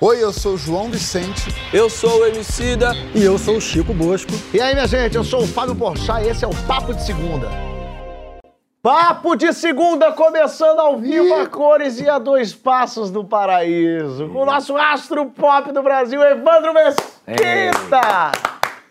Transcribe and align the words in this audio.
Oi, 0.00 0.22
eu 0.22 0.32
sou 0.32 0.54
o 0.54 0.58
João 0.58 0.90
Vicente. 0.90 1.54
Eu 1.72 1.90
sou 1.90 2.20
o 2.20 2.26
Emicida. 2.26 2.92
E 3.14 3.22
eu 3.22 3.36
sou 3.38 3.56
o 3.56 3.60
Chico 3.60 3.92
Bosco. 3.92 4.32
E 4.52 4.60
aí, 4.60 4.74
minha 4.74 4.86
gente, 4.86 5.16
eu 5.16 5.24
sou 5.24 5.42
o 5.42 5.46
Fábio 5.46 5.74
Porchat 5.74 6.24
e 6.24 6.28
esse 6.28 6.44
é 6.44 6.48
o 6.48 6.54
Papo 6.66 6.94
de 6.94 7.04
Segunda. 7.04 7.48
Papo 8.82 9.36
de 9.36 9.52
Segunda 9.52 10.10
começando 10.12 10.78
ao 10.78 10.98
vivo 10.98 11.34
a 11.34 11.46
cores 11.46 12.00
e 12.00 12.08
a 12.08 12.18
dois 12.18 12.54
passos 12.54 13.10
do 13.10 13.22
paraíso. 13.22 14.26
Com 14.30 14.40
o 14.40 14.46
nosso 14.46 14.74
astro 14.74 15.26
pop 15.26 15.70
do 15.70 15.82
Brasil, 15.82 16.22
Evandro 16.22 16.72
Mesquita. 16.72 18.32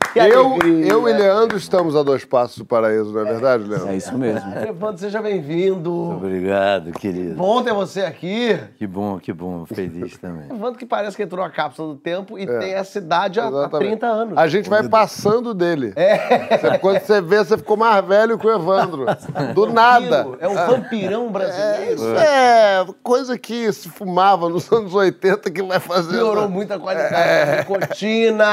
Que 0.14 0.20
eu, 0.20 0.58
eu 0.58 1.08
e 1.08 1.14
Leandro 1.14 1.58
estamos 1.58 1.96
a 1.96 2.02
dois 2.02 2.26
passos 2.26 2.58
do 2.58 2.66
paraíso, 2.66 3.12
não 3.14 3.22
é 3.22 3.26
verdade, 3.26 3.64
Leandro? 3.64 3.90
É 3.90 3.96
isso 3.96 4.18
mesmo. 4.18 4.52
Evandro, 4.68 4.98
seja 4.98 5.22
bem-vindo. 5.22 5.94
Obrigado, 5.94 6.92
querido. 6.94 7.36
Bom 7.36 7.62
ter 7.62 7.74
você 7.74 8.02
aqui. 8.02 8.60
Que 8.78 8.88
bom, 8.88 9.20
que 9.20 9.32
bom. 9.32 9.66
Feliz 9.66 10.18
também. 10.18 10.46
Evandro 10.50 10.80
que 10.80 10.86
parece 10.86 11.16
que 11.16 11.24
entrou 11.24 11.44
na 11.44 11.52
cápsula 11.52 11.94
do 11.94 12.00
tempo 12.00 12.40
e 12.40 12.44
é. 12.44 12.60
tem 12.60 12.74
essa 12.74 12.98
idade 12.98 13.40
há, 13.40 13.48
há 13.48 13.70
30 13.70 14.08
anos. 14.08 14.38
A 14.38 14.48
gente 14.48 14.70
vai 14.70 14.88
passando 14.90 15.54
dele. 15.54 15.94
É. 15.96 16.58
Você, 16.58 16.78
quando 16.80 17.00
você 17.00 17.22
vê, 17.22 17.38
você 17.38 17.58
ficou 17.58 17.78
mais 17.78 18.04
velho 18.06 18.38
que 18.38 18.48
o 18.48 18.52
Evandro. 18.52 19.06
Do 19.54 19.68
nada. 19.68 20.28
É 20.40 20.48
um 20.48 20.56
vampirão 20.56 21.32
brasileiro. 21.32 22.18
É, 22.18 22.82
é, 22.82 22.86
coisa 23.04 23.38
que 23.38 23.72
se 23.72 23.90
fumava 23.90 24.50
nos 24.50 24.72
anos 24.72 24.94
80 24.94 25.52
que 25.52 25.62
vai 25.62 25.80
fazer... 25.80 26.18
Piorou 26.18 26.50
muito 26.50 26.74
a 26.74 26.80
qualidade 26.80 27.16
é. 27.16 27.58
nicotina. 27.60 28.46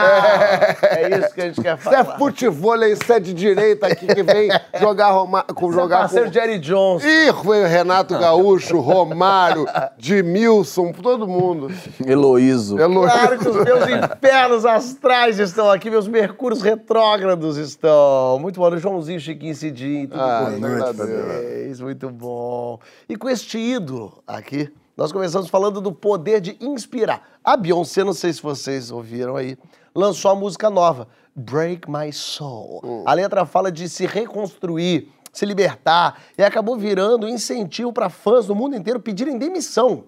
É. 0.83 1.03
é 1.03 1.19
isso 1.19 1.35
que 1.35 1.41
a 1.41 1.47
gente 1.47 1.56
quer 1.63 1.77
falar. 1.77 2.05
Você 2.05 2.11
é 2.11 2.19
futebol, 2.19 2.85
isso 2.85 3.13
é 3.13 3.21
de 3.21 3.35
direita 3.35 3.87
aqui 3.87 4.07
que 4.07 4.23
vem 4.23 4.49
jogar 4.81 5.11
Roma, 5.11 5.43
com 5.43 5.67
Você 5.67 5.81
jogar 5.81 5.97
é 5.97 6.01
parceiro 6.01 6.27
com... 6.27 6.33
Jerry 6.33 6.59
Jones. 6.59 7.05
Ih, 7.05 7.33
foi 7.43 7.67
Renato 7.67 8.19
Gaúcho, 8.19 8.79
Romário, 8.81 9.67
Dimilson, 9.99 10.93
todo 10.93 11.27
mundo. 11.27 11.71
Heloíso. 12.05 12.79
Heloíso. 12.79 13.13
Claro 13.13 13.39
que 13.39 13.49
os 13.49 13.65
meus 13.65 13.85
infernos 13.89 14.65
astrais 14.65 15.39
estão 15.39 15.71
aqui, 15.71 15.91
meus 15.91 16.09
mercúrios 16.09 16.63
retrógrados 16.63 17.57
estão. 17.57 18.39
Muito 18.41 18.61
bom. 18.61 18.77
Joãozinho, 18.77 19.21
Chiquinho, 19.21 19.55
Cidinho, 19.55 20.09
tudo 20.09 20.21
ah, 20.21 20.45
bom. 20.45 20.59
Muito, 20.59 21.83
muito 21.83 22.11
bom. 22.11 22.79
E 23.09 23.17
com 23.17 23.29
este 23.29 23.59
ídolo 23.59 24.23
aqui, 24.27 24.73
nós 24.97 25.13
começamos 25.13 25.51
falando 25.51 25.81
do 25.81 25.93
poder 25.93 26.41
de 26.41 26.57
inspirar. 26.61 27.23
A 27.45 27.57
Beyoncé, 27.57 28.03
não 28.03 28.15
sei 28.15 28.33
se 28.33 28.43
vocês 28.43 28.91
ouviram 28.91 29.37
aí, 29.37 29.57
lançou 29.95 30.31
a 30.31 30.35
música 30.35 30.71
nova, 30.71 31.07
Break 31.37 31.91
My 31.91 32.11
Soul. 32.11 32.81
Hum. 32.83 33.05
A 33.07 33.13
letra 33.13 33.45
fala 33.45 33.71
de 33.71 33.89
se 33.91 34.07
reconstruir, 34.07 35.13
se 35.33 35.45
libertar, 35.45 36.19
e 36.39 36.43
acabou 36.43 36.79
virando 36.79 37.29
incentivo 37.29 37.93
para 37.93 38.09
fãs 38.09 38.47
do 38.47 38.55
mundo 38.55 38.75
inteiro 38.75 38.99
pedirem 38.99 39.37
demissão. 39.37 40.05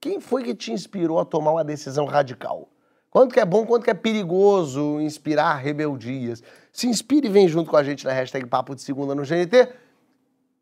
Quem 0.00 0.20
foi 0.20 0.42
que 0.42 0.54
te 0.54 0.72
inspirou 0.72 1.20
a 1.20 1.24
tomar 1.24 1.52
uma 1.52 1.64
decisão 1.64 2.06
radical? 2.06 2.68
Quanto 3.10 3.32
que 3.32 3.40
é 3.40 3.44
bom, 3.44 3.64
quanto 3.64 3.84
que 3.84 3.90
é 3.90 3.94
perigoso 3.94 5.00
inspirar 5.00 5.54
rebeldias. 5.54 6.42
Se 6.72 6.86
inspire 6.86 7.26
e 7.26 7.30
vem 7.30 7.48
junto 7.48 7.70
com 7.70 7.76
a 7.76 7.82
gente 7.82 8.04
na 8.04 8.12
hashtag 8.12 8.46
Papo 8.46 8.74
de 8.74 8.82
Segunda 8.82 9.14
no 9.14 9.22
GNT. 9.22 9.72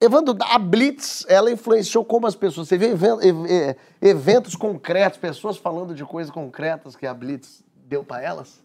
Evandro, 0.01 0.37
a 0.41 0.59
Blitz, 0.59 1.25
ela 1.29 1.51
influenciou 1.51 2.05
como 2.05 2.27
as 2.27 2.37
pessoas. 2.37 2.69
Você 2.69 2.77
vê 2.79 2.95
eventos 4.01 4.55
concretos, 4.55 5.19
pessoas 5.19 5.57
falando 5.57 5.95
de 5.95 6.05
coisas 6.05 6.31
concretas 6.31 6.95
que 6.95 7.07
a 7.07 7.15
Blitz 7.15 7.65
deu 7.87 8.05
para 8.05 8.23
elas? 8.23 8.63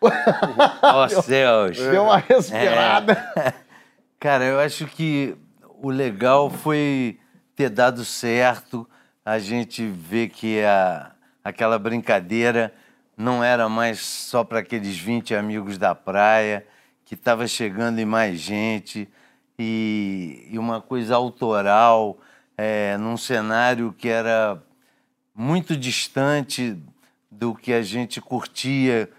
Ó 0.00 1.04
oh, 1.04 1.08
céus! 1.22 1.78
Deu 1.78 2.04
uma 2.04 2.18
respirada. 2.18 3.12
É. 3.36 3.52
Cara, 4.18 4.44
eu 4.44 4.60
acho 4.60 4.86
que 4.86 5.36
o 5.80 5.90
legal 5.90 6.50
foi 6.50 7.18
ter 7.54 7.70
dado 7.70 8.04
certo, 8.04 8.88
a 9.24 9.38
gente 9.38 9.86
vê 9.86 10.28
que 10.28 10.62
a, 10.62 11.12
aquela 11.42 11.78
brincadeira 11.78 12.72
não 13.16 13.42
era 13.42 13.68
mais 13.68 14.00
só 14.00 14.44
para 14.44 14.60
aqueles 14.60 14.98
20 14.98 15.34
amigos 15.34 15.78
da 15.78 15.94
praia, 15.94 16.66
que 17.04 17.14
estava 17.14 17.46
chegando 17.46 17.98
em 17.98 18.04
mais 18.04 18.38
gente, 18.38 19.08
e, 19.58 20.46
e 20.50 20.58
uma 20.58 20.80
coisa 20.80 21.14
autoral, 21.14 22.18
é, 22.58 22.96
num 22.98 23.16
cenário 23.16 23.94
que 23.96 24.08
era 24.08 24.62
muito 25.34 25.76
distante 25.76 26.76
do 27.30 27.54
que 27.54 27.72
a 27.72 27.82
gente 27.82 28.20
curtia 28.20 29.10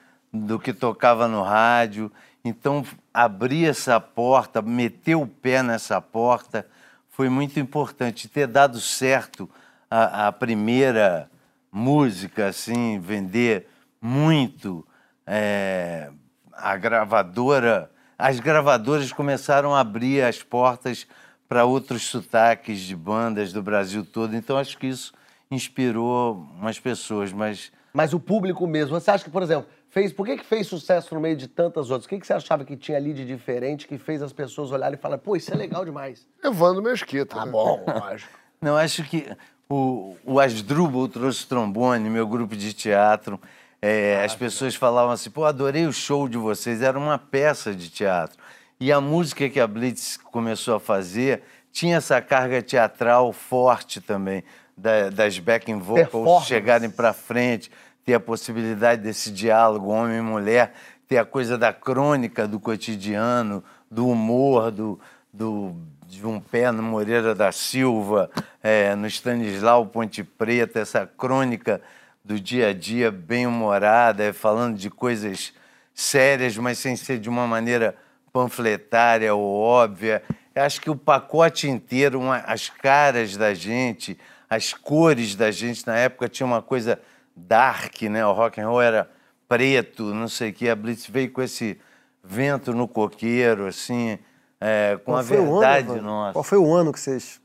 do 0.46 0.60
que 0.60 0.74
tocava 0.74 1.28
no 1.28 1.42
rádio. 1.42 2.12
Então, 2.44 2.86
abrir 3.14 3.66
essa 3.66 4.00
porta, 4.00 4.62
meter 4.62 5.16
o 5.16 5.28
pé 5.28 5.62
nessa 5.62 6.00
porta, 6.00 6.66
foi 7.10 7.30
muito 7.30 7.60
importante. 7.60 8.28
Ter 8.28 8.48
dado 8.48 8.80
certo 8.80 9.50
a, 9.90 10.28
a 10.28 10.32
primeira 10.32 11.30
música, 11.72 12.48
assim, 12.48 13.00
vender 13.00 13.68
muito. 14.02 14.86
É, 15.26 16.10
a 16.54 16.76
gravadora, 16.78 17.92
as 18.18 18.40
gravadoras 18.40 19.12
começaram 19.12 19.76
a 19.76 19.82
abrir 19.82 20.24
as 20.24 20.42
portas 20.42 21.06
para 21.48 21.66
outros 21.66 22.04
sotaques 22.04 22.80
de 22.80 22.96
bandas 22.96 23.54
do 23.54 23.62
Brasil 23.62 24.06
todo. 24.06 24.36
Então, 24.36 24.58
acho 24.58 24.78
que 24.78 24.88
isso 24.88 25.14
inspirou 25.50 26.46
umas 26.60 26.80
pessoas, 26.80 27.32
mas... 27.32 27.72
Mas 27.94 28.14
o 28.14 28.20
público 28.20 28.68
mesmo, 28.68 29.00
você 29.00 29.10
acha 29.10 29.24
que, 29.24 29.30
por 29.30 29.42
exemplo, 29.42 29.68
fez, 29.98 30.14
por 30.14 30.28
que, 30.28 30.38
que 30.38 30.46
fez 30.46 30.68
sucesso 30.68 31.16
no 31.16 31.20
meio 31.20 31.36
de 31.36 31.48
tantas 31.48 31.90
outras? 31.90 32.06
O 32.06 32.10
que, 32.10 32.20
que 32.20 32.28
você 32.28 32.34
achava 32.34 32.64
que 32.64 32.78
tinha 32.78 32.96
ali 32.96 33.14
de 33.14 33.26
diferente 33.26 33.88
que 33.88 33.98
fez 33.98 34.22
as 34.22 34.32
pessoas 34.32 34.72
olharem 34.72 34.96
e 34.96 35.02
falarem, 35.02 35.24
pô, 35.24 35.36
isso 35.36 35.52
é 35.52 35.58
legal 35.58 35.84
demais? 35.84 36.28
Evandro 36.44 36.84
Mesquita. 36.84 37.36
Tá 37.36 37.46
né? 37.46 37.52
bom, 37.52 37.84
lógico. 38.00 38.32
Não, 38.62 38.78
acho 38.78 39.04
que 39.06 39.28
o, 39.68 40.16
o 40.24 40.40
Asdrubal 40.40 41.08
trouxe 41.08 41.48
trombone, 41.48 42.12
meu 42.12 42.28
grupo 42.28 42.56
de 42.56 42.74
teatro. 42.74 43.42
É, 43.82 44.20
ah, 44.22 44.26
as 44.26 44.36
pessoas 44.36 44.76
falavam 44.76 45.12
assim, 45.12 45.32
pô, 45.32 45.46
adorei 45.46 45.88
o 45.88 45.94
show 45.94 46.30
de 46.30 46.38
vocês, 46.38 46.84
era 46.84 46.98
uma 46.98 47.18
peça 47.18 47.74
de 47.74 47.90
teatro. 47.90 48.38
E 48.80 48.92
a 48.92 49.02
música 49.02 49.50
que 49.50 49.60
a 49.60 49.66
Blitz 49.66 50.18
começou 50.18 50.76
a 50.76 50.80
fazer 50.80 51.42
tinha 51.72 51.98
essa 51.98 52.22
carga 52.22 52.62
teatral 52.62 53.34
forte 53.34 54.00
também, 54.00 54.44
da, 54.78 55.10
das 55.10 55.40
backing 55.40 55.80
vocals 55.80 56.46
chegarem 56.46 56.90
para 56.90 57.14
frente 57.14 57.72
ter 58.08 58.14
a 58.14 58.22
possibilidade 58.22 59.02
desse 59.02 59.30
diálogo 59.30 59.90
homem 59.90 60.20
e 60.20 60.22
mulher, 60.22 60.74
ter 61.10 61.18
a 61.18 61.26
coisa 61.26 61.58
da 61.58 61.74
crônica 61.74 62.48
do 62.48 62.58
cotidiano, 62.58 63.62
do 63.92 64.08
humor, 64.08 64.72
do, 64.72 64.98
do, 65.34 65.76
de 66.08 66.26
um 66.26 66.40
pé 66.40 66.72
no 66.72 66.82
Moreira 66.82 67.36
da 67.36 67.52
Silva, 67.52 68.32
é, 68.64 68.96
no 68.96 69.08
Stanislau 69.08 69.88
Ponte 69.88 70.24
Preta, 70.24 70.80
essa 70.80 71.06
crônica 71.06 71.82
do 72.24 72.40
dia 72.40 72.70
a 72.70 72.74
dia 72.74 73.12
bem 73.12 73.46
humorada, 73.46 74.24
é, 74.24 74.32
falando 74.32 74.78
de 74.78 74.90
coisas 74.90 75.54
sérias, 75.94 76.56
mas 76.56 76.78
sem 76.78 76.96
ser 76.96 77.20
de 77.20 77.28
uma 77.28 77.46
maneira 77.46 77.94
panfletária 78.32 79.36
ou 79.36 79.60
óbvia. 79.60 80.24
Eu 80.56 80.64
acho 80.64 80.80
que 80.80 80.90
o 80.90 80.96
pacote 80.96 81.68
inteiro, 81.68 82.22
uma, 82.22 82.38
as 82.38 82.70
caras 82.70 83.36
da 83.36 83.54
gente, 83.54 84.18
as 84.50 84.72
cores 84.72 85.36
da 85.36 85.52
gente 85.52 85.86
na 85.86 85.98
época 85.98 86.30
tinha 86.30 86.48
uma 86.48 86.62
coisa 86.62 86.98
dark, 87.38 88.02
né? 88.04 88.26
O 88.26 88.34
rock 88.34 88.60
and 88.60 88.68
roll 88.68 88.82
era 88.82 89.10
preto, 89.48 90.14
não 90.14 90.28
sei 90.28 90.50
o 90.50 90.54
que. 90.54 90.70
A 90.70 90.76
Blitz 90.76 91.08
veio 91.08 91.32
com 91.32 91.42
esse 91.42 91.80
vento 92.24 92.74
no 92.74 92.88
coqueiro, 92.88 93.68
assim, 93.68 94.20
é, 94.60 94.98
com 94.98 95.12
Qual 95.12 95.18
a 95.18 95.22
verdade 95.22 95.92
ano, 95.92 96.02
nossa. 96.02 96.34
Qual 96.34 96.44
foi 96.44 96.58
o 96.58 96.74
ano 96.74 96.92
que 96.92 97.00
vocês 97.00 97.40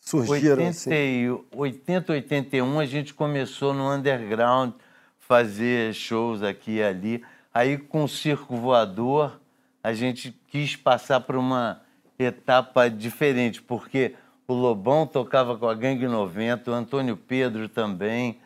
surgiram? 0.00 0.64
80, 0.64 0.68
assim? 0.68 1.44
80, 1.56 2.12
81 2.12 2.80
a 2.80 2.86
gente 2.86 3.14
começou 3.14 3.72
no 3.72 3.90
underground 3.90 4.72
fazer 5.18 5.94
shows 5.94 6.42
aqui 6.42 6.76
e 6.76 6.82
ali. 6.82 7.24
Aí 7.54 7.78
com 7.78 8.04
o 8.04 8.08
Circo 8.08 8.56
Voador 8.56 9.40
a 9.82 9.92
gente 9.92 10.32
quis 10.48 10.76
passar 10.76 11.20
por 11.20 11.36
uma 11.36 11.80
etapa 12.18 12.90
diferente, 12.90 13.62
porque 13.62 14.14
o 14.46 14.52
Lobão 14.52 15.06
tocava 15.06 15.56
com 15.56 15.68
a 15.68 15.74
Gangue 15.74 16.06
90, 16.06 16.70
o 16.70 16.74
Antônio 16.74 17.16
Pedro 17.16 17.68
também, 17.68 18.38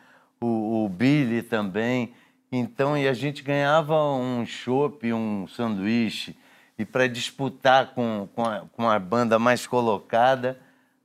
o, 0.45 0.85
o 0.85 0.89
Billy 0.89 1.41
também. 1.41 2.13
Então, 2.51 2.97
e 2.97 3.07
a 3.07 3.13
gente 3.13 3.43
ganhava 3.43 4.01
um 4.13 4.45
chopp, 4.45 5.11
um 5.11 5.47
sanduíche. 5.47 6.37
E 6.77 6.85
para 6.85 7.07
disputar 7.07 7.93
com, 7.93 8.27
com 8.35 8.45
a, 8.45 8.61
com, 8.71 8.89
a, 8.89 8.99
banda 8.99 9.39
mais 9.39 9.65
colocada, 9.65 10.59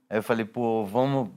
aí 0.09 0.19
eu 0.19 0.23
falei, 0.23 0.45
pô, 0.45 0.85
vamos 0.85 1.31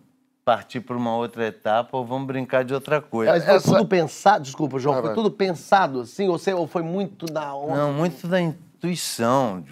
partir 0.44 0.82
para 0.82 0.98
uma 0.98 1.16
outra 1.16 1.48
etapa 1.48 1.96
ou 1.96 2.06
vamos 2.06 2.28
brincar 2.28 2.64
de 2.64 2.74
outra 2.74 3.00
coisa. 3.00 3.32
Mas 3.32 3.46
foi 3.46 3.56
Essa... 3.56 3.72
tudo 3.72 3.88
pensado, 3.88 4.44
desculpa, 4.44 4.80
João, 4.80 4.98
ah, 4.98 5.02
foi 5.02 5.14
tudo 5.14 5.32
pensado 5.32 6.02
assim? 6.02 6.28
Ou, 6.28 6.38
você, 6.38 6.54
ou 6.54 6.68
foi 6.68 6.82
muito 6.82 7.26
da 7.26 7.54
onda? 7.54 7.76
Não, 7.76 7.94
muito 7.94 8.28
da 8.28 8.42
intuição. 8.42 9.64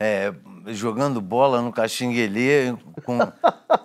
É, 0.00 0.32
jogando 0.68 1.20
bola 1.20 1.60
no 1.60 1.72
Caxinguelê 1.72 2.74
com, 3.04 3.18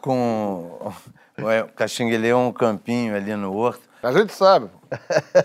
com 0.01 0.93
o 1.37 1.67
Caxinguelê 1.73 2.29
é 2.29 2.35
um 2.35 2.51
campinho 2.51 3.15
ali 3.15 3.35
no 3.35 3.53
Horto. 3.53 3.81
A 4.01 4.11
gente 4.11 4.33
sabe. 4.33 4.69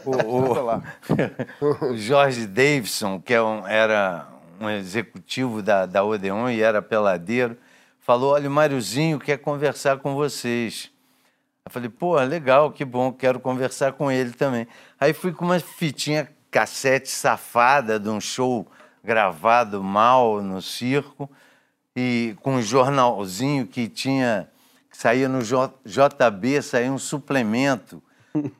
O, 0.04 1.92
o, 1.92 1.94
Jorge 1.96 2.46
Davidson, 2.46 3.20
que 3.20 3.32
é 3.32 3.42
um, 3.42 3.66
era 3.66 4.26
um 4.60 4.68
executivo 4.68 5.62
da, 5.62 5.86
da 5.86 6.04
Odeon 6.04 6.50
e 6.50 6.60
era 6.60 6.82
peladeiro, 6.82 7.56
falou: 8.00 8.34
Olha, 8.34 8.48
o 8.48 8.52
Máriozinho 8.52 9.18
quer 9.18 9.38
conversar 9.38 9.98
com 9.98 10.14
vocês. 10.14 10.90
Eu 11.64 11.70
falei, 11.70 11.90
pô, 11.90 12.18
legal, 12.20 12.72
que 12.72 12.82
bom, 12.82 13.12
quero 13.12 13.38
conversar 13.38 13.92
com 13.92 14.10
ele 14.10 14.32
também. 14.32 14.66
Aí 14.98 15.12
fui 15.12 15.32
com 15.32 15.44
uma 15.44 15.60
fitinha 15.60 16.26
cassete 16.50 17.10
safada 17.10 18.00
de 18.00 18.08
um 18.08 18.18
show 18.18 18.66
gravado 19.04 19.82
mal 19.82 20.40
no 20.42 20.62
circo 20.62 21.30
e 21.94 22.34
com 22.40 22.54
um 22.54 22.62
jornalzinho 22.62 23.66
que 23.66 23.86
tinha 23.86 24.48
saía 24.98 25.28
no 25.28 25.42
J- 25.42 25.72
JB, 25.84 26.60
saía 26.60 26.90
um 26.90 26.98
suplemento 26.98 28.02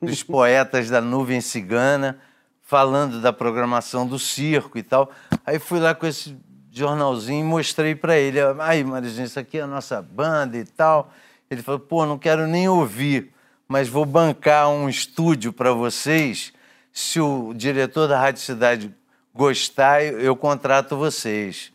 dos 0.01 0.23
poetas 0.23 0.89
da 0.89 1.01
Nuvem 1.01 1.41
Cigana 1.41 2.17
falando 2.61 3.19
da 3.19 3.33
programação 3.33 4.07
do 4.07 4.17
circo 4.17 4.77
e 4.77 4.83
tal. 4.83 5.11
Aí 5.45 5.59
fui 5.59 5.81
lá 5.81 5.93
com 5.93 6.07
esse 6.07 6.37
jornalzinho 6.71 7.41
e 7.41 7.43
mostrei 7.43 7.93
para 7.93 8.17
ele. 8.17 8.39
Aí, 8.59 8.85
Marizinho, 8.85 9.25
isso 9.25 9.37
aqui 9.37 9.57
é 9.57 9.63
a 9.63 9.67
nossa 9.67 10.01
banda 10.01 10.57
e 10.57 10.63
tal. 10.63 11.11
Ele 11.51 11.61
falou, 11.61 11.77
pô, 11.81 12.05
não 12.05 12.17
quero 12.17 12.47
nem 12.47 12.69
ouvir, 12.69 13.33
mas 13.67 13.89
vou 13.89 14.05
bancar 14.05 14.69
um 14.69 14.87
estúdio 14.87 15.51
para 15.51 15.73
vocês. 15.73 16.53
Se 16.93 17.19
o 17.19 17.53
diretor 17.53 18.07
da 18.07 18.17
Rádio 18.17 18.41
Cidade 18.41 18.95
gostar, 19.33 20.05
eu 20.05 20.21
eu 20.21 20.37
contrato 20.37 20.95
vocês. 20.95 21.73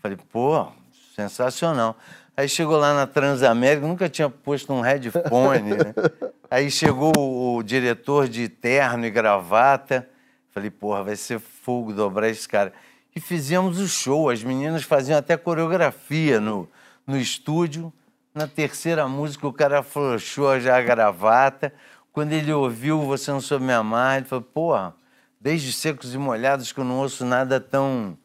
Falei, 0.00 0.16
pô, 0.32 0.66
sensacional. 1.14 1.94
Aí 2.38 2.48
chegou 2.48 2.76
lá 2.76 2.94
na 2.94 3.04
Transamérica, 3.04 3.84
nunca 3.84 4.08
tinha 4.08 4.30
posto 4.30 4.72
um 4.72 4.80
headphone, 4.80 5.70
né? 5.72 5.92
Aí 6.48 6.70
chegou 6.70 7.12
o, 7.16 7.60
diretor 7.64 8.28
de 8.28 8.48
terno 8.48 9.04
e 9.04 9.10
gravata. 9.10 10.08
Falei, 10.52 10.70
porra, 10.70 11.02
vai 11.02 11.16
ser 11.16 11.40
fogo 11.40 11.92
dobrar 11.92 12.28
esse 12.28 12.48
cara. 12.48 12.72
E 13.12 13.18
fizemos 13.18 13.80
o 13.80 13.88
show. 13.88 14.30
As 14.30 14.44
meninas 14.44 14.84
faziam 14.84 15.18
até 15.18 15.36
coreografia 15.36 16.38
no, 16.38 16.68
no 17.04 17.18
estúdio. 17.18 17.92
Na 18.32 18.46
terceira 18.46 19.08
música, 19.08 19.44
o 19.44 19.52
cara 19.52 19.80
afrouxou 19.80 20.60
já 20.60 20.78
a 20.78 20.80
gravata. 20.80 21.74
Quando 22.12 22.34
ele 22.34 22.52
ouviu 22.52 23.00
Você 23.02 23.32
Não 23.32 23.40
Soube 23.40 23.64
Me 23.64 23.72
Amar, 23.72 24.18
ele 24.18 24.26
falou, 24.26 24.44
porra, 24.44 24.94
desde 25.40 25.72
Secos 25.72 26.14
e 26.14 26.18
Molhados 26.18 26.70
que 26.70 26.78
eu 26.78 26.84
não 26.84 26.98
ouço 26.98 27.24
nada 27.24 27.58
tão 27.58 28.16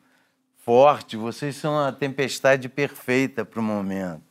forte. 0.66 1.18
Vocês 1.18 1.56
são 1.56 1.78
a 1.80 1.92
tempestade 1.92 2.68
perfeita 2.70 3.44
para 3.46 3.60
o 3.60 3.64
momento. 3.64 4.22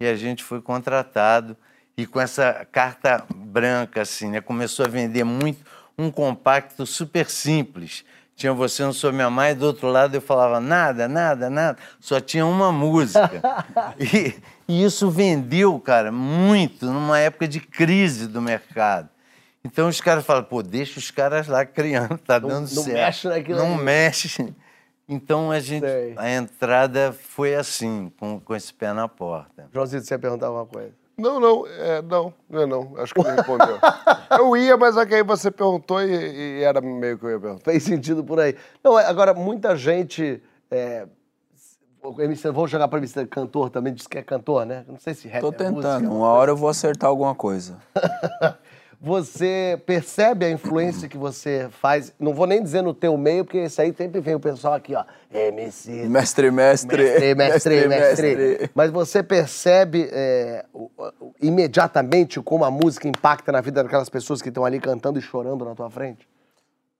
E 0.00 0.06
a 0.06 0.16
gente 0.16 0.42
foi 0.42 0.60
contratado 0.60 1.56
e 1.96 2.06
com 2.06 2.20
essa 2.20 2.66
carta 2.70 3.24
branca, 3.34 4.02
assim, 4.02 4.28
né? 4.30 4.40
Começou 4.40 4.84
a 4.84 4.88
vender 4.88 5.24
muito 5.24 5.64
um 5.96 6.10
compacto 6.10 6.84
super 6.86 7.28
simples. 7.28 8.04
Tinha 8.34 8.52
Você 8.52 8.82
Não 8.82 8.92
Sou 8.92 9.12
Minha 9.12 9.28
Mãe, 9.30 9.54
do 9.54 9.66
outro 9.66 9.88
lado 9.88 10.14
eu 10.14 10.20
falava 10.20 10.58
nada, 10.58 11.06
nada, 11.06 11.48
nada. 11.50 11.78
Só 12.00 12.18
tinha 12.18 12.44
uma 12.46 12.72
música. 12.72 13.42
e, 14.00 14.34
e 14.66 14.82
isso 14.84 15.10
vendeu, 15.10 15.78
cara, 15.78 16.10
muito 16.10 16.86
numa 16.86 17.18
época 17.18 17.46
de 17.46 17.60
crise 17.60 18.26
do 18.26 18.40
mercado. 18.40 19.08
Então 19.64 19.86
os 19.86 20.00
caras 20.00 20.24
falam, 20.26 20.42
pô, 20.42 20.60
deixa 20.62 20.98
os 20.98 21.10
caras 21.10 21.46
lá 21.46 21.64
criando, 21.64 22.18
tá 22.18 22.40
Não- 22.40 22.48
dando 22.48 22.74
não 22.74 22.82
certo. 22.82 22.92
mexe 22.96 23.28
naquilo 23.28 23.58
Não 23.58 23.74
ali. 23.74 23.84
mexe. 23.84 24.52
Então 25.12 25.50
a 25.50 25.60
gente, 25.60 25.86
Sei. 25.86 26.14
a 26.16 26.30
entrada 26.30 27.12
foi 27.12 27.54
assim, 27.54 28.10
com, 28.18 28.40
com 28.40 28.54
esse 28.54 28.72
pé 28.72 28.94
na 28.94 29.06
porta. 29.06 29.68
Joãozinho, 29.70 30.02
você 30.02 30.14
ia 30.14 30.18
perguntar 30.18 30.46
alguma 30.46 30.64
coisa? 30.64 30.92
Não, 31.18 31.38
não, 31.38 31.66
é, 31.66 32.00
não, 32.00 32.32
não, 32.48 32.62
é 32.62 32.66
não. 32.66 32.94
Acho 32.96 33.12
que 33.12 33.20
ele 33.20 33.30
respondeu. 33.30 33.78
eu 34.38 34.56
ia, 34.56 34.76
mas 34.78 34.96
é 34.96 35.04
que 35.04 35.14
aí 35.14 35.22
você 35.22 35.50
perguntou 35.50 36.02
e, 36.02 36.60
e 36.60 36.62
era 36.62 36.80
meio 36.80 37.18
que 37.18 37.26
eu 37.26 37.30
ia 37.30 37.38
perguntar. 37.38 37.70
Fez 37.70 37.82
sentido 37.82 38.24
por 38.24 38.40
aí. 38.40 38.56
Não, 38.82 38.98
é, 38.98 39.04
agora, 39.04 39.34
muita 39.34 39.76
gente. 39.76 40.42
É, 40.70 41.06
vou 42.52 42.66
jogar 42.66 42.88
pra 42.88 42.98
MC 42.98 43.26
cantor 43.26 43.68
também, 43.68 43.92
diz 43.92 44.06
que 44.06 44.16
é 44.16 44.22
cantor, 44.22 44.64
né? 44.64 44.84
Não 44.88 44.98
sei 44.98 45.12
se 45.12 45.28
rap 45.28 45.42
Tô 45.42 45.48
é 45.48 45.52
tentando. 45.52 45.74
música, 45.74 46.10
Uma 46.10 46.28
hora 46.28 46.50
eu 46.50 46.56
vou 46.56 46.70
acertar 46.70 47.10
alguma 47.10 47.34
coisa. 47.34 47.76
Você 49.04 49.82
percebe 49.84 50.46
a 50.46 50.50
influência 50.50 51.08
que 51.08 51.18
você 51.18 51.68
faz? 51.72 52.14
Não 52.20 52.32
vou 52.32 52.46
nem 52.46 52.62
dizer 52.62 52.82
no 52.82 52.94
teu 52.94 53.16
meio, 53.16 53.44
porque 53.44 53.64
isso 53.64 53.82
aí 53.82 53.92
sempre 53.92 54.20
vem 54.20 54.36
o 54.36 54.40
pessoal 54.40 54.74
aqui, 54.74 54.94
ó. 54.94 55.04
MC. 55.28 55.90
Mestre, 56.08 56.52
mestre. 56.52 57.02
Mestre, 57.02 57.34
mestre, 57.34 57.88
mestre. 57.88 58.70
Mas 58.72 58.92
você 58.92 59.20
percebe 59.20 60.08
é, 60.12 60.64
imediatamente 61.40 62.40
como 62.40 62.64
a 62.64 62.70
música 62.70 63.08
impacta 63.08 63.50
na 63.50 63.60
vida 63.60 63.82
daquelas 63.82 64.08
pessoas 64.08 64.40
que 64.40 64.50
estão 64.50 64.64
ali 64.64 64.78
cantando 64.78 65.18
e 65.18 65.22
chorando 65.22 65.64
na 65.64 65.74
tua 65.74 65.90
frente? 65.90 66.28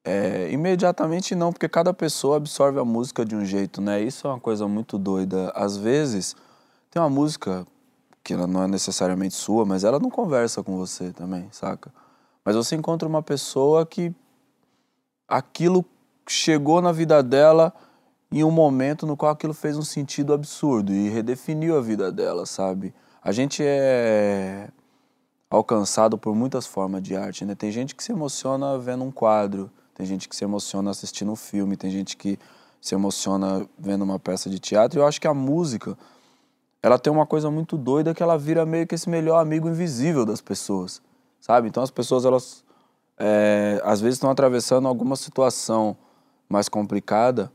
É, 0.04 0.49
imediatamente 0.50 1.37
não, 1.37 1.52
porque 1.52 1.69
cada 1.69 1.94
pessoa 1.94 2.38
absorve 2.38 2.81
a 2.81 2.84
música 2.84 3.25
de 3.25 3.37
um 3.37 3.44
jeito, 3.44 3.81
né? 3.81 4.02
Isso 4.02 4.26
é 4.26 4.31
uma 4.31 4.40
coisa 4.40 4.66
muito 4.66 4.99
doida. 4.99 5.52
Às 5.54 5.76
vezes, 5.76 6.34
tem 6.90 7.00
uma 7.00 7.08
música 7.08 7.64
que 8.22 8.32
ela 8.32 8.46
não 8.46 8.62
é 8.62 8.69
necessariamente 8.69 9.34
sua, 9.34 9.64
mas 9.64 9.84
ela 9.84 9.98
não 9.98 10.10
conversa 10.10 10.62
com 10.62 10.76
você 10.76 11.12
também, 11.12 11.48
saca? 11.50 11.92
Mas 12.44 12.56
você 12.56 12.74
encontra 12.74 13.08
uma 13.08 13.22
pessoa 13.22 13.84
que 13.86 14.14
aquilo 15.28 15.84
chegou 16.28 16.80
na 16.80 16.92
vida 16.92 17.22
dela 17.22 17.72
em 18.30 18.42
um 18.42 18.50
momento 18.50 19.06
no 19.06 19.16
qual 19.16 19.32
aquilo 19.32 19.52
fez 19.52 19.76
um 19.76 19.82
sentido 19.82 20.32
absurdo 20.32 20.92
e 20.92 21.08
redefiniu 21.08 21.76
a 21.76 21.80
vida 21.80 22.10
dela, 22.10 22.46
sabe? 22.46 22.94
A 23.22 23.30
gente 23.30 23.62
é 23.64 24.68
alcançado 25.50 26.16
por 26.16 26.34
muitas 26.34 26.66
formas 26.66 27.02
de 27.02 27.14
arte, 27.14 27.44
né? 27.44 27.54
Tem 27.54 27.70
gente 27.70 27.94
que 27.94 28.02
se 28.02 28.10
emociona 28.10 28.78
vendo 28.78 29.04
um 29.04 29.12
quadro, 29.12 29.70
tem 29.94 30.06
gente 30.06 30.28
que 30.28 30.34
se 30.34 30.44
emociona 30.44 30.90
assistindo 30.90 31.30
um 31.30 31.36
filme, 31.36 31.76
tem 31.76 31.90
gente 31.90 32.16
que 32.16 32.38
se 32.80 32.94
emociona 32.94 33.68
vendo 33.78 34.02
uma 34.02 34.18
peça 34.18 34.48
de 34.48 34.58
teatro. 34.58 35.00
Eu 35.00 35.06
acho 35.06 35.20
que 35.20 35.28
a 35.28 35.34
música, 35.34 35.96
ela 36.82 36.99
tem 36.99 37.12
uma 37.12 37.25
coisa 37.25 37.50
muito 37.50 37.76
doida 37.76 38.12
que 38.12 38.23
ela 38.23 38.37
vira 38.37 38.67
meio 38.67 38.87
que 38.87 38.94
esse 38.94 39.08
melhor 39.08 39.38
amigo 39.38 39.69
invisível 39.69 40.26
das 40.26 40.40
pessoas, 40.40 41.00
sabe? 41.40 41.69
Então 41.69 41.82
as 41.82 41.90
pessoas, 41.90 42.25
elas 42.25 42.64
é, 43.19 43.81
às 43.84 44.00
vezes 44.00 44.17
estão 44.17 44.31
atravessando 44.31 44.88
alguma 44.88 45.14
situação 45.14 45.96
mais 46.49 46.69
complicada 46.69 47.52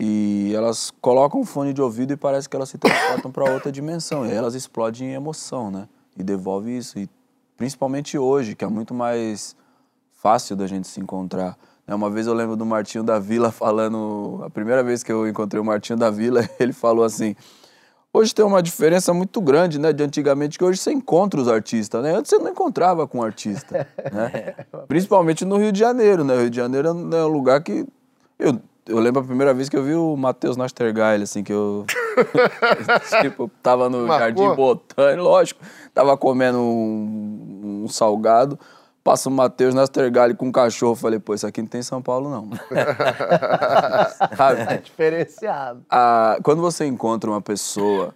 e 0.00 0.52
elas 0.54 0.90
colocam 1.00 1.40
um 1.40 1.44
fone 1.44 1.72
de 1.72 1.80
ouvido 1.80 2.12
e 2.12 2.16
parece 2.16 2.48
que 2.48 2.56
elas 2.56 2.70
se 2.70 2.78
transportam 2.78 3.30
para 3.30 3.52
outra 3.52 3.70
dimensão. 3.70 4.26
E 4.26 4.30
aí 4.30 4.36
elas 4.36 4.54
explodem 4.54 5.10
em 5.10 5.12
emoção, 5.12 5.70
né? 5.70 5.86
E 6.18 6.22
devolve 6.22 6.76
isso. 6.76 6.98
E 6.98 7.08
principalmente 7.56 8.18
hoje, 8.18 8.56
que 8.56 8.64
é 8.64 8.68
muito 8.68 8.94
mais 8.94 9.54
fácil 10.10 10.56
da 10.56 10.66
gente 10.66 10.88
se 10.88 11.00
encontrar. 11.00 11.56
né? 11.86 11.94
Uma 11.94 12.10
vez 12.10 12.26
eu 12.26 12.34
lembro 12.34 12.56
do 12.56 12.64
Martinho 12.64 13.04
da 13.04 13.18
Vila 13.18 13.52
falando, 13.52 14.40
a 14.42 14.50
primeira 14.50 14.82
vez 14.82 15.02
que 15.02 15.12
eu 15.12 15.28
encontrei 15.28 15.60
o 15.60 15.64
Martinho 15.64 15.98
da 15.98 16.10
Vila, 16.10 16.48
ele 16.58 16.72
falou 16.72 17.04
assim: 17.04 17.36
Hoje 18.12 18.34
tem 18.34 18.44
uma 18.44 18.60
diferença 18.60 19.14
muito 19.14 19.40
grande, 19.40 19.78
né, 19.78 19.92
de 19.92 20.02
antigamente, 20.02 20.58
que 20.58 20.64
hoje 20.64 20.78
você 20.80 20.90
encontra 20.90 21.40
os 21.40 21.46
artistas, 21.46 22.02
né? 22.02 22.16
Antes 22.16 22.30
você 22.30 22.38
não 22.38 22.50
encontrava 22.50 23.06
com 23.06 23.18
um 23.18 23.22
artista, 23.22 23.86
né? 24.12 24.54
Principalmente 24.88 25.44
no 25.44 25.56
Rio 25.56 25.70
de 25.70 25.78
Janeiro, 25.78 26.24
né? 26.24 26.34
O 26.34 26.40
Rio 26.40 26.50
de 26.50 26.56
Janeiro 26.56 26.88
é 26.88 26.92
um 26.92 27.28
lugar 27.28 27.62
que... 27.62 27.86
Eu, 28.36 28.60
eu 28.88 28.98
lembro 28.98 29.20
a 29.20 29.24
primeira 29.24 29.54
vez 29.54 29.68
que 29.68 29.76
eu 29.76 29.84
vi 29.84 29.94
o 29.94 30.16
Matheus 30.16 30.56
Nastergaile, 30.56 31.22
assim, 31.22 31.44
que 31.44 31.52
eu... 31.52 31.86
tipo, 33.22 33.48
tava 33.62 33.88
no 33.88 34.08
Marcou? 34.08 34.18
Jardim 34.18 34.56
Botânico, 34.56 35.22
lógico, 35.22 35.60
tava 35.94 36.16
comendo 36.16 36.58
um, 36.58 37.82
um 37.84 37.88
salgado, 37.88 38.58
passa 39.02 39.28
o 39.28 39.32
Matheus 39.32 39.74
Nastergaile 39.74 40.34
com 40.34 40.46
um 40.48 40.52
cachorro, 40.52 40.94
falei, 40.94 41.18
pô, 41.18 41.34
isso 41.34 41.46
aqui 41.46 41.60
não 41.62 41.68
tem 41.68 41.80
em 41.80 41.82
São 41.84 42.00
Paulo, 42.02 42.28
não. 42.30 42.50
Sabe? 44.36 44.60
É 44.62 44.76
diferenciado. 44.78 45.84
a- 45.88 46.38
quando 46.42 46.60
você 46.60 46.86
encontra 46.86 47.30
uma 47.30 47.40
pessoa 47.40 48.14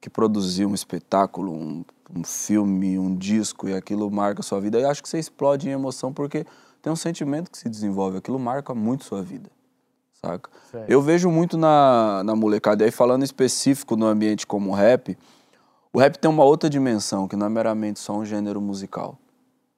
que 0.00 0.10
produziu 0.10 0.68
um 0.68 0.74
espetáculo, 0.74 1.52
um, 1.52 1.84
um 2.14 2.24
filme, 2.24 2.98
um 2.98 3.14
disco 3.16 3.68
e 3.68 3.74
aquilo 3.74 4.10
marca 4.10 4.40
a 4.40 4.42
sua 4.42 4.60
vida, 4.60 4.78
eu 4.78 4.88
acho 4.90 5.02
que 5.02 5.08
você 5.08 5.18
explode 5.18 5.68
em 5.68 5.72
emoção 5.72 6.12
porque 6.12 6.44
tem 6.82 6.92
um 6.92 6.96
sentimento 6.96 7.50
que 7.50 7.56
se 7.56 7.68
desenvolve, 7.68 8.18
aquilo 8.18 8.38
marca 8.38 8.74
muito 8.74 9.04
sua 9.04 9.22
vida, 9.22 9.50
saca? 10.20 10.50
Eu 10.86 11.00
vejo 11.00 11.30
muito 11.30 11.56
na, 11.56 12.22
na 12.22 12.36
molecada, 12.36 12.82
e 12.82 12.86
aí 12.86 12.90
falando 12.90 13.22
específico 13.24 13.96
no 13.96 14.04
ambiente 14.06 14.46
como 14.46 14.70
o 14.70 14.74
rap, 14.74 15.16
o 15.92 15.98
rap 15.98 16.18
tem 16.18 16.30
uma 16.30 16.44
outra 16.44 16.68
dimensão, 16.68 17.26
que 17.26 17.36
não 17.36 17.46
é 17.46 17.48
meramente 17.48 18.00
só 18.00 18.12
um 18.14 18.24
gênero 18.24 18.60
musical. 18.60 19.16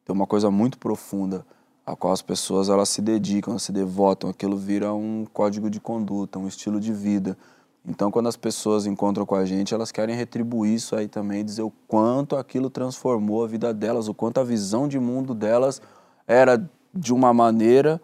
Tem 0.06 0.14
uma 0.14 0.26
coisa 0.26 0.52
muito 0.52 0.78
profunda, 0.78 1.44
a 1.84 1.96
qual 1.96 2.12
as 2.12 2.22
pessoas 2.22 2.68
elas 2.68 2.88
se 2.88 3.02
dedicam, 3.02 3.58
se 3.58 3.72
devotam, 3.72 4.30
aquilo 4.30 4.56
vira 4.56 4.94
um 4.94 5.26
código 5.32 5.68
de 5.68 5.80
conduta, 5.80 6.38
um 6.38 6.46
estilo 6.46 6.78
de 6.78 6.92
vida. 6.92 7.36
Então, 7.84 8.08
quando 8.08 8.28
as 8.28 8.36
pessoas 8.36 8.86
encontram 8.86 9.26
com 9.26 9.34
a 9.34 9.44
gente, 9.44 9.75
elas 9.75 9.90
querem 9.90 10.14
retribuir 10.14 10.75
isso 10.75 10.94
aí 10.94 11.08
também, 11.08 11.44
dizer 11.44 11.62
o 11.62 11.72
quanto 11.88 12.36
aquilo 12.36 12.70
transformou 12.70 13.42
a 13.42 13.48
vida 13.48 13.75
delas, 13.75 14.06
o 14.06 14.14
quanto 14.14 14.38
a 14.38 14.44
visão 14.44 14.86
de 14.86 14.98
mundo 14.98 15.34
delas 15.34 15.82
era 16.25 16.70
de 16.94 17.12
uma 17.12 17.34
maneira 17.34 18.00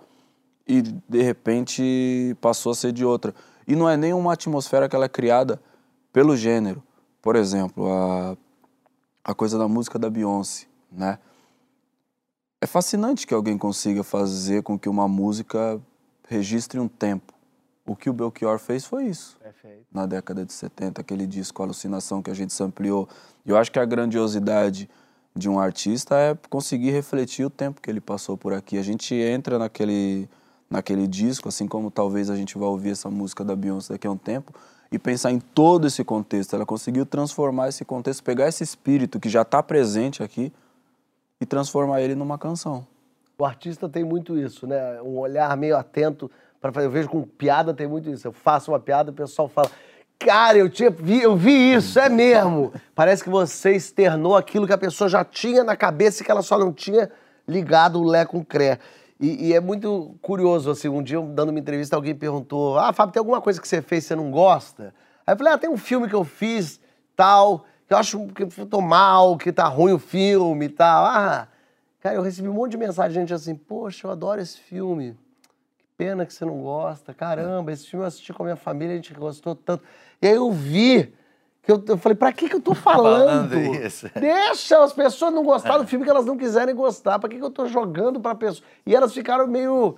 e 0.66 0.82
de 0.82 1.22
repente 1.22 2.36
passou 2.40 2.72
a 2.72 2.74
ser 2.74 2.92
de 2.92 3.04
outra. 3.04 3.32
E 3.66 3.76
não 3.76 3.88
é 3.88 3.96
nenhuma 3.96 4.32
atmosfera 4.32 4.88
que 4.88 4.96
ela 4.96 5.04
é 5.04 5.08
criada 5.08 5.62
pelo 6.12 6.36
gênero. 6.36 6.82
Por 7.20 7.36
exemplo, 7.36 7.88
a, 7.88 8.36
a 9.24 9.34
coisa 9.34 9.56
da 9.56 9.68
música 9.68 10.00
da 10.00 10.10
Beyoncé, 10.10 10.66
né? 10.90 11.18
É 12.62 12.66
fascinante 12.66 13.26
que 13.26 13.34
alguém 13.34 13.58
consiga 13.58 14.04
fazer 14.04 14.62
com 14.62 14.78
que 14.78 14.88
uma 14.88 15.08
música 15.08 15.80
registre 16.28 16.78
um 16.78 16.86
tempo. 16.86 17.34
O 17.84 17.96
que 17.96 18.08
o 18.08 18.12
Belchior 18.12 18.56
fez 18.60 18.84
foi 18.84 19.06
isso. 19.06 19.36
Perfeito. 19.42 19.84
Na 19.92 20.06
década 20.06 20.46
de 20.46 20.52
70, 20.52 21.00
aquele 21.00 21.26
disco 21.26 21.60
Alucinação 21.60 22.22
que 22.22 22.30
a 22.30 22.34
gente 22.34 22.54
ampliou. 22.62 23.08
E 23.44 23.50
eu 23.50 23.56
acho 23.56 23.72
que 23.72 23.80
a 23.80 23.84
grandiosidade 23.84 24.88
de 25.34 25.48
um 25.48 25.58
artista 25.58 26.14
é 26.14 26.38
conseguir 26.48 26.92
refletir 26.92 27.44
o 27.44 27.50
tempo 27.50 27.80
que 27.80 27.90
ele 27.90 28.00
passou 28.00 28.36
por 28.36 28.52
aqui. 28.52 28.78
A 28.78 28.82
gente 28.82 29.12
entra 29.12 29.58
naquele, 29.58 30.30
naquele 30.70 31.08
disco, 31.08 31.48
assim 31.48 31.66
como 31.66 31.90
talvez 31.90 32.30
a 32.30 32.36
gente 32.36 32.56
vá 32.56 32.66
ouvir 32.66 32.90
essa 32.90 33.10
música 33.10 33.44
da 33.44 33.56
Beyoncé 33.56 33.94
daqui 33.94 34.06
a 34.06 34.10
um 34.12 34.16
tempo, 34.16 34.54
e 34.92 35.00
pensar 35.00 35.32
em 35.32 35.40
todo 35.40 35.88
esse 35.88 36.04
contexto. 36.04 36.54
Ela 36.54 36.64
conseguiu 36.64 37.04
transformar 37.04 37.70
esse 37.70 37.84
contexto, 37.84 38.22
pegar 38.22 38.46
esse 38.46 38.62
espírito 38.62 39.18
que 39.18 39.28
já 39.28 39.42
está 39.42 39.60
presente 39.64 40.22
aqui 40.22 40.52
e 41.42 41.46
transformar 41.46 42.00
ele 42.00 42.14
numa 42.14 42.38
canção. 42.38 42.86
O 43.36 43.44
artista 43.44 43.88
tem 43.88 44.04
muito 44.04 44.38
isso, 44.38 44.64
né? 44.64 45.02
Um 45.02 45.18
olhar 45.18 45.56
meio 45.56 45.76
atento 45.76 46.30
para 46.60 46.70
fazer. 46.70 46.86
Eu 46.86 46.90
vejo 46.92 47.08
com 47.08 47.22
piada 47.22 47.74
tem 47.74 47.88
muito 47.88 48.08
isso. 48.08 48.28
Eu 48.28 48.32
faço 48.32 48.70
uma 48.70 48.78
piada, 48.78 49.10
o 49.10 49.14
pessoal 49.14 49.48
fala. 49.48 49.68
Cara, 50.20 50.56
eu, 50.56 50.70
tinha, 50.70 50.88
vi, 50.88 51.20
eu 51.20 51.34
vi 51.34 51.74
isso, 51.74 51.98
é 51.98 52.08
mesmo. 52.08 52.72
Parece 52.94 53.24
que 53.24 53.28
você 53.28 53.74
externou 53.74 54.36
aquilo 54.36 54.68
que 54.68 54.72
a 54.72 54.78
pessoa 54.78 55.10
já 55.10 55.24
tinha 55.24 55.64
na 55.64 55.74
cabeça 55.74 56.22
e 56.22 56.24
que 56.24 56.30
ela 56.30 56.42
só 56.42 56.56
não 56.56 56.72
tinha 56.72 57.10
ligado 57.48 57.98
o 57.98 58.04
Lé 58.04 58.24
com 58.24 58.38
o 58.38 58.44
Cré. 58.44 58.78
E, 59.18 59.48
e, 59.48 59.52
é 59.52 59.58
muito 59.58 60.14
curioso, 60.22 60.70
assim, 60.70 60.88
um 60.88 61.02
dia 61.02 61.20
dando 61.20 61.48
uma 61.48 61.58
entrevista, 61.58 61.96
alguém 61.96 62.14
perguntou, 62.14 62.78
ah, 62.78 62.92
Fábio, 62.92 63.12
tem 63.12 63.20
alguma 63.20 63.40
coisa 63.40 63.60
que 63.60 63.66
você 63.66 63.82
fez 63.82 64.04
que 64.04 64.08
você 64.08 64.14
não 64.14 64.30
gosta? 64.30 64.94
Aí 65.26 65.34
eu 65.34 65.38
falei, 65.38 65.52
ah, 65.52 65.58
tem 65.58 65.70
um 65.70 65.76
filme 65.76 66.08
que 66.08 66.14
eu 66.14 66.24
fiz, 66.24 66.80
tal, 67.16 67.64
que 67.92 67.94
eu 67.94 67.98
acho 67.98 68.26
que 68.28 68.42
eu 68.42 68.66
tô 68.66 68.80
mal, 68.80 69.36
que 69.36 69.52
tá 69.52 69.64
ruim 69.64 69.92
o 69.92 69.98
filme 69.98 70.64
e 70.64 70.68
tal. 70.70 71.04
Ah, 71.04 71.46
cara, 72.00 72.14
eu 72.14 72.22
recebi 72.22 72.48
um 72.48 72.54
monte 72.54 72.70
de 72.70 72.78
mensagem 72.78 73.12
de 73.12 73.20
gente 73.20 73.34
assim, 73.34 73.54
poxa, 73.54 74.06
eu 74.06 74.10
adoro 74.10 74.40
esse 74.40 74.58
filme. 74.58 75.14
Que 75.76 75.84
pena 75.98 76.24
que 76.24 76.32
você 76.32 76.44
não 76.44 76.62
gosta. 76.62 77.12
Caramba, 77.12 77.70
esse 77.70 77.86
filme 77.86 78.02
eu 78.02 78.08
assisti 78.08 78.32
com 78.32 78.44
a 78.44 78.46
minha 78.46 78.56
família, 78.56 78.94
a 78.94 78.96
gente 78.96 79.12
gostou 79.12 79.54
tanto. 79.54 79.84
E 80.22 80.26
aí 80.26 80.34
eu 80.34 80.50
vi 80.50 81.12
que 81.62 81.70
eu, 81.70 81.84
eu 81.86 81.98
falei, 81.98 82.16
pra 82.16 82.32
que, 82.32 82.48
que 82.48 82.56
eu 82.56 82.62
tô 82.62 82.72
falando? 82.74 83.50
Falando 83.50 83.74
isso. 83.74 84.08
Deixa 84.18 84.82
as 84.82 84.94
pessoas 84.94 85.34
não 85.34 85.44
gostar 85.44 85.76
do 85.76 85.86
filme 85.86 86.04
que 86.04 86.10
elas 86.10 86.24
não 86.24 86.38
quiserem 86.38 86.74
gostar. 86.74 87.18
Pra 87.18 87.28
que, 87.28 87.36
que 87.36 87.44
eu 87.44 87.50
tô 87.50 87.66
jogando 87.66 88.20
pra 88.20 88.34
pessoa? 88.34 88.66
E 88.86 88.96
elas 88.96 89.12
ficaram 89.12 89.46
meio, 89.46 89.96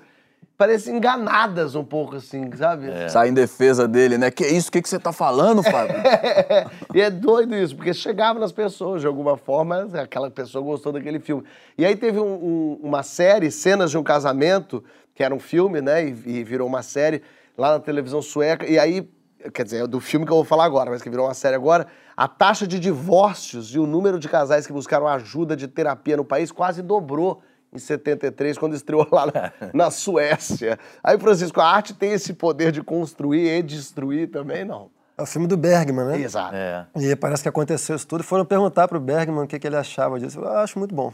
parece, 0.57 0.91
enganadas 0.91 1.75
um 1.75 1.85
pouco, 1.85 2.17
assim, 2.17 2.51
sabe? 2.57 2.87
Sai 3.09 3.29
em 3.29 3.35
defesa 3.35 3.87
dele, 3.89 4.17
né? 4.19 4.31
Que 4.31 4.47
isso? 4.47 4.69
O 4.69 4.73
que, 4.73 4.83
que 4.83 4.89
você 4.89 4.99
tá 4.99 5.13
falando, 5.13 5.63
Fábio? 5.63 5.97
e 6.95 7.01
é 7.01 7.11
doido 7.11 7.55
isso, 7.55 7.77
porque 7.77 7.93
chegava 7.95 8.39
nas 8.39 8.53
pessoas, 8.53 9.01
de 9.01 9.07
alguma 9.07 9.37
forma, 9.37 9.89
aquela 10.01 10.31
pessoa 10.31 10.63
gostou 10.65 10.93
daquele 10.93 11.19
filme. 11.21 11.45
E 11.77 11.85
aí 11.85 11.97
teve 11.97 12.19
um- 12.19 12.35
um- 12.35 12.81
uma 12.83 13.03
série, 13.03 13.51
Cenas 13.51 13.91
de 13.91 13.99
um 13.99 14.03
Casamento, 14.03 14.83
que 15.15 15.23
era 15.23 15.35
um 15.35 15.41
filme, 15.41 15.81
né, 15.81 16.05
e, 16.05 16.09
e 16.27 16.45
virou 16.45 16.67
uma 16.67 16.83
série 16.83 17.23
lá 17.57 17.73
na 17.73 17.81
televisão 17.81 18.21
sueca, 18.21 18.67
e 18.69 18.79
aí, 18.79 19.09
quer 19.53 19.65
dizer, 19.65 19.85
é 19.85 19.87
do 19.87 20.01
filme 20.01 20.27
que 20.27 20.33
eu 20.33 20.37
vou 20.37 20.45
falar 20.45 20.65
agora, 20.65 20.91
mas 20.91 21.03
que 21.03 21.09
virou 21.11 21.27
uma 21.27 21.35
série 21.35 21.55
agora, 21.55 21.87
a 22.17 22.27
taxa 22.27 22.67
de 22.67 22.79
divórcios 22.81 23.75
e 23.75 23.79
o 23.79 23.87
número 23.87 24.19
de 24.19 24.29
casais 24.29 24.67
que 24.67 24.73
buscaram 24.73 25.07
ajuda 25.07 25.57
de 25.57 25.69
terapia 25.69 26.17
no 26.17 26.25
país 26.25 26.51
quase 26.51 26.83
dobrou 26.83 27.43
em 27.75 27.79
73, 27.79 28.57
quando 28.57 28.75
estreou 28.75 29.07
lá 29.11 29.27
na, 29.27 29.53
na 29.75 29.91
Suécia. 29.91 30.79
Aí, 31.03 31.19
Francisco, 31.19 31.61
a 31.61 31.67
arte 31.67 31.93
tem 31.93 32.13
esse 32.13 32.33
poder 32.33 32.71
de 32.71 32.83
construir 32.83 33.49
e 33.59 33.63
destruir 33.63 34.31
também, 34.31 34.65
não? 34.65 34.91
É 35.17 35.23
o 35.23 35.27
filme 35.27 35.47
do 35.47 35.57
Bergman, 35.57 36.07
né? 36.07 36.21
Exato. 36.21 36.57
É. 36.57 36.87
E 36.97 37.15
parece 37.15 37.41
que 37.43 37.49
aconteceu 37.49 37.95
isso 37.95 38.07
tudo. 38.07 38.23
E 38.23 38.25
foram 38.25 38.45
perguntar 38.45 38.89
pro 38.89 38.99
Bergman 38.99 39.45
o 39.45 39.47
que, 39.47 39.61
que 39.61 39.67
ele 39.67 39.77
achava 39.77 40.19
disso. 40.19 40.39
Eu 40.39 40.43
falei, 40.43 40.59
ah, 40.59 40.63
acho 40.63 40.77
muito 40.77 40.93
bom. 40.93 41.13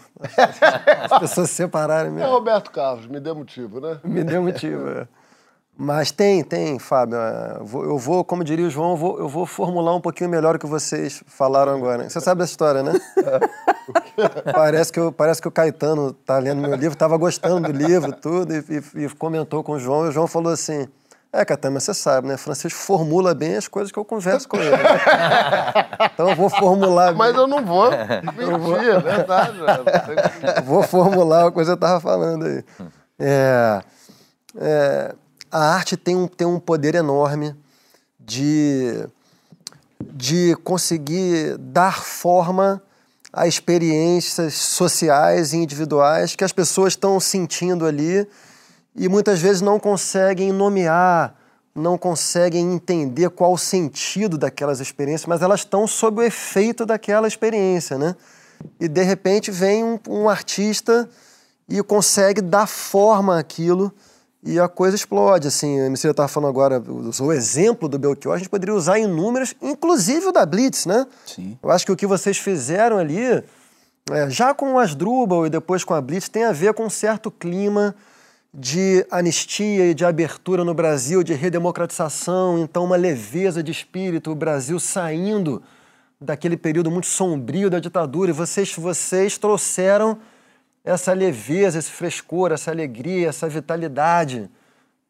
As 1.11 1.19
pessoas 1.21 1.50
se 1.50 1.57
separarem 1.57 2.11
É 2.11 2.14
mesmo. 2.14 2.31
Roberto 2.31 2.71
Carlos, 2.71 3.07
me 3.07 3.21
dê 3.21 3.31
motivo, 3.33 3.79
né? 3.79 4.00
Me 4.02 4.25
deu 4.25 4.43
motivo. 4.43 4.88
é. 4.88 5.07
Mas 5.83 6.11
tem, 6.11 6.45
tem, 6.45 6.79
Fábio. 6.79 7.17
é, 7.17 7.57
eu 7.61 7.65
vou- 7.65 7.85
Eu 7.85 7.97
vou, 7.99 8.23
como 8.23 8.45
diria 8.45 8.67
o 8.67 8.71
João, 8.71 8.91
eu 8.91 8.97
vou, 8.99 9.19
eu 9.19 9.29
vou 9.29 9.47
formular 9.47 9.95
um 9.95 10.01
pouquinho 10.01 10.29
melhor 10.29 10.57
o 10.57 10.59
que 10.59 10.67
vocês 10.67 11.25
falaram 11.27 11.73
agora. 11.75 12.09
Você 12.09 12.21
sabe 12.21 12.41
dessa 12.43 12.53
história, 12.53 12.83
né? 12.83 12.93
parece, 14.53 14.93
que 14.93 15.01
eu, 15.01 15.11
parece 15.11 15.41
que 15.41 15.49
o 15.49 15.51
Caetano 15.51 16.13
tá 16.13 16.39
lendo 16.39 16.61
meu 16.61 16.75
livro, 16.75 16.93
estava 16.93 17.17
gostando 17.17 17.73
do 17.73 17.73
livro, 17.73 18.13
tudo, 18.13 18.53
e, 18.55 18.59
e- 18.95 19.05
e 19.05 19.09
comentou 19.11 19.63
com 19.65 19.73
o 19.73 19.79
João. 19.79 20.05
E 20.05 20.09
o 20.09 20.13
João 20.13 20.27
falou 20.27 20.53
assim: 20.53 20.87
É, 21.33 21.45
Caetano, 21.47 21.75
mas 21.75 21.85
você 21.85 21.95
sabe, 21.95 22.29
né? 22.29 22.37
Francisco 22.37 22.79
formula 22.79 23.35
bem 23.35 23.57
as 23.57 23.67
coisas 23.67 23.91
que 23.91 23.99
eu 23.99 24.05
converso 24.05 24.47
com 24.49 24.59
ele. 24.59 24.77
então 26.13 26.29
eu 26.29 26.37
vou 26.37 26.51
formular 26.51 27.15
Mas 27.15 27.35
eu 27.35 27.47
não 27.47 27.65
vou 27.65 27.91
mentir, 27.91 28.91
é 28.91 28.99
verdade. 28.99 29.59
né? 29.59 30.61
Vou 30.65 30.83
formular 30.83 31.47
o 31.47 31.53
que 31.53 31.65
você 31.65 31.73
estava 31.73 32.01
falando 32.01 32.45
aí. 32.45 32.65
É, 33.19 33.81
é, 34.59 35.15
a 35.50 35.75
arte 35.75 35.97
tem 35.97 36.16
um, 36.16 36.28
tem 36.28 36.47
um 36.47 36.61
poder 36.61 36.95
enorme 36.95 37.54
de, 38.19 39.09
de 40.00 40.57
conseguir 40.62 41.57
dar 41.59 42.02
forma 42.02 42.83
a 43.33 43.47
experiências 43.47 44.54
sociais 44.54 45.52
e 45.52 45.57
individuais 45.57 46.35
que 46.37 46.45
as 46.45 46.52
pessoas 46.52 46.92
estão 46.92 47.19
sentindo 47.19 47.87
ali 47.87 48.26
e 48.95 49.09
muitas 49.09 49.40
vezes 49.40 49.61
não 49.61 49.78
conseguem 49.78 50.52
nomear, 50.52 51.35
não 51.75 51.97
conseguem 51.97 52.73
entender 52.75 53.30
qual 53.30 53.52
o 53.52 53.59
sentido 53.59 54.37
daquelas 54.37 54.80
experiências, 54.80 55.26
mas 55.26 55.42
elas 55.42 55.61
estão 55.61 55.87
sob 55.87 56.21
o 56.21 56.25
efeito 56.25 56.85
daquela 56.85 57.28
experiência, 57.28 57.97
né? 57.97 58.16
E 58.78 58.88
de 58.88 59.02
repente 59.02 59.50
vem 59.50 59.85
um, 59.85 59.99
um 60.09 60.28
artista 60.28 61.09
e 61.69 61.80
consegue 61.83 62.40
dar 62.40 62.66
forma 62.66 63.38
àquilo 63.38 63.95
e 64.42 64.59
a 64.59 64.68
coisa 64.68 64.97
explode. 64.97 65.49
Assim, 65.49 65.80
a 65.80 65.87
MC 65.87 66.09
estava 66.09 66.28
falando 66.28 66.50
agora, 66.50 66.80
usou 66.80 67.28
o 67.28 67.32
exemplo 67.32 67.88
do 67.88 67.99
Belchior, 67.99 68.35
a 68.35 68.38
gente 68.38 68.49
poderia 68.49 68.75
usar 68.75 68.99
inúmeros, 68.99 69.54
inclusive 69.61 70.26
o 70.26 70.32
da 70.32 70.44
Blitz, 70.47 70.87
né? 70.87 71.06
Sim. 71.26 71.59
Eu 71.62 71.70
acho 71.70 71.85
que 71.85 71.92
o 71.92 71.97
que 71.97 72.06
vocês 72.06 72.38
fizeram 72.38 72.99
ali, 72.99 73.42
é, 74.11 74.30
já 74.30 74.54
com 74.54 74.75
o 74.75 74.78
Asdrubal 74.78 75.47
e 75.47 75.50
depois 75.50 75.85
com 75.85 75.94
a 75.94 76.00
Blitz, 76.00 76.28
tem 76.28 76.44
a 76.44 76.52
ver 76.52 76.75
com 76.75 76.87
um 76.87 76.90
certo 76.90 77.30
clima 77.30 77.94
de 78.52 79.06
anistia 79.11 79.87
e 79.87 79.94
de 79.94 80.04
abertura 80.04 80.64
no 80.64 80.75
Brasil, 80.75 81.23
de 81.23 81.35
redemocratização, 81.35 82.59
então 82.59 82.85
uma 82.85 82.97
leveza 82.97 83.62
de 83.62 83.70
espírito, 83.70 84.32
o 84.32 84.35
Brasil 84.35 84.80
saindo 84.80 85.62
daquele 86.20 86.56
período 86.56 86.90
muito 86.90 87.06
sombrio 87.06 87.70
da 87.70 87.78
ditadura, 87.78 88.30
e 88.30 88.35
vocês, 88.35 88.75
vocês 88.75 89.38
trouxeram 89.38 90.18
essa 90.85 91.13
leveza, 91.13 91.79
esse 91.79 91.91
frescor, 91.91 92.53
essa 92.53 92.71
alegria, 92.71 93.29
essa 93.29 93.49
vitalidade. 93.49 94.49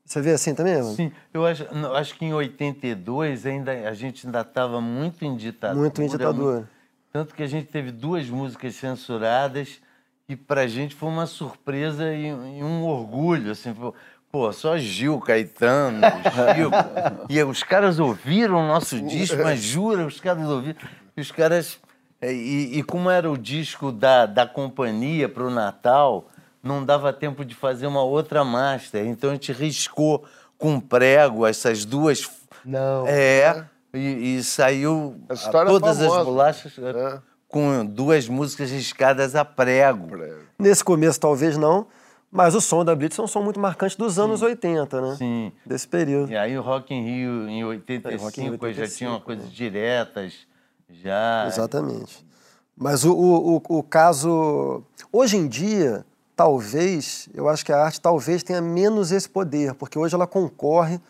Você 0.05 0.21
vê 0.21 0.33
assim 0.33 0.55
também? 0.55 0.75
mano? 0.75 0.95
Sim, 0.95 1.13
eu 1.33 1.47
acho, 1.47 1.73
não, 1.73 1.95
acho 1.95 2.17
que 2.17 2.25
em 2.25 2.33
82 2.33 3.47
ainda, 3.47 3.73
a 3.89 3.95
gente 3.95 4.27
ainda 4.27 4.41
estava 4.41 4.81
muito 4.81 5.25
em 5.25 5.37
ditadura. 5.37 5.81
Muito 5.81 6.03
em 6.03 6.09
ditadura. 6.09 6.69
Tanto 7.13 7.35
que 7.35 7.43
a 7.43 7.47
gente 7.47 7.67
teve 7.67 7.93
duas 7.93 8.29
músicas 8.29 8.75
censuradas 8.75 9.81
e 10.29 10.37
pra 10.37 10.67
gente 10.67 10.95
foi 10.95 11.09
uma 11.09 11.27
surpresa 11.27 12.13
e, 12.13 12.27
e 12.27 12.63
um 12.63 12.85
orgulho, 12.85 13.53
assim, 13.53 13.73
pô, 13.73 13.95
pô, 14.31 14.53
só 14.53 14.79
Gil, 14.79 15.19
Caetano, 15.21 16.01
Chico. 16.55 16.71
e 17.29 17.43
os 17.43 17.63
caras 17.63 17.99
ouviram 17.99 18.57
o 18.57 18.67
nosso 18.67 19.01
disco, 19.01 19.37
mas 19.43 19.61
jura, 19.61 20.07
os 20.07 20.21
caras 20.21 20.49
ouviram. 20.49 20.79
E 21.17 21.21
os 21.21 21.31
caras... 21.33 21.81
é, 22.21 22.33
E, 22.33 22.79
e 22.79 22.83
como 22.83 23.11
era 23.11 23.31
o 23.31 23.37
disco 23.37 23.91
da, 23.91 24.27
da 24.27 24.47
companhia 24.47 25.29
pro 25.29 25.51
Natal, 25.51 26.29
não 26.63 26.85
dava 26.85 27.13
tempo 27.13 27.45
de 27.45 27.55
fazer 27.55 27.87
uma 27.87 28.03
outra 28.03 28.45
master. 28.45 29.07
Então 29.07 29.31
a 29.31 29.33
gente 29.33 29.53
riscou 29.53 30.25
com 30.59 30.79
prego 30.79 31.47
essas 31.47 31.85
duas... 31.85 32.29
Não. 32.65 33.07
É, 33.07 33.65
e, 33.95 34.37
e 34.37 34.45
saiu 34.45 35.17
é 35.29 35.35
todas 35.51 36.01
as 36.01 36.07
famosa. 36.07 36.25
bolachas 36.25 36.79
É. 36.79 37.21
com 37.49 37.85
duas 37.85 38.29
músicas 38.29 38.71
riscadas 38.71 39.35
a 39.35 39.45
prego. 39.45 40.09
Nesse 40.59 40.85
começo, 40.85 41.19
talvez 41.19 41.57
não, 41.57 41.87
mas 42.31 42.55
o 42.55 42.61
som 42.61 42.85
da 42.85 42.95
Blitz 42.95 43.19
é 43.19 43.23
um 43.23 43.27
som 43.27 43.43
muito 43.43 43.59
marcante 43.59 43.99
dos 43.99 44.19
anos 44.19 44.43
80, 44.43 45.01
né? 45.01 45.15
Sim. 45.17 45.53
Desse 45.67 45.89
período. 45.89 46.31
E 46.31 46.37
aí 46.37 46.57
o 46.57 46.63
Rock 46.63 46.95
in 46.95 47.03
Rio 47.03 47.49
em 47.49 47.65
85, 47.65 48.25
Rock 48.25 48.41
in 48.41 48.51
Rio 48.51 48.73
já 48.73 48.87
tinha 48.87 49.11
uma 49.11 49.17
85, 49.17 49.21
coisas 49.21 49.47
né? 49.47 49.51
diretas, 49.53 50.35
já. 50.93 51.47
Exatamente. 51.47 52.27
Mas 52.77 53.05
o, 53.05 53.13
o, 53.13 53.57
o, 53.57 53.79
o 53.79 53.83
caso. 53.83 54.83
Hoje 55.13 55.37
em 55.37 55.47
dia, 55.47 56.05
talvez, 56.35 57.29
eu 57.35 57.49
acho 57.49 57.65
que 57.65 57.73
a 57.73 57.83
arte 57.83 58.01
talvez 58.01 58.43
tenha 58.43 58.61
menos 58.61 59.13
esse 59.13 59.29
poder, 59.29 59.75
porque 59.75 59.99
hoje 59.99 60.15
ela 60.15 60.27
concorre 60.27 61.01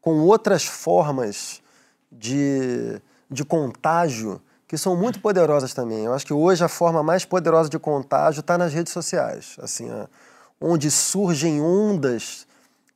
com 0.00 0.20
outras 0.20 0.64
formas 0.64 1.62
de, 2.10 3.00
de 3.30 3.44
contágio 3.44 4.40
que 4.68 4.76
são 4.76 4.96
muito 4.96 5.20
poderosas 5.20 5.72
também. 5.72 6.04
Eu 6.04 6.12
acho 6.12 6.26
que 6.26 6.32
hoje 6.32 6.62
a 6.62 6.68
forma 6.68 7.02
mais 7.02 7.24
poderosa 7.24 7.70
de 7.70 7.78
contágio 7.78 8.40
está 8.40 8.58
nas 8.58 8.72
redes 8.72 8.92
sociais, 8.92 9.56
assim, 9.60 9.88
onde 10.60 10.90
surgem 10.90 11.60
ondas 11.60 12.46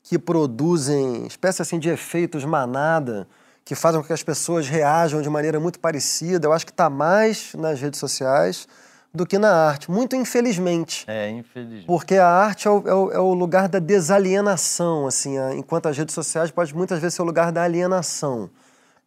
que 0.03 0.19
produzem 0.19 1.27
espécie 1.27 1.63
assim 1.63 1.79
de 1.79 1.89
efeitos 1.89 2.45
manada 2.45 3.27
que 3.65 3.75
fazem 3.75 4.01
com 4.01 4.07
que 4.07 4.13
as 4.13 4.23
pessoas 4.23 4.69
reajam 4.69 5.23
de 5.23 5.29
maneira 5.31 5.61
muito 5.61 5.79
parecida. 5.79 6.47
Eu 6.47 6.53
acho 6.53 6.67
que 6.67 6.73
está 6.73 6.91
mais 6.91 7.55
nas 7.55 7.81
redes 7.81 8.01
sociais 8.01 8.67
do 9.13 9.27
que 9.27 9.39
na 9.39 9.53
arte, 9.53 9.91
muito 9.91 10.15
infelizmente. 10.15 11.05
É, 11.09 11.29
infelizmente. 11.31 11.87
Porque 11.87 12.15
a 12.17 12.29
arte 12.29 12.69
é 12.69 12.71
o, 12.71 12.89
é 12.89 12.95
o- 12.95 13.13
é 13.13 13.19
o 13.19 13.35
lugar 13.35 13.69
da 13.69 13.79
desalienação, 13.81 15.07
assim, 15.07 15.37
a- 15.39 15.55
enquanto 15.55 15.87
as 15.87 15.97
redes 15.99 16.15
sociais 16.15 16.51
pode 16.51 16.75
muitas 16.75 17.01
vezes 17.01 17.15
ser 17.15 17.23
o 17.23 17.25
lugar 17.25 17.51
da 17.53 17.63
alienação. 17.63 18.49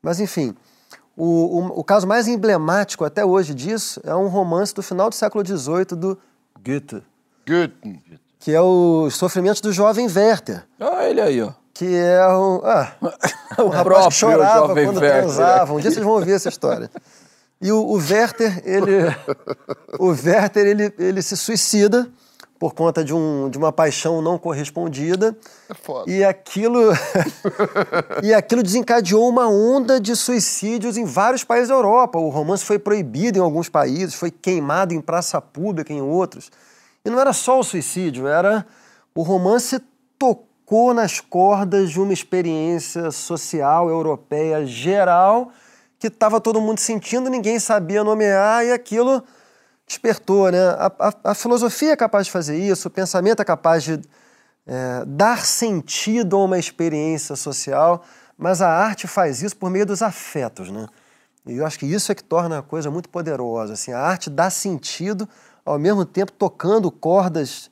Mas 0.02 0.20
enfim, 0.20 0.56
O, 1.16 1.26
o, 1.60 1.80
o 1.82 1.84
caso 1.84 2.08
mais 2.08 2.28
emblemático 2.28 3.06
até 3.06 3.24
hoje 3.24 3.54
disso 3.54 4.02
é 4.04 4.16
um 4.16 4.28
romance 4.28 4.74
do 4.74 4.82
final 4.82 5.10
do 5.12 5.16
século 5.16 5.46
XVIII 5.46 5.86
do 5.96 6.18
Goethe, 6.66 7.04
Goethe. 7.48 8.02
que 8.40 8.52
é 8.52 8.60
Os 8.60 9.16
Sofrimentos 9.16 9.62
do 9.62 9.72
Jovem 9.72 10.08
Werther, 10.08 10.66
Olha 10.80 11.08
ele 11.08 11.22
aí, 11.22 11.40
ó. 11.44 11.52
Que 11.74 11.96
é 11.96 12.28
um, 12.28 12.62
ah, 12.64 12.94
O 13.58 13.64
um 13.64 13.70
rapaz 13.70 13.84
próprio 13.84 14.10
que 14.10 14.16
chorava 14.16 14.68
quando 14.74 15.00
Werther. 15.00 15.24
transava. 15.24 15.74
Um 15.74 15.80
dia 15.80 15.92
vocês 15.92 16.04
vão 16.04 16.14
ouvir 16.14 16.34
essa 16.34 16.50
história. 16.50 16.90
E 17.62 17.72
o, 17.72 17.78
o 17.78 17.96
Werther, 17.96 18.62
ele, 18.66 19.16
o 19.98 20.08
Werther, 20.08 20.66
ele, 20.66 20.94
ele 21.00 21.22
se 21.22 21.38
suicida 21.38 22.10
por 22.60 22.74
conta 22.74 23.04
de, 23.04 23.14
um, 23.14 23.50
de 23.50 23.58
uma 23.58 23.72
paixão 23.72 24.22
não 24.22 24.38
correspondida. 24.38 25.36
É 25.70 25.74
foda. 25.74 26.12
E 26.12 26.24
aquilo, 26.24 26.80
e 28.22 28.34
aquilo 28.34 28.64
desencadeou 28.64 29.28
uma 29.28 29.48
onda 29.48 30.00
de 30.00 30.16
suicídios 30.16 30.98
em 30.98 31.06
vários 31.06 31.44
países 31.44 31.70
da 31.70 31.76
Europa. 31.76 32.20
O 32.20 32.30
romance 32.30 32.66
foi 32.66 32.80
proibido 32.80 33.38
em 33.38 33.42
alguns 33.42 33.70
países, 33.70 34.14
foi 34.14 34.32
queimado 34.32 34.94
em 34.94 35.02
praça 35.02 35.42
pública 35.42 35.92
em 35.92 36.02
outros. 36.02 36.52
E 37.06 37.10
não 37.10 37.20
era 37.20 37.34
só 37.34 37.60
o 37.60 37.64
suicídio, 37.64 38.28
era 38.28 38.66
o 39.16 39.24
romance 39.24 39.82
tocou 40.18 40.53
nas 40.94 41.20
cordas 41.20 41.92
de 41.92 42.00
uma 42.00 42.14
experiência 42.14 43.12
social 43.12 43.90
europeia 43.90 44.66
geral 44.66 45.52
que 46.00 46.08
estava 46.08 46.42
todo 46.42 46.60
mundo 46.60 46.80
sentindo, 46.80 47.30
ninguém 47.30 47.60
sabia 47.60 48.04
nomear 48.04 48.66
e 48.66 48.72
aquilo 48.72 49.24
despertou, 49.88 50.52
né? 50.52 50.60
A, 50.60 50.92
a- 51.00 51.32
a 51.32 51.36
filosofia 51.36 51.92
é 51.92 51.96
capaz 51.96 52.26
de 52.26 52.32
fazer 52.32 52.58
isso, 52.58 52.88
o 52.88 52.92
pensamento 52.92 53.42
é 53.42 53.46
capaz 53.46 53.84
de 53.84 54.02
é, 54.66 55.04
dar 55.06 55.46
sentido 55.46 56.38
a 56.38 56.44
uma 56.44 56.58
experiência 56.58 57.36
social, 57.36 58.04
mas 58.38 58.62
a 58.62 58.70
arte 58.70 59.08
faz 59.08 59.42
isso 59.42 59.56
por 59.56 59.70
meio 59.70 59.86
dos 59.86 60.02
afetos, 60.02 60.70
né? 60.72 60.88
E 61.46 61.58
eu 61.58 61.66
acho 61.66 61.78
que 61.78 61.86
isso 61.86 62.12
é 62.12 62.16
que 62.16 62.24
torna 62.24 62.60
a 62.60 62.62
coisa 62.62 62.90
muito 62.90 63.10
poderosa. 63.10 63.74
Assim, 63.74 63.92
a 63.92 64.00
arte 64.00 64.30
dá 64.30 64.50
sentido, 64.50 65.28
ao 65.66 65.78
mesmo 65.78 66.06
tempo 66.06 66.32
tocando 66.32 66.90
cordas 66.90 67.70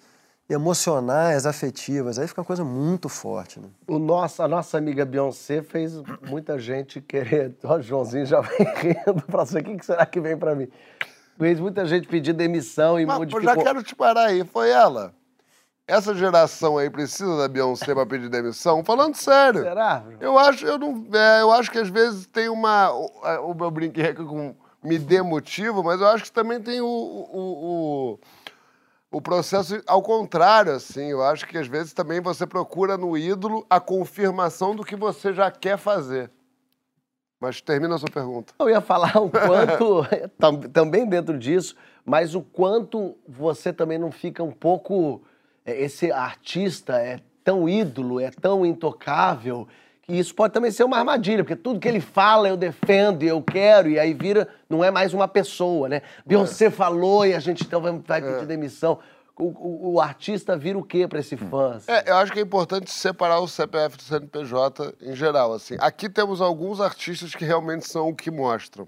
emocionais, 0.51 1.45
afetivas. 1.45 2.19
Aí 2.19 2.27
fica 2.27 2.41
uma 2.41 2.45
coisa 2.45 2.63
muito 2.63 3.07
forte, 3.07 3.59
né? 3.59 3.67
O 3.87 3.97
nosso, 3.97 4.43
a 4.43 4.47
nossa 4.47 4.77
amiga 4.77 5.05
Beyoncé 5.05 5.61
fez 5.61 5.93
muita 6.27 6.59
gente 6.59 6.99
querer. 7.01 7.55
Ó, 7.63 7.77
o 7.77 7.81
Joãozinho 7.81 8.25
já 8.25 8.41
vem 8.41 8.67
rindo 8.75 9.21
pra 9.27 9.45
você. 9.45 9.59
O 9.59 9.63
que 9.63 9.85
será 9.85 10.05
que 10.05 10.19
vem 10.19 10.37
pra 10.37 10.55
mim? 10.55 10.67
Fez 11.37 11.59
muita 11.59 11.85
gente 11.85 12.07
pedir 12.07 12.33
demissão 12.33 12.99
e 12.99 13.05
Mas 13.05 13.15
eu 13.15 13.19
modificou. 13.19 13.55
já 13.55 13.63
quero 13.63 13.83
te 13.83 13.95
parar 13.95 14.25
aí. 14.27 14.43
Foi 14.43 14.69
ela. 14.69 15.13
Essa 15.87 16.13
geração 16.13 16.77
aí 16.77 16.89
precisa 16.89 17.37
da 17.37 17.47
Beyoncé 17.47 17.93
pra 17.93 18.05
pedir 18.05 18.29
demissão? 18.29 18.83
Falando 18.83 19.15
sério. 19.15 19.63
Será? 19.63 20.03
Eu 20.19 20.37
acho, 20.37 20.65
eu 20.65 20.77
não, 20.77 21.05
é, 21.11 21.41
eu 21.41 21.51
acho 21.51 21.71
que 21.71 21.79
às 21.79 21.89
vezes 21.89 22.27
tem 22.27 22.47
uma. 22.47 22.91
O, 22.91 23.51
o 23.51 23.53
meu 23.53 23.71
brinquedo 23.71 24.25
com 24.25 24.55
me 24.83 24.97
dê 24.97 25.21
motivo, 25.21 25.83
mas 25.83 26.01
eu 26.01 26.07
acho 26.07 26.23
que 26.25 26.31
também 26.31 26.59
tem 26.61 26.81
o, 26.81 26.85
o, 26.85 27.29
o, 28.13 28.19
o 29.11 29.21
processo 29.21 29.81
ao 29.85 30.01
contrário, 30.01 30.71
assim. 30.73 31.07
Eu 31.11 31.21
acho 31.23 31.45
que 31.47 31.57
às 31.57 31.67
vezes 31.67 31.93
também 31.93 32.21
você 32.21 32.47
procura 32.47 32.97
no 32.97 33.17
ídolo 33.17 33.65
a 33.69 33.79
confirmação 33.79 34.75
do 34.75 34.83
que 34.85 34.95
você 34.95 35.33
já 35.33 35.51
quer 35.51 35.77
fazer. 35.77 36.31
Mas 37.39 37.59
termina 37.59 37.95
a 37.95 37.97
sua 37.97 38.09
pergunta. 38.09 38.53
Eu 38.59 38.69
ia 38.69 38.81
falar 38.81 39.17
o 39.17 39.29
quanto, 39.29 40.05
tam- 40.39 40.59
também 40.61 41.05
dentro 41.07 41.37
disso, 41.37 41.75
mas 42.05 42.35
o 42.35 42.41
quanto 42.41 43.17
você 43.27 43.73
também 43.73 43.97
não 43.97 44.11
fica 44.11 44.43
um 44.43 44.51
pouco. 44.51 45.21
é, 45.65 45.81
Esse 45.81 46.11
artista 46.11 46.97
é 46.99 47.19
tão 47.43 47.67
ídolo, 47.67 48.19
é 48.19 48.29
tão 48.29 48.63
intocável, 48.65 49.67
que 50.11 50.19
isso 50.19 50.35
pode 50.35 50.53
também 50.53 50.71
ser 50.71 50.83
uma 50.83 50.97
armadilha, 50.97 51.43
porque 51.43 51.55
tudo 51.55 51.79
que 51.79 51.87
ele 51.87 51.99
fala 52.01 52.47
eu 52.49 52.57
defendo 52.57 53.23
e 53.23 53.27
eu 53.27 53.41
quero, 53.41 53.89
e 53.89 53.97
aí 53.99 54.13
vira. 54.13 54.47
Não 54.69 54.83
é 54.83 54.89
mais 54.91 55.13
uma 55.13 55.27
pessoa, 55.27 55.89
né? 55.89 56.01
Beyoncé 56.25 56.69
falou 56.69 57.25
e 57.25 57.33
a 57.33 57.39
gente 57.39 57.63
então 57.63 57.81
vai, 57.81 58.21
pedir 58.21 58.45
demissão. 58.45 58.99
O, 59.37 59.45
o- 59.45 59.93
o 59.93 60.01
artista 60.01 60.55
vira 60.55 60.77
o 60.77 60.83
quê 60.83 61.07
pra 61.07 61.19
esse 61.19 61.35
fã? 61.35 61.75
assim? 61.75 61.91
É, 61.91 62.03
eu 62.11 62.15
acho 62.17 62.31
que 62.31 62.39
é 62.39 62.41
importante 62.43 62.91
separar 62.91 63.39
o 63.39 63.47
CPF 63.47 63.97
do 63.97 64.03
CNPJ 64.03 64.93
em 65.01 65.15
geral, 65.15 65.51
assim. 65.53 65.75
Aqui 65.79 66.07
temos 66.09 66.41
alguns 66.41 66.79
artistas 66.79 67.33
que 67.33 67.43
realmente 67.43 67.87
são 67.89 68.09
o 68.09 68.15
que 68.15 68.29
mostram. 68.29 68.87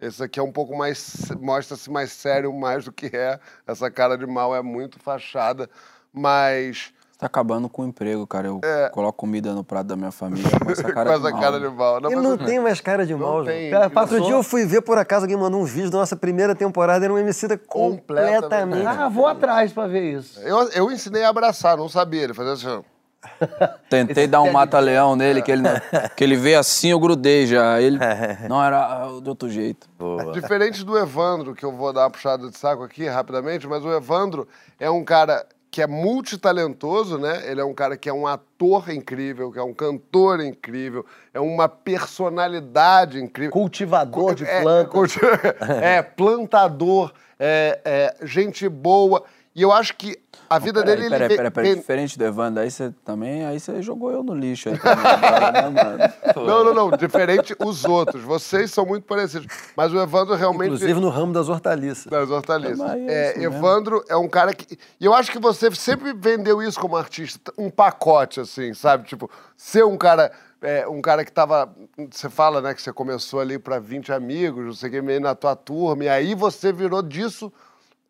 Esse 0.00 0.22
aqui 0.22 0.38
é 0.40 0.42
um 0.42 0.52
pouco 0.52 0.76
mais... 0.76 1.30
Mostra-se 1.40 1.90
mais 1.90 2.12
sério 2.12 2.52
mais 2.52 2.84
do 2.84 2.92
que 2.92 3.06
é. 3.16 3.38
Essa 3.66 3.90
cara 3.90 4.18
de 4.18 4.26
mal 4.26 4.54
é 4.56 4.60
muito 4.62 4.98
fachada, 4.98 5.70
mas... 6.12 6.92
Tá 7.18 7.24
acabando 7.26 7.66
com 7.66 7.80
o 7.82 7.86
emprego, 7.86 8.26
cara. 8.26 8.46
Eu 8.48 8.60
coloco 8.92 9.14
comida 9.18 9.54
no 9.54 9.64
prato 9.64 9.86
da 9.86 9.96
minha 9.96 10.10
família 10.10 10.44
com 10.62 10.70
essa 10.70 10.82
cara 10.92 11.12
É. 11.12 11.14
com 11.14 11.20
de 11.20 11.26
essa 11.26 11.30
mal, 11.32 11.40
cara 11.42 11.58
né? 11.58 11.68
de 11.68 11.74
mal. 11.74 12.00
Não, 12.00 12.10
Ele 12.10 12.16
mas 12.20 12.24
não 12.28 12.36
tem 12.36 12.60
mais 12.60 12.80
cara 12.80 13.06
de 13.06 13.14
mal, 13.14 13.32
João. 13.36 13.44
tem. 13.46 13.70
Cara, 13.70 13.90
Eu 13.94 14.00
outro 14.02 14.20
dia 14.20 14.34
eu 14.34 14.42
fui 14.42 14.66
ver, 14.66 14.82
por 14.82 14.98
acaso, 14.98 15.24
alguém 15.24 15.36
mandou 15.36 15.60
um 15.60 15.64
vídeo 15.64 15.90
da 15.90 15.96
nossa 15.98 16.14
primeira 16.14 16.54
temporada, 16.54 17.04
era 17.06 17.14
um 17.14 17.18
homicida 17.18 17.56
Completamente. 17.56 18.42
completamente... 18.42 18.86
Ah, 18.86 19.08
vou 19.08 19.26
atrás 19.26 19.72
pra 19.72 19.86
ver 19.86 20.12
isso. 20.18 20.38
Eu, 20.40 20.68
eu 20.72 20.90
ensinei 20.92 21.24
a 21.24 21.30
abraçar, 21.30 21.76
não 21.78 21.88
sabia. 21.88 22.22
Ele 22.24 22.34
fazia 22.34 22.52
assim... 22.52 22.84
Tentei 23.90 24.24
Esse 24.24 24.30
dar 24.30 24.42
um 24.42 24.52
mata-leão 24.52 25.16
nele, 25.16 25.42
que 25.42 25.50
ele, 25.50 25.62
não- 25.62 25.80
que 26.14 26.22
ele 26.22 26.36
veio 26.36 26.58
assim, 26.60 26.90
eu 26.90 27.00
grudei 27.00 27.46
já. 27.46 27.80
Ele, 27.80 27.98
não, 28.48 28.62
era 28.62 28.78
ah, 28.78 29.20
de 29.20 29.28
outro 29.28 29.48
jeito. 29.48 29.88
Diferente 30.32 30.84
do 30.84 30.96
Evandro, 30.96 31.54
que 31.54 31.64
eu 31.64 31.72
vou 31.72 31.92
dar 31.92 32.02
uma 32.02 32.10
puxada 32.10 32.48
de 32.48 32.56
saco 32.56 32.82
aqui 32.84 33.06
rapidamente, 33.08 33.66
mas 33.66 33.84
o 33.84 33.90
Evandro 33.92 34.46
é 34.78 34.88
um 34.90 35.02
cara 35.04 35.44
que 35.76 35.82
é 35.82 35.86
multitalentoso, 35.86 37.18
né? 37.18 37.42
Ele 37.50 37.60
é 37.60 37.64
um 37.64 37.74
cara 37.74 37.98
que 37.98 38.08
é 38.08 38.12
um 38.12 38.26
ator 38.26 38.88
incrível, 38.88 39.52
que 39.52 39.58
é 39.58 39.62
um 39.62 39.74
cantor 39.74 40.40
incrível, 40.40 41.04
é 41.34 41.38
uma 41.38 41.68
personalidade 41.68 43.20
incrível. 43.22 43.52
Cultivador 43.52 44.34
de 44.34 44.46
É, 44.46 44.62
plantas. 44.62 44.90
culti- 44.90 45.20
É, 45.82 46.00
plantador, 46.00 47.12
é, 47.38 47.78
é, 47.84 48.16
gente 48.26 48.66
boa. 48.70 49.22
E 49.56 49.62
eu 49.62 49.72
acho 49.72 49.96
que 49.96 50.18
a 50.50 50.58
vida 50.58 50.84
Peraí, 50.84 50.96
dele... 50.96 51.08
peraí, 51.08 51.36
peraí, 51.36 51.50
peraí. 51.50 51.74
Diferente 51.76 52.18
do 52.18 52.24
Evandro, 52.26 52.62
aí 52.62 52.70
você 52.70 52.92
também, 53.02 53.46
aí 53.46 53.58
você 53.58 53.80
jogou 53.82 54.12
eu 54.12 54.22
no 54.22 54.34
lixo 54.34 54.68
aí 54.68 54.78
também 54.78 55.72
né? 55.72 56.14
Não, 56.36 56.62
não, 56.62 56.74
não. 56.74 56.90
Diferente 56.90 57.56
os 57.64 57.86
outros. 57.86 58.22
Vocês 58.22 58.70
são 58.70 58.84
muito 58.84 59.04
parecidos. 59.04 59.48
Mas 59.74 59.94
o 59.94 59.98
Evandro 59.98 60.34
realmente... 60.34 60.66
Inclusive 60.66 61.00
no 61.00 61.08
ramo 61.08 61.32
das 61.32 61.48
hortaliças. 61.48 62.04
Das 62.04 62.30
hortaliças. 62.30 62.86
É 63.08 63.38
É. 63.38 63.42
Evandro 63.44 64.04
é 64.10 64.16
um 64.16 64.28
cara 64.28 64.52
que. 64.52 64.78
E 65.00 65.04
eu 65.06 65.14
acho 65.14 65.32
que 65.32 65.38
você 65.38 65.74
sempre 65.74 66.12
vendeu 66.12 66.62
isso 66.62 66.78
como 66.78 66.94
artista, 66.94 67.50
um 67.56 67.70
pacote, 67.70 68.40
assim, 68.40 68.74
sabe? 68.74 69.08
Tipo, 69.08 69.30
ser 69.56 69.86
um 69.86 69.96
cara. 69.96 70.30
é, 70.60 70.86
um 70.86 71.00
cara 71.00 71.24
que 71.24 71.32
tava. 71.32 71.74
Você 72.10 72.28
fala, 72.28 72.60
né, 72.60 72.74
que 72.74 72.82
você 72.82 72.92
começou 72.92 73.40
ali 73.40 73.58
pra 73.58 73.78
20 73.78 74.12
amigos, 74.12 74.66
não 74.66 74.74
sei 74.74 74.90
o 74.90 74.92
que, 74.92 75.00
meio 75.00 75.20
na 75.20 75.34
tua 75.34 75.56
turma, 75.56 76.04
e 76.04 76.08
aí 76.10 76.34
você 76.34 76.74
virou 76.74 77.00
disso 77.00 77.50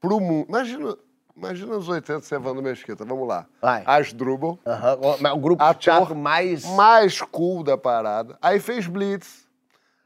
pro 0.01 0.19
mundo. 0.19 0.47
Imagina. 0.49 0.97
Imagina 1.37 1.77
os 1.77 1.89
80 1.89 2.21
ser 2.23 2.37
Evandro 2.37 2.63
Mesquita, 2.63 3.05
vamos 3.05 3.29
lá. 3.29 3.47
Vai. 3.61 3.83
Asdrubal, 3.85 4.59
o- 5.35 5.39
grupo 5.39 5.63
Ator 5.63 5.81
teatro 5.81 6.17
mais. 6.17 6.65
mais 6.75 7.21
cool 7.21 7.63
da 7.63 7.77
parada. 7.77 8.39
Aí 8.41 8.59
fez 8.59 8.87
Blitz. 8.87 9.45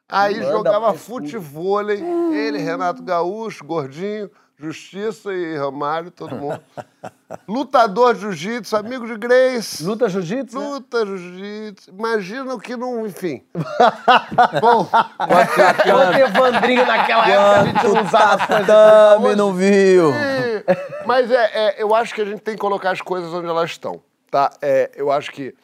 Aí 0.08 0.40
Manda 0.40 0.50
jogava 0.50 0.88
mais 0.88 1.02
cool. 1.06 1.20
futevôlei. 1.20 2.02
Ele, 2.32 2.58
Renato 2.58 3.00
Gaúcho, 3.02 3.64
Gordinho, 3.64 4.28
Justiça 4.60 5.32
e 5.32 5.56
Romário, 5.56 6.10
todo 6.10 6.36
mundo. 6.36 6.60
Lutador 7.48 8.14
de 8.14 8.20
jiu-jitsu, 8.20 8.76
amigo 8.76 9.06
de 9.06 9.16
Grace. 9.16 9.82
Luta 9.82 10.06
jiu-jitsu? 10.08 10.58
né? 10.58 10.66
Luta 10.68 11.06
jiu-jitsu. 11.06 11.90
Imagina 11.90 12.54
o 12.54 12.60
que 12.60 12.76
não. 12.76 13.06
Enfim. 13.06 13.42
Bom, 14.60 14.84
Quanto 14.84 16.18
Evandrinho 16.18 16.84
naquela 16.84 17.26
época 17.26 17.60
a 17.60 17.64
gente 17.64 17.84
não 17.94 18.04
usava. 18.04 18.46
Tatame 18.46 19.34
não 19.34 19.54
viu. 19.54 20.10
e- 20.10 20.50
mas 21.06 21.30
é, 21.30 21.50
é, 21.54 21.82
eu 21.82 21.94
acho 21.94 22.14
que 22.14 22.20
a 22.20 22.24
gente 22.26 22.40
tem 22.40 22.54
que 22.54 22.60
colocar 22.60 22.90
as 22.90 23.00
coisas 23.00 23.32
onde 23.32 23.46
elas 23.46 23.70
estão. 23.70 24.02
Tá? 24.30 24.50
É, 24.60 24.90
eu 24.94 25.10
acho 25.10 25.30
que 25.32 25.54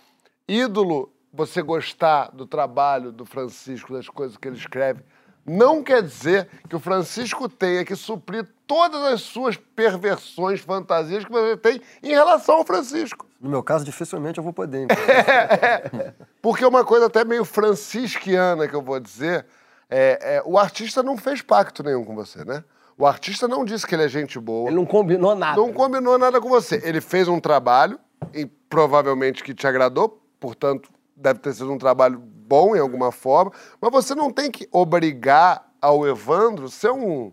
ídolo, 0.49 1.13
você 1.33 1.61
gostar 1.61 2.31
do 2.33 2.47
trabalho 2.47 3.13
do 3.13 3.27
Francisco, 3.27 3.93
das 3.93 4.09
coisas 4.09 4.37
que 4.39 4.49
ele 4.49 4.57
escreve, 4.57 5.03
não 5.47 5.83
quer 5.83 6.03
dizer 6.03 6.49
que 6.69 6.75
o 6.75 6.81
Francisco 6.81 7.49
tenha 7.49 7.85
que 7.85 7.95
suprir 7.95 8.47
todas 8.67 9.01
as 9.03 9.21
suas 9.23 9.57
perversões, 9.57 10.61
fantasias 10.61 11.25
que 11.25 11.31
você 11.31 11.57
tem 11.57 11.81
em 12.03 12.09
relação 12.09 12.57
ao 12.57 12.65
Francisco. 12.65 13.27
No 13.41 13.49
meu 13.49 13.63
caso, 13.63 13.85
dificilmente 13.85 14.39
eu 14.39 14.45
vou 14.45 14.53
poder. 14.53 14.83
então. 14.91 16.15
Porque 16.43 16.65
uma 16.65 16.85
coisa 16.85 17.07
até 17.07 17.25
meio 17.25 17.45
francisquiana 17.45 18.67
que 18.67 18.75
eu 18.75 18.83
vou 18.83 18.99
dizer, 18.99 19.47
é, 19.89 20.37
é, 20.37 20.43
o 20.45 20.59
artista 20.59 21.03
não 21.03 21.17
fez 21.17 21.43
pacto 21.43 21.83
nenhum 21.83 22.05
com 22.05 22.15
você, 22.15 22.45
né? 22.45 22.65
O 22.99 23.07
artista 23.07 23.47
não 23.47 23.65
disse 23.65 23.87
que 23.87 23.95
ele 23.95 24.05
é 24.05 24.09
gente 24.09 24.41
boa. 24.41 24.69
Ele 24.69 24.77
não 24.77 24.87
combinou 24.87 25.35
nada. 25.35 25.57
Não 25.57 25.73
combinou 25.73 26.19
nada 26.19 26.41
com 26.41 26.49
você. 26.49 26.81
Ele 26.83 27.01
fez 27.01 27.29
um 27.29 27.39
trabalho, 27.39 28.01
e 28.33 28.47
provavelmente 28.47 29.45
que 29.45 29.55
te 29.55 29.67
agradou, 29.67 30.23
portanto, 30.41 30.91
deve 31.15 31.39
ter 31.39 31.53
sido 31.53 31.71
um 31.71 31.79
trabalho 31.79 32.23
bom 32.47 32.77
em 32.77 32.79
alguma 32.79 33.11
forma, 33.11 33.53
mas 33.81 33.91
você 33.93 34.15
não 34.15 34.33
tem 34.33 34.51
que 34.51 34.69
obrigar 34.71 35.67
ao 35.81 36.07
Evandro 36.07 36.69
ser 36.69 36.91
um 36.91 37.33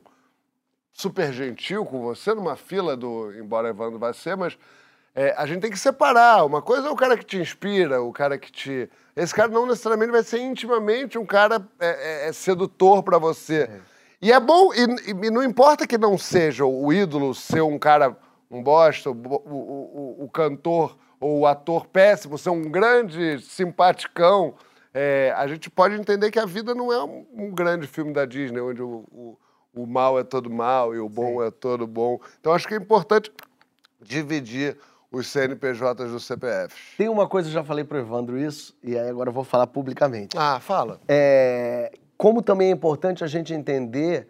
super 0.91 1.31
gentil 1.33 1.85
com 1.85 2.01
você 2.01 2.33
numa 2.33 2.55
fila 2.55 2.95
do. 2.95 3.31
Embora 3.33 3.69
Evandro 3.69 3.99
vá 3.99 4.13
ser, 4.13 4.37
mas 4.37 4.57
é, 5.15 5.33
a 5.37 5.45
gente 5.45 5.61
tem 5.61 5.71
que 5.71 5.79
separar. 5.79 6.45
Uma 6.45 6.61
coisa 6.61 6.87
é 6.87 6.91
o 6.91 6.95
cara 6.95 7.17
que 7.17 7.25
te 7.25 7.37
inspira, 7.37 8.01
o 8.01 8.11
cara 8.11 8.37
que 8.37 8.51
te. 8.51 8.89
Esse 9.15 9.33
cara 9.33 9.49
não 9.49 9.65
necessariamente 9.67 10.11
vai 10.11 10.23
ser 10.23 10.39
intimamente 10.39 11.17
um 11.17 11.25
cara 11.25 11.67
é, 11.79 12.25
é, 12.25 12.29
é 12.29 12.33
sedutor 12.33 13.03
pra 13.03 13.17
você. 13.17 13.69
E 14.21 14.31
é 14.31 14.39
bom, 14.39 14.73
e, 14.73 15.25
e 15.25 15.29
não 15.29 15.43
importa 15.43 15.85
que 15.85 15.97
não 15.97 16.17
seja 16.17 16.65
o 16.65 16.93
ídolo 16.93 17.35
ser 17.35 17.61
um 17.61 17.77
cara, 17.77 18.15
um 18.49 18.63
bosta, 18.63 19.11
o, 19.11 19.13
o, 19.13 20.17
o, 20.21 20.23
o 20.23 20.29
cantor 20.29 20.97
ou 21.19 21.39
o 21.39 21.47
ator 21.47 21.85
péssimo, 21.87 22.37
ser 22.37 22.49
um 22.49 22.63
grande 22.63 23.39
simpaticão. 23.41 24.55
É, 24.93 25.33
a 25.35 25.47
gente 25.47 25.69
pode 25.69 25.95
entender 25.95 26.29
que 26.29 26.37
a 26.37 26.45
vida 26.45 26.75
não 26.75 26.93
é 26.93 27.03
um, 27.03 27.25
um 27.33 27.51
grande 27.51 27.87
filme 27.87 28.13
da 28.13 28.25
Disney, 28.25 28.61
onde 28.61 28.81
o, 28.81 29.03
o, 29.11 29.37
o 29.73 29.87
mal 29.87 30.19
é 30.19 30.23
todo 30.23 30.49
mal 30.49 30.93
e 30.93 30.99
o 30.99 31.09
bom 31.09 31.43
é 31.43 31.49
todo 31.49 31.87
bom. 31.87 32.19
Então 32.39 32.53
acho 32.53 32.67
que 32.67 32.75
é 32.75 32.77
importante 32.77 33.31
dividir 33.99 34.77
os 35.11 35.27
CNPJs 35.27 36.11
dos 36.11 36.25
CPFs. 36.25 36.95
Tem 36.97 37.07
uma 37.07 37.27
coisa, 37.27 37.47
eu 37.47 37.53
já 37.53 37.63
falei 37.63 37.83
pro 37.83 37.97
Evandro 37.97 38.37
isso, 38.37 38.75
e 38.83 38.97
aí 38.97 39.09
agora 39.09 39.29
eu 39.29 39.33
vou 39.33 39.43
falar 39.43 39.67
publicamente. 39.67 40.35
Ah, 40.37 40.59
fala. 40.59 40.99
É, 41.07 41.91
como 42.17 42.41
também 42.41 42.69
é 42.69 42.71
importante 42.71 43.23
a 43.23 43.27
gente 43.27 43.53
entender 43.53 44.27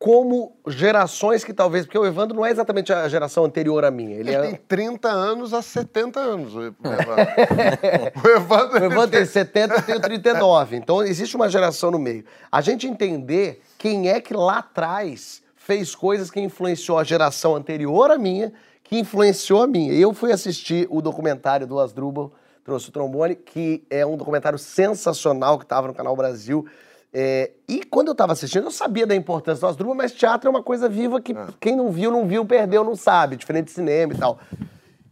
como 0.00 0.56
gerações 0.66 1.44
que 1.44 1.52
talvez. 1.52 1.84
Porque 1.84 1.98
o 1.98 2.06
Evandro 2.06 2.34
não 2.34 2.44
é 2.46 2.50
exatamente 2.50 2.90
a 2.90 3.06
geração 3.06 3.44
anterior 3.44 3.84
à 3.84 3.90
minha. 3.90 4.16
Ele 4.16 4.30
Ele 4.30 4.34
é. 4.34 4.40
tem 4.40 4.54
30 4.66 5.08
anos 5.10 5.52
a 5.52 5.60
70 5.60 6.18
anos. 6.18 6.54
O 6.54 6.62
Evandro, 6.62 7.12
o 8.24 8.28
Evandro, 8.28 8.80
O 8.80 8.84
Evandro 8.84 9.10
tem 9.10 9.20
tem- 9.20 9.26
70, 9.26 9.74
eu 9.74 9.82
tenho 9.82 10.00
39. 10.00 10.76
Então 10.76 11.02
existe 11.02 11.36
uma 11.36 11.50
geração 11.50 11.90
no 11.90 11.98
meio. 11.98 12.24
A 12.50 12.62
gente 12.62 12.86
entender 12.88 13.60
quem 13.76 14.08
é 14.08 14.22
que 14.22 14.32
lá 14.32 14.60
atrás 14.60 15.42
fez 15.54 15.94
coisas 15.94 16.30
que 16.30 16.40
influenciou 16.40 16.98
a 16.98 17.04
geração 17.04 17.54
anterior 17.54 18.10
à 18.10 18.16
minha, 18.16 18.52
que 18.82 18.98
influenciou 18.98 19.62
a 19.62 19.66
minha. 19.66 19.92
Eu 19.92 20.14
fui 20.14 20.32
assistir 20.32 20.86
o 20.90 21.02
documentário 21.02 21.66
do 21.66 21.78
Asdrubal, 21.78 22.32
Trouxe 22.64 22.88
o 22.90 22.92
Trombone, 22.92 23.34
que 23.34 23.82
é 23.90 24.04
um 24.04 24.16
documentário 24.16 24.58
sensacional 24.58 25.58
que 25.58 25.64
estava 25.64 25.88
no 25.88 25.94
Canal 25.94 26.14
Brasil. 26.14 26.66
É, 27.12 27.50
e 27.68 27.82
quando 27.84 28.08
eu 28.08 28.12
estava 28.12 28.32
assistindo, 28.32 28.64
eu 28.64 28.70
sabia 28.70 29.06
da 29.06 29.16
importância 29.16 29.60
do 29.60 29.66
Asdrubal, 29.66 29.96
mas 29.96 30.12
teatro 30.12 30.48
é 30.48 30.50
uma 30.50 30.62
coisa 30.62 30.88
viva 30.88 31.20
que 31.20 31.34
quem 31.58 31.74
não 31.74 31.90
viu, 31.90 32.10
não 32.10 32.26
viu, 32.26 32.44
perdeu, 32.44 32.84
não 32.84 32.94
sabe. 32.94 33.36
Diferente 33.36 33.66
de 33.66 33.72
cinema 33.72 34.12
e 34.12 34.16
tal. 34.16 34.38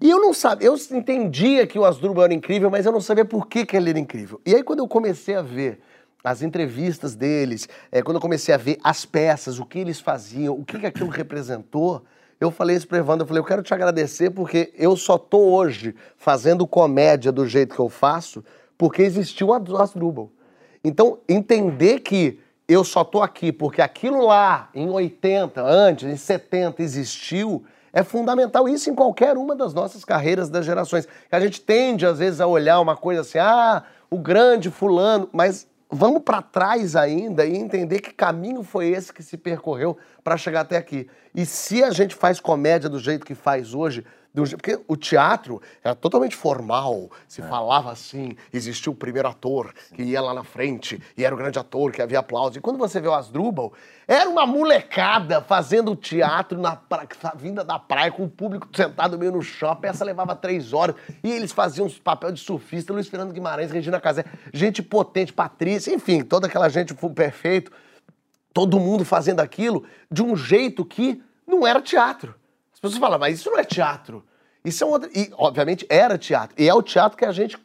E 0.00 0.08
eu 0.08 0.20
não 0.20 0.32
sabia, 0.32 0.68
eu 0.68 0.76
entendia 0.92 1.66
que 1.66 1.76
o 1.76 1.84
Asdrubal 1.84 2.24
era 2.24 2.34
incrível, 2.34 2.70
mas 2.70 2.86
eu 2.86 2.92
não 2.92 3.00
sabia 3.00 3.24
por 3.24 3.48
que, 3.48 3.66
que 3.66 3.76
ele 3.76 3.90
era 3.90 3.98
incrível. 3.98 4.40
E 4.46 4.54
aí 4.54 4.62
quando 4.62 4.78
eu 4.78 4.86
comecei 4.86 5.34
a 5.34 5.42
ver 5.42 5.80
as 6.22 6.40
entrevistas 6.40 7.16
deles, 7.16 7.68
é, 7.90 8.00
quando 8.00 8.16
eu 8.16 8.20
comecei 8.20 8.54
a 8.54 8.58
ver 8.58 8.78
as 8.84 9.04
peças, 9.04 9.58
o 9.58 9.64
que 9.64 9.78
eles 9.78 9.98
faziam, 9.98 10.54
o 10.54 10.64
que, 10.64 10.78
que 10.78 10.86
aquilo 10.86 11.08
representou, 11.08 12.04
eu 12.40 12.52
falei 12.52 12.76
isso 12.76 12.86
pro 12.86 12.96
Evandro, 12.96 13.24
eu 13.24 13.26
falei, 13.26 13.40
eu 13.40 13.44
quero 13.44 13.62
te 13.62 13.74
agradecer 13.74 14.30
porque 14.30 14.72
eu 14.76 14.96
só 14.96 15.18
tô 15.18 15.38
hoje 15.38 15.96
fazendo 16.16 16.64
comédia 16.64 17.32
do 17.32 17.44
jeito 17.44 17.74
que 17.74 17.80
eu 17.80 17.88
faço 17.88 18.44
porque 18.76 19.02
existiu 19.02 19.48
o 19.48 19.52
Asdrubal. 19.52 20.30
Então, 20.82 21.18
entender 21.28 22.00
que 22.00 22.40
eu 22.68 22.84
só 22.84 23.02
tô 23.02 23.22
aqui 23.22 23.50
porque 23.50 23.80
aquilo 23.80 24.26
lá, 24.26 24.68
em 24.74 24.88
80, 24.88 25.62
antes, 25.62 26.08
em 26.08 26.16
70, 26.16 26.82
existiu, 26.82 27.64
é 27.92 28.02
fundamental. 28.02 28.68
Isso 28.68 28.90
em 28.90 28.94
qualquer 28.94 29.36
uma 29.36 29.56
das 29.56 29.72
nossas 29.72 30.04
carreiras 30.04 30.50
das 30.50 30.66
gerações. 30.66 31.08
A 31.30 31.40
gente 31.40 31.60
tende, 31.60 32.06
às 32.06 32.18
vezes, 32.18 32.40
a 32.40 32.46
olhar 32.46 32.80
uma 32.80 32.96
coisa 32.96 33.22
assim, 33.22 33.38
ah, 33.38 33.82
o 34.10 34.18
grande 34.18 34.70
fulano, 34.70 35.28
mas 35.32 35.66
vamos 35.90 36.22
para 36.22 36.42
trás 36.42 36.94
ainda 36.94 37.46
e 37.46 37.56
entender 37.56 38.00
que 38.00 38.12
caminho 38.12 38.62
foi 38.62 38.88
esse 38.88 39.12
que 39.12 39.22
se 39.22 39.36
percorreu 39.36 39.96
para 40.22 40.36
chegar 40.36 40.60
até 40.60 40.76
aqui. 40.76 41.08
E 41.34 41.46
se 41.46 41.82
a 41.82 41.90
gente 41.90 42.14
faz 42.14 42.38
comédia 42.38 42.88
do 42.88 42.98
jeito 42.98 43.24
que 43.24 43.34
faz 43.34 43.74
hoje, 43.74 44.04
porque 44.46 44.80
o 44.86 44.96
teatro 44.96 45.60
era 45.82 45.94
totalmente 45.94 46.36
formal, 46.36 47.10
se 47.26 47.42
falava 47.42 47.90
assim, 47.90 48.36
existia 48.52 48.92
o 48.92 48.94
primeiro 48.94 49.28
ator 49.28 49.72
que 49.94 50.02
ia 50.02 50.20
lá 50.20 50.34
na 50.34 50.44
frente 50.44 51.00
e 51.16 51.24
era 51.24 51.34
o 51.34 51.38
grande 51.38 51.58
ator 51.58 51.92
que 51.92 52.02
havia 52.02 52.18
aplauso. 52.18 52.58
E 52.58 52.60
quando 52.60 52.78
você 52.78 53.00
vê 53.00 53.08
o 53.08 53.14
Asdrubal, 53.14 53.72
era 54.06 54.28
uma 54.28 54.46
molecada 54.46 55.40
fazendo 55.40 55.96
teatro 55.96 56.58
na 56.58 56.76
pra... 56.76 57.06
vinda 57.34 57.64
da 57.64 57.78
praia 57.78 58.10
com 58.10 58.24
o 58.24 58.28
público 58.28 58.68
sentado 58.74 59.18
meio 59.18 59.32
no 59.32 59.42
chão. 59.42 59.70
A 59.70 59.76
peça 59.76 60.04
levava 60.04 60.34
três 60.36 60.72
horas 60.72 60.96
e 61.22 61.30
eles 61.30 61.52
faziam 61.52 61.86
os 61.86 61.98
papel 61.98 62.32
de 62.32 62.40
surfista, 62.40 62.92
Luiz 62.92 63.08
Fernando 63.08 63.32
Guimarães, 63.32 63.70
Regina 63.70 64.00
Casé, 64.00 64.24
gente 64.52 64.82
potente, 64.82 65.32
Patrícia, 65.32 65.92
enfim, 65.92 66.22
toda 66.22 66.46
aquela 66.46 66.68
gente 66.68 66.94
perfeito 66.94 67.70
todo 68.58 68.80
mundo 68.80 69.04
fazendo 69.04 69.38
aquilo 69.38 69.84
de 70.10 70.20
um 70.20 70.34
jeito 70.34 70.84
que 70.84 71.22
não 71.46 71.64
era 71.64 71.80
teatro. 71.80 72.34
As 72.72 72.80
pessoas 72.80 72.98
falam, 72.98 73.18
mas 73.18 73.38
isso 73.38 73.50
não 73.50 73.58
é 73.58 73.64
teatro. 73.64 74.24
Isso 74.68 74.84
é 74.84 74.86
um 74.86 74.90
outro. 74.90 75.10
E, 75.14 75.30
obviamente, 75.34 75.86
era 75.88 76.16
teatro. 76.16 76.54
E 76.58 76.68
é 76.68 76.74
o 76.74 76.82
teatro 76.82 77.16
que 77.16 77.24
a 77.24 77.32
gente 77.32 77.58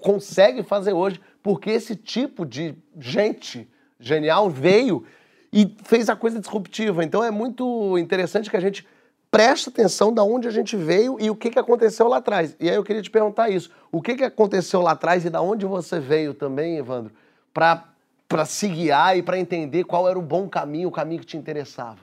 consegue 0.00 0.62
fazer 0.62 0.92
hoje, 0.92 1.20
porque 1.42 1.70
esse 1.70 1.94
tipo 1.96 2.44
de 2.44 2.74
gente 2.98 3.68
genial 3.98 4.50
veio 4.50 5.04
e 5.52 5.74
fez 5.84 6.08
a 6.08 6.16
coisa 6.16 6.38
disruptiva. 6.38 7.04
Então 7.04 7.22
é 7.22 7.30
muito 7.30 7.96
interessante 7.98 8.50
que 8.50 8.56
a 8.56 8.60
gente 8.60 8.86
preste 9.30 9.68
atenção 9.68 10.12
da 10.12 10.22
onde 10.22 10.46
a 10.46 10.50
gente 10.50 10.76
veio 10.76 11.16
e 11.20 11.30
o 11.30 11.36
que, 11.36 11.50
que 11.50 11.58
aconteceu 11.58 12.08
lá 12.08 12.18
atrás. 12.18 12.56
E 12.60 12.68
aí 12.68 12.76
eu 12.76 12.84
queria 12.84 13.02
te 13.02 13.10
perguntar 13.10 13.48
isso. 13.48 13.70
O 13.90 14.02
que, 14.02 14.14
que 14.14 14.24
aconteceu 14.24 14.80
lá 14.80 14.92
atrás 14.92 15.24
e 15.24 15.30
da 15.30 15.40
onde 15.40 15.64
você 15.66 15.98
veio 15.98 16.34
também, 16.34 16.76
Evandro, 16.76 17.12
para 17.52 17.84
para 18.28 18.44
se 18.44 18.68
guiar 18.68 19.16
e 19.16 19.22
para 19.22 19.38
entender 19.38 19.84
qual 19.84 20.08
era 20.08 20.18
o 20.18 20.22
bom 20.22 20.48
caminho, 20.48 20.88
o 20.88 20.92
caminho 20.92 21.20
que 21.20 21.26
te 21.26 21.36
interessava? 21.36 22.00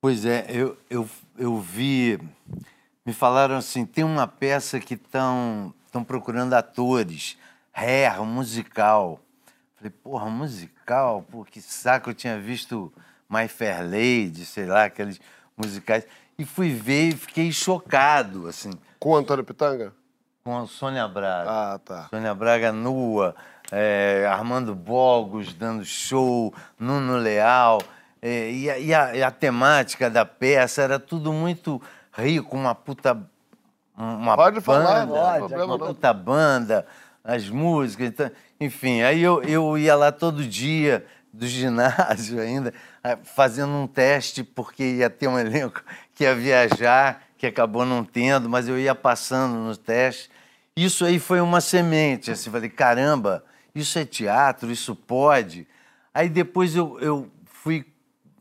Pois 0.00 0.24
é, 0.24 0.46
eu, 0.48 0.76
eu, 0.88 1.08
eu 1.38 1.58
vi. 1.58 2.18
Me 3.10 3.14
falaram 3.14 3.56
assim: 3.56 3.84
tem 3.84 4.04
uma 4.04 4.28
peça 4.28 4.78
que 4.78 4.94
estão 4.94 5.74
procurando 6.06 6.54
atores, 6.54 7.36
hair, 7.74 8.22
musical. 8.22 9.18
Falei, 9.74 9.90
porra, 9.90 10.26
musical? 10.30 11.26
Pô, 11.28 11.44
que 11.44 11.60
saco, 11.60 12.10
eu 12.10 12.14
tinha 12.14 12.38
visto 12.38 12.92
My 13.28 13.48
Fair 13.48 13.82
Lady, 13.82 14.46
sei 14.46 14.64
lá, 14.64 14.84
aqueles 14.84 15.20
musicais. 15.56 16.06
E 16.38 16.44
fui 16.44 16.72
ver 16.72 17.08
e 17.08 17.16
fiquei 17.16 17.50
chocado, 17.50 18.46
assim, 18.46 18.70
Com 19.00 19.08
o 19.10 19.16
Antônio 19.16 19.42
Pitanga? 19.44 19.92
com 20.44 20.56
a 20.56 20.66
Sônia 20.68 21.08
Braga. 21.08 21.50
Ah, 21.50 21.80
tá. 21.84 22.06
Sônia 22.10 22.32
Braga 22.32 22.70
nua, 22.70 23.34
é, 23.72 24.24
Armando 24.30 24.72
Bogos 24.72 25.52
dando 25.52 25.84
show, 25.84 26.54
Nuno 26.78 27.16
Leal. 27.16 27.82
é, 28.22 28.52
e, 28.52 28.70
a, 28.70 28.78
e 28.78 28.94
a- 28.94 29.16
e 29.16 29.22
a 29.24 29.30
temática 29.32 30.08
da 30.08 30.24
peça 30.24 30.82
era 30.82 30.98
tudo 31.00 31.32
muito 31.32 31.82
rico, 32.20 32.56
uma 32.56 32.74
puta. 32.74 33.18
Uma 33.96 34.36
Pode 34.36 34.60
falar, 34.60 35.06
banda, 35.06 35.30
tem 35.30 35.38
problema 35.40 35.64
uma 35.64 35.78
não. 35.78 35.86
puta 35.88 36.12
banda, 36.14 36.86
as 37.22 37.48
músicas. 37.48 38.08
então, 38.08 38.30
enfim, 38.58 39.02
aí 39.02 39.20
eu, 39.20 39.42
eu 39.42 39.76
ia 39.76 39.94
lá 39.94 40.10
todo 40.10 40.44
dia, 40.44 41.04
do 41.32 41.46
ginásio 41.46 42.40
ainda, 42.40 42.72
ah, 43.02 43.18
fazendo 43.22 43.72
um 43.72 43.86
teste, 43.86 44.42
porque 44.42 44.82
ia 44.82 45.10
ter 45.10 45.28
um 45.28 45.38
elenco 45.38 45.82
que 46.14 46.24
ia 46.24 46.34
viajar, 46.34 47.22
que 47.36 47.46
acabou 47.46 47.84
não 47.84 48.04
tendo, 48.04 48.48
mas 48.48 48.68
eu 48.68 48.78
ia 48.78 48.94
passando 48.94 49.54
no 49.54 49.76
teste. 49.76 50.30
Isso 50.76 51.04
aí 51.04 51.18
foi 51.18 51.40
uma 51.40 51.60
semente, 51.60 52.30
assim, 52.30 52.50
falei, 52.50 52.70
caramba, 52.70 53.44
isso 53.74 53.98
é 53.98 54.04
teatro, 54.04 54.70
isso 54.70 54.94
pode. 54.94 55.66
Aí 56.12 56.28
depois 56.28 56.74
eu, 56.74 56.98
eu 57.00 57.30
fui 57.44 57.86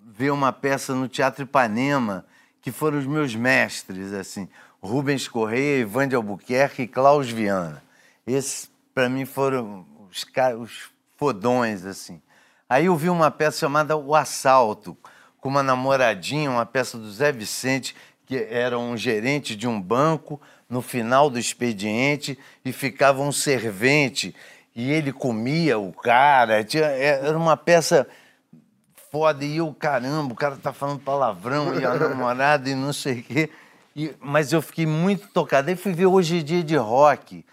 ver 0.01 0.31
uma 0.31 0.51
peça 0.51 0.93
no 0.93 1.07
Teatro 1.07 1.43
Ipanema, 1.43 2.25
que 2.61 2.71
foram 2.71 2.99
os 2.99 3.05
meus 3.05 3.35
mestres, 3.35 4.13
assim, 4.13 4.47
Rubens 4.81 5.27
Correia, 5.27 5.81
Ivan 5.81 6.07
de 6.07 6.15
Albuquerque 6.15 6.83
e 6.83 6.87
Klaus 6.87 7.29
Viana. 7.29 7.83
Esses, 8.25 8.69
para 8.93 9.09
mim, 9.09 9.25
foram 9.25 9.85
os, 10.09 10.25
os 10.59 10.89
fodões, 11.17 11.85
assim. 11.85 12.21
Aí 12.69 12.85
eu 12.85 12.95
vi 12.95 13.09
uma 13.09 13.31
peça 13.31 13.59
chamada 13.59 13.97
O 13.97 14.15
Assalto, 14.15 14.97
com 15.39 15.49
uma 15.49 15.63
namoradinha, 15.63 16.51
uma 16.51 16.65
peça 16.65 16.97
do 16.97 17.11
Zé 17.11 17.31
Vicente, 17.31 17.95
que 18.25 18.37
era 18.37 18.77
um 18.77 18.95
gerente 18.95 19.55
de 19.55 19.67
um 19.67 19.81
banco, 19.81 20.39
no 20.69 20.81
final 20.81 21.29
do 21.29 21.39
expediente, 21.39 22.37
e 22.63 22.71
ficava 22.71 23.21
um 23.21 23.31
servente, 23.31 24.35
e 24.75 24.91
ele 24.91 25.11
comia 25.11 25.79
o 25.79 25.91
cara. 25.91 26.63
Tinha- 26.63 26.85
era 26.85 27.37
uma 27.37 27.57
peça 27.57 28.07
foda. 29.11 29.43
E 29.43 29.57
eu, 29.57 29.73
caramba, 29.73 30.33
o 30.33 30.35
cara 30.35 30.55
tá 30.57 30.73
falando 30.73 30.99
palavrão 30.99 31.79
e 31.79 31.85
a 31.85 31.93
namorada 31.95 32.69
e 32.69 32.75
não 32.75 32.93
sei 32.93 33.19
o 33.19 33.23
quê. 33.23 33.49
E, 33.95 34.13
mas 34.19 34.53
eu 34.53 34.61
fiquei 34.61 34.85
muito 34.85 35.27
tocado. 35.27 35.69
Aí 35.69 35.75
fui 35.75 35.93
ver 35.93 36.05
Hoje 36.05 36.39
é 36.39 36.43
Dia 36.43 36.63
de 36.63 36.75
Rock, 36.75 37.45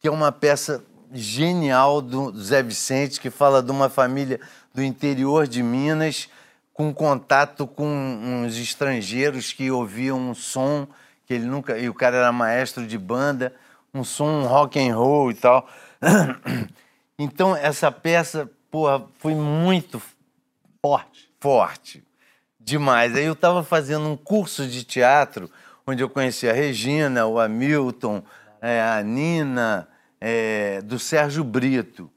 que 0.00 0.08
é 0.08 0.10
uma 0.10 0.30
peça 0.32 0.84
genial 1.12 2.02
do 2.02 2.36
Zé 2.38 2.62
Vicente, 2.62 3.20
que 3.20 3.30
fala 3.30 3.62
de 3.62 3.70
uma 3.70 3.88
família 3.88 4.40
do 4.74 4.82
interior 4.82 5.46
de 5.46 5.62
Minas 5.62 6.28
com 6.74 6.92
contato 6.92 7.66
com 7.66 7.86
uns 7.86 8.58
estrangeiros 8.58 9.50
que 9.50 9.70
ouviam 9.70 10.18
um 10.18 10.34
som 10.34 10.86
que 11.26 11.32
ele 11.32 11.46
nunca 11.46 11.78
e 11.78 11.88
o 11.88 11.94
cara 11.94 12.18
era 12.18 12.30
maestro 12.30 12.86
de 12.86 12.98
banda, 12.98 13.52
um 13.94 14.04
som 14.04 14.42
rock 14.42 14.78
and 14.78 14.94
roll 14.94 15.30
e 15.30 15.34
tal. 15.34 15.68
Então 17.18 17.56
essa 17.56 17.90
peça, 17.90 18.46
porra, 18.70 19.02
foi 19.18 19.34
muito 19.34 20.02
forte, 20.86 21.28
forte, 21.40 22.04
demais. 22.60 23.16
Aí 23.16 23.24
eu 23.24 23.32
estava 23.32 23.64
fazendo 23.64 24.08
um 24.08 24.16
curso 24.16 24.68
de 24.68 24.84
teatro 24.84 25.50
onde 25.84 26.00
eu 26.00 26.08
conheci 26.08 26.48
a 26.48 26.52
Regina, 26.52 27.26
o 27.26 27.40
Hamilton, 27.40 28.22
é, 28.62 28.80
a 28.80 29.02
Nina, 29.02 29.88
é, 30.20 30.80
do 30.82 30.96
Sérgio 30.96 31.42
Brito. 31.42 32.08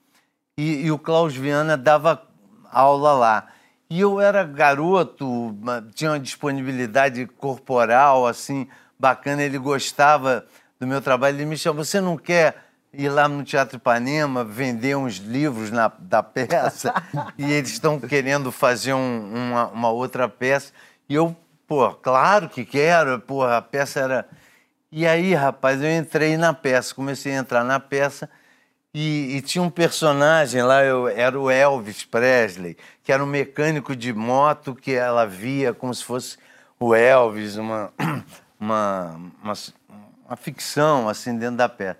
E, 0.56 0.86
e 0.86 0.92
o 0.92 1.00
Klaus 1.00 1.36
Viana 1.36 1.76
dava 1.76 2.28
aula 2.72 3.14
lá. 3.14 3.48
E 3.90 4.00
eu 4.00 4.22
era 4.22 4.44
garoto, 4.44 5.58
tinha 5.96 6.12
uma 6.12 6.20
disponibilidade 6.20 7.26
corporal, 7.26 8.28
assim, 8.28 8.68
bacana. 9.00 9.42
Ele 9.42 9.58
gostava 9.58 10.46
do 10.80 10.86
meu 10.86 11.02
trabalho. 11.02 11.38
Ele 11.38 11.46
me 11.46 11.58
chamou, 11.58 11.84
você 11.84 12.00
não 12.00 12.16
quer 12.16 12.69
ir 12.94 13.10
lá 13.10 13.28
no 13.28 13.44
Teatro 13.44 13.78
Ipanema 13.78 14.44
vender 14.44 14.96
uns 14.98 15.16
livros 15.18 15.72
na, 15.72 15.92
da 16.00 16.24
peça? 16.24 16.94
e 17.38 17.52
eles 17.52 17.72
estão 17.72 18.00
querendo 18.00 18.52
fazer 18.52 18.94
um- 18.94 19.34
uma, 19.34 19.68
uma 19.68 19.90
outra 19.90 20.28
peça. 20.30 20.72
E 21.08 21.16
eu, 21.16 21.36
pô, 21.68 21.92
claro 21.94 22.50
que 22.50 22.66
quero. 22.66 23.20
Pô, 23.20 23.44
a 23.44 23.62
peça 23.62 24.00
era... 24.00 24.26
E 24.92 25.06
aí, 25.08 25.34
rapaz, 25.36 25.82
eu 25.84 25.92
entrei 25.92 26.36
na 26.38 26.54
peça, 26.54 26.96
comecei 26.96 27.34
a 27.34 27.38
entrar 27.40 27.64
na 27.64 27.80
peça 27.80 28.30
e, 28.94 29.36
e 29.38 29.42
tinha 29.42 29.62
um 29.62 29.70
personagem 29.70 30.64
lá, 30.64 30.84
eu, 30.84 31.08
era 31.08 31.40
o 31.40 31.50
Elvis 31.50 32.04
Presley, 32.06 32.76
que 33.04 33.12
era 33.12 33.24
um 33.24 33.28
mecânico 33.28 33.96
de 33.96 34.12
moto 34.14 34.74
que 34.76 34.94
ela 34.94 35.26
via 35.28 35.74
como 35.74 35.94
se 35.94 36.04
fosse 36.04 36.38
o 36.80 36.96
Elvis, 36.96 37.56
uma, 37.58 37.94
uma, 38.60 39.16
uma, 39.44 39.54
uma 40.26 40.36
ficção 40.36 41.08
assim 41.08 41.38
dentro 41.38 41.58
da 41.58 41.70
peça. 41.70 42.00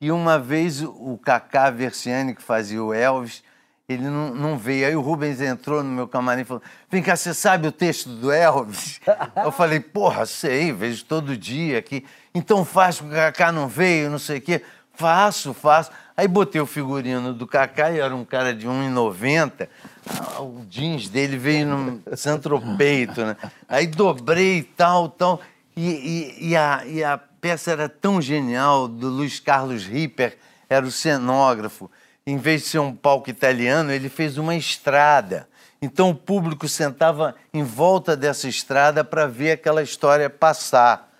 E 0.00 0.10
uma 0.10 0.38
vez 0.38 0.82
o- 0.82 1.18
Cacá 1.22 1.68
Versiani, 1.70 2.34
que 2.34 2.42
fazia 2.42 2.82
o 2.82 2.92
Elvis, 2.94 3.42
ele 3.88 4.04
não, 4.04 4.34
não 4.34 4.56
veio. 4.56 4.86
Aí 4.86 4.96
o 4.96 5.00
Rubens 5.00 5.40
entrou 5.40 5.82
no 5.82 5.90
meu 5.90 6.08
camarim 6.08 6.42
e 6.42 6.44
falou: 6.44 6.62
Vem 6.90 7.02
cá, 7.02 7.14
você 7.16 7.34
sabe 7.34 7.66
o 7.68 7.72
texto 7.72 8.08
do 8.08 8.30
Elvis? 8.32 9.00
Eu 9.44 9.52
falei: 9.52 9.80
Porra, 9.80 10.24
sei, 10.26 10.72
vejo 10.72 11.04
todo 11.04 11.36
dia 11.36 11.78
aqui. 11.78 12.04
Então 12.34 12.64
faz, 12.64 13.00
o 13.00 13.04
Cacá 13.04 13.50
não 13.52 13.68
veio, 13.68 14.08
não 14.08 14.18
sei 14.18 14.38
o 14.38 14.40
quê. 14.40 14.62
Faço, 14.94 15.52
faço. 15.52 15.90
Aí 16.16 16.28
botei 16.28 16.60
o 16.60 16.66
figurino 16.66 17.32
do 17.34 17.46
Cacá 17.46 17.90
e 17.90 17.98
era 17.98 18.14
um 18.14 18.24
cara 18.24 18.54
de 18.54 18.66
1,90. 18.68 19.68
Ah, 20.06 20.40
O 20.42 20.64
jeans 20.68 21.08
dele 21.08 21.36
veio 21.38 21.66
no 21.66 22.16
centropeito, 22.16 23.24
né? 23.24 23.36
Aí 23.68 23.86
dobrei 23.86 24.58
e 24.58 24.62
tal, 24.62 25.08
tal. 25.08 25.40
E, 25.76 25.88
e- 26.38 26.48
e 26.50 26.56
a, 26.56 26.82
e 26.86 27.02
a 27.02 27.18
peça 27.40 27.70
era 27.70 27.88
tão 27.88 28.20
genial, 28.20 28.86
do 28.86 29.08
Luiz 29.08 29.40
Carlos 29.40 29.84
Ripper, 29.84 30.36
era 30.68 30.84
o 30.84 30.90
cenógrafo. 30.90 31.90
Em 32.26 32.36
vez 32.36 32.62
de 32.62 32.68
ser 32.68 32.78
um 32.78 32.94
palco 32.94 33.30
italiano, 33.30 33.90
ele 33.90 34.08
fez 34.08 34.38
uma 34.38 34.54
estrada. 34.54 35.48
Então 35.82 36.10
o 36.10 36.14
público 36.14 36.68
sentava 36.68 37.34
em 37.52 37.62
volta 37.62 38.16
dessa 38.16 38.48
estrada 38.48 39.02
para 39.02 39.26
ver 39.26 39.52
aquela 39.52 39.82
história 39.82 40.28
passar. 40.28 41.10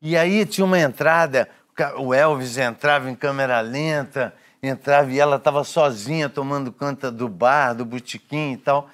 E 0.00 0.16
aí 0.16 0.44
tinha 0.44 0.64
uma 0.64 0.78
entrada, 0.78 1.48
o 1.96 2.12
Elvis 2.12 2.58
entrava 2.58 3.10
em 3.10 3.14
câmera 3.14 3.60
lenta, 3.60 4.34
entrava 4.62 5.10
e 5.10 5.18
ela 5.18 5.36
estava 5.36 5.64
sozinha 5.64 6.28
tomando 6.28 6.70
conta 6.70 7.10
do 7.10 7.28
bar, 7.28 7.72
do 7.72 7.84
botequim 7.84 8.52
e 8.52 8.56
tal. 8.58 8.88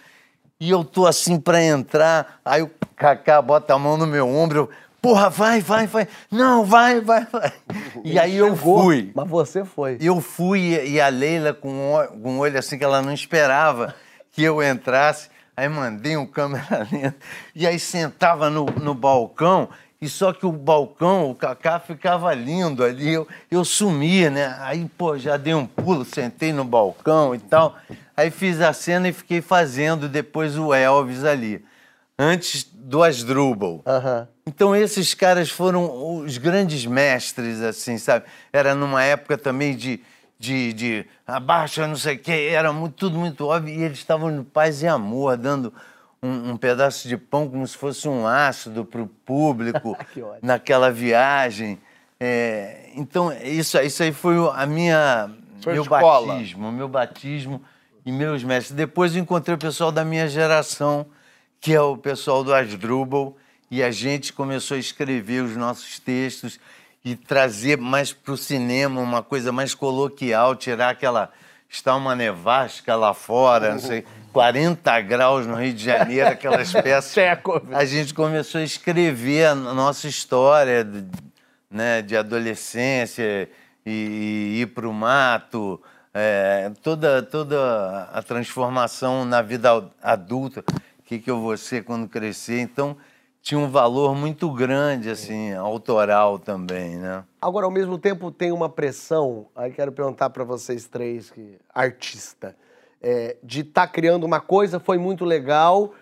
E 0.60 0.70
eu 0.70 0.84
tô 0.84 1.06
assim 1.06 1.38
para 1.38 1.62
entrar, 1.62 2.40
aí 2.44 2.62
o 2.62 2.70
Cacá 2.96 3.42
bota 3.42 3.74
a 3.74 3.78
mão 3.78 3.96
no 3.96 4.06
meu 4.06 4.28
ombro, 4.28 4.60
eu, 4.60 4.70
porra, 5.04 5.28
vai, 5.28 5.60
vai, 5.60 5.86
vai. 5.86 6.08
Não, 6.30 6.64
vai, 6.64 6.98
vai, 7.02 7.26
vai. 7.30 7.52
E 8.02 8.18
aí 8.18 8.36
eu 8.36 8.56
fui. 8.56 9.12
Mas 9.14 9.28
você 9.28 9.64
foi. 9.64 9.98
Eu 10.00 10.20
fui 10.20 10.60
e 10.86 11.00
a 11.00 11.08
Leila 11.08 11.52
com 11.52 11.70
um 11.70 12.38
olho 12.38 12.58
assim 12.58 12.78
que 12.78 12.84
ela 12.84 13.02
não 13.02 13.12
esperava 13.12 13.94
que 14.32 14.42
eu 14.42 14.62
entrasse. 14.62 15.28
Aí 15.54 15.68
mandei 15.68 16.16
um 16.16 16.26
câmera 16.26 16.86
lenta. 16.90 17.16
E 17.54 17.66
aí 17.66 17.78
sentava 17.78 18.48
no, 18.48 18.64
no 18.64 18.94
balcão. 18.94 19.68
E 20.00 20.08
só 20.08 20.32
que 20.32 20.44
o 20.44 20.52
balcão, 20.52 21.30
o 21.30 21.34
Cacá 21.34 21.78
ficava 21.78 22.32
lindo 22.34 22.82
ali. 22.82 23.12
Eu, 23.12 23.28
eu 23.50 23.64
sumia, 23.64 24.30
né? 24.30 24.56
Aí, 24.60 24.86
pô, 24.98 25.16
já 25.18 25.36
dei 25.36 25.54
um 25.54 25.66
pulo, 25.66 26.04
sentei 26.04 26.52
no 26.52 26.64
balcão 26.64 27.34
e 27.34 27.38
tal. 27.38 27.76
Aí 28.16 28.30
fiz 28.30 28.60
a 28.60 28.72
cena 28.72 29.08
e 29.08 29.12
fiquei 29.12 29.40
fazendo 29.40 30.08
depois 30.08 30.58
o 30.58 30.74
Elvis 30.74 31.24
ali. 31.24 31.64
Antes 32.18 32.64
do 32.72 33.02
Asdrubal. 33.02 33.82
Então 34.46 34.76
esses 34.76 35.14
caras 35.14 35.50
foram 35.50 36.18
os 36.18 36.38
grandes 36.38 36.84
mestres, 36.86 37.60
assim, 37.60 37.98
sabe? 37.98 38.26
Era 38.52 38.74
numa 38.74 39.02
época 39.02 39.38
também 39.38 39.74
de, 39.74 40.00
de, 40.38 40.72
de 40.72 41.06
abaixa, 41.26 41.86
não 41.88 41.96
sei 41.96 42.16
o 42.16 42.18
quê, 42.18 42.48
era 42.52 42.72
muito, 42.72 42.94
tudo 42.94 43.18
muito 43.18 43.46
óbvio, 43.46 43.74
e 43.74 43.82
eles 43.82 43.98
estavam 43.98 44.30
no 44.30 44.44
paz 44.44 44.82
e 44.82 44.86
amor, 44.86 45.36
dando 45.36 45.72
um, 46.22 46.50
um 46.52 46.56
pedaço 46.56 47.08
de 47.08 47.16
pão 47.16 47.48
como 47.48 47.66
se 47.66 47.76
fosse 47.76 48.08
um 48.08 48.26
ácido 48.26 48.84
para 48.84 49.02
o 49.02 49.06
público 49.06 49.96
naquela 50.42 50.90
viagem. 50.90 51.78
É, 52.20 52.90
então, 52.94 53.32
isso, 53.42 53.78
isso 53.78 54.02
aí 54.02 54.12
foi 54.12 54.36
a 54.54 54.66
minha, 54.66 55.30
Sua 55.60 55.72
meu 55.72 55.82
escola. 55.82 56.34
batismo, 56.34 56.70
meu 56.70 56.88
batismo 56.88 57.62
e 58.06 58.12
meus 58.12 58.44
mestres. 58.44 58.76
Depois 58.76 59.14
eu 59.16 59.22
encontrei 59.22 59.54
o 59.54 59.58
pessoal 59.58 59.90
da 59.90 60.04
minha 60.04 60.28
geração, 60.28 61.06
que 61.64 61.72
é 61.72 61.80
o 61.80 61.96
pessoal 61.96 62.44
do 62.44 62.52
Asdrubal, 62.52 63.34
e 63.70 63.82
a 63.82 63.90
gente 63.90 64.34
começou 64.34 64.76
a 64.76 64.78
escrever 64.78 65.42
os 65.42 65.56
nossos 65.56 65.98
textos 65.98 66.60
e 67.02 67.16
trazer 67.16 67.78
mais 67.78 68.12
para 68.12 68.34
o 68.34 68.36
cinema 68.36 69.00
uma 69.00 69.22
coisa 69.22 69.50
mais 69.50 69.74
coloquial, 69.74 70.54
tirar 70.54 70.90
aquela. 70.90 71.30
Está 71.66 71.96
uma 71.96 72.14
nevasca 72.14 72.94
lá 72.94 73.14
fora, 73.14 73.72
não 73.72 73.78
sei, 73.78 74.04
40 74.30 75.00
graus 75.00 75.46
no 75.46 75.54
Rio 75.54 75.72
de 75.72 75.82
Janeiro, 75.82 76.28
aquelas 76.28 76.70
peças. 76.82 77.14
A 77.72 77.84
gente 77.86 78.12
começou 78.12 78.60
a 78.60 78.64
escrever 78.64 79.46
a 79.46 79.54
nossa 79.54 80.06
história 80.06 80.84
de, 80.84 81.02
né, 81.70 82.02
de 82.02 82.14
adolescência 82.14 83.48
e, 83.86 84.54
e 84.56 84.60
ir 84.60 84.66
para 84.66 84.86
o 84.86 84.92
mato, 84.92 85.80
é, 86.12 86.70
toda, 86.82 87.22
toda 87.22 88.02
a 88.12 88.22
transformação 88.22 89.24
na 89.24 89.40
vida 89.40 89.72
ad- 89.72 89.90
adulta, 90.02 90.62
o 91.04 91.06
que, 91.06 91.18
que 91.18 91.30
eu 91.30 91.38
vou 91.38 91.54
ser 91.56 91.84
quando 91.84 92.08
crescer. 92.08 92.60
Então, 92.60 92.96
tinha 93.42 93.60
um 93.60 93.68
valor 93.68 94.14
muito 94.16 94.50
grande, 94.50 95.10
assim, 95.10 95.52
autoral 95.52 96.38
também, 96.38 96.96
né? 96.96 97.22
Agora, 97.42 97.66
ao 97.66 97.70
mesmo 97.70 97.98
tempo, 97.98 98.30
tem 98.30 98.50
uma 98.50 98.70
pressão, 98.70 99.48
aí 99.54 99.70
quero 99.70 99.92
perguntar 99.92 100.30
para 100.30 100.44
vocês 100.44 100.86
três, 100.86 101.30
que 101.30 101.58
artista, 101.74 102.56
é, 103.02 103.36
de 103.42 103.60
estar 103.60 103.86
criando 103.88 104.24
uma 104.24 104.40
coisa, 104.40 104.80
foi 104.80 104.96
muito 104.96 105.26
legal. 105.26 105.92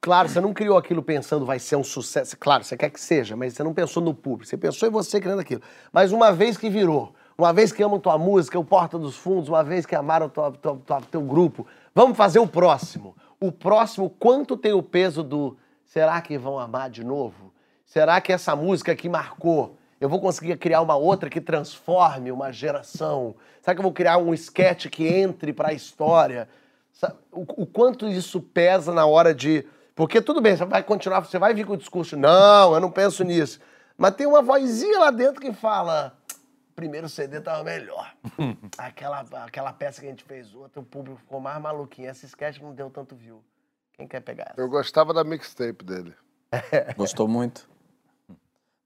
Claro, 0.00 0.28
você 0.28 0.40
não 0.40 0.54
criou 0.54 0.78
aquilo 0.78 1.02
pensando 1.02 1.44
vai 1.44 1.58
ser 1.58 1.74
um 1.74 1.82
sucesso. 1.82 2.36
Claro, 2.38 2.62
você 2.62 2.76
quer 2.76 2.90
que 2.90 3.00
seja, 3.00 3.34
mas 3.34 3.54
você 3.54 3.64
não 3.64 3.74
pensou 3.74 4.00
no 4.00 4.14
público. 4.14 4.46
Você 4.46 4.56
pensou 4.56 4.88
em 4.88 4.92
você 4.92 5.20
criando 5.20 5.40
aquilo. 5.40 5.62
Mas 5.92 6.12
uma 6.12 6.30
vez 6.30 6.56
que 6.56 6.70
virou, 6.70 7.12
uma 7.36 7.52
vez 7.52 7.72
que 7.72 7.82
amam 7.82 7.98
tua 7.98 8.16
música, 8.16 8.56
o 8.56 8.64
Porta 8.64 8.96
dos 8.98 9.16
Fundos, 9.16 9.48
uma 9.48 9.64
vez 9.64 9.84
que 9.84 9.96
amaram 9.96 10.28
tua- 10.28 10.52
tua- 10.52 11.00
teu 11.10 11.22
grupo, 11.22 11.66
vamos 11.92 12.16
fazer 12.16 12.38
o 12.38 12.46
próximo. 12.46 13.16
O 13.40 13.52
próximo, 13.52 14.08
quanto 14.10 14.56
tem 14.56 14.72
o 14.72 14.82
peso 14.82 15.22
do 15.22 15.56
será 15.84 16.20
que 16.20 16.38
vão 16.38 16.58
amar 16.58 16.90
de 16.90 17.04
novo? 17.04 17.52
Será 17.84 18.20
que 18.20 18.32
essa 18.32 18.56
música 18.56 18.96
que 18.96 19.08
marcou, 19.08 19.76
eu 20.00 20.08
vou 20.08 20.20
conseguir 20.20 20.56
criar 20.56 20.80
uma 20.80 20.96
outra 20.96 21.30
que 21.30 21.40
transforme 21.40 22.32
uma 22.32 22.52
geração? 22.52 23.34
Será 23.60 23.74
que 23.74 23.78
eu 23.80 23.84
vou 23.84 23.92
criar 23.92 24.18
um 24.18 24.34
sketch 24.34 24.86
que 24.88 25.06
entre 25.06 25.52
para 25.52 25.68
a 25.68 25.72
história? 25.72 26.48
O 27.30 27.66
quanto 27.66 28.06
isso 28.08 28.40
pesa 28.40 28.92
na 28.92 29.06
hora 29.06 29.34
de. 29.34 29.66
Porque 29.94 30.20
tudo 30.20 30.40
bem, 30.40 30.56
você 30.56 30.64
vai 30.64 30.82
continuar, 30.82 31.20
você 31.20 31.38
vai 31.38 31.54
vir 31.54 31.66
com 31.66 31.74
o 31.74 31.76
discurso, 31.76 32.16
não, 32.16 32.74
eu 32.74 32.80
não 32.80 32.90
penso 32.90 33.22
nisso. 33.22 33.60
Mas 33.96 34.14
tem 34.14 34.26
uma 34.26 34.42
vozinha 34.42 34.98
lá 34.98 35.10
dentro 35.10 35.40
que 35.40 35.52
fala: 35.52 36.16
primeiro 36.74 37.08
CD 37.08 37.40
tava 37.40 37.64
melhor. 37.64 38.14
aquela, 38.76 39.20
aquela 39.44 39.72
peça 39.72 40.00
que 40.00 40.06
a 40.06 40.10
gente 40.10 40.24
fez 40.24 40.54
outra, 40.54 40.80
o 40.80 40.84
público 40.84 41.18
ficou 41.18 41.40
mais 41.40 41.60
maluquinho. 41.60 42.08
Essa 42.08 42.26
sketch 42.26 42.60
não 42.60 42.74
deu 42.74 42.90
tanto 42.90 43.14
view. 43.14 43.42
Quem 43.92 44.06
quer 44.06 44.20
pegar 44.20 44.50
essa? 44.50 44.60
Eu 44.60 44.68
gostava 44.68 45.14
da 45.14 45.22
mixtape 45.22 45.84
dele. 45.84 46.14
Gostou 46.96 47.28
muito? 47.28 47.68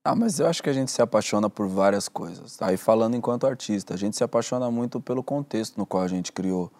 Ah, 0.05 0.15
mas 0.15 0.39
eu 0.39 0.47
acho 0.47 0.63
que 0.63 0.71
a 0.71 0.73
gente 0.73 0.91
se 0.91 1.03
apaixona 1.03 1.51
por 1.51 1.67
várias 1.67 2.09
coisas. 2.09 2.61
Aí 2.63 2.77
falando 2.77 3.17
enquanto 3.17 3.47
artista, 3.47 3.95
a 3.95 3.97
gente 3.97 4.17
se 4.17 4.25
apaixona 4.25 4.71
muito 4.71 5.01
pelo 5.01 5.23
contexto 5.23 5.77
no 5.77 5.85
qual 5.85 6.03
a 6.03 6.09
gente 6.09 6.33
criou. 6.33 6.73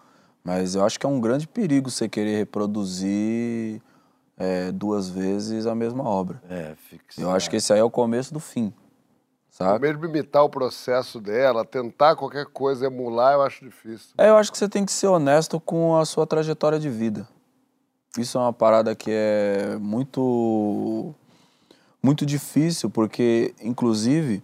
Mas 0.43 0.73
eu 0.73 0.83
acho 0.83 0.99
que 0.99 1.05
é 1.05 1.09
um 1.09 1.19
grande 1.19 1.47
perigo 1.47 1.89
você 1.89 2.07
querer 2.07 2.37
reproduzir 2.37 3.81
é, 4.37 4.71
duas 4.71 5.09
vezes 5.09 5.67
a 5.67 5.75
mesma 5.75 6.03
obra. 6.03 6.41
É, 6.49 6.73
fixa. 6.75 7.21
Eu 7.21 7.29
acho 7.29 7.49
que 7.49 7.57
esse 7.57 7.71
aí 7.73 7.79
é 7.79 7.83
o 7.83 7.91
começo 7.91 8.33
do 8.33 8.39
fim. 8.39 8.73
Saca? 9.61 9.77
Mesmo 9.79 10.05
imitar 10.05 10.41
o 10.43 10.49
processo 10.49 11.19
dela, 11.19 11.65
tentar 11.65 12.15
qualquer 12.15 12.45
coisa, 12.45 12.85
emular, 12.85 13.33
eu 13.33 13.41
acho 13.41 13.65
difícil. 13.65 14.11
É, 14.17 14.29
eu 14.29 14.37
acho 14.37 14.49
que 14.51 14.57
você 14.57 14.69
tem 14.69 14.85
que 14.85 14.91
ser 14.91 15.07
honesto 15.07 15.59
com 15.59 15.97
a 15.97 16.05
sua 16.05 16.25
trajetória 16.25 16.79
de 16.79 16.89
vida. 16.89 17.27
Isso 18.17 18.37
é 18.37 18.41
uma 18.41 18.53
parada 18.53 18.95
que 18.95 19.11
é 19.11 19.75
muito 19.79 21.13
muito 22.01 22.25
difícil, 22.25 22.89
porque 22.89 23.53
inclusive 23.61 24.41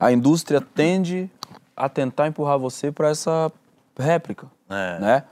a 0.00 0.10
indústria 0.10 0.58
tende 0.60 1.30
a 1.76 1.86
tentar 1.88 2.26
empurrar 2.28 2.58
você 2.58 2.90
para 2.90 3.10
essa 3.10 3.52
réplica, 3.98 4.46
É. 4.70 4.98
né? 4.98 5.24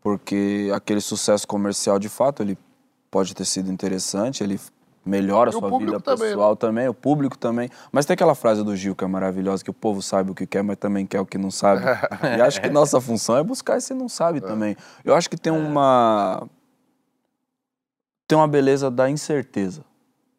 Porque 0.00 0.70
aquele 0.72 1.00
sucesso 1.00 1.46
comercial 1.46 1.98
de 1.98 2.08
fato, 2.08 2.42
ele 2.42 2.56
pode 3.10 3.34
ter 3.34 3.44
sido 3.44 3.70
interessante, 3.72 4.42
ele 4.44 4.60
melhora 5.04 5.50
a 5.50 5.52
sua 5.52 5.68
vida 5.86 6.00
também, 6.00 6.28
né? 6.28 6.34
pessoal 6.34 6.56
também, 6.56 6.88
o 6.88 6.94
público 6.94 7.36
também. 7.36 7.68
Mas 7.90 8.06
tem 8.06 8.14
aquela 8.14 8.34
frase 8.34 8.62
do 8.62 8.74
Gil 8.76 8.94
que 8.94 9.04
é 9.04 9.06
maravilhosa, 9.06 9.64
que 9.64 9.70
o 9.70 9.74
povo 9.74 10.00
sabe 10.02 10.30
o 10.30 10.34
que 10.34 10.46
quer, 10.46 10.62
mas 10.62 10.76
também 10.76 11.04
quer 11.06 11.20
o 11.20 11.26
que 11.26 11.36
não 11.38 11.50
sabe. 11.50 11.82
e 12.38 12.40
acho 12.40 12.60
que 12.60 12.68
nossa 12.70 13.00
função 13.00 13.36
é 13.36 13.42
buscar 13.42 13.78
esse 13.78 13.92
não 13.94 14.08
sabe 14.08 14.40
também. 14.40 14.76
Eu 15.04 15.14
acho 15.14 15.28
que 15.28 15.36
tem 15.36 15.52
uma 15.52 16.46
tem 18.26 18.38
uma 18.38 18.48
beleza 18.48 18.90
da 18.90 19.10
incerteza, 19.10 19.84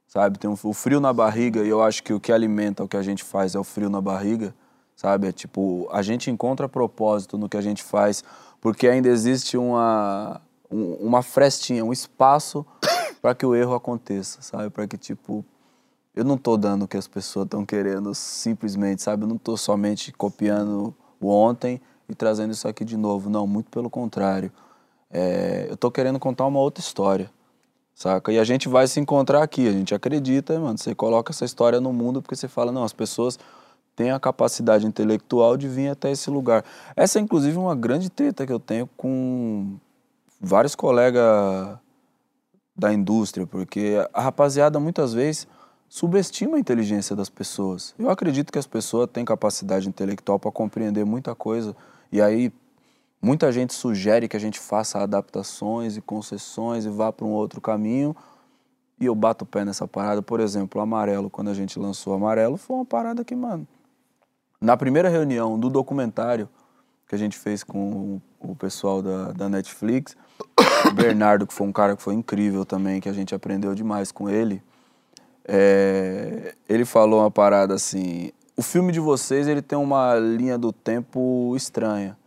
sabe? 0.08 0.40
Tem 0.40 0.50
um- 0.50 0.58
o 0.64 0.74
frio 0.74 1.00
na 1.00 1.14
barriga 1.14 1.62
e 1.64 1.70
eu 1.70 1.82
acho 1.84 2.02
que 2.04 2.14
o 2.14 2.20
que 2.20 2.32
alimenta 2.32 2.84
o 2.84 2.88
que 2.88 2.98
a 2.98 3.04
gente 3.04 3.24
faz 3.24 3.56
é 3.56 3.60
o 3.60 3.64
frio 3.64 3.90
na 3.90 4.02
barriga, 4.02 4.54
sabe? 4.96 5.28
É 5.28 5.32
tipo, 5.32 5.88
a 5.92 6.02
gente 6.02 6.32
encontra 6.32 6.68
propósito 6.68 7.38
no 7.38 7.48
que 7.48 7.58
a 7.58 7.62
gente 7.62 7.84
faz 7.84 8.24
porque 8.60 8.88
ainda 8.88 9.10
existe 9.10 9.58
uma, 9.58 10.42
um- 10.72 10.94
uma 11.08 11.22
frestinha, 11.22 11.84
um 11.86 11.94
espaço 11.94 12.66
para 13.24 13.34
que 13.34 13.46
o 13.46 13.56
erro 13.56 13.74
aconteça, 13.74 14.42
sabe? 14.42 14.70
Para 14.70 14.86
que, 14.86 14.98
tipo, 14.98 15.46
eu 16.14 16.26
não 16.26 16.38
tô 16.38 16.58
dando 16.58 16.84
o 16.84 16.88
que 16.90 16.98
as 16.98 17.08
pessoas 17.08 17.46
estão 17.46 17.66
querendo 17.66 18.14
simplesmente, 18.14 19.02
sabe? 19.02 19.24
Eu 19.24 19.30
não 19.30 19.38
tô 19.38 19.56
somente 19.56 20.12
copiando 20.12 20.94
o 21.22 21.30
ontem 21.30 21.80
e 22.10 22.14
trazendo 22.14 22.52
isso 22.52 22.68
aqui 22.68 22.84
de 22.84 22.98
novo, 22.98 23.30
não, 23.30 23.48
muito 23.48 23.72
pelo 23.72 23.90
contrário. 23.90 24.52
É, 25.10 25.68
eu 25.70 25.78
tô 25.78 25.90
querendo 25.90 26.20
contar 26.20 26.46
uma 26.46 26.60
outra 26.60 26.84
história, 26.84 27.32
saca? 27.96 28.30
E 28.30 28.38
a 28.38 28.44
gente 28.44 28.68
vai 28.68 28.88
se 28.88 29.00
encontrar 29.00 29.42
aqui, 29.42 29.70
a 29.70 29.72
gente 29.72 29.96
acredita, 29.96 30.60
mano. 30.60 30.78
Você 30.78 30.94
coloca 30.94 31.32
essa 31.32 31.46
história 31.46 31.80
no 31.80 31.94
mundo 31.94 32.22
porque 32.22 32.36
você 32.36 32.50
fala, 32.50 32.74
não, 32.74 32.84
as 32.84 32.92
pessoas 32.92 33.40
têm 33.96 34.12
a 34.12 34.20
capacidade 34.20 34.86
intelectual 34.86 35.56
de 35.56 35.70
vir 35.70 35.88
até 35.88 36.12
esse 36.12 36.30
lugar. 36.30 36.66
Essa 36.94 37.20
é, 37.20 37.22
inclusive, 37.22 37.56
uma 37.58 37.74
grande 37.74 38.10
treta 38.10 38.46
que 38.46 38.52
eu 38.52 38.60
tenho 38.60 38.86
com 38.98 39.78
vários 40.42 40.76
colegas 40.76 41.80
da 42.76 42.94
indústria, 42.94 43.46
porque 43.46 43.96
a 44.14 44.22
rapaziada 44.22 44.80
muitas 44.80 45.14
vezes 45.14 45.48
subestima 45.88 46.58
a 46.58 46.60
inteligência 46.60 47.16
das 47.16 47.30
pessoas. 47.30 47.94
Eu 48.00 48.10
acredito 48.10 48.52
que 48.52 48.58
as 48.58 48.66
pessoas 48.66 49.10
têm 49.12 49.24
capacidade 49.24 49.88
intelectual 49.88 50.40
para 50.40 50.52
compreender 50.52 51.06
muita 51.06 51.36
coisa 51.36 51.76
e 52.12 52.22
aí 52.22 52.52
muita 53.22 53.52
gente 53.52 53.74
sugere 53.74 54.28
que 54.28 54.36
a 54.36 54.40
gente 54.40 54.60
faça 54.60 55.00
adaptações 55.00 55.96
e 55.96 56.02
concessões 56.02 56.86
e 56.86 56.90
vá 56.90 57.12
para 57.12 57.26
um 57.26 57.32
outro 57.32 57.62
caminho 57.62 58.16
e 59.00 59.06
eu 59.06 59.14
bato 59.14 59.44
o 59.44 59.48
pé 59.48 59.64
nessa 59.64 59.88
parada. 59.88 60.22
Por 60.22 60.40
exemplo, 60.40 60.80
o 60.80 60.84
Amarelo, 60.84 61.30
quando 61.30 61.50
a 61.50 61.54
gente 61.54 61.78
lançou 61.78 62.14
o 62.14 62.16
Amarelo, 62.16 62.58
foi 62.58 62.76
uma 62.76 62.86
parada 62.86 63.24
que, 63.24 63.36
mano, 63.36 63.68
na 64.60 64.76
primeira 64.76 65.10
reunião 65.10 65.60
do 65.60 65.70
documentário 65.70 66.50
que 67.08 67.16
a 67.16 67.18
gente 67.18 67.38
fez 67.38 67.64
com 67.64 68.22
o 68.40 68.56
pessoal 68.56 69.02
da, 69.02 69.32
da 69.32 69.50
Netflix, 69.50 70.16
o 70.90 70.94
Bernardo, 70.94 71.46
que 71.46 71.54
foi 71.54 71.68
um 71.68 71.72
cara 71.72 71.96
que 71.96 72.02
foi 72.02 72.14
incrível 72.14 72.66
também, 72.66 73.00
que 73.00 73.10
a 73.10 73.14
gente 73.14 73.34
aprendeu 73.34 73.74
demais 73.76 74.12
com 74.12 74.30
ele, 74.30 74.62
é, 75.46 76.56
ele 76.68 76.86
falou 76.86 77.20
uma 77.20 77.32
parada 77.32 77.74
assim: 77.74 78.32
o 78.56 78.62
filme 78.62 78.92
de 78.92 79.00
vocês 79.00 79.48
ele 79.48 79.62
tem 79.62 79.78
uma 79.78 80.16
linha 80.16 80.58
do 80.58 80.72
tempo 80.72 81.54
estranha, 81.56 82.18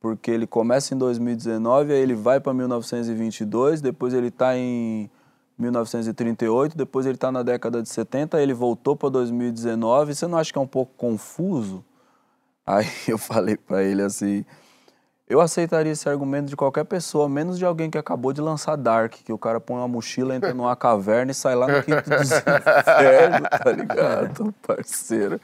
porque 0.00 0.30
ele 0.30 0.46
começa 0.46 0.94
em 0.94 0.98
2019, 0.98 1.92
aí 1.92 2.00
ele 2.00 2.14
vai 2.14 2.40
para 2.40 2.54
1922, 2.54 3.80
depois 3.80 4.14
ele 4.14 4.28
está 4.28 4.56
em 4.56 5.10
1938, 5.58 6.76
depois 6.76 7.06
ele 7.06 7.16
está 7.16 7.30
na 7.30 7.42
década 7.42 7.82
de 7.82 7.88
70, 7.88 8.36
aí 8.36 8.42
ele 8.42 8.54
voltou 8.54 8.96
para 8.96 9.08
2019. 9.08 10.14
Você 10.14 10.26
não 10.26 10.38
acha 10.38 10.52
que 10.52 10.58
é 10.58 10.60
um 10.60 10.66
pouco 10.66 10.92
confuso? 10.96 11.84
Aí 12.66 12.86
eu 13.08 13.18
falei 13.18 13.56
para 13.56 13.82
ele 13.82 14.02
assim: 14.02 14.44
eu 15.28 15.40
aceitaria 15.40 15.92
esse 15.92 16.08
argumento 16.08 16.48
de 16.48 16.56
qualquer 16.56 16.84
pessoa, 16.84 17.28
menos 17.28 17.58
de 17.58 17.64
alguém 17.64 17.90
que 17.90 17.96
acabou 17.96 18.32
de 18.32 18.40
lançar 18.40 18.76
Dark, 18.76 19.14
que 19.24 19.32
o 19.32 19.38
cara 19.38 19.58
põe 19.58 19.78
uma 19.78 19.88
mochila, 19.88 20.34
entra 20.34 20.52
numa 20.52 20.76
caverna 20.76 21.32
e 21.32 21.34
sai 21.34 21.54
lá 21.54 21.66
no 21.66 21.82
quinto 21.82 22.10
dos 22.10 22.30
infernos, 22.30 23.48
tá 23.62 23.72
ligado, 23.72 24.54
parceiro? 24.66 25.40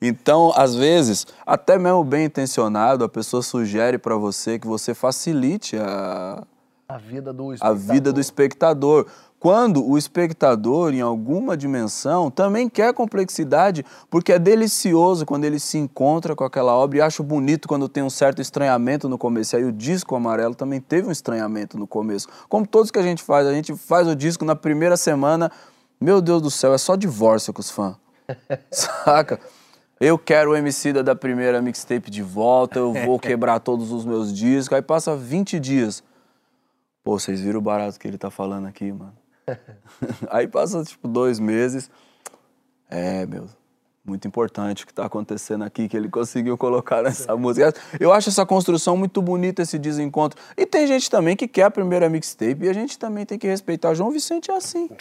Então, 0.00 0.52
às 0.54 0.74
vezes, 0.74 1.26
até 1.46 1.78
mesmo 1.78 2.04
bem 2.04 2.26
intencionado, 2.26 3.04
a 3.04 3.08
pessoa 3.08 3.42
sugere 3.42 3.96
para 3.96 4.16
você 4.16 4.58
que 4.58 4.66
você 4.66 4.92
facilite 4.92 5.78
a, 5.78 6.42
A 6.88 6.98
vida 6.98 7.32
do 7.32 7.54
a 7.58 7.72
vida 7.72 8.12
do 8.12 8.20
espectador. 8.20 9.06
Quando 9.38 9.86
o 9.86 9.98
espectador, 9.98 10.94
em 10.94 11.02
alguma 11.02 11.56
dimensão, 11.56 12.30
também 12.30 12.68
quer 12.68 12.94
complexidade, 12.94 13.84
porque 14.10 14.32
é 14.32 14.38
delicioso 14.38 15.26
quando 15.26 15.44
ele 15.44 15.60
se 15.60 15.76
encontra 15.76 16.34
com 16.34 16.42
aquela 16.42 16.74
obra 16.74 16.98
e 16.98 17.00
acho 17.02 17.22
bonito 17.22 17.68
quando 17.68 17.88
tem 17.88 18.02
um 18.02 18.10
certo 18.10 18.40
estranhamento 18.40 19.08
no 19.08 19.18
começo. 19.18 19.54
E 19.54 19.58
aí 19.58 19.64
o 19.64 19.72
disco 19.72 20.16
amarelo 20.16 20.54
também 20.54 20.80
teve 20.80 21.06
um 21.06 21.12
estranhamento 21.12 21.78
no 21.78 21.86
começo. 21.86 22.28
Como 22.48 22.66
todos 22.66 22.90
que 22.90 22.98
a 22.98 23.02
gente 23.02 23.22
faz, 23.22 23.46
a 23.46 23.52
gente 23.52 23.74
faz 23.76 24.08
o 24.08 24.16
disco 24.16 24.44
na 24.44 24.56
primeira 24.56 24.96
semana, 24.96 25.52
meu 26.00 26.22
Deus 26.22 26.40
do 26.40 26.50
céu, 26.50 26.72
é 26.72 26.78
só 26.78 26.96
divórcio 26.96 27.52
com 27.52 27.60
os 27.60 27.70
fãs. 27.70 27.96
Saca? 28.72 29.38
Eu 30.00 30.18
quero 30.18 30.52
o 30.52 30.56
MC 30.56 30.92
da, 30.92 31.02
da 31.02 31.14
primeira 31.14 31.60
mixtape 31.60 32.10
de 32.10 32.22
volta, 32.22 32.78
eu 32.78 32.92
vou 32.92 33.18
quebrar 33.18 33.60
todos 33.60 33.92
os 33.92 34.04
meus 34.04 34.32
discos. 34.32 34.74
Aí 34.74 34.82
passa 34.82 35.14
20 35.14 35.60
dias. 35.60 36.02
Pô, 37.04 37.18
vocês 37.18 37.40
viram 37.40 37.60
o 37.60 37.62
barato 37.62 37.98
que 37.98 38.08
ele 38.08 38.18
tá 38.18 38.30
falando 38.30 38.66
aqui, 38.66 38.90
mano? 38.92 39.25
Aí 40.30 40.46
passa, 40.48 40.82
tipo, 40.84 41.06
dois 41.08 41.38
meses. 41.38 41.90
É, 42.90 43.26
meu, 43.26 43.48
muito 44.04 44.26
importante 44.28 44.84
o 44.84 44.86
que 44.86 44.94
tá 44.94 45.04
acontecendo 45.04 45.64
aqui, 45.64 45.88
que 45.88 45.96
ele 45.96 46.08
conseguiu 46.08 46.56
colocar 46.56 47.02
nessa 47.02 47.36
música. 47.36 47.74
Eu 47.98 48.12
acho 48.12 48.28
essa 48.28 48.46
construção 48.46 48.96
muito 48.96 49.20
bonita, 49.20 49.62
esse 49.62 49.78
desencontro. 49.78 50.40
E 50.56 50.64
tem 50.64 50.86
gente 50.86 51.10
também 51.10 51.34
que 51.36 51.48
quer 51.48 51.64
a 51.64 51.70
primeira 51.70 52.08
mixtape 52.08 52.64
e 52.64 52.68
a 52.68 52.72
gente 52.72 52.98
também 52.98 53.26
tem 53.26 53.38
que 53.38 53.46
respeitar. 53.46 53.94
João 53.94 54.10
Vicente 54.12 54.50
é 54.50 54.54
assim. 54.56 54.88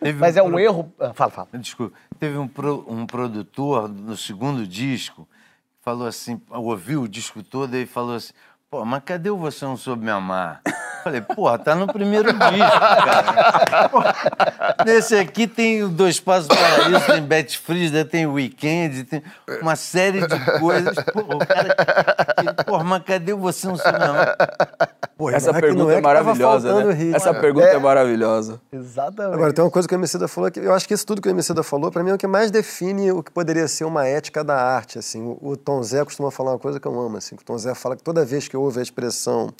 Teve 0.00 0.18
Mas 0.20 0.36
é 0.36 0.42
um 0.42 0.50
pro- 0.50 0.58
erro. 0.60 0.92
ah, 1.00 1.12
Fala, 1.12 1.30
fala. 1.30 1.48
Desculpa. 1.54 1.96
Teve 2.20 2.38
um, 2.38 2.46
pro- 2.46 2.84
um 2.88 3.04
produtor 3.06 3.88
no 3.88 4.16
segundo 4.16 4.64
disco 4.66 5.26
que 5.78 5.84
falou 5.84 6.06
assim, 6.06 6.40
ouviu 6.50 7.02
o 7.02 7.08
disco 7.08 7.42
todo 7.42 7.76
e 7.76 7.84
falou 7.86 8.14
assim, 8.14 8.32
pô, 8.70 8.84
mas 8.84 9.02
cadê 9.04 9.28
o 9.30 9.36
Você 9.38 9.64
Não 9.64 9.76
Soube 9.76 10.04
Me 10.04 10.10
Amar? 10.10 10.60
Falei, 11.08 11.22
porra, 11.22 11.58
tá 11.58 11.74
no 11.74 11.86
primeiro 11.86 12.30
disco, 12.30 12.78
cara. 12.80 14.14
Nesse 14.84 15.16
aqui 15.16 15.46
tem 15.46 15.82
o 15.82 15.88
Dois 15.88 16.20
Passos 16.20 16.48
para 16.48 16.90
Isso, 16.90 17.06
tem 17.06 17.22
Betty 17.22 17.58
Frida, 17.58 18.04
tem 18.04 18.26
Weekend, 18.26 19.04
tem 19.04 19.22
uma 19.62 19.74
série 19.74 20.26
de 20.26 20.60
coisas. 20.60 20.94
Pô, 21.12 21.20
o 21.20 21.38
cara... 21.38 21.74
Porra, 22.66 22.84
mas 22.84 23.02
cadê 23.04 23.32
Você 23.32 23.68
Me 23.68 23.78
Amar? 23.82 24.36
Pô, 25.16 25.30
Essa 25.30 25.52
pergunta 25.52 25.92
é, 25.92 26.00
tava 26.00 26.14
maravilhosa, 26.14 26.84
né? 26.84 26.92
ritmo. 26.92 27.16
Essa 27.16 27.34
pergunta 27.34 27.66
é, 27.66 27.78
maravilhosa. 27.78 28.60
Exatamente. 28.70 29.34
Agora, 29.34 29.52
tem 29.52 29.64
uma 29.64 29.70
coisa 29.70 29.88
que 29.88 29.94
o 29.94 29.96
Emicida 29.96 30.28
falou, 30.28 30.50
que 30.50 30.60
eu 30.60 30.74
acho 30.74 30.86
que 30.86 30.92
isso 30.92 31.06
tudo 31.06 31.22
que 31.22 31.28
o 31.28 31.30
Emicida 31.30 31.62
falou, 31.62 31.90
pra 31.90 32.04
mim, 32.04 32.10
é 32.10 32.14
o 32.14 32.18
que 32.18 32.26
mais 32.26 32.50
define 32.50 33.10
o 33.10 33.22
que 33.22 33.32
poderia 33.32 33.66
ser 33.66 33.84
uma 33.84 34.06
ética 34.06 34.44
da 34.44 34.54
arte, 34.54 34.98
assim. 34.98 35.22
O, 35.22 35.38
o 35.40 35.56
Tom 35.56 35.82
Zé 35.82 36.04
costuma 36.04 36.30
falar 36.30 36.52
uma 36.52 36.58
coisa 36.58 36.78
que 36.78 36.86
eu 36.86 37.00
amo, 37.00 37.16
assim, 37.16 37.34
o 37.34 37.38
Tom 37.42 37.56
Zé 37.56 37.74
fala 37.74 37.96
que 37.96 38.02
toda 38.02 38.24
vez 38.24 38.46
que 38.46 38.56
ouve 38.56 38.78
a 38.78 38.82
expressão 38.82 39.52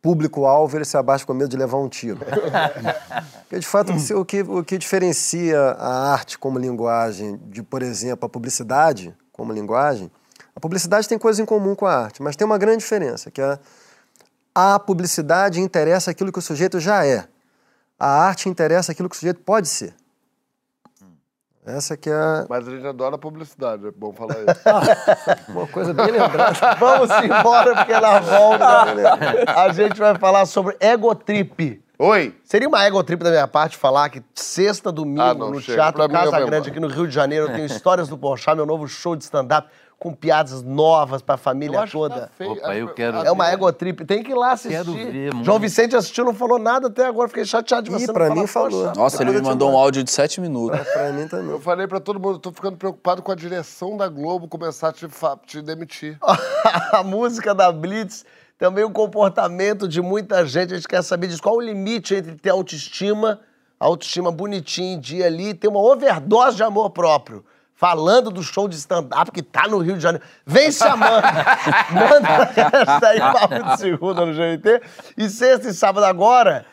público-alvo, 0.00 0.76
ele 0.76 0.84
se 0.84 0.96
abaixa 0.96 1.26
com 1.26 1.34
medo 1.34 1.48
de 1.48 1.56
levar 1.56 1.78
um 1.78 1.88
tiro. 1.88 2.18
Porque, 3.42 3.58
de 3.58 3.66
fato, 3.66 3.92
o 4.14 4.24
que- 4.24 4.42
o 4.42 4.64
que, 4.64 4.78
diferencia 4.78 5.58
a 5.78 6.12
arte 6.12 6.38
como 6.38 6.58
linguagem 6.58 7.40
de, 7.46 7.62
por 7.62 7.82
exemplo, 7.82 8.26
a 8.26 8.28
publicidade 8.28 9.14
como 9.32 9.52
linguagem, 9.52 10.10
a 10.54 10.60
publicidade 10.60 11.08
tem 11.08 11.18
coisas 11.18 11.40
em 11.40 11.44
comum 11.46 11.74
com 11.74 11.86
a 11.86 11.94
arte, 12.04 12.22
mas 12.22 12.36
tem 12.36 12.44
uma 12.44 12.58
grande 12.58 12.78
diferença, 12.78 13.30
que 13.30 13.40
é 13.40 13.58
a 14.54 14.78
publicidade 14.78 15.60
interessa 15.60 16.10
aquilo 16.10 16.32
que 16.32 16.38
o 16.38 16.42
sujeito 16.42 16.80
já 16.80 17.06
é. 17.06 17.24
A 17.98 18.08
arte 18.08 18.48
interessa 18.48 18.92
aquilo 18.92 19.08
que 19.08 19.14
o 19.16 19.18
sujeito 19.18 19.40
pode 19.40 19.68
ser. 19.68 19.94
Essa 21.68 21.98
que 21.98 22.08
é 22.08 22.14
a- 22.14 22.46
Mas 22.48 22.66
a 22.66 22.70
gente 22.70 22.86
adora 22.86 23.18
publicidade, 23.18 23.86
é 23.86 23.90
bom 23.90 24.10
falar 24.12 24.36
isso. 24.38 24.62
uma 25.52 25.66
coisa 25.66 25.92
bem 25.92 26.06
lembrada. 26.10 26.54
Vamos 26.80 27.10
embora, 27.22 27.74
porque 27.76 27.92
na 28.00 28.20
volta 28.20 29.54
a 29.54 29.72
gente 29.72 29.98
vai 29.98 30.14
falar 30.16 30.46
sobre 30.46 30.76
egotrip. 30.80 31.82
Oi! 31.98 32.34
Seria 32.44 32.68
uma 32.68 32.86
egotrip 32.86 33.22
da 33.22 33.30
minha 33.30 33.46
parte 33.48 33.76
falar 33.76 34.08
que 34.08 34.22
sexta, 34.34 34.90
domingo, 34.90 35.20
Ah, 35.20 35.34
não, 35.34 35.50
no 35.50 35.60
chega. 35.60 35.76
Teatro 35.78 35.94
Pra 35.94 36.04
eu 36.04 36.10
Casa 36.30 36.46
Grande, 36.46 36.70
aqui 36.70 36.80
no 36.80 36.86
Rio 36.88 37.06
de 37.06 37.12
Janeiro, 37.14 37.46
eu 37.48 37.52
tenho 37.52 37.66
Histórias 37.66 38.08
do 38.08 38.16
Porchat, 38.16 38.56
meu 38.56 38.64
novo 38.64 38.86
show 38.88 39.14
de 39.16 39.24
stand-up, 39.24 39.68
com 39.98 40.14
piadas 40.14 40.62
novas 40.62 41.20
pra 41.22 41.34
Eu 41.34 41.38
família 41.38 41.82
que 41.84 41.90
toda. 41.90 42.20
tá 42.20 42.28
feio. 42.38 42.52
Opa, 42.52 42.74
eu 42.76 42.88
que- 42.88 42.94
quero- 42.94 43.16
É 43.18 43.32
uma 43.32 43.52
egotrip, 43.52 44.04
tem 44.04 44.22
que 44.22 44.30
ir 44.30 44.34
lá 44.34 44.52
assistir. 44.52 44.76
Quero 44.76 44.92
ver, 44.92 45.34
muito. 45.34 45.44
João 45.44 45.58
Vicente 45.58 45.96
assistiu, 45.96 46.24
não 46.24 46.32
falou 46.34 46.56
nada 46.58 46.86
até 46.86 47.04
agora, 47.04 47.26
fiquei 47.28 47.44
chateado 47.44 47.82
de 47.86 47.90
você 47.90 48.06
não 48.06 48.14
pra 48.14 48.30
mim 48.30 48.46
falou. 48.46 48.84
"Poxa, 48.86 48.92
Nossa, 48.96 49.22
ele 49.22 49.32
me 49.32 49.42
mandou 49.42 49.72
um 49.72 49.76
áudio 49.76 50.04
de 50.04 50.10
sete 50.12 50.40
minutos. 50.40 50.78
Pra 50.92 51.10
mim 51.12 51.26
também. 51.26 51.50
Eu 51.50 51.60
falei 51.60 51.88
pra 51.88 51.98
todo 51.98 52.20
mundo, 52.20 52.38
tô 52.38 52.52
ficando 52.52 52.76
preocupado 52.76 53.22
com 53.22 53.32
a 53.32 53.34
direção 53.34 53.96
da 53.96 54.06
Globo 54.08 54.46
começar 54.46 54.90
a 54.90 54.92
te, 54.92 55.06
te 55.46 55.60
demitir. 55.62 56.16
a 56.92 57.02
música 57.02 57.52
da 57.52 57.72
Blitz, 57.72 58.24
também 58.56 58.84
o 58.84 58.90
comportamento 58.92 59.88
de 59.88 60.00
muita 60.00 60.46
gente. 60.46 60.74
A 60.74 60.76
gente 60.76 60.86
quer 60.88 61.02
saber 61.02 61.26
disso. 61.26 61.42
Qual 61.42 61.56
o 61.56 61.60
limite 61.60 62.14
entre 62.14 62.36
ter 62.36 62.50
autoestima, 62.50 63.40
autoestima 63.80 64.30
bonitinha 64.30 64.94
em 64.94 65.00
dia 65.00 65.26
ali, 65.26 65.48
e 65.48 65.54
ter 65.54 65.66
uma 65.66 65.80
overdose 65.80 66.56
de 66.56 66.62
amor 66.62 66.90
próprio? 66.90 67.44
Falando 67.78 68.32
do 68.32 68.42
show 68.42 68.66
de 68.66 68.74
stand-up 68.74 69.30
que 69.30 69.40
tá 69.40 69.68
no 69.68 69.78
Rio 69.78 69.94
de 69.94 70.02
Janeiro. 70.02 70.26
Vem 70.44 70.72
se 70.72 70.82
amando. 70.82 71.22
Manda 71.94 72.50
essa 72.82 73.06
aí, 73.06 73.20
papo 73.20 73.62
de 73.62 73.78
segunda 73.78 74.26
no 74.26 74.34
GNT. 74.34 74.82
E 75.16 75.28
sexta 75.30 75.68
e 75.68 75.72
sábado 75.72 76.04
agora, 76.04 76.66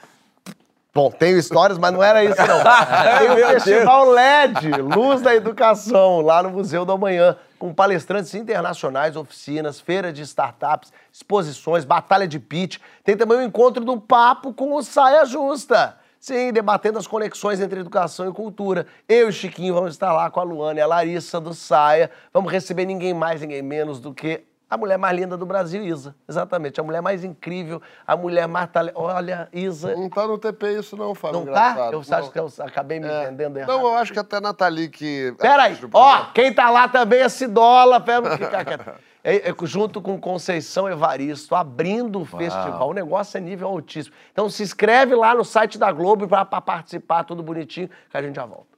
Bom, 0.92 1.12
tenho 1.12 1.38
histórias, 1.38 1.78
mas 1.78 1.94
não 1.94 2.02
era 2.02 2.24
isso, 2.24 2.42
não. 2.48 2.58
Tem 3.20 3.30
o 3.30 3.48
Festival 3.50 4.10
LED, 4.10 4.82
Luz 4.82 5.22
da 5.22 5.36
Educação, 5.36 6.22
lá 6.22 6.42
no 6.42 6.50
Museu 6.50 6.86
do 6.86 6.94
Amanhã, 6.94 7.36
com 7.60 7.72
palestrantes 7.72 8.34
internacionais, 8.34 9.16
oficinas, 9.16 9.80
feira 9.80 10.12
de 10.12 10.24
startups, 10.24 10.92
exposições, 11.14 11.86
batalha 11.86 12.28
de 12.28 12.40
pitch. 12.40 12.78
Tem 13.04 13.16
também 13.16 13.38
o 13.38 13.44
encontro 13.44 13.86
do 13.86 14.00
papo 14.00 14.54
com 14.54 14.74
o 14.74 14.82
Saia 14.82 15.24
Justa. 15.26 15.98
Sim, 16.26 16.52
debatendo 16.52 16.98
as 16.98 17.06
conexões 17.06 17.62
entre 17.62 17.80
educação 17.80 18.28
e 18.28 18.34
cultura. 18.34 18.88
Eu 19.08 19.28
e 19.28 19.30
o 19.30 19.32
Chiquinho 19.32 19.76
vamos 19.76 19.92
estar 19.92 20.12
lá 20.12 20.28
com 20.32 20.40
a 20.40 20.44
Luana 20.44 20.80
e 20.80 20.82
a 20.82 20.88
Larissa 20.88 21.40
do 21.40 21.54
Saia. 21.54 22.10
Vamos 22.34 22.52
receber 22.52 22.84
ninguém 22.84 23.14
mais, 23.14 23.42
ninguém 23.42 23.62
menos 23.62 24.00
do 24.00 24.12
que 24.12 24.44
a 24.68 24.76
mulher 24.76 24.98
mais 24.98 25.16
linda 25.16 25.38
do 25.38 25.46
Brasil, 25.46 25.84
Isa. 25.84 26.16
Exatamente, 26.28 26.80
a 26.80 26.84
mulher 26.84 27.00
mais 27.00 27.24
incrível, 27.24 27.80
a 28.08 28.18
mulher 28.18 28.48
mais 28.48 28.72
talentosa. 28.72 29.14
Olha, 29.14 29.48
Isa. 29.54 29.96
Não 29.96 30.10
tá 30.10 30.26
no 30.26 30.40
TP 30.40 30.80
isso 30.80 30.98
não, 30.98 31.14
Fábio. 31.14 31.42
Não 31.42 31.54
tá? 31.54 31.72
engraçado. 31.74 31.94
Eu 31.94 32.00
acho 32.18 32.32
que 32.32 32.40
eu 32.40 32.50
acabei 32.66 33.00
me 33.00 33.08
É. 33.08 33.26
entendendo 33.26 33.58
errado. 33.58 33.70
Não, 33.70 33.82
eu 33.84 33.94
acho 33.94 34.12
que 34.12 34.18
até 34.18 34.38
a 34.38 34.42
Nathalie 34.42 34.90
que... 34.90 35.32
Peraí, 35.38 35.78
ó, 35.94 36.26
quem 36.34 36.52
tá 36.52 36.72
lá 36.72 36.88
também 36.88 37.20
é 37.20 37.30
Cidola, 37.30 38.00
pera, 38.00 38.36
fica 38.36 38.66
quieto. 38.66 38.94
É, 39.28 39.50
é, 39.50 39.56
junto 39.64 40.00
com 40.00 40.20
Conceição 40.20 40.88
Evaristo, 40.88 41.56
abrindo 41.56 42.22
o 42.22 42.26
festival. 42.26 42.92
O 42.92 42.94
negócio 42.94 43.36
é 43.40 43.42
nível 43.42 43.68
altíssimo. 43.68 44.16
Então 44.32 44.48
se 44.52 44.62
inscreve 44.62 45.16
lá 45.16 45.34
no 45.34 45.44
site 45.44 45.80
da 45.80 45.92
Globo 45.92 46.28
pra 46.28 46.46
participar, 46.46 47.24
tudo 47.24 47.42
bonitinho, 47.42 47.90
que 48.12 48.16
a 48.16 48.22
gente 48.22 48.36
já 48.36 48.46
volta. 48.46 48.75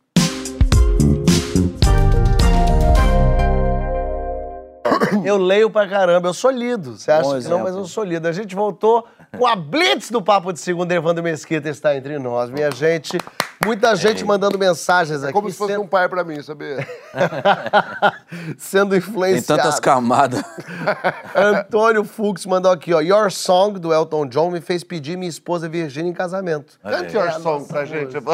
Eu 5.23 5.37
leio 5.37 5.69
pra 5.69 5.87
caramba, 5.87 6.27
eu 6.29 6.33
sou 6.33 6.51
lido. 6.51 6.97
Você 6.97 7.11
acha 7.11 7.23
Bom 7.29 7.39
que 7.39 7.47
não, 7.47 7.59
mas 7.59 7.75
eu 7.75 7.85
sou 7.85 8.03
lido. 8.03 8.27
A 8.27 8.31
gente 8.31 8.55
voltou 8.55 9.05
com 9.37 9.45
a 9.47 9.55
Blitz 9.55 10.09
do 10.09 10.21
Papo 10.21 10.51
de 10.53 10.59
Segunda, 10.59 10.93
Evandro 10.93 11.23
Mesquita 11.23 11.69
está 11.69 11.95
entre 11.95 12.17
nós, 12.19 12.49
minha 12.49 12.71
gente. 12.71 13.17
Muita 13.65 13.95
gente 13.95 14.23
mandando 14.23 14.57
mensagens 14.57 15.23
aqui. 15.23 15.33
Como 15.33 15.49
se 15.49 15.57
fosse 15.57 15.73
sendo- 15.73 15.83
um 15.83 15.87
pai 15.87 16.07
pra 16.07 16.23
mim, 16.23 16.41
sabia? 16.43 16.87
sendo 18.57 18.91
Tem 18.91 18.99
influenciado. 18.99 19.61
tantas 19.61 19.79
camadas. 19.79 20.43
Antônio 21.35 22.03
Fux 22.03 22.45
mandou 22.45 22.71
aqui, 22.71 22.93
ó. 22.93 22.99
Your 23.01 23.31
Song, 23.31 23.79
do 23.79 23.91
Elton 23.91 24.27
John, 24.27 24.51
me 24.51 24.61
fez 24.61 24.83
pedir 24.83 25.17
minha 25.17 25.27
esposa 25.29 25.67
Virgínia 25.67 26.09
em 26.11 26.13
casamento. 26.13 26.79
Cante 26.83 27.17
É 27.17 27.19
your 27.19 27.31
song 27.41 27.67
pra 27.67 27.83
gente. 27.83 28.21
Pô, 28.21 28.31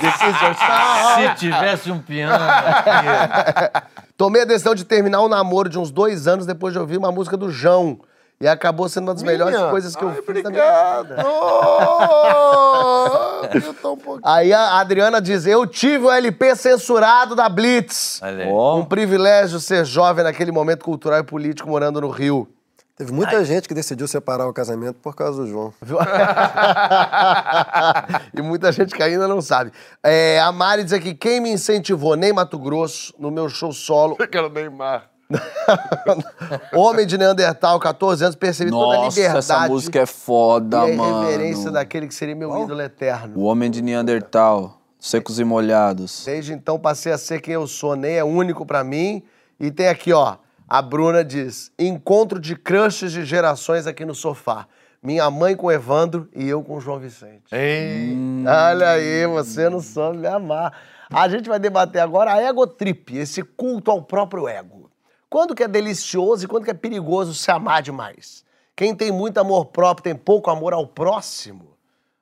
se, 0.00 1.28
se 1.28 1.34
tivesse 1.36 1.90
um 1.90 1.98
piano 1.98 2.34
aqui, 2.44 3.86
Tomei 4.16 4.42
a 4.42 4.46
decisão 4.46 4.74
de 4.74 4.84
terminar 4.84 5.20
o 5.20 5.28
namoro 5.28 5.68
de 5.68 5.78
uns 5.78 5.90
dois 5.90 6.26
anos 6.26 6.46
depois 6.46 6.72
de 6.72 6.78
ouvir 6.78 6.96
uma 6.96 7.12
música 7.12 7.36
do 7.36 7.50
João. 7.50 8.00
E 8.40 8.46
acabou 8.46 8.88
sendo 8.88 9.08
uma 9.08 9.14
das 9.14 9.22
melhores 9.22 9.56
Minha? 9.56 9.70
coisas 9.70 9.96
que 9.96 10.04
eu 10.04 10.08
Ai, 10.08 10.14
fiz 10.16 10.26
na 10.26 10.32
minha 10.50 10.62
obrigado. 10.62 11.08
vida. 11.08 11.22
Eu 13.66 13.74
tô 13.74 13.92
um 13.92 13.96
pouquinho... 13.96 14.20
Aí 14.24 14.52
a 14.52 14.78
Adriana 14.78 15.20
diz, 15.22 15.46
eu 15.46 15.66
tive 15.66 16.04
o 16.06 16.10
LP 16.10 16.54
censurado 16.56 17.34
da 17.34 17.48
Blitz. 17.48 18.20
Um 18.52 18.84
privilégio 18.84 19.58
ser 19.60 19.84
jovem 19.86 20.24
naquele 20.24 20.52
momento 20.52 20.84
cultural 20.84 21.20
e 21.20 21.22
político 21.22 21.68
morando 21.68 22.00
no 22.00 22.10
Rio. 22.10 22.46
Teve 22.96 23.12
muita 23.12 23.44
gente 23.44 23.68
que 23.68 23.74
decidiu 23.74 24.08
separar 24.08 24.48
o 24.48 24.54
casamento 24.54 24.98
por 25.02 25.14
causa 25.14 25.42
do 25.42 25.46
João. 25.46 25.74
e 28.32 28.40
muita 28.40 28.72
gente 28.72 28.94
que 28.94 29.02
ainda 29.02 29.28
não 29.28 29.42
sabe. 29.42 29.70
É, 30.02 30.40
a 30.40 30.50
Mari 30.50 30.82
diz 30.82 30.94
aqui, 30.94 31.14
quem 31.14 31.38
me 31.38 31.50
incentivou? 31.50 32.16
Ney 32.16 32.32
Mato 32.32 32.58
Grosso, 32.58 33.12
no 33.18 33.30
meu 33.30 33.50
show 33.50 33.70
solo. 33.70 34.16
Eu 34.18 34.26
quero 34.26 34.48
Neymar. 34.48 35.10
Homem 36.72 37.06
de 37.06 37.18
Neandertal, 37.18 37.78
14 37.78 38.24
anos, 38.24 38.36
percebi 38.36 38.70
toda 38.70 38.94
a 38.94 39.02
nossa, 39.02 39.18
liberdade 39.18 39.38
essa 39.40 39.68
música 39.68 40.00
é 40.00 40.06
foda, 40.06 40.88
e 40.88 40.92
a 40.92 40.96
mano. 40.96 41.24
irreverência 41.24 41.70
daquele 41.70 42.06
que 42.06 42.14
seria 42.14 42.34
meu 42.34 42.62
ídolo 42.62 42.80
eterno. 42.80 43.34
O 43.36 43.42
Homem 43.42 43.70
de 43.70 43.82
Neandertal, 43.82 44.80
secos 44.98 45.38
e 45.38 45.44
molhados. 45.44 46.22
Desde 46.24 46.54
então 46.54 46.78
passei 46.78 47.12
a 47.12 47.18
ser 47.18 47.42
quem 47.42 47.52
eu 47.52 47.66
sou. 47.66 47.94
Ney 47.94 48.16
é 48.16 48.24
único 48.24 48.64
pra 48.64 48.82
mim. 48.82 49.22
E 49.58 49.70
tem 49.70 49.88
aqui, 49.88 50.12
ó, 50.12 50.36
a 50.68 50.82
Bruna 50.82 51.24
diz, 51.24 51.70
encontro 51.78 52.40
de 52.40 52.56
crushes 52.56 53.12
de 53.12 53.24
gerações 53.24 53.86
aqui 53.86 54.04
no 54.04 54.14
sofá. 54.14 54.66
Minha 55.00 55.30
mãe 55.30 55.54
com 55.54 55.68
o 55.68 55.72
Evandro 55.72 56.28
e 56.34 56.48
eu 56.48 56.62
com 56.64 56.76
o 56.76 56.80
João 56.80 56.98
Vicente. 56.98 57.44
Olha 58.44 58.90
aí, 58.90 59.26
você 59.26 59.68
não 59.68 59.80
soube 59.80 60.18
me 60.18 60.26
amar. 60.26 60.76
A 61.08 61.28
gente 61.28 61.48
vai 61.48 61.60
debater 61.60 62.02
agora 62.02 62.32
a 62.32 62.42
ego 62.42 62.66
trip, 62.66 63.16
esse 63.16 63.42
culto 63.42 63.92
ao 63.92 64.02
próprio 64.02 64.48
ego. 64.48 64.90
Quando 65.30 65.54
que 65.54 65.62
é 65.62 65.68
delicioso 65.68 66.44
e 66.44 66.48
quando 66.48 66.64
que 66.64 66.70
é 66.70 66.74
perigoso 66.74 67.32
se 67.34 67.50
amar 67.50 67.82
demais? 67.82 68.44
Quem 68.74 68.94
tem 68.94 69.12
muito 69.12 69.38
amor 69.38 69.66
próprio 69.66 70.02
tem 70.02 70.16
pouco 70.16 70.50
amor 70.50 70.72
ao 70.72 70.86
próximo. 70.86 71.75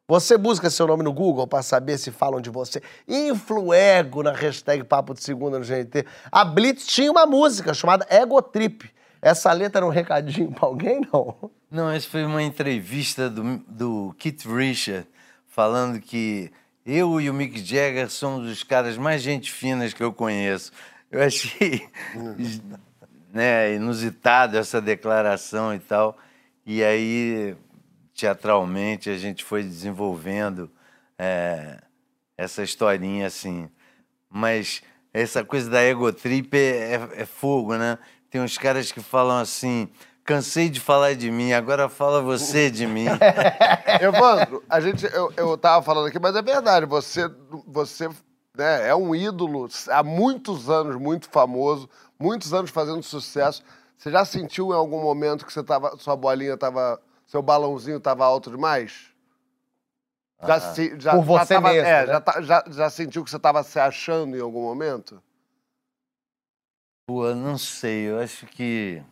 Você 0.06 0.36
busca 0.36 0.68
seu 0.68 0.86
nome 0.86 1.02
no 1.02 1.14
Google 1.14 1.46
para 1.46 1.62
saber 1.62 1.96
se 1.96 2.10
falam 2.10 2.38
de 2.38 2.50
você. 2.50 2.82
Influego 3.08 4.22
na 4.22 4.32
hashtag 4.32 4.84
Papo 4.84 5.14
de 5.14 5.22
Segunda 5.22 5.58
no 5.58 5.64
GNT. 5.64 6.04
A 6.30 6.44
Blitz 6.44 6.86
tinha 6.86 7.10
uma 7.10 7.24
música 7.24 7.72
chamada 7.72 8.06
Ego 8.10 8.42
Trip. 8.42 8.90
Essa 9.22 9.50
letra 9.52 9.78
era 9.78 9.86
um 9.86 9.90
recadinho 9.90 10.52
pra 10.52 10.68
alguém, 10.68 11.00
não? 11.10 11.50
Não, 11.70 11.90
essa 11.90 12.06
foi 12.06 12.22
uma 12.22 12.42
entrevista 12.42 13.30
do, 13.30 13.56
do 13.66 14.14
Keith 14.18 14.44
Richard 14.44 15.08
falando 15.48 15.98
que 15.98 16.52
eu 16.84 17.18
e 17.18 17.30
o 17.30 17.34
Mick 17.34 17.58
Jagger 17.58 18.10
somos 18.10 18.46
os 18.50 18.62
caras 18.62 18.98
mais 18.98 19.22
gente 19.22 19.50
finas 19.50 19.94
que 19.94 20.02
eu 20.02 20.12
conheço. 20.12 20.70
Eu 21.10 21.22
achei 21.22 21.88
né, 23.32 23.74
inusitado 23.74 24.58
essa 24.58 24.82
declaração 24.82 25.74
e 25.74 25.78
tal. 25.78 26.18
E 26.66 26.84
aí, 26.84 27.56
teatralmente, 28.14 29.10
a 29.10 29.18
gente 29.18 29.44
foi 29.44 29.62
desenvolvendo 29.62 30.70
é, 31.18 31.82
essa 32.36 32.62
historinha 32.62 33.26
assim. 33.26 33.68
Mas 34.30 34.82
essa 35.12 35.44
coisa 35.44 35.70
da 35.70 35.82
egotrip 35.84 36.56
é, 36.56 36.94
é, 36.94 37.22
é 37.22 37.26
fogo, 37.26 37.76
né? 37.76 37.98
Tem 38.30 38.40
uns 38.40 38.58
caras 38.58 38.90
que 38.90 39.00
falam 39.00 39.38
assim: 39.38 39.88
cansei 40.24 40.68
de 40.68 40.80
falar 40.80 41.14
de 41.14 41.30
mim, 41.30 41.52
agora 41.52 41.88
fala 41.88 42.20
você 42.20 42.70
de 42.70 42.86
mim. 42.86 43.06
Evandro, 44.00 44.62
a 44.68 44.80
gente, 44.80 45.04
eu, 45.12 45.32
eu 45.36 45.56
tava 45.58 45.84
falando 45.84 46.06
aqui, 46.06 46.18
mas 46.18 46.34
é 46.34 46.42
verdade, 46.42 46.86
você, 46.86 47.30
você 47.66 48.08
né, 48.56 48.88
é 48.88 48.94
um 48.94 49.14
ídolo 49.14 49.68
há 49.88 50.02
muitos 50.02 50.70
anos, 50.70 50.96
muito 50.96 51.28
famoso, 51.28 51.88
muitos 52.18 52.54
anos 52.54 52.70
fazendo 52.70 53.02
sucesso. 53.02 53.62
Você 53.96 54.10
já 54.10 54.24
sentiu 54.24 54.70
em 54.70 54.74
algum 54.74 55.00
momento 55.00 55.46
que 55.46 55.52
você 55.52 55.62
tava, 55.62 55.96
sua 55.98 56.16
bolinha 56.16 56.56
tava, 56.56 57.00
seu 57.26 57.42
balãozinho 57.42 58.00
tava 58.00 58.24
alto 58.24 58.50
demais? 58.50 59.12
Já, 60.46 60.60
se- 60.60 61.00
já, 61.00 61.12
Por 61.16 61.24
já 61.24 61.44
você 61.46 61.54
tava- 61.54 61.68
mesmo, 61.70 61.88
é, 61.88 62.06
né? 62.06 62.12
já, 62.12 62.20
tá- 62.20 62.40
já, 62.42 62.64
já 62.68 62.90
sentiu 62.90 63.24
que 63.24 63.30
você 63.30 63.38
tava 63.38 63.62
se 63.62 63.78
achando 63.80 64.36
em 64.36 64.40
algum 64.40 64.62
momento? 64.62 65.22
Pô, 67.06 67.34
não 67.34 67.58
sei, 67.58 68.10
eu 68.10 68.18
acho 68.18 68.46
que. 68.46 69.02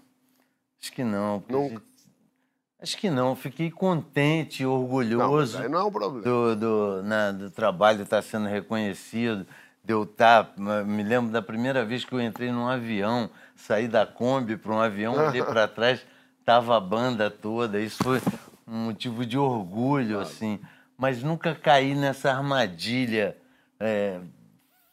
Acho 0.81 0.93
que 0.93 1.05
não. 1.05 1.43
Nunca? 1.49 1.75
gente- 1.77 1.93
Acho 2.81 2.97
que 2.99 3.09
não, 3.11 3.37
fiquei 3.37 3.71
contente, 3.71 4.65
Não, 4.65 4.73
orgulhoso. 4.73 5.59
aí 5.63 5.69
não 5.69 5.79
é 5.79 5.85
um 5.85 5.91
problema. 5.93 6.25
do, 6.25 6.57
do, 6.57 7.03
na- 7.05 7.31
do 7.31 7.49
trabalho 7.51 8.03
estar 8.03 8.21
sendo 8.23 8.49
reconhecido, 8.49 9.47
de 9.85 9.93
eu 9.93 10.03
estar. 10.03 10.53
Me 10.85 11.03
lembro 11.05 11.31
da 11.31 11.41
primeira 11.41 11.85
vez 11.85 12.05
que 12.05 12.13
eu 12.13 12.21
entrei 12.21 12.51
num 12.51 12.67
avião, 12.67 13.31
saí 13.55 13.87
da 13.87 14.05
Kombi 14.05 14.57
para 14.57 14.73
um 14.73 14.81
avião, 14.81 15.15
olhei 15.15 15.43
para 15.45 15.69
trás, 15.69 16.05
tava 16.45 16.77
a 16.77 16.81
banda 16.81 17.31
toda. 17.31 17.81
Isso 17.81 18.03
foi 18.03 18.21
um 18.67 18.87
motivo 18.87 19.25
de 19.25 19.39
orgulho, 19.39 20.21
assim. 20.21 20.61
Mas 20.97 21.23
nunca 21.23 21.55
caí 21.55 21.95
nessa 21.95 22.31
armadilha 22.31 23.37
é, 23.81 24.21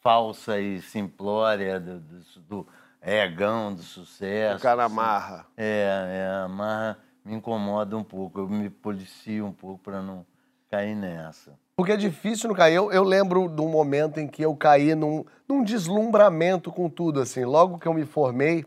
falsa 0.02 0.60
e 0.60 0.82
simplória 0.82 1.80
do, 1.80 2.00
do, 2.00 2.40
do 2.48 2.68
egão, 3.02 3.74
do 3.74 3.82
sucesso. 3.82 4.58
O 4.58 4.62
cara 4.62 4.86
assim. 4.86 4.94
amarra. 4.94 5.46
É, 5.56 6.28
é, 6.28 6.44
a 6.44 6.48
marra 6.48 6.98
me 7.24 7.36
incomoda 7.36 7.98
um 7.98 8.04
pouco. 8.04 8.40
Eu 8.40 8.50
me 8.50 8.70
policio 8.70 9.46
um 9.46 9.54
pouco 9.54 9.84
para 9.84 10.02
não 10.02 10.26
cair 10.70 10.96
nessa. 10.96 11.54
Porque 11.76 11.94
é 11.94 11.98
difícil 11.98 12.50
não 12.50 12.56
cair. 12.56 12.76
Eu, 12.76 12.92
eu 12.92 13.04
lembro 13.04 13.48
de 13.48 13.62
um 13.62 13.70
momento 13.70 14.20
em 14.20 14.28
que 14.28 14.44
eu 14.44 14.56
caí 14.56 14.94
num, 14.96 15.24
num 15.48 15.64
deslumbramento 15.64 16.72
com 16.72 16.90
tudo, 16.90 17.22
assim. 17.22 17.46
Logo 17.46 17.78
que 17.78 17.88
eu 17.88 17.94
me 17.94 18.06
formei 18.06 18.66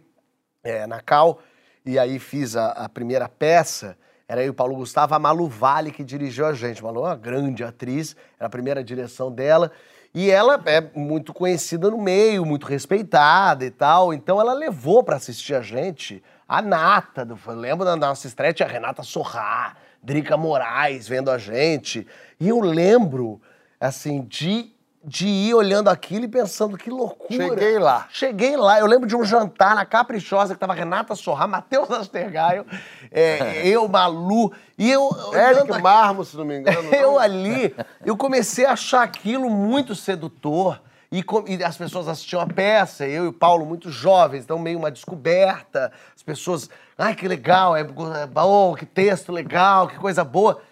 é, 0.65 0.87
na 0.87 1.01
Cal, 1.01 1.39
e 1.85 1.99
aí 1.99 2.19
fiz 2.19 2.57
a, 2.57 2.71
a 2.71 2.89
primeira 2.89 3.29
peça, 3.29 3.97
era 4.29 4.49
o 4.51 4.55
Paulo 4.55 4.77
Gustavo, 4.77 5.15
a 5.15 5.19
Malu 5.19 5.47
Vale 5.47 5.91
que 5.91 6.03
dirigiu 6.03 6.47
a 6.47 6.55
gente. 6.55 6.83
Malu 6.83 7.01
é 7.01 7.09
uma 7.09 7.17
grande 7.17 7.63
atriz, 7.63 8.17
era 8.39 8.47
a 8.47 8.51
primeira 8.51 8.83
direção 8.83 9.31
dela. 9.31 9.71
E 10.15 10.31
ela 10.31 10.61
é 10.67 10.81
muito 10.95 11.33
conhecida 11.35 11.91
no 11.91 11.99
meio, 11.99 12.45
muito 12.45 12.67
respeitada 12.67 13.65
e 13.65 13.71
tal. 13.71 14.13
Então 14.13 14.41
ela 14.41 14.53
levou 14.53 15.03
para 15.03 15.17
assistir 15.17 15.55
a 15.55 15.61
gente 15.61 16.23
a 16.49 16.63
nata. 16.63 17.25
Do, 17.25 17.39
lembro 17.49 17.85
da 17.85 17.97
nossa 17.97 18.27
estreia, 18.27 18.55
a 18.61 18.65
Renata 18.65 19.03
Sorrá, 19.03 19.75
Drica 20.03 20.37
Moraes 20.37 21.09
vendo 21.09 21.31
a 21.31 21.37
gente. 21.37 22.07
E 22.39 22.49
eu 22.49 22.61
lembro, 22.61 23.41
assim, 23.81 24.23
de 24.23 24.73
de 25.05 25.27
ir 25.27 25.55
olhando 25.55 25.89
aquilo 25.89 26.25
e 26.25 26.29
pensando 26.29 26.79
que 26.79 26.89
loucura. 26.89 27.49
Cheguei 27.49 27.79
lá. 27.79 28.07
Cheguei 28.11 28.57
lá. 28.57 28.79
Eu 28.79 28.87
lembro 28.87 29.09
de 29.09 29.17
um 29.17 29.25
jantar 29.25 29.75
na 29.75 29.85
Caprichosa 29.85 30.55
que 30.55 30.61
tava 30.61 30.75
Renata 30.75 31.17
Sorra, 31.17 31.47
Matheus 31.47 31.91
Astergaio, 31.91 32.65
é, 33.11 33.67
eu, 33.67 33.89
Malu, 33.89 34.53
e 34.79 34.91
eu... 34.91 35.11
Eric 35.35 35.73
aqui- 35.73 35.83
Marmo, 35.83 36.25
se 36.25 36.37
não 36.37 36.45
me 36.45 36.59
engano. 36.59 36.89
eu 36.95 37.13
não? 37.13 37.19
ali, 37.19 37.75
eu 38.05 38.17
comecei 38.17 38.65
a 38.65 38.73
achar 38.73 39.03
aquilo 39.03 39.51
muito 39.51 39.95
sedutor. 39.95 40.81
E, 41.11 41.23
e 41.47 41.63
as 41.63 41.77
pessoas 41.77 42.09
assistiam 42.09 42.41
a 42.41 42.47
peça, 42.47 43.07
eu 43.07 43.27
e 43.27 43.29
o 43.29 43.33
Paulo 43.35 43.67
muito 43.67 43.91
jovens, 43.91 44.45
então 44.45 44.59
meio 44.59 44.79
uma 44.79 44.91
descoberta. 44.91 45.93
As 46.17 46.23
pessoas, 46.23 46.71
ai 46.97 47.15
que 47.15 47.29
legal, 47.29 47.77
é, 47.77 47.81
é 47.81 48.27
bom, 48.27 48.75
que 48.75 48.87
texto 48.87 49.31
legal, 49.31 49.89
que 49.89 49.99
coisa 49.99 50.25
boa. 50.25 50.63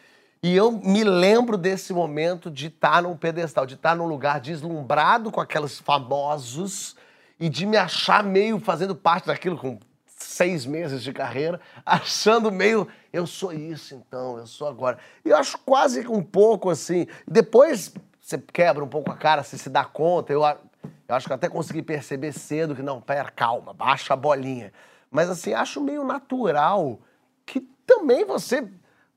E 0.43 0.57
eu 0.57 0.73
me 0.73 1.05
lembro 1.05 1.59
desse 1.59 1.93
momento 1.93 2.51
de 2.51 2.69
estar 2.69 3.03
num 3.03 3.15
pedestal, 3.15 3.67
de 3.67 3.75
estar 3.75 3.95
num 3.95 4.07
lugar 4.07 4.41
deslumbrado 4.41 5.31
com 5.31 5.39
aqueles 5.39 5.79
famosos 5.79 6.97
e 7.39 7.49
de 7.49 7.67
me 7.67 7.77
achar 7.77 8.25
meio 8.25 8.59
fazendo 8.59 8.95
parte 8.95 9.27
daquilo 9.27 9.59
com 9.59 9.79
seis 10.07 10.65
meses 10.65 11.03
de 11.03 11.13
carreira, 11.13 11.61
achando 11.85 12.51
meio, 12.51 12.89
eu 13.13 13.27
sou 13.27 13.53
isso 13.53 13.95
então, 13.95 14.39
eu 14.39 14.47
sou 14.47 14.67
agora. 14.67 14.99
E 15.25 15.29
eu 15.29 15.37
acho 15.37 15.59
quase 15.59 16.07
um 16.09 16.23
pouco 16.23 16.71
assim. 16.71 17.07
Depois 17.29 17.93
você 18.19 18.39
quebra 18.39 18.83
um 18.83 18.89
pouco 18.89 19.11
a 19.11 19.17
cara, 19.17 19.43
você 19.43 19.59
se 19.59 19.69
dá 19.69 19.85
conta. 19.85 20.33
Eu, 20.33 20.43
eu 20.43 21.15
acho 21.15 21.27
que 21.27 21.33
até 21.35 21.51
consegui 21.51 21.83
perceber 21.83 22.33
cedo 22.33 22.75
que, 22.75 22.83
não, 22.83 22.99
pera, 22.99 23.31
calma, 23.31 23.75
baixa 23.75 24.15
a 24.15 24.17
bolinha. 24.17 24.73
Mas 25.11 25.29
assim, 25.29 25.53
acho 25.53 25.83
meio 25.83 26.03
natural 26.03 26.99
que 27.45 27.61
também 27.87 28.25
você, 28.25 28.67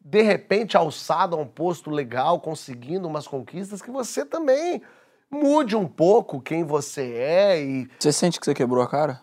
de 0.04 0.22
repente, 0.22 0.76
alçado 0.76 1.36
a 1.36 1.40
um 1.40 1.46
posto 1.48 1.90
legal, 1.90 2.40
conseguindo 2.40 3.08
umas 3.08 3.28
conquistas, 3.28 3.82
que 3.82 3.90
você 3.90 4.26
também 4.26 4.82
mude 5.32 5.76
um 5.76 5.88
pouco 5.88 6.42
quem 6.42 6.64
você 6.64 7.14
é 7.14 7.62
e 7.64 7.90
Você 8.00 8.12
sente 8.12 8.40
que 8.40 8.46
você 8.46 8.54
quebrou 8.54 8.84
a 8.84 8.88
cara? 8.88 9.22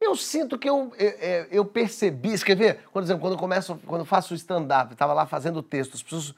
eu 0.00 0.14
sinto 0.14 0.56
que 0.56 0.68
eu, 0.70 0.92
eu, 0.98 1.10
eu- 1.10 1.46
eu 1.50 1.64
percebi, 1.64 2.36
você 2.38 2.44
quer 2.44 2.54
ver? 2.56 2.80
Por 2.92 3.02
exemplo, 3.02 3.22
quando 3.22 3.32
eu 3.32 3.38
começo, 3.38 3.76
quando 3.86 4.02
eu 4.02 4.06
faço 4.06 4.34
stand-up, 4.34 4.92
estava 4.92 5.12
lá 5.12 5.26
fazendo 5.26 5.62
texto, 5.62 5.94
as 5.94 6.02
pessoas 6.02 6.34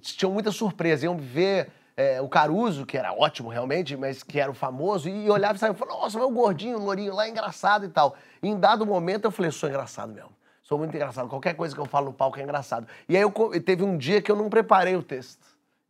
tinham 0.00 0.32
muita 0.32 0.50
surpresa, 0.50 1.04
iam 1.04 1.16
ver 1.18 1.68
é, 1.96 2.20
o 2.22 2.28
Caruso, 2.28 2.86
que 2.86 2.96
era 2.96 3.12
ótimo 3.12 3.48
realmente, 3.50 3.96
mas 3.96 4.22
que 4.22 4.38
era 4.40 4.50
o 4.50 4.54
famoso, 4.54 5.08
e 5.08 5.28
olhava 5.28 5.56
e 5.56 5.58
falava, 5.58 5.84
nossa, 5.84 6.16
mas 6.18 6.28
o 6.28 6.30
gordinho, 6.30 6.78
o 6.78 6.84
lourinho 6.84 7.12
lá 7.14 7.26
é 7.26 7.30
engraçado 7.30 7.84
e 7.84 7.88
tal. 7.88 8.14
E 8.42 8.48
em 8.48 8.58
dado 8.58 8.86
momento 8.86 9.24
eu 9.24 9.30
falei, 9.32 9.50
sou 9.50 9.68
engraçado 9.68 10.12
mesmo. 10.12 10.30
Sou 10.68 10.76
muito 10.76 10.94
engraçado. 10.94 11.30
Qualquer 11.30 11.54
coisa 11.54 11.74
que 11.74 11.80
eu 11.80 11.86
falo 11.86 12.08
no 12.08 12.12
palco 12.12 12.38
é 12.38 12.42
engraçado. 12.42 12.86
E 13.08 13.16
aí 13.16 13.22
eu, 13.22 13.32
teve 13.62 13.82
um 13.82 13.96
dia 13.96 14.20
que 14.20 14.30
eu 14.30 14.36
não 14.36 14.50
preparei 14.50 14.94
o 14.96 15.02
texto. 15.02 15.40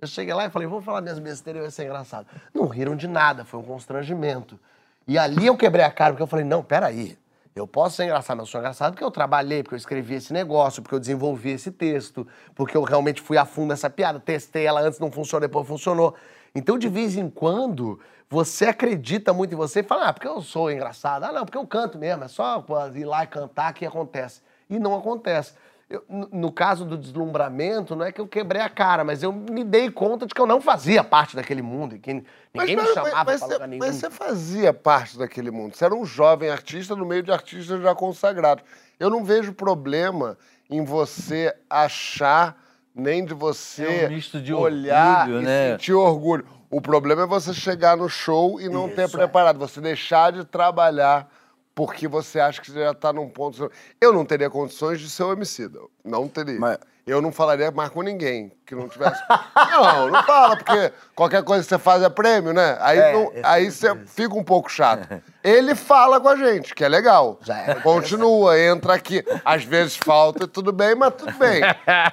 Eu 0.00 0.06
cheguei 0.06 0.32
lá 0.32 0.46
e 0.46 0.50
falei, 0.50 0.68
vou 0.68 0.80
falar 0.80 1.00
minhas 1.00 1.18
besteiras 1.18 1.62
vai 1.62 1.70
ser 1.72 1.86
engraçado. 1.86 2.28
Não 2.54 2.68
riram 2.68 2.94
de 2.94 3.08
nada, 3.08 3.44
foi 3.44 3.58
um 3.58 3.64
constrangimento. 3.64 4.56
E 5.04 5.18
ali 5.18 5.48
eu 5.48 5.56
quebrei 5.56 5.84
a 5.84 5.90
cara, 5.90 6.12
porque 6.12 6.22
eu 6.22 6.28
falei, 6.28 6.44
não, 6.44 6.62
peraí. 6.62 7.18
Eu 7.56 7.66
posso 7.66 7.96
ser 7.96 8.04
engraçado, 8.04 8.36
mas 8.36 8.46
eu 8.46 8.52
sou 8.52 8.60
engraçado 8.60 8.92
porque 8.92 9.02
eu 9.02 9.10
trabalhei, 9.10 9.64
porque 9.64 9.74
eu 9.74 9.78
escrevi 9.78 10.14
esse 10.14 10.32
negócio, 10.32 10.80
porque 10.80 10.94
eu 10.94 11.00
desenvolvi 11.00 11.50
esse 11.50 11.72
texto, 11.72 12.24
porque 12.54 12.76
eu 12.76 12.84
realmente 12.84 13.20
fui 13.20 13.36
a 13.36 13.44
fundo 13.44 13.70
nessa 13.70 13.90
piada, 13.90 14.20
testei 14.20 14.64
ela 14.64 14.80
antes, 14.80 15.00
não 15.00 15.10
funcionou, 15.10 15.48
depois 15.48 15.66
funcionou. 15.66 16.14
Então, 16.54 16.78
de 16.78 16.88
vez 16.88 17.16
em 17.16 17.28
quando, 17.28 17.98
você 18.30 18.66
acredita 18.66 19.32
muito 19.32 19.52
em 19.52 19.56
você 19.56 19.80
e 19.80 19.82
fala, 19.82 20.06
ah, 20.06 20.12
porque 20.12 20.28
eu 20.28 20.40
sou 20.40 20.70
engraçado. 20.70 21.24
Ah, 21.24 21.32
não, 21.32 21.44
porque 21.44 21.58
eu 21.58 21.66
canto 21.66 21.98
mesmo, 21.98 22.22
é 22.22 22.28
só 22.28 22.64
ir 22.94 23.04
lá 23.04 23.24
e 23.24 23.26
cantar 23.26 23.72
que 23.72 23.84
acontece. 23.84 24.46
E 24.68 24.78
não 24.78 24.96
acontece. 24.96 25.54
Eu, 25.90 26.04
no, 26.08 26.52
caso 26.52 26.84
do 26.84 26.98
deslumbramento, 26.98 27.96
não 27.96 28.04
é 28.04 28.12
que 28.12 28.20
eu 28.20 28.28
quebrei 28.28 28.60
a 28.60 28.68
cara, 28.68 29.02
mas 29.04 29.22
eu 29.22 29.32
me 29.32 29.64
dei 29.64 29.90
conta 29.90 30.26
de 30.26 30.34
que 30.34 30.40
eu 30.40 30.46
não 30.46 30.60
fazia 30.60 31.02
parte 31.02 31.34
daquele 31.34 31.62
mundo, 31.62 31.96
e 31.96 31.98
que 31.98 32.12
ninguém 32.52 32.76
me 32.76 32.86
chamava 32.88 33.24
mas, 33.24 33.40
pra 33.40 33.48
você, 33.48 33.54
lugar 33.54 33.68
nenhum. 33.68 33.86
mas 33.86 33.96
você 33.96 34.10
fazia 34.10 34.74
parte 34.74 35.18
daquele 35.18 35.50
mundo. 35.50 35.74
Você 35.74 35.86
era 35.86 35.94
um 35.94 36.04
jovem 36.04 36.50
artista 36.50 36.94
no 36.94 37.06
meio 37.06 37.22
de 37.22 37.32
artistas 37.32 37.80
já 37.80 37.94
consagrados. 37.94 38.62
Eu 39.00 39.08
não 39.08 39.24
vejo 39.24 39.54
problema 39.54 40.36
em 40.68 40.84
você 40.84 41.54
achar, 41.70 42.62
nem 42.94 43.24
de 43.24 43.32
você 43.32 44.02
É 44.02 44.06
um 44.08 44.10
misto 44.10 44.42
de 44.42 44.52
olhar 44.52 45.20
orgulho, 45.20 45.40
e 45.40 45.44
né? 45.44 45.70
sentir 45.70 45.94
orgulho. 45.94 46.44
O 46.70 46.82
problema 46.82 47.22
é 47.22 47.26
você 47.26 47.54
chegar 47.54 47.96
no 47.96 48.10
show 48.10 48.60
e 48.60 48.68
não 48.68 48.90
ter 48.90 49.06
Isso, 49.06 49.16
é. 49.16 49.20
preparado, 49.20 49.58
você 49.58 49.80
deixar 49.80 50.32
de 50.32 50.44
trabalhar 50.44 51.26
porque 51.78 52.08
você 52.08 52.40
acha 52.40 52.60
que 52.60 52.72
você 52.72 52.80
já 52.80 52.90
está 52.90 53.12
num 53.12 53.28
ponto. 53.28 53.70
Eu 54.00 54.12
não 54.12 54.24
teria 54.24 54.50
condições 54.50 54.98
de 54.98 55.08
ser 55.08 55.22
o 55.22 55.32
homicida. 55.32 55.78
Não 56.04 56.26
teria. 56.26 56.58
Mas- 56.58 56.76
Eu 57.06 57.22
não 57.22 57.30
falaria 57.30 57.70
mais 57.70 57.88
com 57.90 58.02
ninguém 58.02 58.50
que 58.66 58.74
não 58.74 58.88
tivesse. 58.88 59.22
não, 59.70 60.08
não 60.10 60.22
fala, 60.24 60.56
porque 60.56 60.92
qualquer 61.14 61.44
coisa 61.44 61.62
que 61.62 61.68
você 61.68 61.78
faz 61.78 62.02
é 62.02 62.08
prêmio, 62.10 62.52
né? 62.52 62.76
Aí, 62.80 62.98
É, 62.98 63.12
não- 63.12 63.30
é 63.32 63.40
aí 63.44 63.70
você 63.70 63.94
fica 64.06 64.34
um 64.34 64.42
pouco 64.42 64.68
chato. 64.68 65.08
Ele 65.44 65.76
fala 65.76 66.20
com 66.20 66.28
a 66.28 66.34
gente, 66.34 66.74
que 66.74 66.82
é 66.84 66.88
legal. 66.88 67.38
Continua, 67.80 68.58
entra 68.60 68.94
aqui. 68.94 69.24
Às 69.44 69.62
vezes 69.62 69.96
falta, 69.96 70.48
tudo 70.48 70.72
bem, 70.72 70.96
mas 70.96 71.14
tudo 71.14 71.32
bem. 71.38 71.62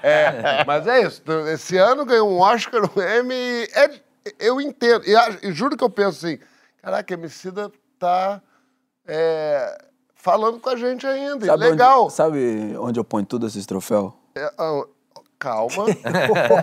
É, 0.03 0.63
mas 0.63 0.85
é 0.85 1.01
isso. 1.01 1.23
Esse 1.51 1.75
ano 1.75 2.05
ganhou 2.05 2.29
um 2.29 2.39
Oscar, 2.39 2.83
um 2.83 3.01
Emmy. 3.19 3.63
é- 3.73 3.99
eu 4.39 4.61
entendo. 4.61 5.03
E, 5.41 5.51
juro 5.51 5.75
que 5.75 5.83
eu 5.83 5.89
penso 5.89 6.23
assim: 6.25 6.37
caraca, 6.83 7.11
a 7.13 7.17
Emicida 7.17 7.71
tá 7.97 8.39
é, 9.07 9.77
falando 10.15 10.59
com 10.59 10.69
a 10.69 10.75
gente 10.75 11.05
ainda. 11.05 11.45
Sabe 11.45 11.69
legal. 11.69 12.05
Onde, 12.05 12.13
sabe 12.13 12.77
onde 12.77 12.99
eu 12.99 13.03
ponho 13.03 13.25
tudo 13.25 13.47
esses 13.47 13.65
troféus? 13.65 14.11
É, 14.35 14.51
ah, 14.57 14.83
calma. 15.37 15.85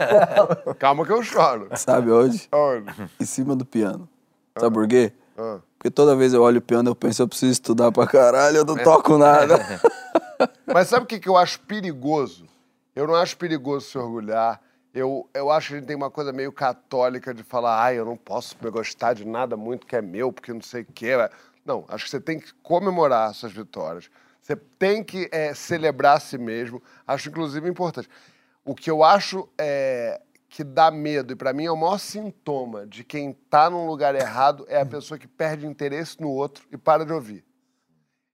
calma 0.78 1.07
que 1.07 1.12
eu 1.12 1.22
choro. 1.22 1.68
Sabe 1.76 2.11
onde? 2.11 2.49
Onde? 2.53 3.11
Em 3.20 3.24
cima 3.24 3.55
do 3.55 3.64
piano. 3.64 4.09
Sabe 4.59 4.74
por 4.74 4.86
quê? 4.88 5.12
Ah. 5.38 5.59
Porque 5.78 5.90
toda 5.90 6.14
vez 6.14 6.32
eu 6.32 6.43
olho 6.43 6.59
o 6.59 6.62
piano, 6.62 6.90
eu 6.90 6.95
penso, 6.95 7.22
eu 7.22 7.28
preciso 7.28 7.53
estudar 7.53 7.90
pra 7.90 8.07
caralho, 8.07 8.59
eu 8.59 8.64
não 8.64 8.76
toco 8.76 9.18
nada. 9.18 9.59
Mas 10.66 10.88
sabe 10.88 11.05
o 11.05 11.07
que, 11.07 11.18
que 11.18 11.28
eu 11.28 11.36
acho 11.36 11.61
perigoso? 11.61 12.47
Eu 12.95 13.07
não 13.07 13.14
acho 13.14 13.36
perigoso 13.36 13.86
se 13.86 13.99
orgulhar. 13.99 14.61
Eu, 14.95 15.28
eu 15.32 15.51
acho 15.51 15.68
que 15.68 15.74
a 15.74 15.78
gente 15.78 15.86
tem 15.86 15.97
uma 15.97 16.11
coisa 16.11 16.32
meio 16.32 16.53
católica 16.53 17.32
de 17.32 17.43
falar, 17.43 17.82
ai, 17.82 17.99
eu 17.99 18.05
não 18.05 18.16
posso 18.16 18.55
gostar 18.70 19.14
de 19.14 19.24
nada 19.24 19.57
muito 19.57 19.86
que 19.86 19.97
é 19.97 20.03
meu, 20.03 20.32
porque 20.32 20.53
não 20.53 20.61
sei 20.61 20.82
o 20.82 20.86
quê. 20.95 21.12
Não, 21.64 21.84
acho 21.88 22.04
que 22.04 22.10
você 22.10 22.20
tem 22.20 22.38
que 22.38 22.52
comemorar 22.54 23.34
suas 23.34 23.52
vitórias. 23.52 24.10
Você 24.40 24.56
tem 24.56 25.04
que 25.04 25.28
é, 25.30 25.54
celebrar 25.54 26.16
a 26.16 26.20
si 26.20 26.36
mesmo. 26.36 26.82
Acho, 27.06 27.28
inclusive, 27.28 27.68
importante. 27.68 28.08
O 28.64 28.74
que 28.74 28.90
eu 28.90 29.04
acho 29.04 29.48
é, 29.56 30.20
que 30.48 30.64
dá 30.64 30.90
medo, 30.90 31.32
e 31.32 31.36
pra 31.36 31.52
mim 31.52 31.64
é 31.64 31.70
o 31.70 31.76
maior 31.76 31.98
sintoma 31.98 32.86
de 32.86 33.02
quem 33.04 33.32
tá 33.32 33.70
num 33.70 33.86
lugar 33.86 34.14
errado, 34.14 34.66
é 34.68 34.80
a 34.80 34.86
pessoa 34.86 35.18
que 35.18 35.26
perde 35.26 35.66
interesse 35.66 36.20
no 36.20 36.28
outro 36.28 36.66
e 36.70 36.76
para 36.76 37.06
de 37.06 37.12
ouvir. 37.12 37.44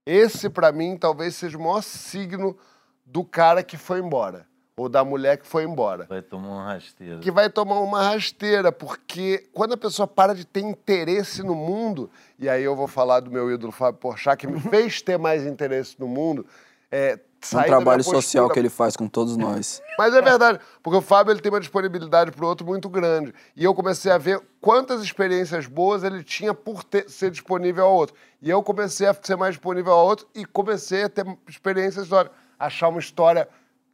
Esse, 0.05 0.49
pra 0.49 0.73
mim, 0.73 0.97
talvez 0.97 1.37
seja 1.37 1.59
o 1.59 1.61
maior 1.61 1.83
signo 1.83 2.59
do 3.05 3.23
cara 3.25 3.63
que 3.63 3.77
foi 3.77 4.01
embora. 4.01 4.49
Ou 4.79 4.89
da 4.89 5.05
mulher 5.05 5.37
que 5.39 5.47
foi 5.47 5.65
embora. 5.65 6.07
Vai 6.09 6.23
tomar 6.23 6.49
um 6.49 6.65
rasteiro. 6.65 7.19
Que 7.21 7.31
vai 7.31 7.51
tomar 7.51 7.81
uma 7.81 8.01
rasteira, 8.01 8.71
porque 8.71 9.49
quando 9.53 9.75
a 9.75 9.77
pessoa 9.77 10.07
para 10.07 10.35
de 10.35 10.45
ter 10.47 10.61
interesse 10.61 11.43
no 11.43 11.55
mundo, 11.55 12.09
e 12.39 12.49
aí 12.49 12.63
eu 12.63 12.77
vou 12.77 12.87
falar 12.87 13.21
do 13.21 13.31
meu 13.31 13.51
ídolo 13.53 13.73
Fábio 13.73 13.99
Porchat, 14.01 14.37
que 14.39 14.47
me 14.47 14.61
fez 14.71 15.03
ter 15.03 15.19
mais 15.19 15.45
interesse 15.45 15.97
no 15.99 16.07
mundo, 16.07 16.47
é, 16.93 17.19
um 17.55 17.63
trabalho 17.63 18.03
social 18.03 18.49
que 18.49 18.59
ele 18.59 18.69
faz 18.69 18.97
com 18.97 19.07
todos 19.07 19.37
nós. 19.37 19.81
mas 19.99 20.13
é 20.15 20.23
verdade, 20.23 20.59
porque 20.83 20.97
o 20.97 21.03
Fábio 21.03 21.33
ele 21.33 21.41
tem 21.41 21.53
uma 21.53 21.61
disponibilidade 21.61 22.31
para 22.33 22.45
o 22.45 22.49
outro 22.49 22.67
muito 22.67 22.89
grande. 22.89 23.33
E 23.55 23.63
eu 23.65 23.75
comecei 23.75 24.11
a 24.11 24.19
ver 24.19 24.41
quantas 24.61 25.03
experiências 25.03 25.67
boas 25.67 26.03
ele 26.03 26.23
tinha 26.25 26.53
por 26.55 26.83
ter- 26.83 27.09
ser 27.11 27.31
disponível 27.31 27.85
ao 27.85 27.95
outro. 27.95 28.17
E 28.41 28.49
eu 28.49 28.63
comecei 28.63 29.07
a 29.07 29.15
ser 29.15 29.37
mais 29.37 29.55
disponível 29.55 29.93
ao 29.93 30.07
outro 30.07 30.27
e 30.35 30.45
comecei 30.45 31.05
a 31.05 31.09
ter 31.09 31.27
experiências 31.49 32.05
histórias. 32.05 32.33
Achar 32.59 32.89
uma 32.89 32.99
história 33.01 33.49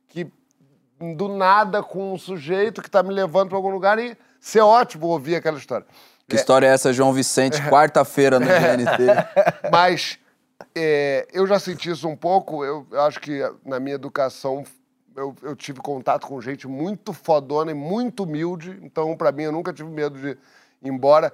que 0.08 0.26
do 0.98 1.28
nada 1.28 1.82
com 1.82 2.14
um 2.14 2.18
sujeito 2.18 2.80
que 2.80 2.88
está 2.88 3.02
me 3.02 3.12
levando 3.12 3.48
para 3.48 3.58
algum 3.58 3.70
lugar 3.70 3.98
e 3.98 4.16
ser 4.40 4.60
ótimo 4.60 5.06
ouvir 5.06 5.36
aquela 5.36 5.58
história. 5.58 5.86
Que 6.28 6.36
história 6.36 6.66
é 6.66 6.70
essa, 6.70 6.92
João 6.92 7.12
Vicente, 7.12 7.60
quarta-feira 7.68 8.40
no 8.40 8.46
GNT? 8.46 9.06
Mas 9.70 10.18
é, 10.74 11.26
eu 11.32 11.46
já 11.46 11.58
senti 11.58 11.90
isso 11.90 12.08
um 12.08 12.16
pouco. 12.16 12.64
Eu, 12.64 12.86
eu 12.90 13.00
acho 13.02 13.20
que 13.20 13.40
na 13.64 13.78
minha 13.78 13.96
educação 13.96 14.64
eu, 15.14 15.34
eu 15.42 15.54
tive 15.54 15.80
contato 15.80 16.26
com 16.26 16.40
gente 16.40 16.66
muito 16.66 17.12
fodona 17.12 17.70
e 17.70 17.74
muito 17.74 18.24
humilde. 18.24 18.78
Então, 18.82 19.14
para 19.16 19.32
mim, 19.32 19.44
eu 19.44 19.52
nunca 19.52 19.72
tive 19.72 19.90
medo 19.90 20.18
de 20.18 20.30
ir 20.30 20.38
embora. 20.82 21.32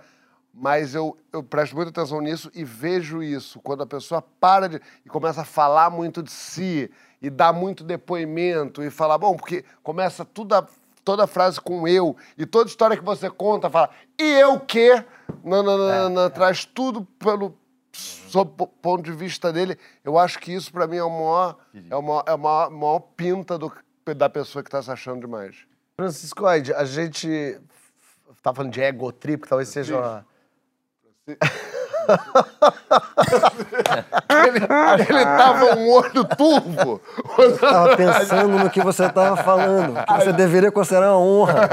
Mas 0.52 0.94
eu, 0.96 1.16
eu 1.32 1.42
presto 1.44 1.76
muita 1.76 1.90
atenção 1.90 2.20
nisso 2.20 2.50
e 2.52 2.64
vejo 2.64 3.22
isso. 3.22 3.60
Quando 3.60 3.82
a 3.84 3.86
pessoa 3.86 4.20
para 4.20 4.68
de, 4.68 4.80
e 5.06 5.08
começa 5.08 5.42
a 5.42 5.44
falar 5.44 5.90
muito 5.90 6.22
de 6.22 6.32
si 6.32 6.90
e 7.20 7.28
dar 7.30 7.52
muito 7.52 7.84
depoimento 7.84 8.82
e 8.82 8.90
falar, 8.90 9.18
bom, 9.18 9.36
porque 9.36 9.64
começa 9.82 10.24
tudo 10.24 10.54
a- 10.54 10.66
toda 11.04 11.24
a 11.24 11.26
frase 11.26 11.60
com 11.60 11.86
eu 11.88 12.16
e 12.36 12.46
toda 12.46 12.68
história 12.68 12.96
que 12.96 13.04
você 13.04 13.28
conta 13.30 13.68
fala, 13.70 13.90
e 14.18 14.22
eu 14.22 14.60
quê? 14.60 15.04
Não, 15.44 15.62
não, 15.62 15.76
não, 15.78 16.08
não, 16.08 16.30
traz 16.30 16.64
tudo 16.64 17.02
pelo 17.18 17.56
sob 17.92 18.52
o 18.58 18.66
ponto 18.66 19.02
de 19.02 19.12
vista 19.12 19.52
dele. 19.52 19.78
Eu 20.04 20.18
acho 20.18 20.38
que 20.38 20.52
isso, 20.52 20.72
para 20.72 20.86
mim, 20.86 20.96
é 20.96 21.02
o 21.04 21.10
maior, 21.10 21.56
é 21.90 21.96
o 21.96 22.02
maior, 22.02 22.24
é 22.26 22.30
a 22.32 22.36
maior, 22.36 22.70
maior 22.70 23.00
pinta 23.00 23.58
do, 23.58 23.72
da 24.16 24.28
pessoa 24.28 24.62
que 24.62 24.68
está 24.68 24.82
se 24.82 24.90
achando 24.90 25.20
demais. 25.20 25.56
Franciscoide, 25.96 26.72
a 26.72 26.84
gente 26.84 27.60
tá 28.42 28.54
falando 28.54 28.72
de 28.72 28.80
ego 28.80 29.10
trip, 29.12 29.42
que 29.42 29.48
talvez 29.48 29.68
seja 29.68 29.96
uma... 29.98 30.26
Ele, 34.46 34.58
ele 35.08 35.24
tava 35.24 35.76
um 35.76 35.90
olho 35.90 36.24
turvo. 36.24 37.00
Tava 37.60 37.96
pensando 37.96 38.58
no 38.58 38.70
que 38.70 38.80
você 38.80 39.06
estava 39.06 39.36
falando. 39.36 40.04
Que 40.04 40.14
você 40.14 40.32
deveria 40.32 40.72
considerar 40.72 41.16
uma 41.16 41.20
honra. 41.20 41.68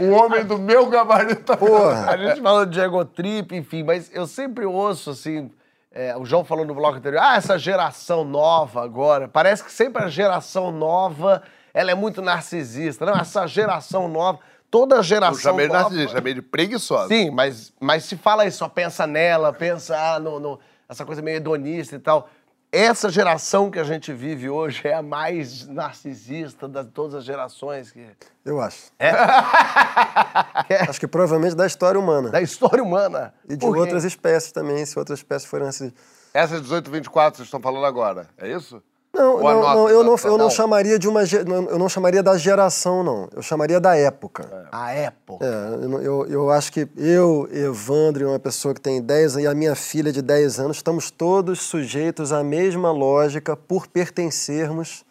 O 0.00 0.10
homem 0.10 0.44
do 0.44 0.58
meu 0.58 0.86
gabarito. 0.88 1.42
tá 1.42 1.56
Porra. 1.56 2.10
A 2.10 2.16
gente 2.16 2.40
falando 2.40 2.70
de 2.70 2.80
ego 2.80 3.04
trip, 3.04 3.54
enfim, 3.56 3.82
mas 3.82 4.10
eu 4.14 4.26
sempre 4.26 4.64
ouço, 4.64 5.10
assim, 5.10 5.50
é, 5.92 6.16
o 6.16 6.24
João 6.24 6.44
falou 6.44 6.64
no 6.64 6.74
bloco 6.74 6.98
anterior, 6.98 7.20
ah, 7.22 7.36
essa 7.36 7.58
geração 7.58 8.24
nova 8.24 8.82
agora, 8.84 9.26
parece 9.26 9.64
que 9.64 9.72
sempre 9.72 10.02
a 10.02 10.08
geração 10.08 10.70
nova, 10.70 11.42
ela 11.74 11.90
é 11.90 11.94
muito 11.94 12.22
narcisista. 12.22 13.04
Não, 13.04 13.14
essa 13.14 13.46
geração 13.46 14.08
nova, 14.08 14.38
toda 14.70 14.96
Eu 14.96 15.02
geração 15.02 15.40
chamei 15.40 15.66
de 15.66 15.72
nova... 15.72 15.84
narcisista, 15.84 16.16
chamei 16.16 16.34
de 16.34 16.42
preguiçosa. 16.42 17.08
Sim, 17.08 17.30
mas, 17.30 17.72
mas 17.80 18.04
se 18.04 18.16
fala 18.16 18.46
isso, 18.46 18.58
só 18.58 18.68
pensa 18.68 19.06
nela, 19.06 19.52
pensa 19.52 19.96
ah, 19.96 20.18
no, 20.20 20.38
no- 20.38 20.60
essa 20.88 21.04
coisa 21.04 21.20
meio 21.20 21.36
hedonista 21.36 21.96
e 21.96 21.98
tal. 21.98 22.28
Essa 22.72 23.10
geração 23.10 23.68
que 23.68 23.80
a 23.80 23.84
gente 23.84 24.12
vive 24.12 24.48
hoje 24.48 24.86
é 24.86 24.94
a 24.94 25.02
mais 25.02 25.66
narcisista 25.66 26.68
de 26.68 26.84
todas 26.84 27.16
as 27.16 27.24
gerações 27.24 27.90
que... 27.90 28.06
Eu 28.44 28.60
acho. 28.60 28.92
É? 28.96 29.10
Acho 30.88 31.00
que 31.00 31.08
provavelmente 31.08 31.56
da 31.56 31.66
história 31.66 31.98
humana. 31.98 32.30
da 32.30 32.40
história 32.40 32.80
humana. 32.82 33.34
E 33.48 33.56
de 33.56 33.66
outras 33.66 34.04
espécies 34.04 34.52
também, 34.52 34.86
se 34.86 34.96
outras 34.96 35.18
espécies 35.18 35.48
forem 35.48 35.66
assim. 35.66 35.92
Essa 36.32 36.54
1824 36.54 37.38
vocês 37.38 37.46
estão 37.48 37.60
falando 37.60 37.84
agora, 37.86 38.28
é 38.38 38.48
isso? 38.48 38.80
Não, 39.20 39.40
não, 39.40 39.60
não, 39.60 39.88
eu 39.88 40.02
não, 40.02 40.16
eu 40.16 40.38
não 40.38 40.50
chamaria 40.50 40.98
de 40.98 41.06
uma. 41.06 41.22
Eu 41.22 41.78
não 41.78 41.88
chamaria 41.88 42.22
da 42.22 42.36
geração, 42.36 43.02
não. 43.02 43.28
Eu 43.34 43.42
chamaria 43.42 43.78
da 43.78 43.94
época. 43.96 44.68
A 44.72 44.92
época. 44.92 45.44
É, 45.44 45.84
eu, 46.06 46.26
eu, 46.26 46.50
acho 46.50 46.72
que 46.72 46.88
eu, 46.96 47.48
Evandro, 47.52 48.22
e 48.22 48.26
uma 48.26 48.38
pessoa 48.38 48.72
que 48.74 48.80
tem 48.80 49.00
10 49.02 49.34
anos, 49.34 49.44
e 49.44 49.46
a 49.46 49.54
minha 49.54 49.74
filha 49.74 50.12
de 50.12 50.22
10 50.22 50.60
anos, 50.60 50.78
estamos 50.78 51.10
todos 51.10 51.60
sujeitos 51.60 52.32
à 52.32 52.42
mesma 52.42 52.90
lógica 52.90 53.54
por 53.56 53.86
pertencermos 53.86 55.04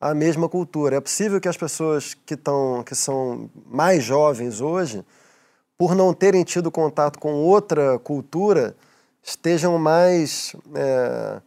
à 0.00 0.14
mesma 0.14 0.48
cultura. 0.48 0.96
É 0.96 1.00
possível 1.00 1.40
que 1.40 1.48
as 1.48 1.56
pessoas 1.56 2.14
que, 2.14 2.36
tão, 2.36 2.82
que 2.84 2.94
são 2.94 3.50
mais 3.66 4.04
jovens 4.04 4.60
hoje, 4.60 5.04
por 5.76 5.94
não 5.94 6.12
terem 6.12 6.44
tido 6.44 6.70
contato 6.70 7.18
com 7.18 7.32
outra 7.34 7.98
cultura, 7.98 8.76
estejam 9.22 9.78
mais, 9.78 10.54
é, 10.74 11.40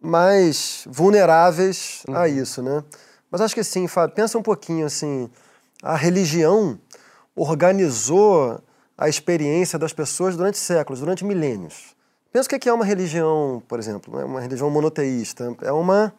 mais 0.00 0.84
vulneráveis 0.86 2.02
a 2.12 2.28
isso, 2.28 2.62
né? 2.62 2.82
Mas 3.30 3.40
acho 3.40 3.54
que 3.54 3.64
sim, 3.64 3.86
Fábio, 3.88 4.14
pensa 4.14 4.38
um 4.38 4.42
pouquinho 4.42 4.86
assim, 4.86 5.30
a 5.82 5.96
religião 5.96 6.78
organizou 7.34 8.60
a 8.96 9.08
experiência 9.08 9.78
das 9.78 9.92
pessoas 9.92 10.36
durante 10.36 10.58
séculos, 10.58 11.00
durante 11.00 11.24
milênios. 11.24 11.94
Pensa 12.32 12.46
o 12.54 12.58
que 12.58 12.68
é 12.68 12.72
uma 12.72 12.84
religião, 12.84 13.62
por 13.68 13.78
exemplo, 13.78 14.16
né? 14.16 14.24
uma 14.24 14.40
religião 14.40 14.70
monoteísta. 14.70 15.56
É 15.62 15.72
uma 15.72 16.12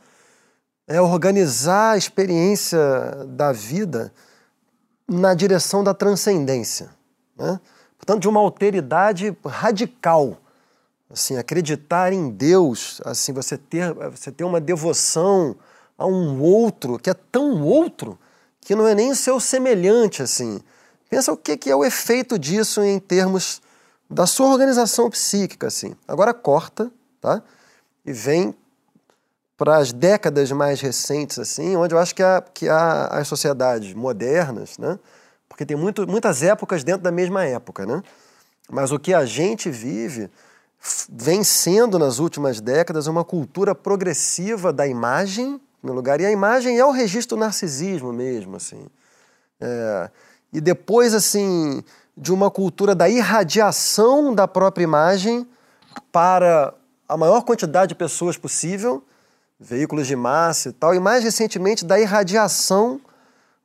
é 0.88 1.02
organizar 1.02 1.92
a 1.92 1.98
experiência 1.98 2.80
da 3.28 3.52
vida 3.52 4.12
na 5.08 5.34
direção 5.34 5.84
da 5.84 5.94
transcendência, 5.94 6.90
né? 7.38 7.60
Portanto, 7.98 8.22
de 8.22 8.30
uma 8.30 8.40
alteridade 8.40 9.36
radical. 9.46 10.38
Assim, 11.10 11.38
acreditar 11.38 12.12
em 12.12 12.30
Deus, 12.30 13.02
assim, 13.06 13.32
você 13.32 13.58
ter, 13.58 13.94
você 13.94 14.32
ter 14.32 14.44
uma 14.44 14.60
devoção 14.60 15.56
a 15.98 16.06
um 16.06 16.42
outro 16.42 17.00
que 17.00 17.10
é 17.10 17.14
tão 17.14 17.64
outro 17.64 18.20
que 18.60 18.76
não 18.76 18.86
é 18.86 18.94
nem 18.94 19.12
o 19.12 19.16
seu 19.16 19.40
semelhante, 19.40 20.22
assim. 20.22 20.60
Pensa 21.10 21.32
o 21.32 21.38
que 21.38 21.56
que 21.56 21.72
é 21.72 21.76
o 21.76 21.86
efeito 21.86 22.38
disso 22.38 22.84
em 22.84 23.00
termos 23.00 23.62
da 24.10 24.28
sua 24.28 24.48
organização 24.48 25.10
psíquica, 25.10 25.68
assim. 25.68 25.96
Agora 26.06 26.34
corta, 26.34 26.92
tá? 27.22 27.42
E 28.06 28.12
vem 28.12 28.54
para 29.58 29.78
as 29.78 29.92
décadas 29.92 30.52
mais 30.52 30.82
recentes, 30.82 31.40
assim, 31.40 31.76
onde 31.76 31.96
eu 31.96 32.00
acho 32.00 32.14
que, 32.14 32.22
há, 32.22 32.44
que 32.54 32.70
há 32.70 33.08
as 33.08 33.28
sociedades 33.28 33.94
modernas, 33.94 34.78
né? 34.78 35.00
Porque 35.50 35.66
tem 35.66 35.76
muito, 35.76 36.06
muitas 36.08 36.44
épocas 36.44 36.84
dentro 36.84 37.02
da 37.02 37.12
mesma 37.12 37.44
época, 37.46 37.86
né? 37.86 38.04
Mas 38.70 38.92
o 38.92 39.00
que 39.00 39.14
a 39.14 39.26
gente 39.26 39.70
vive 39.70 40.30
vem 41.10 41.44
sendo 41.44 41.98
nas 41.98 42.20
últimas 42.20 42.62
décadas 42.62 43.08
uma 43.08 43.24
cultura 43.24 43.74
progressiva 43.74 44.72
da 44.72 44.88
imagem, 44.88 45.56
em 45.56 45.60
primeiro 45.80 45.96
lugar, 45.96 46.22
e 46.22 46.26
a 46.26 46.32
imagem 46.32 46.78
é 46.78 46.86
o 46.86 46.92
registro 46.92 47.36
do 47.36 47.40
narcisismo 47.40 48.14
mesmo, 48.14 48.56
assim. 48.56 48.86
É, 49.60 50.10
e 50.54 50.62
depois, 50.62 51.14
assim, 51.14 51.84
de 52.16 52.32
uma 52.32 52.50
cultura 52.50 52.96
da 52.96 53.10
irradiação 53.10 54.34
da 54.34 54.48
própria 54.48 54.84
imagem 54.84 55.48
para 56.12 56.74
a 57.08 57.18
maior 57.18 57.42
quantidade 57.42 57.90
de 57.90 57.96
pessoas 57.96 58.38
possível, 58.38 59.04
veículos 59.60 60.08
de 60.08 60.16
massa 60.16 60.70
e 60.70 60.74
tal, 60.74 60.94
e 60.94 61.00
mais 61.00 61.24
recentemente 61.24 61.86
da 61.86 62.00
irradiação 62.00 63.02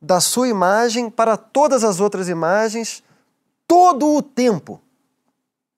da 0.01 0.19
sua 0.19 0.47
imagem 0.47 1.09
para 1.09 1.37
todas 1.37 1.83
as 1.83 1.99
outras 1.99 2.27
imagens 2.27 3.03
todo 3.67 4.15
o 4.15 4.21
tempo. 4.21 4.81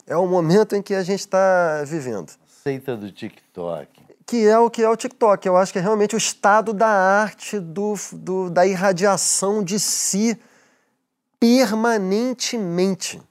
É 0.07 0.15
o 0.15 0.27
momento 0.27 0.75
em 0.75 0.81
que 0.81 0.93
a 0.93 1.03
gente 1.03 1.21
está 1.21 1.83
vivendo. 1.85 2.31
Seita 2.63 2.95
do 2.95 3.11
TikTok. 3.11 3.87
Que 4.25 4.47
é 4.47 4.57
o 4.57 4.69
que 4.69 4.81
é 4.83 4.89
o 4.89 4.95
TikTok. 4.95 5.47
Eu 5.47 5.55
acho 5.57 5.71
que 5.73 5.79
é 5.79 5.81
realmente 5.81 6.15
o 6.15 6.17
estado 6.17 6.73
da 6.73 6.87
arte, 6.87 7.59
do, 7.59 7.93
do- 8.13 8.49
da 8.49 8.65
irradiação 8.65 9.63
de 9.63 9.79
si 9.79 10.39
permanentemente. 11.39 13.21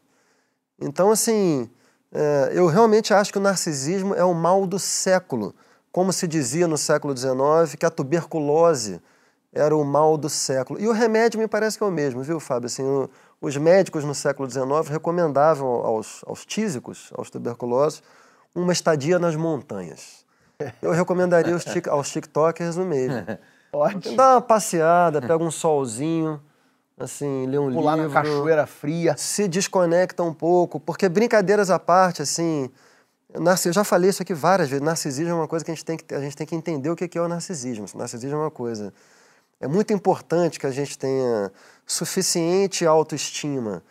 Então, 0.81 1.11
assim, 1.11 1.68
é, 2.12 2.51
eu 2.55 2.66
realmente 2.66 3.12
acho 3.14 3.33
que 3.33 3.39
o 3.39 3.43
narcisismo 3.43 4.14
é 4.14 4.25
o 4.25 4.35
mal 4.35 4.66
do 4.66 4.79
século. 4.79 5.55
Como 5.91 6.12
se 6.12 6.27
dizia 6.27 6.66
no 6.66 6.77
século 6.77 7.16
XIX, 7.16 7.77
que 7.79 7.87
a 7.87 7.91
tuberculose 7.91 9.01
era 9.53 9.75
o 9.77 9.85
mal 9.85 10.16
do 10.16 10.29
século. 10.29 10.81
E 10.81 10.89
o 10.89 10.93
remédio 10.93 11.39
me 11.39 11.47
parece 11.47 11.79
que 11.79 11.85
é 11.85 11.87
o 11.87 11.91
mesmo, 11.91 12.22
viu, 12.22 12.41
Fábio? 12.41 12.66
Assim, 12.66 12.83
o- 12.83 13.09
os 13.45 13.57
médicos 13.59 14.05
no 14.05 14.14
século 14.14 14.51
XIX 14.51 14.88
recomendavam 14.88 15.68
aos, 15.68 16.22
aos 16.26 16.47
tísicos, 16.47 17.11
aos 17.14 17.28
tuberculosos, 17.28 18.03
uma 18.55 18.72
estadia 18.72 19.18
nas 19.18 19.36
montanhas. 19.36 20.24
Eu 20.80 20.92
recomendaria 20.92 21.53
aos, 21.53 21.64
tic, 21.64 21.86
aos 21.88 22.11
tiktokers 22.11 22.76
o 22.76 22.84
mesmo. 22.84 23.22
Ótimo. 23.70 24.16
Dá 24.16 24.34
uma 24.34 24.40
passeada, 24.40 25.20
pega 25.20 25.36
um 25.36 25.51
solzinho, 25.51 26.40
assim, 26.97 27.47
lê 27.47 27.59
um 27.59 27.70
Pular 27.72 27.97
livro 27.97 28.09
na 28.09 28.22
cachoeira 28.22 28.66
fria. 28.66 29.14
se 29.18 29.47
desconecta 29.47 30.22
um 30.22 30.32
pouco, 30.32 30.80
porque 30.80 31.09
brincadeiras 31.09 31.70
à 31.70 31.78
parte, 31.78 32.22
assim, 32.22 32.70
eu 33.34 33.72
já 33.72 33.84
falei 33.84 34.09
isso 34.09 34.22
aqui 34.22 34.32
várias 34.32 34.70
vezes, 34.70 34.82
narcisismo 34.82 35.32
é 35.32 35.34
uma 35.34 35.49
coisa 35.49 35.64
que 35.64 35.70
a 35.70 35.74
gente 35.74 35.84
tem 35.84 35.97
que, 35.99 36.14
a 36.14 36.20
gente 36.20 36.36
tem 36.36 36.47
que 36.47 36.55
entender 36.55 36.88
o 36.88 36.97
que 36.97 37.09
que 37.09 37.18
é 37.18 37.20
o 37.20 37.28
narcisismo. 37.28 37.84
Narcisismo 37.95 38.36
é 38.36 38.40
uma 38.40 38.51
coisa. 38.51 38.95
É 39.61 39.66
muito 39.66 39.92
importante 39.92 40.59
que 40.59 40.66
a 40.66 40.70
gente 40.70 40.98
tenha 40.98 41.50
suficiente 41.86 42.86
autoestima 42.86 43.82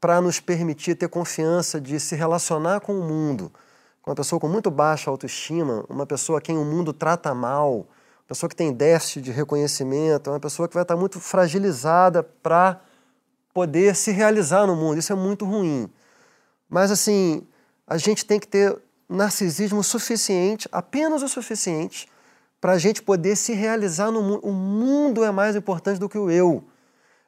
para 0.00 0.20
nos 0.20 0.40
permitir 0.40 0.94
ter 0.94 1.08
confiança 1.08 1.80
de 1.80 1.98
se 1.98 2.14
relacionar 2.14 2.80
com 2.80 2.98
o 2.98 3.02
mundo. 3.02 3.52
Uma 4.06 4.14
pessoa 4.14 4.40
com 4.40 4.48
muito 4.48 4.70
baixa 4.70 5.10
autoestima, 5.10 5.84
uma 5.88 6.06
pessoa 6.06 6.38
a 6.38 6.40
quem 6.40 6.56
o 6.56 6.64
mundo 6.64 6.92
trata 6.92 7.34
mal, 7.34 7.74
uma 7.74 8.26
pessoa 8.26 8.48
que 8.48 8.56
tem 8.56 8.72
déficit 8.72 9.20
de 9.22 9.32
reconhecimento, 9.32 10.30
é 10.30 10.32
uma 10.32 10.40
pessoa 10.40 10.68
que 10.68 10.74
vai 10.74 10.82
estar 10.82 10.96
muito 10.96 11.20
fragilizada 11.20 12.22
para 12.22 12.80
poder 13.52 13.94
se 13.96 14.12
realizar 14.12 14.66
no 14.66 14.76
mundo. 14.76 14.98
Isso 14.98 15.12
é 15.12 15.16
muito 15.16 15.44
ruim. 15.44 15.90
Mas, 16.70 16.90
assim, 16.90 17.46
a 17.86 17.98
gente 17.98 18.24
tem 18.24 18.38
que 18.38 18.46
ter 18.46 18.78
narcisismo 19.08 19.82
suficiente, 19.82 20.68
apenas 20.70 21.22
o 21.22 21.28
suficiente, 21.28 22.08
para 22.60 22.72
a 22.72 22.78
gente 22.78 23.02
poder 23.02 23.36
se 23.36 23.52
realizar 23.52 24.10
no 24.10 24.22
mundo. 24.22 24.40
O 24.42 24.52
mundo 24.52 25.24
é 25.24 25.30
mais 25.30 25.54
importante 25.56 25.98
do 25.98 26.08
que 26.08 26.18
o 26.18 26.30
eu. 26.30 26.64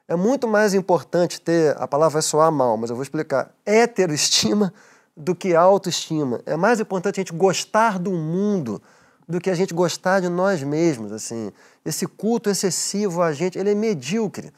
É 0.07 0.15
muito 0.15 0.47
mais 0.47 0.73
importante 0.73 1.39
ter, 1.39 1.75
a 1.77 1.87
palavra 1.87 2.13
vai 2.13 2.21
soar 2.21 2.51
mal, 2.51 2.75
mas 2.75 2.89
eu 2.89 2.95
vou 2.95 3.03
explicar, 3.03 3.51
heteroestima 3.65 4.73
do 5.15 5.33
que 5.33 5.55
autoestima. 5.55 6.41
É 6.45 6.57
mais 6.57 6.79
importante 6.79 7.19
a 7.19 7.21
gente 7.21 7.33
gostar 7.33 7.97
do 7.97 8.11
mundo 8.11 8.81
do 9.27 9.39
que 9.39 9.49
a 9.49 9.55
gente 9.55 9.73
gostar 9.73 10.19
de 10.19 10.27
nós 10.27 10.61
mesmos, 10.61 11.11
assim. 11.11 11.51
Esse 11.85 12.05
culto 12.05 12.49
excessivo 12.49 13.21
a 13.21 13.31
gente, 13.31 13.57
ele 13.57 13.71
é 13.71 13.75
medíocre. 13.75 14.51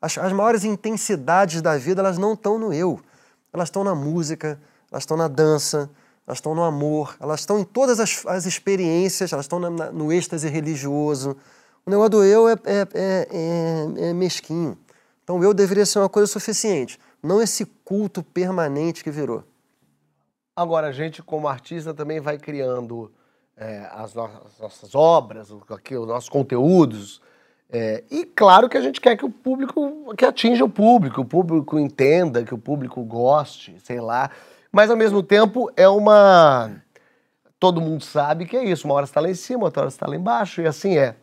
As, 0.00 0.16
as 0.16 0.32
maiores 0.32 0.64
intensidades 0.64 1.60
da 1.60 1.76
vida, 1.76 2.00
elas 2.00 2.18
não 2.18 2.34
estão 2.34 2.58
no 2.58 2.72
eu. 2.72 3.00
Elas 3.52 3.68
estão 3.68 3.82
na 3.82 3.94
música, 3.94 4.60
elas 4.90 5.02
estão 5.02 5.16
na 5.16 5.26
dança, 5.26 5.90
elas 6.32 6.38
estão 6.38 6.54
no 6.54 6.62
amor, 6.62 7.14
elas 7.20 7.40
estão 7.40 7.58
em 7.58 7.64
todas 7.64 8.00
as, 8.00 8.24
as 8.26 8.46
experiências, 8.46 9.32
elas 9.34 9.44
estão 9.44 9.60
no 9.60 10.10
êxtase 10.10 10.48
religioso. 10.48 11.36
O 11.84 11.90
negócio 11.90 12.10
do 12.10 12.24
eu 12.24 12.48
é, 12.48 12.52
é, 12.64 12.88
é- 12.94 13.28
é- 13.30 14.08
é 14.08 14.12
mesquinho. 14.14 14.78
Então 15.22 15.38
o 15.38 15.44
eu 15.44 15.52
deveria 15.52 15.84
ser 15.84 15.98
uma 15.98 16.08
coisa 16.08 16.26
suficiente, 16.26 16.98
não 17.22 17.40
esse 17.42 17.66
culto 17.84 18.22
permanente 18.22 19.04
que 19.04 19.10
virou. 19.10 19.44
Agora, 20.56 20.88
a 20.88 20.92
gente, 20.92 21.22
como 21.22 21.46
artista, 21.48 21.92
também 21.92 22.18
vai 22.20 22.38
criando 22.38 23.12
é, 23.54 23.86
as, 23.92 24.14
no- 24.14 24.24
as 24.24 24.58
nossas 24.58 24.94
obras, 24.94 25.48
aqui, 25.70 25.94
os 25.96 26.08
nossos 26.08 26.30
conteúdos. 26.30 27.20
É, 27.70 28.02
e 28.10 28.24
claro 28.24 28.68
que 28.70 28.76
a 28.78 28.80
gente 28.80 29.00
quer 29.00 29.16
que 29.16 29.24
o 29.24 29.30
público, 29.30 30.14
que 30.16 30.24
atinja 30.24 30.64
o 30.64 30.68
público, 30.68 31.20
o 31.20 31.24
público 31.24 31.78
entenda, 31.78 32.42
que 32.42 32.54
o 32.54 32.58
público 32.58 33.02
goste, 33.02 33.76
sei 33.84 34.00
lá. 34.00 34.30
Mas 34.72 34.90
ao 34.90 34.96
mesmo 34.96 35.22
tempo 35.22 35.70
é 35.76 35.86
uma. 35.86 36.70
Todo 37.60 37.80
mundo 37.80 38.02
sabe 38.02 38.46
que 38.46 38.56
é 38.56 38.64
isso. 38.64 38.88
Uma 38.88 38.94
hora 38.94 39.04
está 39.04 39.20
lá 39.20 39.28
em 39.28 39.34
cima, 39.34 39.64
outra 39.64 39.82
hora 39.82 39.88
está 39.90 40.06
lá 40.08 40.16
embaixo, 40.16 40.62
e 40.62 40.66
assim 40.66 40.96
é. 40.96 41.14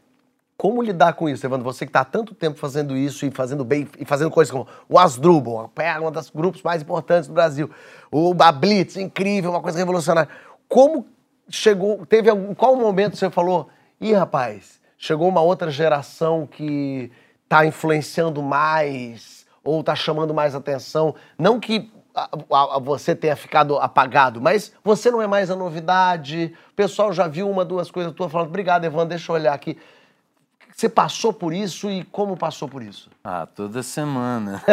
Como 0.55 0.83
lidar 0.83 1.13
com 1.13 1.27
isso, 1.27 1.45
Evandro? 1.45 1.63
Você 1.63 1.85
que 1.85 1.89
está 1.89 2.01
há 2.01 2.05
tanto 2.05 2.35
tempo 2.35 2.59
fazendo 2.59 2.95
isso 2.95 3.25
e 3.25 3.31
fazendo 3.31 3.63
bem, 3.63 3.87
e 3.97 4.05
fazendo 4.05 4.29
coisas 4.29 4.51
como 4.51 4.67
o 4.89 4.99
Asdrubal, 4.99 5.71
um 6.01 6.11
dos 6.11 6.29
grupos 6.29 6.61
mais 6.61 6.81
importantes 6.81 7.27
do 7.27 7.33
Brasil, 7.33 7.71
o 8.11 8.33
Blitz, 8.33 8.97
incrível, 8.97 9.51
uma 9.51 9.61
coisa 9.61 9.77
revolucionária. 9.77 10.29
Como 10.67 11.07
chegou, 11.49 12.05
teve 12.05 12.29
algum, 12.29 12.53
qual 12.53 12.75
momento 12.75 13.15
você 13.15 13.29
falou, 13.29 13.69
ih, 14.01 14.13
rapaz, 14.13 14.81
chegou 14.97 15.29
uma 15.29 15.41
outra 15.41 15.71
geração 15.71 16.45
que 16.45 17.09
está 17.45 17.65
influenciando 17.65 18.43
mais 18.43 19.45
ou 19.63 19.79
está 19.79 19.95
chamando 19.95 20.33
mais 20.33 20.55
atenção? 20.55 21.15
Não 21.37 21.57
que 21.57 21.89
a, 22.19 22.75
a, 22.75 22.79
você 22.79 23.15
tenha 23.15 23.35
ficado 23.35 23.77
apagado, 23.77 24.41
mas 24.41 24.73
você 24.83 25.11
não 25.11 25.21
é 25.21 25.27
mais 25.27 25.49
a 25.49 25.55
novidade, 25.55 26.53
o 26.71 26.73
pessoal 26.75 27.13
já 27.13 27.27
viu 27.27 27.49
uma, 27.49 27.63
duas 27.63 27.91
coisas 27.91 28.11
tuas 28.13 28.31
falando, 28.31 28.47
obrigado, 28.47 28.85
Evandro, 28.85 29.09
deixa 29.09 29.31
eu 29.31 29.35
olhar 29.35 29.53
aqui. 29.53 29.77
Você 30.75 30.87
passou 30.87 31.33
por 31.33 31.53
isso 31.53 31.89
e 31.89 32.03
como 32.05 32.37
passou 32.37 32.67
por 32.67 32.81
isso? 32.81 33.09
Ah, 33.23 33.45
toda 33.45 33.83
semana. 33.83 34.63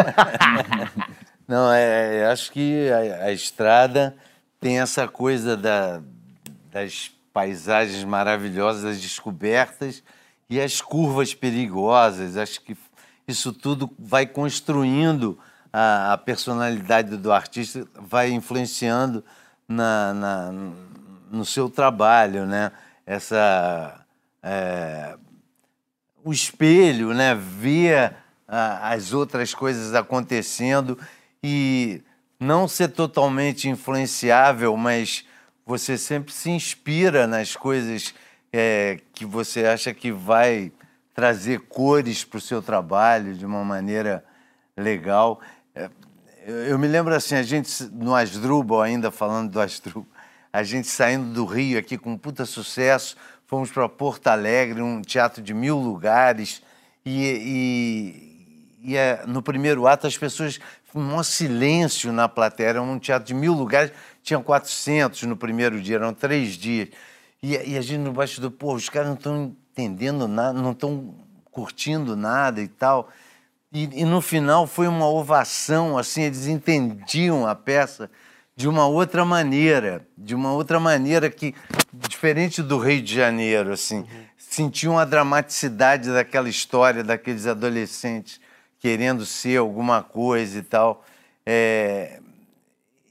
Não, 1.48 1.72
é, 1.72 2.18
é, 2.18 2.26
acho 2.26 2.50
que 2.52 2.88
a, 2.90 3.26
a, 3.26 3.32
estrada 3.32 4.16
tem 4.60 4.80
essa 4.80 5.06
coisa 5.06 5.56
da, 5.56 6.00
das 6.72 7.10
paisagens 7.32 8.04
maravilhosas, 8.04 8.82
das 8.82 9.00
descobertas 9.00 10.02
e 10.48 10.60
as 10.60 10.80
curvas 10.80 11.34
perigosas. 11.34 12.36
Acho 12.36 12.60
que 12.60 12.76
isso 13.26 13.52
tudo 13.52 13.90
vai 13.98 14.26
construindo 14.26 15.38
a, 15.78 16.14
a 16.14 16.16
personalidade 16.16 17.18
do 17.18 17.30
artista, 17.30 17.86
vai 18.00 18.30
influenciando 18.30 19.22
na, 19.68 20.14
na, 20.14 20.52
no 21.30 21.44
seu 21.44 21.68
trabalho, 21.68 22.46
né? 22.46 22.72
Essa 23.04 24.02
é, 24.42 25.18
o 26.24 26.32
espelho, 26.32 27.12
né? 27.12 27.34
Ver 27.34 28.14
ah, 28.48 28.88
as 28.88 29.12
outras 29.12 29.52
coisas 29.52 29.94
acontecendo 29.94 30.98
e 31.42 32.02
não 32.40 32.66
ser 32.66 32.88
totalmente 32.88 33.68
influenciável, 33.68 34.74
mas 34.78 35.26
você 35.66 35.98
sempre 35.98 36.32
se 36.32 36.48
inspira 36.48 37.26
nas 37.26 37.54
coisas 37.54 38.14
é, 38.50 38.98
que 39.12 39.26
você 39.26 39.66
acha 39.66 39.92
que 39.92 40.10
vai 40.10 40.72
trazer 41.12 41.60
cores 41.68 42.24
para 42.24 42.38
o 42.38 42.40
seu 42.40 42.62
trabalho 42.62 43.34
de 43.34 43.44
uma 43.44 43.62
maneira 43.62 44.24
legal. 44.74 45.40
Eu 46.46 46.78
me 46.78 46.86
lembro 46.86 47.14
assim, 47.14 47.34
a 47.34 47.42
gente 47.42 47.84
no 47.92 48.14
Asdrubal, 48.14 48.80
ainda 48.80 49.10
falando 49.10 49.50
do 49.50 49.60
Asdrubal, 49.60 50.06
a 50.52 50.62
gente 50.62 50.86
saindo 50.86 51.34
do 51.34 51.44
Rio 51.44 51.78
aqui 51.78 51.98
com 51.98 52.12
um 52.12 52.16
puta 52.18 52.46
sucesso, 52.46 53.16
fomos 53.46 53.70
para 53.70 53.88
Porto 53.88 54.28
Alegre, 54.28 54.80
um 54.80 55.02
teatro 55.02 55.42
de 55.42 55.52
mil 55.52 55.76
lugares, 55.76 56.62
e, 57.04 58.46
e, 58.82 58.90
e 58.92 58.96
é, 58.96 59.24
no 59.26 59.42
primeiro 59.42 59.86
ato 59.86 60.06
as 60.06 60.16
pessoas, 60.16 60.58
um 60.94 61.22
silêncio 61.22 62.12
na 62.12 62.28
plateia, 62.28 62.68
era 62.68 62.82
um 62.82 62.98
teatro 62.98 63.26
de 63.26 63.34
mil 63.34 63.52
lugares, 63.52 63.92
tinham 64.22 64.42
400 64.42 65.24
no 65.24 65.36
primeiro 65.36 65.80
dia, 65.80 65.96
eram 65.96 66.14
três 66.14 66.54
dias. 66.54 66.88
E, 67.42 67.54
e 67.72 67.76
a 67.76 67.80
gente 67.82 67.98
no 67.98 68.12
bastidor, 68.12 68.50
pô, 68.50 68.74
os 68.74 68.88
caras 68.88 69.08
não 69.08 69.16
estão 69.16 69.56
entendendo 69.72 70.26
nada, 70.26 70.58
não 70.58 70.72
estão 70.72 71.14
curtindo 71.50 72.16
nada 72.16 72.62
e 72.62 72.68
tal. 72.68 73.10
E, 73.72 74.00
e, 74.00 74.04
no 74.04 74.20
final 74.20 74.66
foi 74.66 74.86
uma 74.86 75.08
ovação, 75.08 75.98
assim, 75.98 76.22
eles 76.22 76.46
entendiam 76.46 77.46
a 77.46 77.54
peça 77.54 78.10
de 78.54 78.68
uma 78.68 78.86
outra 78.86 79.24
maneira, 79.24 80.06
de 80.16 80.34
uma 80.34 80.52
outra 80.52 80.80
maneira 80.80 81.28
que, 81.28 81.54
diferente 81.92 82.62
do 82.62 82.78
Rio 82.78 83.02
de 83.02 83.14
Janeiro, 83.14 83.72
assim, 83.72 83.98
uhum. 83.98 84.06
sentiam 84.38 84.98
a 84.98 85.04
dramaticidade 85.04 86.10
daquela 86.10 86.48
história, 86.48 87.04
daqueles 87.04 87.46
adolescentes 87.46 88.40
querendo 88.78 89.26
ser 89.26 89.58
alguma 89.58 90.02
coisa 90.02 90.58
e 90.58 90.62
tal. 90.62 91.04
É, 91.44 92.20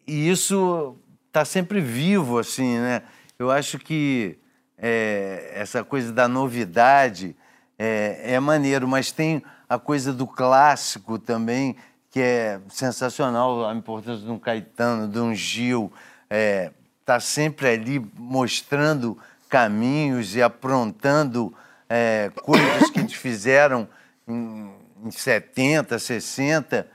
e 0.08 0.30
isso 0.30 0.98
está 1.28 1.44
sempre 1.44 1.82
vivo, 1.82 2.40
assim, 2.40 2.78
né? 2.78 3.02
Eu 3.38 3.52
acho 3.52 3.78
que 3.78 4.38
é, 4.78 5.52
essa 5.54 5.84
coisa 5.84 6.12
da 6.14 6.28
novidade 6.28 7.36
é, 7.78 8.22
é 8.34 8.40
maneiro, 8.40 8.88
mas 8.88 9.12
tem 9.12 9.44
a 9.68 9.80
coisa 9.80 10.14
do 10.14 10.28
clássico 10.28 11.18
também, 11.18 11.76
que 12.12 12.20
é 12.20 12.60
sensacional, 12.70 13.68
a 13.68 13.74
importância 13.74 14.26
de 14.26 14.32
um 14.32 14.40
Caetano, 14.40 15.08
de 15.08 15.20
um 15.20 15.34
Gil, 15.34 15.92
é, 16.30 16.72
tá 17.04 17.20
sempre 17.20 17.68
ali 17.68 18.00
mostrando 18.18 19.18
caminhos 19.50 20.36
e 20.36 20.42
aprontando 20.42 21.54
é, 21.90 22.32
coisas 22.42 22.90
que 22.90 23.00
eles 23.00 23.14
fizeram 23.14 23.88
em, 24.28 24.72
em 25.04 25.12
70, 25.12 26.00
60, 26.00 26.88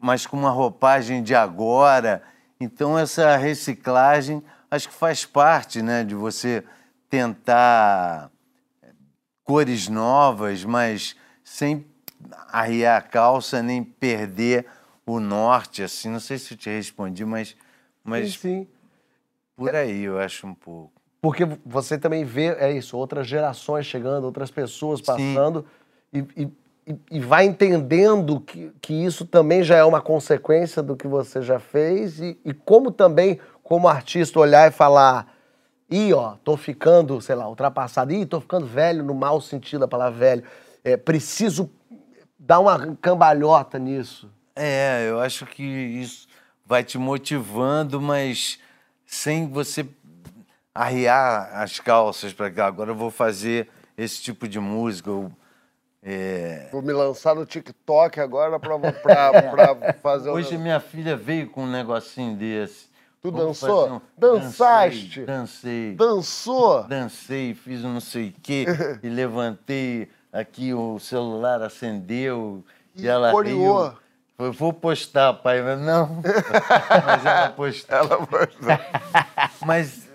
mas 0.00 0.26
com 0.26 0.36
uma 0.36 0.50
roupagem 0.50 1.22
de 1.22 1.34
agora. 1.34 2.22
Então 2.60 2.98
essa 2.98 3.36
reciclagem 3.36 4.42
acho 4.70 4.88
que 4.88 4.94
faz 4.94 5.24
parte, 5.24 5.82
né, 5.82 6.04
de 6.04 6.14
você 6.14 6.62
tentar 7.08 8.30
cores 9.42 9.88
novas, 9.88 10.62
mas 10.62 11.16
sem 11.42 11.86
arriar 12.50 12.96
a 12.96 13.02
calça 13.02 13.62
nem 13.62 13.82
perder 13.82 14.66
o 15.06 15.20
norte, 15.20 15.82
assim. 15.82 16.08
Não 16.08 16.20
sei 16.20 16.38
se 16.38 16.54
eu 16.54 16.58
te 16.58 16.70
respondi, 16.70 17.24
mas, 17.24 17.56
mas 18.04 18.32
sim, 18.34 18.38
sim. 18.38 18.66
por 19.56 19.74
aí 19.74 20.02
eu 20.02 20.18
acho 20.18 20.46
um 20.46 20.54
pouco. 20.54 20.92
Porque 21.20 21.44
você 21.64 21.98
também 21.98 22.24
vê, 22.24 22.54
é 22.58 22.72
isso, 22.72 22.96
outras 22.96 23.26
gerações 23.26 23.86
chegando, 23.86 24.24
outras 24.24 24.50
pessoas 24.50 25.00
passando 25.00 25.66
e, 26.12 26.24
e, 26.36 26.96
e, 27.10 27.20
vai 27.20 27.44
entendendo 27.44 28.40
que, 28.40 28.72
que 28.80 28.94
isso 28.94 29.26
também 29.26 29.64
já 29.64 29.76
é 29.76 29.84
uma 29.84 30.00
consequência 30.00 30.80
do 30.80 30.96
que 30.96 31.08
você 31.08 31.42
já 31.42 31.58
fez 31.58 32.20
e, 32.20 32.38
e 32.44 32.54
como 32.54 32.92
também, 32.92 33.40
como 33.64 33.88
artista, 33.88 34.38
olhar 34.38 34.68
e 34.68 34.70
falar 34.70 35.34
ih, 35.90 36.12
ó, 36.12 36.36
tô 36.44 36.56
ficando, 36.56 37.20
sei 37.20 37.34
lá, 37.34 37.48
ultrapassado, 37.48 38.12
ih, 38.12 38.26
tô 38.26 38.40
ficando 38.40 38.66
velho 38.66 39.02
no 39.02 39.14
mau 39.14 39.40
sentido 39.40 39.80
da 39.80 39.88
palavra 39.88 40.18
velho, 40.18 40.44
é, 40.84 40.96
preciso 40.96 41.70
dá 42.38 42.60
uma 42.60 42.96
cambalhota 42.96 43.78
nisso. 43.78 44.30
É, 44.54 45.08
eu 45.08 45.20
acho 45.20 45.46
que 45.46 45.62
isso 45.62 46.28
vai 46.64 46.84
te 46.84 46.98
motivando, 46.98 48.00
mas 48.00 48.58
sem 49.06 49.48
você 49.48 49.86
arriar 50.74 51.50
as 51.54 51.80
calças 51.80 52.32
para 52.32 52.50
que 52.50 52.60
agora 52.60 52.90
eu 52.90 52.94
vou 52.94 53.10
fazer 53.10 53.68
esse 53.96 54.22
tipo 54.22 54.46
de 54.46 54.60
música. 54.60 55.10
Eu, 55.10 55.32
é... 56.02 56.68
Vou 56.70 56.82
me 56.82 56.92
lançar 56.92 57.34
no 57.34 57.44
TikTok 57.44 58.20
agora 58.20 58.58
para 58.60 59.94
fazer. 60.00 60.30
Hoje 60.30 60.56
minha 60.56 60.78
filha 60.78 61.16
veio 61.16 61.48
com 61.48 61.64
um 61.64 61.70
negocinho 61.70 62.36
desse. 62.36 62.88
Tu 63.20 63.32
dançou? 63.32 63.94
Um... 63.94 64.00
Dançaste? 64.16 65.22
Dancei. 65.22 65.94
Dançou? 65.96 66.84
Dancei, 66.84 67.54
fiz 67.54 67.84
um 67.84 67.94
não 67.94 68.00
sei 68.00 68.28
o 68.28 68.34
quê 68.40 68.64
e 69.02 69.08
levantei 69.08 70.08
aqui 70.38 70.72
o 70.72 70.98
celular 70.98 71.62
acendeu 71.62 72.64
e, 72.94 73.02
e 73.02 73.08
ela 73.08 73.30
coriou. 73.30 73.88
riu. 73.88 73.98
Eu 74.38 74.52
vou 74.52 74.72
postar, 74.72 75.34
pai, 75.34 75.60
mas 75.62 75.80
não. 75.80 76.22
mas 77.04 77.26
ela 77.26 77.50
postou. 77.50 77.96
Ela 77.96 78.26
postou. 78.26 78.68
mas 79.66 80.08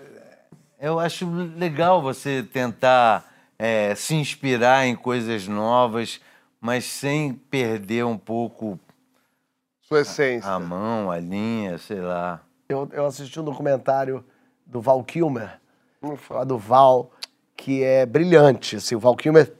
eu 0.80 0.98
acho 0.98 1.28
legal 1.56 2.00
você 2.00 2.42
tentar 2.42 3.30
é, 3.58 3.94
se 3.94 4.14
inspirar 4.14 4.86
em 4.86 4.96
coisas 4.96 5.46
novas, 5.46 6.20
mas 6.58 6.86
sem 6.86 7.34
perder 7.34 8.06
um 8.06 8.16
pouco 8.16 8.80
sua 9.82 10.00
essência. 10.00 10.50
A, 10.50 10.54
a 10.54 10.58
mão, 10.58 11.10
a 11.10 11.18
linha, 11.18 11.76
sei 11.76 12.00
lá. 12.00 12.40
Eu, 12.66 12.88
eu 12.92 13.04
assisti 13.04 13.38
um 13.38 13.44
documentário 13.44 14.24
do 14.64 14.80
Val 14.80 15.04
Kilmer, 15.04 15.60
do 16.46 16.56
Val, 16.56 17.10
que 17.54 17.84
é 17.84 18.06
brilhante. 18.06 18.76
Assim, 18.76 18.94
o 18.94 18.98
Val 18.98 19.14
Kilmer 19.14 19.52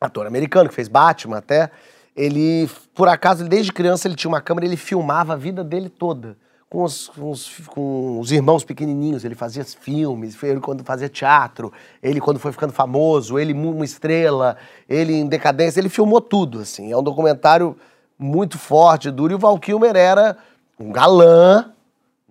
ator 0.00 0.26
americano 0.26 0.68
que 0.68 0.74
fez 0.74 0.88
Batman 0.88 1.38
até, 1.38 1.70
ele, 2.16 2.68
por 2.94 3.08
acaso, 3.08 3.44
desde 3.44 3.72
criança 3.72 4.08
ele 4.08 4.16
tinha 4.16 4.28
uma 4.28 4.40
câmera, 4.40 4.66
ele 4.66 4.76
filmava 4.76 5.34
a 5.34 5.36
vida 5.36 5.62
dele 5.62 5.88
toda. 5.88 6.36
Com 6.68 6.82
os, 6.82 7.08
com 7.08 7.30
os, 7.30 7.48
com 7.68 8.20
os 8.20 8.30
irmãos 8.30 8.62
pequenininhos, 8.62 9.24
ele 9.24 9.34
fazia 9.34 9.64
filmes, 9.64 10.36
ele 10.42 10.60
quando 10.60 10.84
fazia 10.84 11.08
teatro, 11.08 11.72
ele 12.02 12.20
quando 12.20 12.38
foi 12.38 12.52
ficando 12.52 12.74
famoso, 12.74 13.38
ele 13.38 13.54
uma 13.54 13.84
estrela, 13.84 14.56
ele 14.86 15.14
em 15.14 15.26
decadência, 15.26 15.80
ele 15.80 15.88
filmou 15.88 16.20
tudo, 16.20 16.58
assim. 16.58 16.92
É 16.92 16.96
um 16.96 17.02
documentário 17.02 17.74
muito 18.18 18.58
forte, 18.58 19.10
duro, 19.10 19.32
e 19.32 19.36
o 19.36 19.38
Val 19.38 19.58
Kilmer 19.58 19.96
era 19.96 20.36
um 20.78 20.92
galã, 20.92 21.72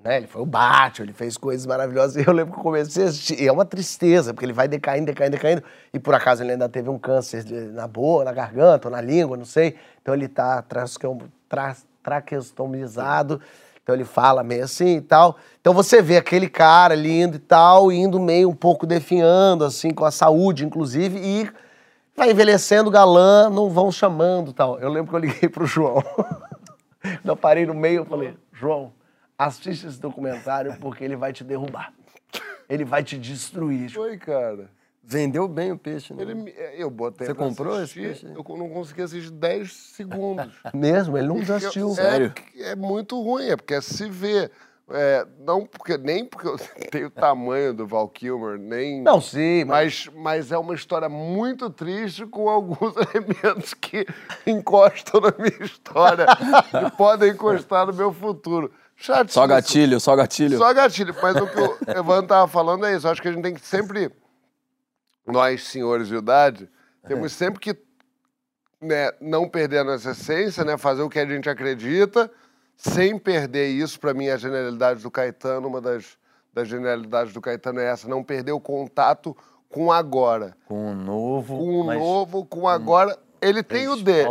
Né? 0.04 0.18
Ele 0.18 0.28
foi 0.28 0.42
o 0.42 0.46
Batman, 0.46 1.06
ele 1.06 1.14
fez 1.14 1.38
coisas 1.38 1.66
maravilhosas. 1.66 2.16
E 2.24 2.28
eu 2.28 2.34
lembro 2.34 2.54
que 2.54 2.60
eu 2.60 2.64
comecei 2.64 3.04
a 3.04 3.08
assistir. 3.08 3.42
E 3.42 3.48
é 3.48 3.52
uma 3.52 3.66
tristeza, 3.66 4.34
porque 4.34 4.46
ele 4.46 4.54
vai 4.54 4.68
decaindo, 4.68 5.06
decaindo, 5.06 5.32
decaindo. 5.32 5.64
E 5.94 6.00
por 6.00 6.14
acaso 6.14 6.44
ele 6.44 6.52
ainda 6.52 6.70
teve 6.70 6.90
um 6.90 6.98
câncer 6.98 7.44
na 7.72 7.88
boca, 7.88 8.26
na 8.26 8.32
garganta 8.32 8.88
ou 8.88 8.92
na 8.92 9.02
língua, 9.02 9.36
não 9.36 9.46
sei. 9.46 9.76
Então 10.02 10.14
ele 10.14 10.28
tá 10.28 10.62
tra- 10.62 11.76
traqueostomizado. 12.04 13.42
Então 13.82 13.96
ele 13.96 14.04
fala 14.04 14.44
meio 14.44 14.66
assim 14.66 14.98
e 14.98 15.02
tal. 15.02 15.38
Então 15.62 15.74
você 15.74 16.02
vê 16.02 16.18
aquele 16.18 16.50
cara 16.50 16.94
lindo 16.94 17.38
e 17.38 17.40
tal, 17.40 17.90
indo 17.92 18.20
meio 18.20 18.50
um 18.50 18.56
pouco 18.56 18.86
definhando, 18.86 19.64
assim, 19.64 19.92
com 19.92 20.04
a 20.04 20.12
saúde, 20.12 20.66
inclusive, 20.66 21.18
e 21.18 21.50
vai 22.14 22.30
envelhecendo 22.32 22.92
galã, 22.92 23.50
não 23.50 23.70
vão 23.70 23.90
chamando 23.90 24.52
tal. 24.52 24.78
Eu 24.80 24.90
lembro 24.90 25.12
que 25.12 25.16
eu 25.16 25.20
liguei 25.20 25.48
pro 25.48 25.66
João. 25.66 26.04
eu 27.24 27.38
parei 27.38 27.66
no 27.66 27.74
meio 27.74 28.04
e 28.04 28.06
falei, 28.06 28.34
João, 28.52 28.92
assiste 29.38 29.86
esse 29.88 30.00
documentário 30.00 30.76
porque 30.80 31.04
ele 31.04 31.16
vai 31.16 31.32
te 31.32 31.44
derrubar. 31.44 31.94
Ele 32.70 32.84
vai 32.84 33.04
te 33.04 33.18
destruir. 33.18 33.90
Foi, 33.92 34.18
cara. 34.18 34.70
Vendeu 35.04 35.48
bem 35.48 35.72
o 35.72 35.78
peixe, 35.78 36.14
né? 36.14 36.22
Ele 36.22 36.36
me- 36.36 36.54
eu 36.76 36.90
botei 36.90 37.28
Você 37.28 37.34
comprou 37.34 37.76
esse 37.76 37.84
assistir, 37.84 38.02
peixe 38.02 38.28
aí? 38.28 38.34
Eu 38.34 38.58
não 38.58 38.70
consegui 38.70 39.02
assistir 39.04 39.32
10 39.32 39.72
segundos. 39.72 40.54
Mesmo, 40.74 41.18
ele 41.18 41.28
não 41.28 41.38
assistiu. 41.38 41.88
Eu- 41.90 41.96
Sério? 41.96 42.34
É, 42.58 42.72
é 42.72 42.76
muito 42.76 43.22
ruim, 43.22 43.46
é 43.46 43.56
porque 43.56 43.76
é 43.76 43.80
se 43.82 44.10
vê. 44.10 44.52
É, 44.90 45.26
não 45.40 45.66
porque, 45.66 45.98
nem 45.98 46.26
porque 46.26 46.48
eu 46.48 46.58
tenho 46.92 47.08
o 47.08 47.12
tamanho 47.12 47.74
do 47.74 47.88
Val 47.88 48.08
Kilmer, 48.10 48.58
nem. 48.58 49.02
Não, 49.02 49.22
sim, 49.22 49.64
mas... 49.64 50.08
Mas, 50.08 50.16
mas 50.24 50.52
é 50.52 50.58
uma 50.58 50.74
história 50.76 51.08
muito 51.08 51.70
triste 51.70 52.26
com 52.26 52.50
alguns 52.50 52.94
elementos 53.16 53.74
que 53.74 54.06
encostam 54.46 55.22
na 55.22 55.34
minha 55.38 55.64
história 55.64 56.26
e 56.86 56.92
podem 56.98 57.32
encostar 57.32 57.88
no 57.88 57.94
meu 57.94 58.12
futuro. 58.14 58.72
Só 59.32 59.46
gatilho, 59.46 60.00
só 60.00 60.16
gatilho. 60.16 60.58
Só 60.58 60.74
gatilho. 60.74 61.16
Mas 61.22 61.36
o 61.36 61.48
que 61.48 61.60
o 61.60 61.78
Evan 61.96 62.26
tava 62.26 62.48
falando 62.48 62.86
é 62.86 62.96
isso. 62.96 63.08
Acho 63.08 63.22
que 63.22 63.28
a 63.28 63.32
gente 63.32 63.44
tem 63.44 63.54
que 63.54 63.62
sempre, 63.62 64.12
nós 65.26 65.64
senhores 65.68 66.08
de 66.08 66.16
idade, 66.16 66.70
temos 67.08 67.32
sempre 67.32 67.60
que 67.60 67.78
né, 68.82 69.12
não 69.22 69.48
perder 69.48 69.80
a 69.80 69.84
nossa 69.84 70.12
essência, 70.12 70.64
né, 70.64 70.78
fazer 70.78 71.02
o 71.02 71.10
que 71.10 71.20
a 71.20 71.26
gente 71.26 71.50
acredita, 71.50 72.30
sem 72.76 73.18
perder 73.18 73.70
isso. 73.70 74.00
Para 74.00 74.14
mim, 74.14 74.30
a 74.30 74.38
genialidade 74.38 75.02
do 75.02 75.12
Caetano, 75.12 75.68
uma 75.68 75.80
das, 75.80 76.18
das 76.54 76.68
genialidades 76.68 77.34
do 77.34 77.42
Caetano 77.42 77.80
é 77.80 77.86
essa, 77.86 78.08
não 78.08 78.24
perder 78.24 78.52
o 78.52 78.60
contato 78.60 79.36
com 79.70 79.86
o 79.86 79.92
agora. 79.92 80.56
Com 80.66 80.92
o 80.92 80.96
novo. 80.96 81.58
Com 81.58 81.82
o 81.82 81.94
novo, 81.94 82.46
com 82.46 82.62
o 82.62 82.68
agora. 82.68 83.18
Ele 83.42 83.62
tem 83.62 83.88
o 83.88 83.96
dele. 83.96 84.28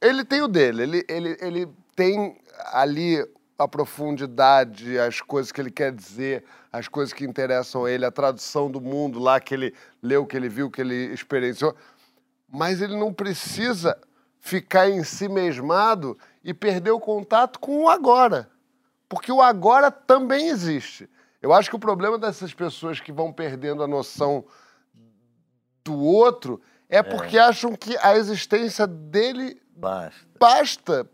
Ele 0.00 0.24
tem 0.24 0.42
o 0.42 0.48
dele, 0.48 0.82
ele, 0.82 1.04
ele, 1.08 1.36
ele 1.40 1.68
tem 1.96 2.40
ali 2.72 3.24
a 3.58 3.66
profundidade, 3.66 4.96
as 4.98 5.20
coisas 5.20 5.50
que 5.50 5.60
ele 5.60 5.70
quer 5.70 5.92
dizer, 5.92 6.44
as 6.72 6.86
coisas 6.86 7.12
que 7.12 7.24
interessam 7.24 7.84
a 7.84 7.90
ele, 7.90 8.04
a 8.04 8.10
tradução 8.10 8.70
do 8.70 8.80
mundo 8.80 9.18
lá 9.18 9.40
que 9.40 9.52
ele 9.52 9.74
leu, 10.00 10.24
que 10.24 10.36
ele 10.36 10.48
viu, 10.48 10.70
que 10.70 10.80
ele 10.80 11.12
experienciou. 11.12 11.74
Mas 12.48 12.80
ele 12.80 12.96
não 12.96 13.12
precisa 13.12 13.98
ficar 14.38 14.88
em 14.88 15.02
si 15.02 15.28
mesmado 15.28 16.16
e 16.44 16.54
perder 16.54 16.92
o 16.92 17.00
contato 17.00 17.58
com 17.58 17.82
o 17.82 17.88
agora. 17.88 18.48
Porque 19.08 19.32
o 19.32 19.42
agora 19.42 19.90
também 19.90 20.48
existe. 20.48 21.10
Eu 21.42 21.52
acho 21.52 21.68
que 21.68 21.76
o 21.76 21.80
problema 21.80 22.16
dessas 22.16 22.54
pessoas 22.54 23.00
que 23.00 23.12
vão 23.12 23.32
perdendo 23.32 23.82
a 23.82 23.88
noção 23.88 24.44
do 25.84 25.98
outro 25.98 26.60
é 26.88 27.02
porque 27.02 27.38
acham 27.38 27.74
que 27.74 27.96
a 27.98 28.16
existência 28.16 28.86
dele 28.86 29.60
Basta. 29.74 30.26
basta 30.38 31.10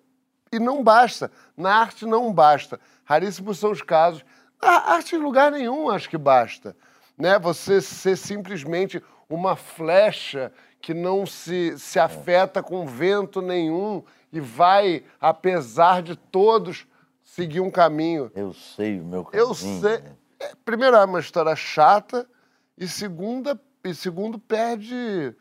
e 0.55 0.59
não 0.61 0.83
basta. 0.83 1.31
Na 1.57 1.75
arte 1.75 2.07
não 2.07 2.33
basta. 2.33 2.79
Raríssimos 3.05 3.59
são 3.59 3.73
os 3.73 3.83
casos. 3.83 4.25
Na 4.63 4.93
arte 4.93 5.17
em 5.17 5.19
lugar 5.19 5.51
nenhum 5.51 5.91
acho 5.91 6.09
que 6.09 6.17
basta. 6.17 6.77
Né? 7.19 7.39
Você 7.39 7.81
ser 7.81 8.17
simplesmente 8.17 9.03
uma 9.29 9.57
flecha 9.57 10.53
que 10.81 10.95
não 10.95 11.27
se, 11.27 11.79
se 11.79 11.99
afeta 11.99 12.63
com 12.63 12.87
vento 12.87 13.41
nenhum 13.41 14.03
e 14.33 14.39
vai, 14.39 15.05
apesar 15.21 16.03
de 16.03 16.15
todos, 16.15 16.87
seguir 17.23 17.61
um 17.61 17.71
caminho. 17.71 18.31
Eu 18.35 18.53
sei 18.53 19.01
o 19.01 19.05
meu 19.05 19.25
caminho. 19.25 19.49
Eu 19.49 19.55
sei. 19.55 20.03
é, 20.39 20.53
primeiro, 20.65 20.97
é 20.97 21.05
uma 21.05 21.21
história 21.21 21.57
chata, 21.57 22.29
e 22.77 22.87
segunda, 22.87 23.59
e 23.83 23.95
segundo, 23.95 24.39
perde 24.39 25.35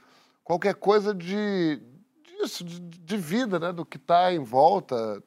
qualquer 0.43 0.75
coisa 0.75 1.13
de 1.13 1.81
disso, 2.43 2.63
de, 2.63 2.79
de 2.79 3.17
vida, 3.17 3.59
né? 3.59 3.71
Do 3.71 3.85
que 3.85 3.97
está 3.97 4.33
em 4.33 4.39
volta. 4.39 5.21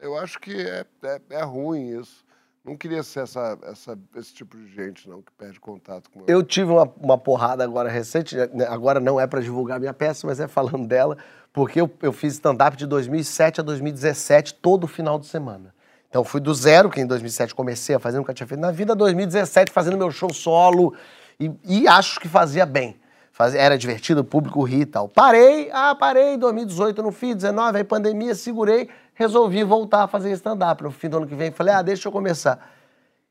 Eu 0.00 0.16
acho 0.18 0.38
que 0.38 0.52
é, 0.52 0.84
é, 1.02 1.20
é 1.30 1.42
ruim 1.42 1.98
isso. 1.98 2.26
Não 2.64 2.76
queria 2.76 3.02
ser 3.02 3.20
essa, 3.20 3.58
essa, 3.62 3.98
esse 4.16 4.34
tipo 4.34 4.56
de 4.56 4.68
gente, 4.74 5.08
não, 5.08 5.22
que 5.22 5.32
perde 5.32 5.58
contato 5.58 6.10
com 6.10 6.22
Eu 6.26 6.42
tive 6.42 6.70
uma, 6.70 6.84
uma 7.00 7.16
porrada 7.16 7.64
agora 7.64 7.88
recente, 7.88 8.36
né, 8.36 8.66
agora 8.68 9.00
não 9.00 9.18
é 9.18 9.26
pra 9.26 9.40
divulgar 9.40 9.80
minha 9.80 9.94
peça, 9.94 10.26
mas 10.26 10.38
é 10.38 10.46
falando 10.46 10.86
dela, 10.86 11.16
porque 11.50 11.80
eu, 11.80 11.90
eu 12.02 12.12
fiz 12.12 12.34
stand-up 12.34 12.76
de 12.76 12.86
2007 12.86 13.60
a 13.60 13.64
2017 13.64 14.54
todo 14.54 14.86
final 14.86 15.18
de 15.18 15.26
semana. 15.26 15.74
Então 16.10 16.22
fui 16.22 16.40
do 16.40 16.52
zero, 16.52 16.90
que 16.90 17.00
em 17.00 17.06
2007 17.06 17.54
comecei 17.54 17.94
a 17.94 17.98
fazer, 17.98 18.18
nunca 18.18 18.34
tinha 18.34 18.46
feito 18.46 18.60
na 18.60 18.70
vida, 18.70 18.94
2017 18.94 19.72
fazendo 19.72 19.96
meu 19.96 20.10
show 20.10 20.32
solo 20.32 20.94
e, 21.40 21.50
e 21.64 21.88
acho 21.88 22.20
que 22.20 22.28
fazia 22.28 22.66
bem. 22.66 23.00
Faz- 23.38 23.54
era 23.54 23.78
divertido, 23.78 24.22
o 24.22 24.24
público 24.24 24.60
ri 24.64 24.80
e 24.80 24.86
tal. 24.86 25.08
Parei, 25.08 25.70
ah, 25.72 25.94
parei, 25.94 26.36
2018 26.36 26.98
eu 26.98 27.04
não 27.04 27.12
fiz, 27.12 27.36
19, 27.36 27.78
aí 27.78 27.84
pandemia, 27.84 28.34
segurei, 28.34 28.88
resolvi 29.14 29.62
voltar 29.62 30.02
a 30.02 30.06
fazer 30.08 30.32
stand-up. 30.32 30.82
No 30.82 30.90
fim 30.90 31.08
do 31.08 31.18
ano 31.18 31.26
que 31.28 31.36
vem, 31.36 31.52
falei, 31.52 31.72
ah, 31.72 31.80
deixa 31.80 32.08
eu 32.08 32.12
começar. 32.12 32.68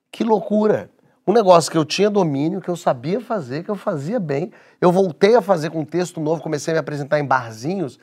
Que 0.09 0.23
loucura! 0.23 0.89
Um 1.27 1.33
negócio 1.33 1.69
que 1.69 1.77
eu 1.77 1.83
tinha 1.83 2.09
domínio, 2.09 2.61
que 2.61 2.69
eu 2.69 2.77
sabia 2.77 3.19
fazer, 3.19 3.65
que 3.65 3.69
eu 3.69 3.75
fazia 3.75 4.17
bem. 4.17 4.53
Eu 4.79 4.93
voltei 4.93 5.35
a 5.35 5.41
fazer 5.41 5.71
com 5.71 5.83
texto 5.83 6.21
novo, 6.21 6.41
comecei 6.41 6.71
a 6.71 6.75
me 6.75 6.79
apresentar 6.79 7.19
em 7.19 7.25
barzinhos, 7.25 7.99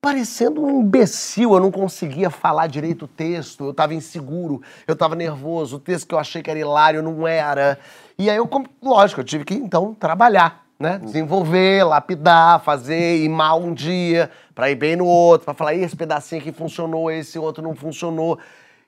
parecendo 0.00 0.60
um 0.60 0.80
imbecil. 0.80 1.52
Eu 1.52 1.60
não 1.60 1.70
conseguia 1.70 2.30
falar 2.30 2.66
direito 2.66 3.04
o 3.04 3.08
texto, 3.08 3.66
eu 3.66 3.70
estava 3.70 3.94
inseguro, 3.94 4.60
eu 4.88 4.94
estava 4.94 5.14
nervoso. 5.14 5.76
O 5.76 5.78
texto 5.78 6.08
que 6.08 6.16
eu 6.16 6.18
achei 6.18 6.42
que 6.42 6.50
era 6.50 6.58
hilário 6.58 7.00
não 7.00 7.28
era. 7.28 7.78
E 8.18 8.28
aí 8.28 8.36
eu, 8.36 8.50
lógico, 8.82 9.20
eu 9.20 9.24
tive 9.24 9.44
que 9.44 9.54
então 9.54 9.94
trabalhar, 9.94 10.61
né? 10.82 10.98
Desenvolver, 11.02 11.84
lapidar, 11.84 12.60
fazer, 12.60 13.18
ir 13.18 13.28
mal 13.28 13.60
um 13.60 13.72
dia, 13.72 14.30
para 14.54 14.70
ir 14.70 14.74
bem 14.74 14.96
no 14.96 15.06
outro, 15.06 15.44
para 15.46 15.54
falar, 15.54 15.74
"Ih, 15.74 15.84
esse 15.84 15.96
pedacinho 15.96 16.40
aqui 16.40 16.52
funcionou, 16.52 17.10
esse 17.10 17.38
outro 17.38 17.62
não 17.62 17.74
funcionou. 17.74 18.38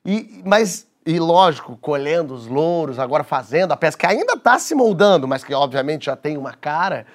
E, 0.05 0.43
mas, 0.45 0.85
e 1.05 1.19
lógico, 1.19 1.77
colhendo 1.77 2.33
os 2.33 2.45
louros, 2.45 2.99
agora 2.99 3.23
fazendo 3.23 3.71
a 3.71 3.77
peça 3.77 3.97
que 3.97 4.05
ainda 4.05 4.33
está 4.33 4.59
se 4.59 4.75
moldando, 4.75 5.27
mas 5.27 5.43
que 5.43 5.53
obviamente 5.53 6.05
já 6.05 6.15
tem 6.15 6.37
uma 6.37 6.53
cara, 6.53 7.07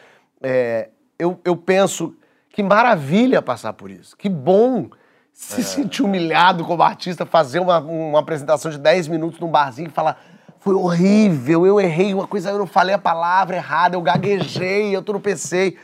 é, 0.43 0.89
eu, 1.19 1.39
eu 1.45 1.57
penso 1.57 2.17
que 2.49 2.63
maravilha 2.63 3.41
passar 3.43 3.75
por 3.75 3.91
isso. 3.91 4.17
Que 4.17 4.29
bom 4.29 4.89
se 5.33 5.63
sentir 5.63 6.03
humilhado 6.03 6.65
como 6.65 6.83
artista, 6.83 7.25
fazer 7.25 7.61
uma, 7.61 7.79
uma 7.79 8.19
apresentação 8.19 8.71
de 8.71 8.79
10 8.79 9.09
minutos 9.09 9.39
num 9.39 9.49
barzinho 9.49 9.89
e 9.89 9.93
falar. 9.93 10.21
Foi 10.61 10.75
horrível, 10.75 11.67
eu 11.67 11.81
errei 11.81 12.13
uma 12.13 12.27
coisa, 12.27 12.51
eu 12.51 12.59
não 12.59 12.67
falei 12.67 12.95
a 12.95 12.99
palavra 12.99 13.57
errada, 13.57 13.97
eu 13.97 14.03
gaguejei, 14.03 14.95
eu 14.95 15.03
tropecei. 15.03 15.79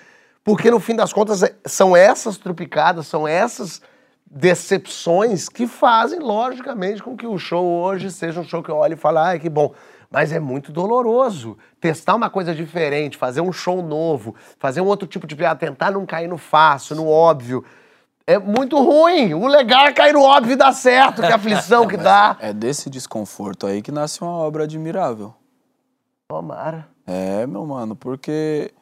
Porque 0.45 0.71
no 0.71 0.79
fim 0.79 0.95
das 0.95 1.15
contas 1.15 1.43
é- 1.43 1.55
são 1.65 1.97
essas 1.97 2.37
trupicadas, 2.37 3.07
são 3.07 3.27
essas 3.27 3.81
decepções 4.31 5.49
que 5.49 5.67
fazem, 5.67 6.21
logicamente, 6.21 7.03
com 7.03 7.17
que 7.17 7.27
o 7.27 7.39
show 7.39 7.65
hoje 7.65 8.11
seja 8.11 8.39
um 8.39 8.45
show 8.45 8.63
que 8.63 8.71
eu 8.71 8.77
olho 8.77 8.93
e 8.93 8.97
falo, 8.97 9.19
ai, 9.19 9.39
que 9.39 9.49
bom. 9.49 9.73
Mas 10.11 10.31
é 10.31 10.39
muito 10.39 10.71
doloroso 10.71 11.57
testar 11.81 12.15
uma 12.15 12.29
coisa 12.29 12.55
diferente, 12.55 13.17
fazer 13.17 13.41
um 13.41 13.53
show 13.53 13.83
novo, 13.83 14.35
fazer 14.59 14.83
um 14.83 14.87
outro 14.87 15.09
tipo 15.09 15.27
de 15.27 15.35
piada, 15.35 15.59
tentar 15.59 15.91
não 15.91 16.05
cair 16.05 16.29
no 16.29 16.37
fácil, 16.37 16.97
no 16.97 17.09
óbvio. 17.09 17.65
É 18.27 18.39
muito 18.39 18.77
ruim. 18.83 19.35
O 19.35 19.47
legal 19.47 19.87
é 19.87 19.93
cair 19.93 20.13
no 20.13 20.23
óbvio 20.23 20.55
e 20.55 20.57
dar 20.57 20.73
certo, 20.73 21.23
que 21.23 21.33
aflição 21.33 21.87
que 21.89 21.97
dá. 21.97 22.37
É 22.41 22.53
desse 22.53 22.91
desconforto 22.91 23.67
aí 23.67 23.81
que 23.81 23.93
nasce 23.93 24.21
uma 24.21 24.33
obra 24.33 24.65
admirável. 24.65 25.33
Tomara. 26.29 26.89
É, 27.07 27.47
meu 27.47 27.65
mano, 27.65 27.95
porque 27.95 28.75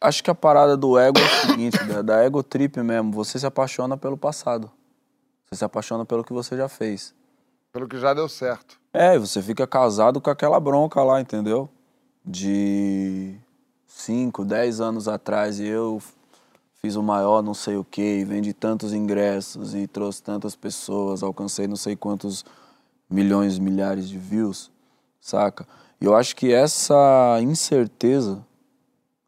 acho 0.00 0.24
que 0.24 0.30
a 0.30 0.34
parada 0.34 0.74
do 0.74 0.98
ego 0.98 1.18
é 1.18 1.22
o 1.22 1.48
seguinte, 1.48 1.84
da, 1.84 2.00
da 2.00 2.24
ego 2.24 2.42
trip 2.42 2.80
mesmo, 2.82 3.12
você 3.12 3.38
se 3.38 3.46
apaixona 3.46 3.94
pelo 3.94 4.16
passado. 4.16 4.70
Você 5.44 5.56
se 5.56 5.64
apaixona 5.64 6.06
pelo 6.06 6.24
que 6.24 6.32
você 6.32 6.56
já 6.56 6.68
fez. 6.68 7.14
Pelo 7.70 7.86
que 7.86 7.98
já 7.98 8.14
deu 8.14 8.28
certo. 8.28 8.80
É, 8.92 9.16
e 9.16 9.18
você 9.18 9.42
fica 9.42 9.66
casado 9.66 10.18
com 10.18 10.30
aquela 10.30 10.58
bronca 10.58 11.02
lá, 11.02 11.20
entendeu? 11.20 11.68
De 12.24 13.36
5, 13.86 14.46
10 14.46 14.80
anos 14.80 15.08
atrás 15.08 15.60
e 15.60 15.66
eu 15.66 16.00
fiz 16.80 16.96
o 16.96 17.02
maior 17.02 17.42
não 17.42 17.54
sei 17.54 17.76
o 17.76 17.84
quê, 17.84 18.18
e 18.20 18.24
vendi 18.24 18.52
tantos 18.52 18.92
ingressos 18.92 19.74
e 19.74 19.86
trouxe 19.86 20.22
tantas 20.22 20.54
pessoas, 20.56 21.22
alcancei 21.22 21.66
não 21.66 21.76
sei 21.76 21.96
quantos 21.96 22.44
milhões, 23.10 23.58
milhares 23.58 24.08
de 24.08 24.18
views, 24.18 24.70
saca? 25.20 25.66
E 26.00 26.04
eu 26.04 26.14
acho 26.14 26.36
que 26.36 26.52
essa 26.52 27.38
incerteza, 27.42 28.44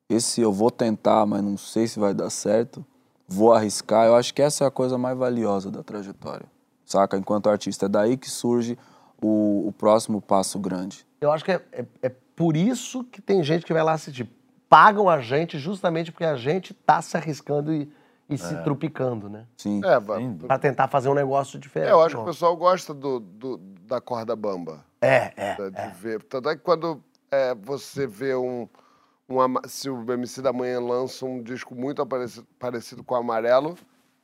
esse 0.09 0.41
eu 0.41 0.53
vou 0.53 0.71
tentar, 0.71 1.27
mas 1.27 1.43
não 1.43 1.57
sei 1.57 1.87
se 1.89 1.99
vai 1.99 2.15
dar 2.15 2.31
certo, 2.31 2.85
vou 3.27 3.53
arriscar, 3.53 4.07
eu 4.07 4.15
acho 4.17 4.33
que 4.35 4.43
essa 4.43 4.65
é 4.65 4.67
a 4.67 4.71
coisa 4.71 4.97
mais 4.99 5.17
valiosa 5.17 5.71
da 5.71 5.83
trajetória. 5.83 6.47
saca? 6.85 7.17
Enquanto 7.17 7.49
artista. 7.49 7.87
É 7.87 7.89
daí 7.89 8.17
que 8.17 8.29
surge 8.29 8.77
o, 9.23 9.69
o 9.69 9.73
próximo 9.73 10.21
passo 10.21 10.59
grande. 10.59 11.07
Eu 11.21 11.31
acho 11.31 11.45
que 11.45 11.53
é, 11.53 11.65
é- 11.73 11.85
é 12.03 12.09
por 12.35 12.57
isso 12.57 13.05
que 13.05 13.21
tem 13.23 13.43
gente 13.45 13.65
que 13.65 13.73
vai 13.73 13.83
lá 13.85 13.93
assistir. 13.93 14.29
Pagam 14.71 15.09
a 15.11 15.21
gente 15.21 15.59
justamente 15.59 16.13
porque 16.13 16.25
a 16.25 16.37
gente 16.37 16.73
tá 16.73 17.03
se 17.03 17.17
arriscando 17.17 17.73
e, 17.75 17.93
e 18.29 18.39
se 18.39 18.57
trupicando, 18.63 19.29
né? 19.29 19.45
Sim. 19.57 19.83
É, 19.85 19.99
Pra 20.47 20.59
tentar 20.61 20.87
fazer 20.87 21.09
um 21.09 21.15
negócio 21.15 21.59
diferente. 21.59 21.89
É, 21.89 21.93
eu 21.93 22.01
acho 22.01 22.15
que 22.15 22.23
o 22.23 22.25
pessoal 22.25 22.57
gosta 22.57 22.95
do, 22.95 23.19
do- 23.19 23.57
da 23.83 24.01
corda 24.01 24.37
bamba. 24.37 24.85
É, 25.01 25.33
é. 25.37 25.57
da- 25.57 25.89
de 25.89 25.95
ver. 25.97 26.23
Tanto 26.23 26.49
é 26.49 26.55
que 26.57 26.63
quando 26.63 27.03
é, 27.33 27.53
você 27.57 28.07
vê 28.07 28.35
um, 28.37 28.69
um 29.29 29.39
Se 29.67 29.91
o 29.91 30.05
MC 30.13 30.41
da 30.41 30.53
Manhã 30.53 30.79
lança 30.81 31.27
um 31.27 31.43
disco 31.43 31.75
muito 31.75 32.07
parecido, 32.07 32.47
parecido 32.57 33.03
com 33.03 33.15
o 33.15 33.19
Amarelo, 33.19 33.77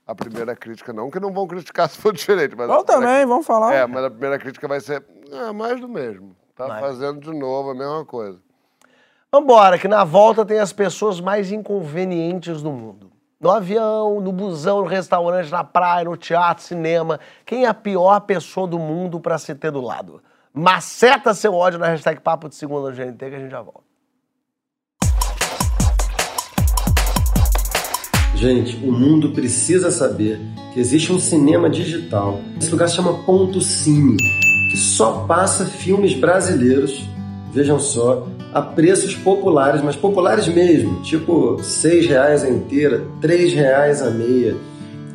a 0.07 0.15
primeira 0.15 0.55
crítica, 0.55 0.93
não 0.93 1.11
que 1.11 1.19
não 1.19 1.33
vão 1.33 1.49
criticar 1.49 1.89
se 1.91 1.99
for 1.99 2.13
diferente, 2.13 2.55
mas. 2.57 2.69
primeira 2.69 2.85
também, 2.85 3.27
vamos 3.27 3.45
falar. 3.45 3.75
É, 3.75 3.85
mas 3.85 4.05
a 4.05 4.11
primeira 4.11 4.39
crítica 4.39 4.69
vai 4.69 4.79
ser 4.81 5.05
é, 5.33 5.51
mais 5.51 5.81
do 5.81 5.89
mesmo. 5.89 6.37
Tá 6.55 6.69
fazendo 6.81 7.21
de 7.21 7.37
novo 7.37 7.71
a 7.71 7.75
mesma 7.75 8.05
coisa. 8.05 8.46
Vambora, 9.33 9.77
que 9.77 9.89
na 9.89 10.05
volta 10.05 10.45
tem 10.45 10.61
as 10.61 10.73
pessoas 10.73 11.21
mais 11.21 11.51
inconvenientes 11.51 12.63
do 12.63 12.71
mundo. 12.71 13.11
No 13.41 13.51
avião, 13.51 14.21
no 14.21 14.33
busão, 14.33 14.83
no 14.83 14.87
restaurante, 14.87 15.51
na 15.51 15.65
praia, 15.65 16.05
no 16.05 16.17
teatro, 16.17 16.63
cinema. 16.63 17.19
Quem 17.45 17.65
é 17.65 17.69
a 17.69 17.75
pior 17.75 18.21
pessoa 18.21 18.69
do 18.69 18.79
mundo 18.79 19.19
pra 19.21 19.37
se 19.37 19.55
ter 19.55 19.73
do 19.73 19.81
lado? 19.81 20.23
Maceta 20.55 21.35
seu 21.35 21.53
ódio 21.55 21.79
na 21.79 21.89
hashtag 21.89 22.21
Papo 22.21 22.49
de 22.49 22.55
Segunda 22.55 22.89
no 22.89 22.97
GNT 22.97 23.29
que 23.29 23.35
a 23.35 23.39
gente 23.39 23.51
já 23.51 23.61
volta. 23.61 23.85
Gente, 28.37 28.77
o 28.77 28.93
mundo 28.93 29.33
precisa 29.33 29.91
saber 29.91 30.41
que 30.73 30.79
existe 30.79 31.13
um 31.13 31.19
cinema 31.19 31.69
digital. 31.69 32.39
Esse 32.61 32.71
lugar 32.71 32.89
se 32.89 32.95
chama 32.95 33.25
Ponto 33.25 33.61
Cine, 33.61 34.17
que 34.71 34.77
só 34.77 35.27
passa 35.27 35.67
filmes 35.67 36.15
brasileiros, 36.15 37.03
vejam 37.53 37.79
só, 37.79 38.27
a 38.57 38.63
preços 38.63 39.15
populares, 39.15 39.83
mas 39.83 39.97
populares 39.97 40.49
mesmo, 40.49 41.03
tipo 41.03 41.63
6 41.63 42.07
reais 42.07 42.43
a 42.43 42.49
inteira, 42.49 43.05
3 43.21 43.53
reais 43.53 44.01
a 44.01 44.11
meia. 44.11 44.57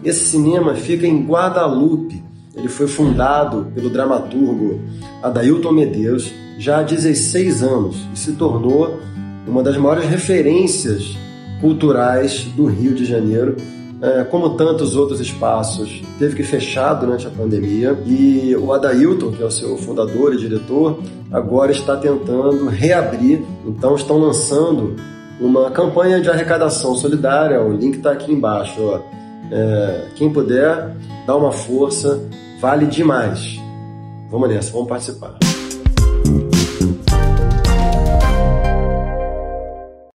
Esse 0.03 0.25
cinema 0.25 0.75
fica 0.75 1.07
em 1.07 1.25
Guadalupe. 1.25 2.23
Ele 2.55 2.67
foi 2.67 2.85
fundado 2.85 3.65
pelo 3.73 3.89
dramaturgo 3.89 4.79
Adailton 5.23 5.71
Medeiros 5.71 6.31
já 6.59 6.81
há 6.81 6.83
16 6.83 7.63
anos 7.63 7.97
e 8.13 8.19
se 8.19 8.33
tornou 8.33 8.99
uma 9.47 9.63
das 9.63 9.75
maiores 9.75 10.07
referências 10.07 11.17
culturais 11.59 12.43
do 12.55 12.67
Rio 12.67 12.93
de 12.93 13.05
Janeiro. 13.05 13.57
É, 14.01 14.23
como 14.23 14.51
tantos 14.57 14.95
outros 14.95 15.19
espaços, 15.19 16.01
teve 16.17 16.35
que 16.35 16.41
fechar 16.41 16.95
durante 16.95 17.27
a 17.27 17.29
pandemia 17.29 17.95
e 18.05 18.55
o 18.55 18.73
Adailton, 18.73 19.31
que 19.31 19.43
é 19.43 19.45
o 19.45 19.51
seu 19.51 19.77
fundador 19.77 20.33
e 20.33 20.37
diretor, 20.37 20.99
agora 21.31 21.71
está 21.71 21.95
tentando 21.95 22.67
reabrir. 22.67 23.43
Então, 23.63 23.95
estão 23.95 24.17
lançando 24.17 24.95
uma 25.39 25.69
campanha 25.69 26.19
de 26.19 26.29
arrecadação 26.29 26.95
solidária. 26.95 27.61
O 27.61 27.71
link 27.73 27.97
está 27.97 28.11
aqui 28.11 28.31
embaixo. 28.31 28.81
Ó. 28.81 28.99
É, 29.51 30.05
quem 30.15 30.31
puder, 30.31 30.95
dá 31.27 31.35
uma 31.35 31.51
força, 31.51 32.19
vale 32.59 32.87
demais. 32.87 33.59
Vamos 34.31 34.49
nessa, 34.49 34.71
vamos 34.71 34.87
participar. 34.87 35.50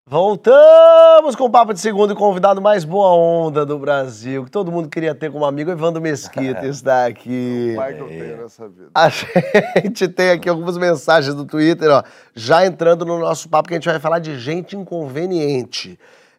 Voltamos 0.09 1.35
com 1.35 1.47
o 1.47 1.51
Papo 1.51 1.75
de 1.75 1.81
Segunda 1.81 2.13
e 2.13 2.15
o 2.15 2.17
convidado 2.17 2.63
mais 2.63 2.85
boa 2.85 3.09
onda 3.09 3.67
do 3.67 3.77
Brasil, 3.77 4.45
que 4.45 4.51
todo 4.53 4.71
mundo 4.71 4.89
queria 4.89 5.13
ter 5.17 5.33
como 5.33 5.45
amigo, 5.45 5.69
Evandro 5.69 6.01
Mesquita 6.01 6.63
está 6.71 7.07
aqui. 7.07 7.73
O 7.73 7.77
pai 7.77 7.95
que 7.95 8.01
eu 8.01 8.07
tenho 8.07 8.37
nessa 8.37 8.69
vida. 8.69 8.89
A 8.95 9.09
gente 9.83 10.07
tem 10.07 10.31
aqui 10.31 10.49
algumas 10.49 10.79
mensagens 10.79 11.35
do 11.35 11.45
Twitter, 11.45 11.91
ó, 11.91 12.05
já 12.37 12.65
entrando 12.65 13.05
no 13.05 13.19
nosso 13.19 13.49
papo, 13.49 13.67
que 13.67 13.75
a 13.75 13.79
gente 13.79 13.89
vai 13.89 13.99
falar 13.99 14.21
de 14.21 14.39
gente 14.39 14.77
inconveniente. 14.77 15.99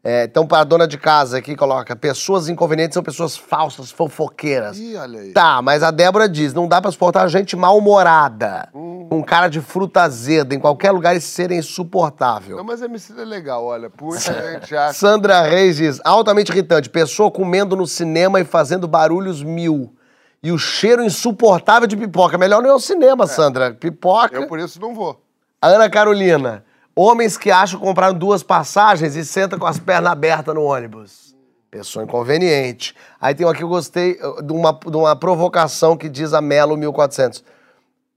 É, 0.09 0.23
então, 0.23 0.47
para 0.47 0.59
a 0.59 0.63
dona 0.63 0.87
de 0.87 0.97
casa 0.97 1.37
aqui, 1.37 1.53
coloca: 1.53 1.93
pessoas 1.93 2.47
inconvenientes 2.47 2.93
são 2.93 3.03
pessoas 3.03 3.35
falsas, 3.35 3.91
fofoqueiras. 3.91 4.77
Ih, 4.77 4.95
olha 4.95 5.19
aí. 5.19 5.33
Tá, 5.33 5.61
mas 5.61 5.83
a 5.83 5.91
Débora 5.91 6.29
diz: 6.29 6.53
não 6.53 6.65
dá 6.65 6.81
pra 6.81 6.89
suportar 6.89 7.27
gente 7.27 7.57
mal-humorada, 7.57 8.69
com 8.71 9.21
cara 9.21 9.49
de 9.49 9.59
fruta 9.59 10.03
azeda, 10.03 10.55
em 10.55 10.59
qualquer 10.61 10.91
lugar 10.91 11.13
e 11.13 11.19
ser 11.19 11.51
insuportável. 11.51 12.55
Não, 12.55 12.63
mas 12.63 12.81
MC 12.81 13.19
é 13.19 13.25
legal, 13.25 13.65
olha. 13.65 13.91
Muita 14.01 14.31
gente 14.53 14.73
acha. 14.73 14.93
Sandra 14.93 15.41
Reis 15.41 15.75
diz: 15.75 15.99
altamente 16.05 16.53
irritante, 16.53 16.89
pessoa 16.89 17.29
comendo 17.29 17.75
no 17.75 17.85
cinema 17.85 18.39
e 18.39 18.45
fazendo 18.45 18.87
barulhos 18.87 19.43
mil. 19.43 19.93
E 20.41 20.53
o 20.53 20.57
cheiro 20.57 21.03
insuportável 21.03 21.85
de 21.85 21.97
pipoca. 21.97 22.37
Melhor 22.37 22.61
não 22.61 22.69
ir 22.69 22.71
ao 22.71 22.79
cinema, 22.79 23.27
Sandra. 23.27 23.73
Pipoca. 23.73 24.33
Eu 24.33 24.47
por 24.47 24.57
isso 24.57 24.79
não 24.79 24.95
vou. 24.95 25.21
A 25.61 25.67
Ana 25.67 25.89
Carolina. 25.89 26.63
Homens 26.99 27.37
que 27.37 27.51
acham 27.51 27.79
que 27.79 27.85
compraram 27.85 28.17
duas 28.17 28.41
passagens 28.41 29.15
e 29.15 29.23
sentam 29.23 29.59
com 29.59 29.67
as 29.67 29.77
pernas 29.77 30.11
abertas 30.11 30.55
no 30.55 30.63
ônibus. 30.63 31.35
Pessoa 31.69 32.03
inconveniente. 32.03 32.95
Aí 33.21 33.35
tem 33.35 33.45
um 33.45 33.49
aqui 33.49 33.59
que 33.59 33.63
eu 33.63 33.69
gostei 33.69 34.13
uh, 34.13 34.41
de 34.41 34.51
uma, 34.51 34.73
de 34.73 34.97
uma 34.97 35.15
provocação 35.15 35.95
que 35.95 36.09
diz 36.09 36.33
a 36.33 36.41
Melo 36.41 36.75
1400. 36.75 37.43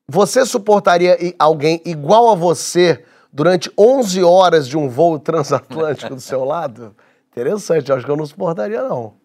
Você 0.08 0.46
suportaria 0.46 1.18
alguém 1.38 1.82
igual 1.84 2.30
a 2.30 2.34
você 2.34 3.04
durante 3.30 3.70
11 3.76 4.24
horas 4.24 4.66
de 4.66 4.78
um 4.78 4.88
voo 4.88 5.18
transatlântico 5.18 6.14
do 6.14 6.20
seu 6.22 6.42
lado? 6.42 6.96
Interessante, 7.30 7.90
eu 7.90 7.96
acho 7.96 8.06
que 8.06 8.10
eu 8.10 8.16
não 8.16 8.24
suportaria, 8.24 8.82
não. 8.82 9.19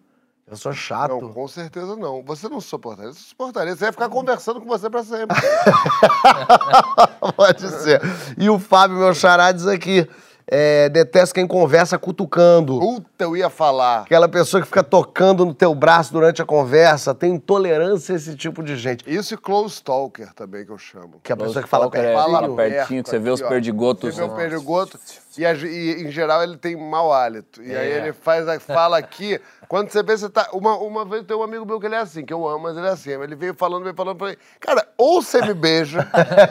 Eu 0.47 0.55
sou 0.55 0.71
chato. 0.73 1.09
Não, 1.19 1.33
com 1.33 1.47
certeza 1.47 1.95
não. 1.95 2.21
Você 2.23 2.47
não 2.47 2.61
suportaria. 2.61 3.11
Você 3.11 3.19
suportaria. 3.19 3.75
Você 3.75 3.85
ia 3.85 3.91
ficar 3.91 4.09
conversando 4.09 4.61
com 4.61 4.67
você 4.67 4.87
pra 4.89 5.03
sempre. 5.03 5.35
Pode 7.35 7.67
ser. 7.81 7.99
E 8.37 8.49
o 8.49 8.59
Fábio, 8.59 8.97
meu 8.97 9.13
xará, 9.15 9.51
diz 9.51 9.65
aqui: 9.65 10.07
é, 10.47 10.87
detesto 10.89 11.33
quem 11.33 11.47
conversa 11.47 11.97
cutucando. 11.97 12.79
Puta, 12.79 13.23
eu 13.23 13.35
ia 13.35 13.49
falar. 13.49 14.01
Aquela 14.01 14.29
pessoa 14.29 14.61
que 14.61 14.67
fica 14.67 14.83
tocando 14.83 15.43
no 15.45 15.53
teu 15.53 15.73
braço 15.73 16.13
durante 16.13 16.43
a 16.43 16.45
conversa. 16.45 17.15
Tem 17.15 17.33
intolerância 17.33 18.13
a 18.13 18.15
esse 18.15 18.35
tipo 18.35 18.61
de 18.63 18.75
gente. 18.75 19.03
Isso 19.11 19.33
e 19.33 19.37
close 19.37 19.81
talker 19.81 20.31
também, 20.35 20.63
que 20.63 20.71
eu 20.71 20.77
chamo. 20.77 21.19
Que 21.23 21.31
é 21.31 21.33
a 21.33 21.37
pessoa 21.37 21.63
que 21.63 21.69
fala 21.69 21.85
é 21.87 21.89
pertinho. 21.89 22.13
fala 22.13 22.55
pertinho, 22.55 23.03
que 23.03 23.09
você 23.09 23.17
vê 23.17 23.31
os 23.31 23.39
aqui, 23.41 23.47
ó. 23.47 23.49
perdigotos. 23.49 24.13
Você 24.15 24.21
vê 24.21 24.27
o 24.27 24.35
perdigoto 24.35 24.99
e, 25.37 25.45
a- 25.45 25.53
e, 25.53 26.03
em 26.07 26.11
geral 26.11 26.43
ele 26.43 26.55
tem 26.57 26.75
mau 26.77 27.11
hálito. 27.11 27.63
E 27.63 27.75
aí 27.75 27.91
ele 27.91 28.13
faz 28.13 28.47
a 28.47 28.59
fala 28.59 28.97
aqui. 28.99 29.41
Quando 29.67 29.89
você 29.89 30.03
vê, 30.03 30.17
você 30.17 30.29
tá. 30.29 30.49
Uma, 30.53 30.77
uma 30.77 31.05
vez 31.05 31.23
tem 31.23 31.35
um 31.35 31.43
amigo 31.43 31.65
meu 31.65 31.79
que 31.79 31.85
ele 31.85 31.95
é 31.95 31.99
assim, 31.99 32.25
que 32.25 32.33
eu 32.33 32.47
amo, 32.47 32.63
mas 32.63 32.77
ele 32.77 32.87
é 32.87 32.91
assim. 32.91 33.11
Ele 33.11 33.35
veio 33.35 33.53
falando, 33.53 33.83
veio 33.83 33.95
falando, 33.95 34.19
falei, 34.19 34.37
cara, 34.59 34.87
ou 34.97 35.21
você 35.21 35.41
me 35.41 35.53
beija, 35.53 36.07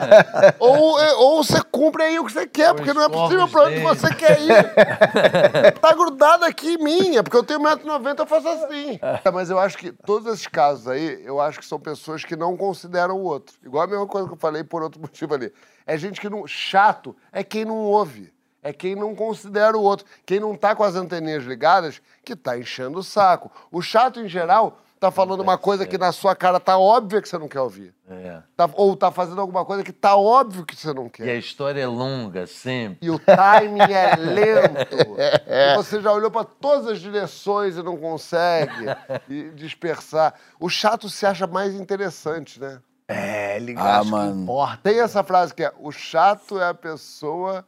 ou, 0.59 0.99
é, 0.99 1.13
ou 1.15 1.43
você 1.43 1.61
cumpre 1.63 2.03
aí 2.03 2.19
o 2.19 2.25
que 2.25 2.31
você 2.31 2.47
quer, 2.47 2.73
porque 2.73 2.93
não 2.93 3.03
é 3.03 3.09
possível 3.09 3.47
pra 3.47 3.63
onde 3.63 3.79
você 3.79 4.13
quer 4.13 4.39
ir. 4.41 5.75
tá 5.79 5.93
grudado 5.93 6.45
aqui 6.45 6.73
em 6.75 6.77
mim, 6.77 7.17
é 7.17 7.23
porque 7.23 7.37
eu 7.37 7.43
tenho 7.43 7.59
1,90m, 7.59 8.19
eu 8.19 8.25
faço 8.25 8.47
assim. 8.47 8.99
É, 9.01 9.31
Mas 9.31 9.49
eu 9.49 9.59
acho 9.59 9.77
que 9.77 9.91
todos 9.91 10.31
esses 10.33 10.47
casos 10.47 10.87
aí, 10.87 11.21
eu 11.23 11.39
acho 11.39 11.59
que 11.59 11.65
são 11.65 11.79
pessoas 11.79 12.23
que 12.23 12.35
não 12.35 12.57
consideram 12.57 13.15
o 13.17 13.23
outro. 13.23 13.55
Igual 13.63 13.83
a 13.83 13.87
mesma 13.87 14.07
coisa 14.07 14.27
que 14.27 14.33
eu 14.33 14.39
falei 14.39 14.63
por 14.63 14.81
outro 14.83 14.99
motivo 15.01 15.33
ali. 15.33 15.51
É 15.85 15.97
gente 15.97 16.19
que 16.19 16.29
não. 16.29 16.45
Chato 16.47 17.15
é 17.31 17.43
quem 17.43 17.65
não 17.65 17.77
ouve. 17.77 18.33
É 18.65 18.73
quem 18.73 18.95
não 18.95 19.13
considera 19.13 19.77
o 19.77 19.81
outro. 19.83 20.07
Quem 20.25 20.39
não 20.39 20.55
tá 20.55 20.75
com 20.75 20.83
as 20.83 20.95
anteninhas 20.95 21.43
ligadas, 21.43 22.01
que 22.23 22.35
tá 22.35 22.57
enchendo 22.57 22.97
o 22.97 23.03
saco. 23.03 23.51
O 23.71 23.79
chato, 23.79 24.19
em 24.19 24.27
geral, 24.27 24.79
tá 24.99 25.11
falando 25.11 25.41
uma 25.41 25.55
coisa 25.55 25.85
que 25.85 25.99
na 25.99 26.11
sua 26.11 26.35
cara 26.35 26.59
tá 26.59 26.75
óbvia 26.75 27.21
que 27.21 27.29
você 27.29 27.37
não 27.37 27.47
quer 27.47 27.59
ouvir. 27.59 27.93
É. 28.09 28.41
Tá- 28.57 28.67
ou 28.73 28.95
tá 28.95 29.11
fazendo 29.11 29.39
alguma 29.39 29.63
coisa 29.63 29.83
que 29.83 29.91
tá 29.93 30.15
óbvio 30.17 30.65
que 30.65 30.75
você 30.75 30.91
não 30.95 31.03
E 31.03 31.07
a 31.07 31.09
quer. 31.11 31.37
história 31.37 31.79
é 31.79 31.85
longa, 31.85 32.47
sempre. 32.47 32.97
E 33.05 33.11
o 33.11 33.19
timing 33.19 33.81
é 33.93 34.15
lento. 34.15 34.97
E 35.47 35.75
você 35.75 36.01
já 36.01 36.11
olhou 36.11 36.31
pra 36.31 36.43
todas 36.43 36.87
as 36.87 36.99
direções 36.99 37.77
e 37.77 37.83
não 37.83 37.95
consegue 37.97 38.85
e 39.29 39.51
dispersar. 39.51 40.33
O 40.59 40.69
chato 40.69 41.07
se 41.07 41.23
acha 41.23 41.45
mais 41.45 41.75
interessante, 41.75 42.59
né? 42.59 42.79
É, 43.07 43.57
ele 43.57 43.75
Ah, 43.77 43.97
acha 43.99 44.05
que 44.05 44.09
mano. 44.09 44.41
importa. 44.41 44.79
Tem 44.81 44.99
essa 44.99 45.23
frase 45.23 45.53
que 45.53 45.63
é: 45.63 45.71
o 45.77 45.91
chato 45.91 46.59
é 46.59 46.67
a 46.67 46.73
pessoa 46.73 47.63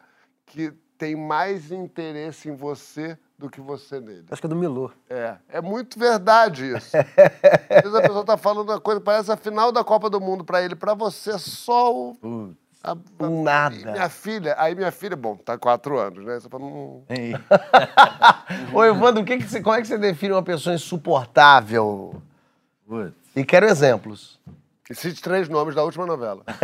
que 0.48 0.74
tem 0.98 1.16
mais 1.16 1.72
interesse 1.72 2.50
em 2.50 2.56
você 2.56 3.18
do 3.38 3.50
que 3.50 3.62
você 3.62 4.00
nele. 4.00 4.26
Acho 4.32 4.42
que 4.42 4.48
é 4.48 4.50
do 4.50 4.56
Milu. 4.56 4.92
É, 5.10 5.36
é 5.50 5.62
muito 5.62 5.98
verdade 6.00 6.76
isso. 6.76 6.96
Às 7.70 7.82
vezes 7.84 7.96
a 7.96 8.02
pessoa 8.02 8.26
tá 8.26 8.38
falando 8.38 8.70
uma 8.70 8.80
coisa, 8.82 9.00
parece 9.00 9.32
a 9.32 9.38
final 9.38 9.72
da 9.72 9.84
Copa 9.84 10.10
do 10.10 10.20
Mundo 10.20 10.44
pra 10.44 10.62
ele, 10.62 10.76
pra 10.76 10.94
você 10.94 11.32
é 11.32 11.38
só 11.38 11.94
o. 11.94 12.54
A- 12.84 12.92
a- 12.92 12.98
Um 13.26 13.44
nada. 13.44 13.76
Minha 13.92 14.10
filha, 14.10 14.56
aí 14.58 14.74
minha 14.74 14.92
filha, 14.92 15.16
bom, 15.16 15.36
tá 15.36 15.58
quatro 15.58 16.00
anos, 16.00 16.26
né? 16.26 16.40
Você 16.40 16.48
fala, 16.50 16.64
hum, 16.64 17.04
Ei. 17.10 17.34
Ô, 18.74 18.84
Evandro, 18.84 19.22
o 19.22 19.26
que 19.26 19.38
que 19.38 19.44
você- 19.48 19.62
como 19.62 19.76
é 19.76 19.82
que 19.82 19.88
você 19.88 19.98
define 19.98 20.34
uma 20.34 20.44
pessoa 20.44 20.74
insuportável? 20.76 22.22
Putz. 22.88 23.14
E 23.36 23.44
quero 23.44 23.66
exemplos. 23.68 24.40
E 24.90 24.96
cite 24.96 25.22
três 25.22 25.50
nomes 25.50 25.76
da 25.76 25.84
última 25.84 26.06
novela. 26.06 26.44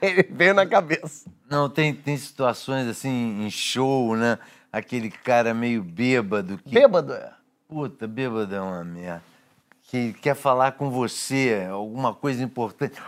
Ele 0.00 0.22
veio 0.30 0.54
na 0.54 0.66
cabeça. 0.66 1.30
Não, 1.48 1.70
tem, 1.70 1.94
tem 1.94 2.16
situações 2.16 2.86
assim 2.86 3.44
em 3.44 3.50
show, 3.50 4.16
né? 4.16 4.38
Aquele 4.72 5.10
cara 5.10 5.52
meio 5.54 5.82
bêbado 5.82 6.58
que. 6.58 6.74
Bêbado, 6.74 7.14
é. 7.14 7.32
Puta, 7.68 8.06
bêbado 8.06 8.54
é 8.54 8.60
uma 8.60 8.84
merda. 8.84 9.22
que 9.84 10.12
quer 10.14 10.34
falar 10.34 10.72
com 10.72 10.90
você, 10.90 11.66
alguma 11.70 12.14
coisa 12.14 12.42
importante. 12.42 13.00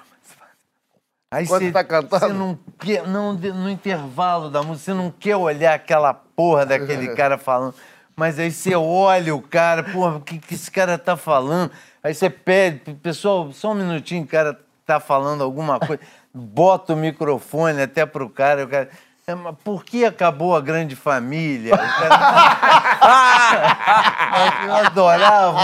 Aí 1.32 1.46
Quando 1.46 1.62
você, 1.62 1.72
tá 1.72 1.82
cantando? 1.82 2.26
você 2.26 2.32
não 2.32 2.58
quer, 2.78 3.08
não, 3.08 3.32
no 3.32 3.70
intervalo 3.70 4.50
da 4.50 4.62
música, 4.62 4.84
você 4.84 4.94
não 4.94 5.10
quer 5.10 5.34
olhar 5.34 5.72
aquela 5.72 6.12
porra 6.12 6.66
daquele 6.66 7.08
cara 7.16 7.38
falando. 7.38 7.74
Mas 8.14 8.38
aí 8.38 8.50
você 8.50 8.74
olha 8.74 9.34
o 9.34 9.40
cara, 9.40 9.82
porra, 9.82 10.16
o 10.16 10.20
que, 10.20 10.38
que 10.38 10.54
esse 10.54 10.70
cara 10.70 10.98
tá 10.98 11.16
falando? 11.16 11.72
Aí 12.02 12.14
você 12.14 12.28
pede, 12.28 12.94
pessoal, 12.94 13.52
só 13.52 13.70
um 13.70 13.74
minutinho, 13.74 14.24
o 14.24 14.26
cara 14.26 14.58
tá 14.84 14.98
falando 14.98 15.44
alguma 15.44 15.78
coisa, 15.78 16.02
bota 16.34 16.94
o 16.94 16.96
microfone 16.96 17.80
até 17.80 18.04
pro 18.04 18.28
cara, 18.28 18.64
o 18.64 18.68
cara. 18.68 18.90
"É, 19.26 19.34
mas 19.34 19.54
por 19.62 19.84
que 19.84 20.04
acabou 20.04 20.56
a 20.56 20.60
grande 20.60 20.96
família? 20.96 21.74
Eu 24.66 24.74
adorava 24.86 25.50
o 25.50 25.62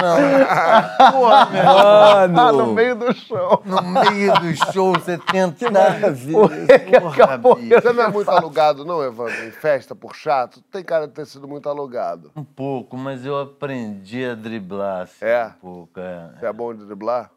Paulão. 0.00 1.12
Porra, 1.12 1.46
meu 1.46 1.58
irmão. 1.58 1.76
Tá 1.76 2.28
Mano, 2.28 2.66
no 2.66 2.72
meio 2.74 2.94
do 2.96 3.12
show. 3.14 3.62
No 3.64 3.82
meio 3.82 4.32
do 4.34 4.72
show, 4.72 4.92
você 4.92 5.18
tenta. 5.18 5.56
que 5.58 7.22
acabou. 7.22 7.56
bicho. 7.56 7.80
Você 7.80 7.92
não 7.92 8.04
é 8.04 8.08
muito 8.08 8.30
alugado, 8.30 8.84
não, 8.84 9.02
Evandro? 9.02 9.46
Em 9.46 9.50
festa, 9.50 9.94
por 9.94 10.14
chato? 10.14 10.60
Tem 10.70 10.84
cara 10.84 11.06
de 11.06 11.12
ter 11.14 11.26
sido 11.26 11.48
muito 11.48 11.68
alugado. 11.68 12.30
Um 12.36 12.44
pouco, 12.44 12.96
mas 12.96 13.24
eu 13.26 13.38
aprendi 13.40 14.24
a 14.24 14.34
driblar. 14.34 15.02
Assim, 15.02 15.24
É? 15.24 15.46
Um 15.46 15.60
pouco, 15.60 16.00
é. 16.00 16.30
Você 16.38 16.46
é 16.46 16.52
bom 16.52 16.74
de 16.74 16.84
driblar? 16.84 17.30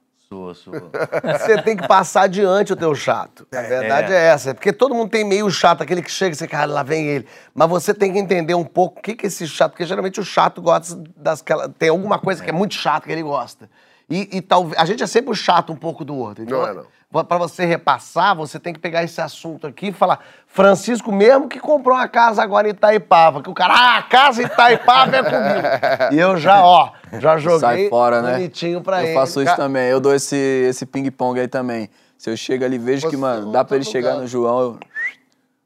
Você 1.39 1.61
tem 1.61 1.75
que 1.75 1.87
passar 1.87 2.23
adiante 2.23 2.73
o 2.73 2.75
teu 2.75 2.93
chato. 2.93 3.47
A 3.51 3.61
verdade 3.61 4.13
é. 4.13 4.27
essa. 4.27 4.53
Porque 4.53 4.73
todo 4.73 4.93
mundo 4.93 5.09
tem 5.09 5.23
meio 5.23 5.49
chato, 5.49 5.81
aquele 5.81 6.01
que 6.01 6.11
chega 6.11 6.33
e 6.33 6.37
você, 6.37 6.47
cara, 6.47 6.71
lá 6.71 6.83
vem 6.83 7.07
ele. 7.07 7.27
Mas 7.53 7.69
você 7.69 7.93
tem 7.93 8.11
que 8.11 8.19
entender 8.19 8.55
um 8.55 8.65
pouco 8.65 8.99
o 8.99 9.01
que, 9.01 9.15
que 9.15 9.25
é 9.25 9.27
esse 9.27 9.47
chato, 9.47 9.71
porque 9.71 9.85
geralmente 9.85 10.19
o 10.19 10.25
chato 10.25 10.61
gosta 10.61 11.01
das. 11.15 11.43
Tem 11.77 11.89
alguma 11.89 12.19
coisa 12.19 12.43
que 12.43 12.49
é 12.49 12.53
muito 12.53 12.75
chato 12.75 13.03
que 13.03 13.11
ele 13.11 13.23
gosta. 13.23 13.69
E, 14.09 14.37
e 14.37 14.41
talvez. 14.41 14.79
A 14.79 14.85
gente 14.85 15.03
é 15.03 15.07
sempre 15.07 15.31
o 15.31 15.35
chato 15.35 15.71
um 15.73 15.75
pouco 15.75 16.05
do 16.05 16.15
outro. 16.15 16.43
Então, 16.43 16.61
Não 16.61 16.67
é, 16.67 16.73
não. 16.73 16.85
Pra 17.23 17.37
você 17.37 17.65
repassar, 17.65 18.35
você 18.35 18.59
tem 18.59 18.73
que 18.73 18.79
pegar 18.79 19.03
esse 19.03 19.21
assunto 19.21 19.67
aqui 19.67 19.87
e 19.87 19.91
falar. 19.93 20.19
Francisco 20.47 21.11
mesmo 21.11 21.47
que 21.47 21.59
comprou 21.59 21.95
uma 21.95 22.07
casa 22.07 22.41
agora 22.41 22.67
em 22.67 22.71
Itaipava. 22.71 23.41
Que 23.41 23.49
o 23.49 23.53
cara, 23.53 23.73
ah, 23.73 23.97
a 23.97 24.03
casa 24.03 24.41
em 24.41 24.45
Itaipava 24.45 25.15
é 25.15 25.23
comigo. 25.23 25.67
E 26.15 26.19
eu 26.19 26.37
já, 26.37 26.65
ó, 26.65 26.91
já 27.19 27.37
joguei 27.37 27.59
sai 27.59 27.89
fora, 27.89 28.21
né? 28.21 28.33
bonitinho 28.33 28.81
pra 28.81 29.01
eu 29.01 29.05
ele. 29.07 29.13
faço 29.13 29.41
isso 29.41 29.55
também. 29.55 29.89
Eu 29.89 29.99
dou 29.99 30.13
esse, 30.13 30.35
esse 30.35 30.85
ping-pong 30.85 31.39
aí 31.39 31.47
também. 31.47 31.89
Se 32.17 32.29
eu 32.29 32.37
chego 32.37 32.63
ali 32.65 32.75
e 32.75 32.79
vejo 32.79 33.09
que, 33.09 33.15
Você 33.15 33.21
mano, 33.21 33.49
é 33.49 33.51
dá 33.51 33.63
pra 33.63 33.75
ele 33.75 33.85
outro 33.85 33.91
chegar 33.91 34.15
no 34.15 34.27
João, 34.27 34.59
eu... 34.59 34.79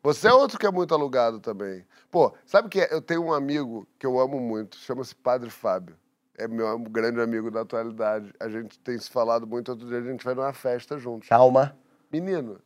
Você 0.04 0.28
é 0.28 0.34
outro 0.34 0.58
que 0.58 0.66
é 0.66 0.72
muito 0.72 0.94
alugado 0.94 1.40
também. 1.40 1.84
Pô, 2.10 2.34
sabe 2.46 2.70
que 2.70 2.80
eu 2.90 3.02
tenho 3.02 3.24
um 3.24 3.34
amigo 3.34 3.88
que 4.00 4.06
eu 4.06 4.20
amo 4.20 4.40
muito, 4.40 4.78
chama-se 4.78 5.14
Padre 5.14 5.50
Fábio. 5.50 5.96
É 6.40 6.48
meu 6.48 6.80
grande 6.80 7.20
amigo 7.20 7.52
da 7.52 7.62
atualidade. 7.62 8.34
A 8.40 8.48
gente 8.48 8.80
tem 8.80 8.98
se 8.98 9.10
falado 9.10 9.46
muito, 9.46 9.70
outro 9.70 9.88
dia 9.88 9.98
a 9.98 10.02
gente 10.02 10.24
vai 10.24 10.34
numa 10.34 10.54
festa 10.54 10.98
juntos. 10.98 11.28
Calma. 11.28 11.78
Menino, 12.12 12.60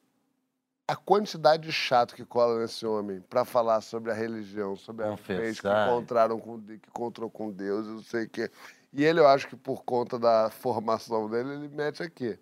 a 0.87 0.95
quantidade 0.95 1.63
de 1.63 1.71
chato 1.71 2.15
que 2.15 2.23
cola 2.23 2.59
nesse 2.59 2.85
homem 2.85 3.21
pra 3.21 3.43
falar 3.43 3.81
sobre 3.81 4.11
a 4.11 4.13
religião, 4.13 4.75
sobre 4.75 5.05
a 5.05 5.15
vez 5.15 5.59
que 5.59 5.67
encontraram 5.67 6.39
com, 6.39 6.61
que 6.61 6.73
encontrou 6.73 7.29
com 7.29 7.51
Deus, 7.51 7.87
eu 7.87 7.93
não 7.93 8.03
sei 8.03 8.25
o 8.25 8.29
quê. 8.29 8.51
E 8.93 9.03
ele, 9.03 9.19
eu 9.19 9.27
acho 9.27 9.47
que 9.47 9.55
por 9.55 9.83
conta 9.83 10.19
da 10.19 10.51
formação 10.51 11.27
dele, 11.27 11.53
ele 11.53 11.67
mete 11.67 12.03
aqui. 12.03 12.37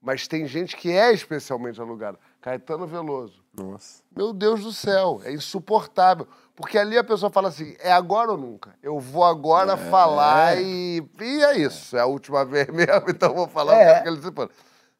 Mas 0.00 0.28
tem 0.28 0.46
gente 0.46 0.76
que 0.76 0.92
é 0.92 1.12
especialmente 1.12 1.80
alugada. 1.80 2.18
Caetano 2.40 2.86
Veloso. 2.86 3.42
Nossa. 3.56 4.02
Meu 4.16 4.32
Deus 4.32 4.62
do 4.62 4.72
céu, 4.72 5.20
é 5.24 5.32
insuportável. 5.32 6.26
Porque 6.54 6.76
ali 6.78 6.96
a 6.98 7.04
pessoa 7.04 7.30
fala 7.30 7.48
assim, 7.48 7.74
é 7.80 7.92
agora 7.92 8.32
ou 8.32 8.38
nunca? 8.38 8.74
Eu 8.82 8.98
vou 8.98 9.24
agora 9.24 9.76
falar 9.76 10.60
e... 10.60 11.02
E 11.20 11.42
é 11.44 11.58
isso, 11.58 11.96
é 11.96 12.00
a 12.00 12.06
última 12.06 12.44
vez 12.46 12.66
mesmo, 12.68 13.04
então 13.08 13.30
eu 13.30 13.34
vou 13.34 13.48
falar 13.48 13.74
É. 13.76 14.00
o 14.00 14.02
que 14.02 14.08
ele 14.08 14.22
se 14.22 14.30
pôr. 14.30 14.50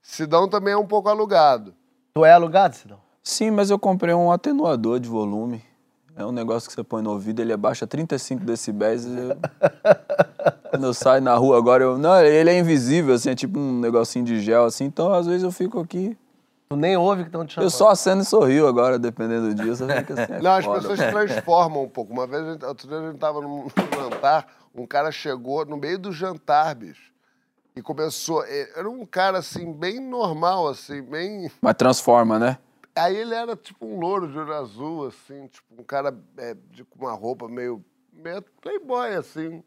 Sidão 0.03 0.49
também 0.49 0.75
é 0.75 0.77
um 0.77 0.87
pouco 0.87 1.09
alugado. 1.09 1.75
Tu 2.15 2.25
é 2.25 2.33
alugado, 2.33 2.77
Sidão? 2.77 2.99
Sim, 3.23 3.51
mas 3.51 3.71
eu 3.71 3.79
comprei 3.79 4.15
um 4.15 4.31
atenuador 4.31 4.99
de 5.01 5.09
volume. 5.09 5.63
É 6.17 6.25
um 6.25 6.33
negócio 6.33 6.69
que 6.69 6.75
você 6.75 6.83
põe 6.83 7.03
no 7.03 7.11
ouvido, 7.11 7.41
ele 7.41 7.53
abaixa 7.53 7.87
35 7.87 8.45
decibéis. 8.45 9.05
e 9.05 9.17
eu- 9.17 9.37
Quando 10.71 10.85
eu 10.87 10.95
saio 10.95 11.23
na 11.23 11.35
rua 11.37 11.57
agora, 11.57 11.85
eu. 11.85 11.97
Não, 11.99 12.21
ele 12.21 12.51
é 12.51 12.59
invisível, 12.59 13.15
assim, 13.15 13.31
é 13.31 13.35
tipo 13.35 13.59
um 13.59 13.79
negocinho 13.81 14.25
de 14.25 14.41
gel, 14.41 14.65
assim. 14.65 14.85
Então, 14.85 15.13
às 15.13 15.27
vezes, 15.27 15.43
eu 15.43 15.51
fico 15.53 15.79
aqui. 15.81 16.17
Tu 16.69 16.77
nem 16.77 16.97
ouve 16.97 17.23
que 17.23 17.29
estão 17.29 17.47
te 17.47 17.55
chamando. 17.55 17.67
Eu 17.67 17.71
só 17.71 17.89
aceno 17.89 18.21
e 18.21 18.25
sorrio 18.25 18.67
agora, 18.67 18.99
dependendo 18.99 19.55
do 19.55 19.63
dia. 19.63 19.75
Você 19.75 19.87
fica 19.87 20.23
assim. 20.23 20.33
é 20.35 20.41
Não, 20.43 20.51
as 20.53 20.65
foda. 20.65 20.81
pessoas 20.81 20.99
se 21.01 21.11
transformam 21.11 21.85
um 21.85 21.89
pouco. 21.89 22.13
Uma 22.13 22.27
vez, 22.27 22.43
a 22.47 22.53
gente- 22.53 22.65
outro 22.65 22.87
dia 22.89 22.99
a 22.99 23.07
gente 23.11 23.19
tava 23.19 23.41
num, 23.41 23.69
jantar, 23.95 24.47
um 24.75 24.87
cara 24.87 25.11
chegou 25.11 25.65
no 25.65 25.77
meio 25.79 25.99
do 25.99 26.13
jantar, 26.13 26.75
bicho. 26.75 27.11
E 27.75 27.81
começou. 27.81 28.45
eh, 28.45 28.71
Era 28.77 28.89
um 28.91 29.07
cara 29.07 29.39
assim, 29.39 29.73
bem 29.73 29.99
normal, 29.99 30.69
assim, 30.69 31.01
bem. 31.01 31.51
Mas 31.63 31.75
transforma, 31.75 32.39
né? 32.39 32.59
Aí 32.95 33.17
ele 33.17 33.35
era 33.35 33.57
tipo 33.57 33.87
um 33.87 33.99
louro 33.99 34.29
de 34.31 34.37
olho 34.39 34.53
azul, 34.53 35.07
assim, 35.07 35.47
tipo 35.47 35.81
um 35.81 35.85
cara 35.85 36.15
é, 36.37 36.55
de, 36.71 36.85
com 36.85 36.99
uma 37.07 37.13
roupa 37.13 37.49
meio, 37.49 37.83
meio 38.13 38.43
playboy, 38.61 39.15
assim. 39.15 39.63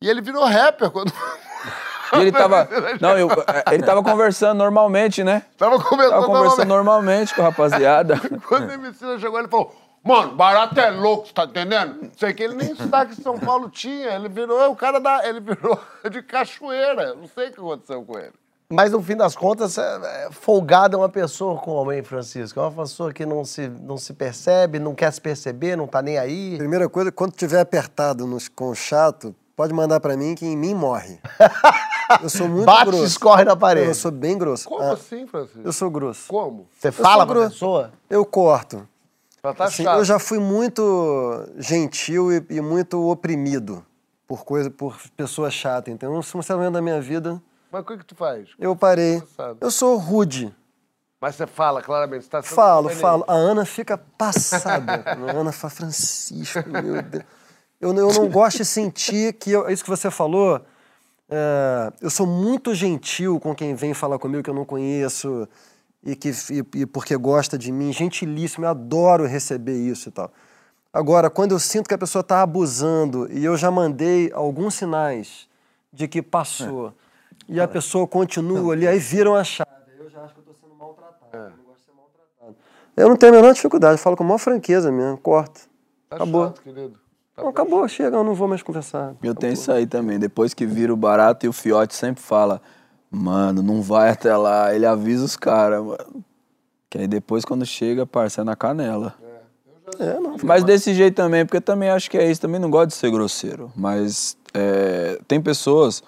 E 0.00 0.08
ele 0.08 0.22
virou 0.22 0.44
rapper 0.44 0.90
quando. 0.90 1.12
E 2.16 2.20
ele 2.20 2.32
tava. 2.32 2.68
Não, 3.00 3.18
eu- 3.18 3.28
ele 3.72 3.82
tava 3.82 4.02
conversando 4.02 4.58
normalmente, 4.58 5.22
né? 5.24 5.42
Tava 5.56 5.78
conversando, 5.80 6.10
Tava 6.14 6.26
conversando 6.26 6.68
normalmente. 6.68 6.68
normalmente 6.68 7.34
com 7.34 7.42
a 7.42 7.44
rapaziada. 7.46 8.20
Quando 8.48 8.70
a 8.70 8.74
Emicida 8.74 9.18
chegou, 9.18 9.38
ele 9.38 9.48
falou: 9.48 9.74
Mano, 10.02 10.34
barato 10.34 10.78
é 10.78 10.90
louco, 10.90 11.26
você 11.26 11.32
tá 11.32 11.44
entendendo? 11.44 12.10
Sei 12.18 12.32
que 12.34 12.42
ele 12.42 12.54
nem 12.54 12.74
sotaque 12.74 13.16
de 13.16 13.22
São 13.22 13.38
Paulo 13.38 13.68
tinha. 13.70 14.10
Ele 14.14 14.28
virou 14.28 14.60
é 14.60 14.68
o 14.68 14.76
cara 14.76 14.98
da. 15.00 15.26
Ele 15.26 15.40
virou 15.40 15.78
de 16.10 16.22
cachoeira. 16.22 17.14
Não 17.14 17.26
sei 17.26 17.48
o 17.48 17.52
que 17.52 17.60
aconteceu 17.60 18.02
com 18.02 18.18
ele. 18.18 18.32
Mas 18.70 18.92
no 18.92 19.02
fim 19.02 19.14
das 19.14 19.36
contas, 19.36 19.76
é, 19.76 19.82
é, 20.26 20.28
folgado 20.32 20.96
é 20.96 20.98
uma 20.98 21.08
pessoa 21.08 21.56
como, 21.60 21.92
hein, 21.92 22.02
Francisco? 22.02 22.58
É 22.58 22.62
uma 22.62 22.72
pessoa 22.72 23.12
que 23.12 23.24
não 23.26 23.44
se, 23.44 23.68
não 23.68 23.96
se 23.98 24.14
percebe, 24.14 24.78
não 24.78 24.94
quer 24.94 25.12
se 25.12 25.20
perceber, 25.20 25.76
não 25.76 25.86
tá 25.86 26.00
nem 26.00 26.18
aí. 26.18 26.56
Primeira 26.56 26.88
coisa, 26.88 27.12
quando 27.12 27.32
tiver 27.32 27.60
apertado 27.60 28.26
nos, 28.26 28.48
com 28.48 28.70
o 28.70 28.74
chato, 28.74 29.34
pode 29.56 29.72
mandar 29.72 30.00
pra 30.00 30.16
mim 30.16 30.34
que 30.34 30.44
em 30.46 30.56
mim 30.56 30.74
morre. 30.74 31.18
Eu 32.22 32.28
sou 32.28 32.46
muito 32.48 32.66
Bate 32.66 32.82
e 32.82 32.86
grosso. 32.86 33.04
escorre 33.04 33.44
na 33.44 33.56
parede. 33.56 33.88
Eu 33.88 33.94
sou 33.94 34.10
bem 34.10 34.36
grosso. 34.36 34.68
Como 34.68 34.82
Ah, 34.82 34.92
assim, 34.92 35.26
Francisco? 35.26 35.60
Eu 35.64 35.72
sou 35.72 35.90
grosso. 35.90 36.28
Como? 36.28 36.68
Você 36.78 36.92
fala 36.92 37.24
pra 37.24 37.34
grosso. 37.34 37.50
pessoa? 37.50 37.92
Eu 38.10 38.24
corto. 38.26 38.86
Tá 39.42 39.64
Assim, 39.64 39.84
eu 39.84 40.04
já 40.04 40.18
fui 40.18 40.38
muito 40.38 41.46
gentil 41.58 42.32
e, 42.32 42.44
e 42.50 42.60
muito 42.60 43.10
oprimido 43.10 43.84
por 44.26 44.44
coisa, 44.44 44.70
por 44.70 44.96
pessoa 45.16 45.50
chata. 45.50 45.90
Então, 45.90 46.14
em 46.14 46.18
um 46.18 46.22
momento 46.56 46.72
da 46.72 46.82
minha 46.82 47.00
vida, 47.00 47.42
Mas 47.70 47.82
o 47.82 47.84
que, 47.84 47.98
que 47.98 48.04
tu 48.06 48.14
faz? 48.14 48.48
eu 48.58 48.74
parei. 48.76 49.22
Eu 49.60 49.70
sou 49.70 49.96
rude. 49.98 50.54
Mas 51.20 51.36
você 51.36 51.46
fala 51.46 51.80
claramente, 51.82 52.24
você 52.24 52.30
tá 52.30 52.42
Falo, 52.42 52.88
diferente. 52.88 53.00
falo. 53.02 53.24
A 53.26 53.32
Ana 53.34 53.64
fica 53.64 53.96
passada. 53.96 55.02
A 55.08 55.30
Ana 55.32 55.52
fala, 55.52 55.70
Francisco, 55.70 56.68
meu 56.68 57.02
Deus. 57.02 57.24
Eu, 57.84 57.94
eu 57.94 58.12
não 58.14 58.28
gosto 58.30 58.56
de 58.56 58.64
sentir 58.64 59.34
que. 59.34 59.50
eu- 59.50 59.68
é 59.68 59.72
isso 59.72 59.84
que 59.84 59.90
você 59.90 60.10
falou. 60.10 60.58
é, 61.28 61.92
eu 62.00 62.08
sou 62.08 62.26
muito 62.26 62.74
gentil 62.74 63.38
com 63.38 63.54
quem 63.54 63.74
vem 63.74 63.92
falar 63.92 64.18
comigo 64.18 64.42
que 64.42 64.48
eu 64.50 64.54
não 64.54 64.64
conheço 64.64 65.48
e, 66.02 66.14
que, 66.16 66.30
e, 66.50 66.80
e 66.80 66.86
porque 66.86 67.14
gosta 67.16 67.58
de 67.58 67.70
mim. 67.70 67.92
Gentilíssimo, 67.92 68.64
eu 68.64 68.70
adoro 68.70 69.26
receber 69.26 69.76
isso 69.76 70.08
e 70.08 70.12
tal. 70.12 70.30
Agora, 70.92 71.28
quando 71.28 71.52
eu 71.52 71.58
sinto 71.58 71.88
que 71.88 71.94
a 71.94 71.98
pessoa 71.98 72.20
está 72.20 72.40
abusando 72.40 73.30
e 73.30 73.44
eu 73.44 73.56
já 73.56 73.70
mandei 73.70 74.30
alguns 74.32 74.74
sinais 74.74 75.48
de 75.92 76.06
que 76.08 76.22
passou 76.22 76.94
e 77.48 77.60
a 77.60 77.66
pessoa 77.68 78.06
continua 78.06 78.72
ali, 78.72 78.86
aí 78.86 78.98
viram 78.98 79.34
a 79.34 79.44
chave. 79.44 79.70
Eu 79.98 80.08
já 80.08 80.22
acho 80.22 80.34
que 80.34 80.40
eu 80.40 80.44
estou 80.52 80.54
sendo 80.54 80.74
maltratado. 80.78 81.26
Eu 81.32 81.40
não 81.56 81.64
gosto 81.64 81.80
de 81.80 81.84
ser 81.84 81.92
maltratado. 81.92 82.56
Eu 82.96 83.08
não 83.08 83.16
tenho 83.16 83.32
a 83.32 83.36
menor 83.36 83.52
dificuldade, 83.52 83.94
eu 83.94 83.98
falo 83.98 84.16
com 84.16 84.22
a 84.24 84.26
maior 84.26 84.38
franqueza 84.38 84.90
mesmo, 84.92 85.18
corto. 85.18 85.68
Tá 86.08 86.16
Acabou. 86.16 86.46
chato, 86.46 86.62
querido. 86.62 87.03
Tá 87.34 87.42
Não, 87.42 87.48
acabou, 87.48 87.86
chega, 87.88 88.16
eu 88.16 88.24
não 88.24 88.34
vou 88.34 88.46
mais 88.46 88.62
conversar. 88.62 89.14
Eu 89.22 89.34
tenho 89.34 89.52
isso 89.52 89.70
aí 89.72 89.86
também. 89.86 90.18
Depois 90.18 90.54
que 90.54 90.64
vira 90.64 90.92
o 90.92 90.96
barato 90.96 91.44
e 91.44 91.48
o 91.48 91.52
fiote 91.52 91.94
sempre 91.94 92.22
fala, 92.22 92.62
mano, 93.10 93.62
não 93.62 93.82
vai 93.82 94.10
até 94.10 94.36
lá. 94.36 94.74
Ele 94.74 94.86
avisa 94.86 95.24
os 95.24 95.36
caras, 95.36 95.82
mano. 95.82 96.24
Que 96.88 96.98
aí 96.98 97.08
depois 97.08 97.44
quando 97.44 97.66
chega, 97.66 98.06
parça, 98.06 98.42
é 98.42 98.44
na 98.44 98.54
canela. 98.54 99.14
É, 99.98 100.18
não. 100.18 100.36
Mas 100.42 100.62
desse 100.64 100.94
jeito 100.94 101.14
também, 101.14 101.44
porque 101.44 101.60
também 101.60 101.90
acho 101.90 102.10
que 102.10 102.16
é 102.16 102.30
isso. 102.30 102.40
Também 102.40 102.60
não 102.60 102.70
gosto 102.70 102.88
de 102.88 102.94
ser 102.94 103.10
grosseiro. 103.10 103.70
Mas 103.74 104.36
é, 104.52 105.18
tem 105.26 105.40
pessoas 105.40 106.02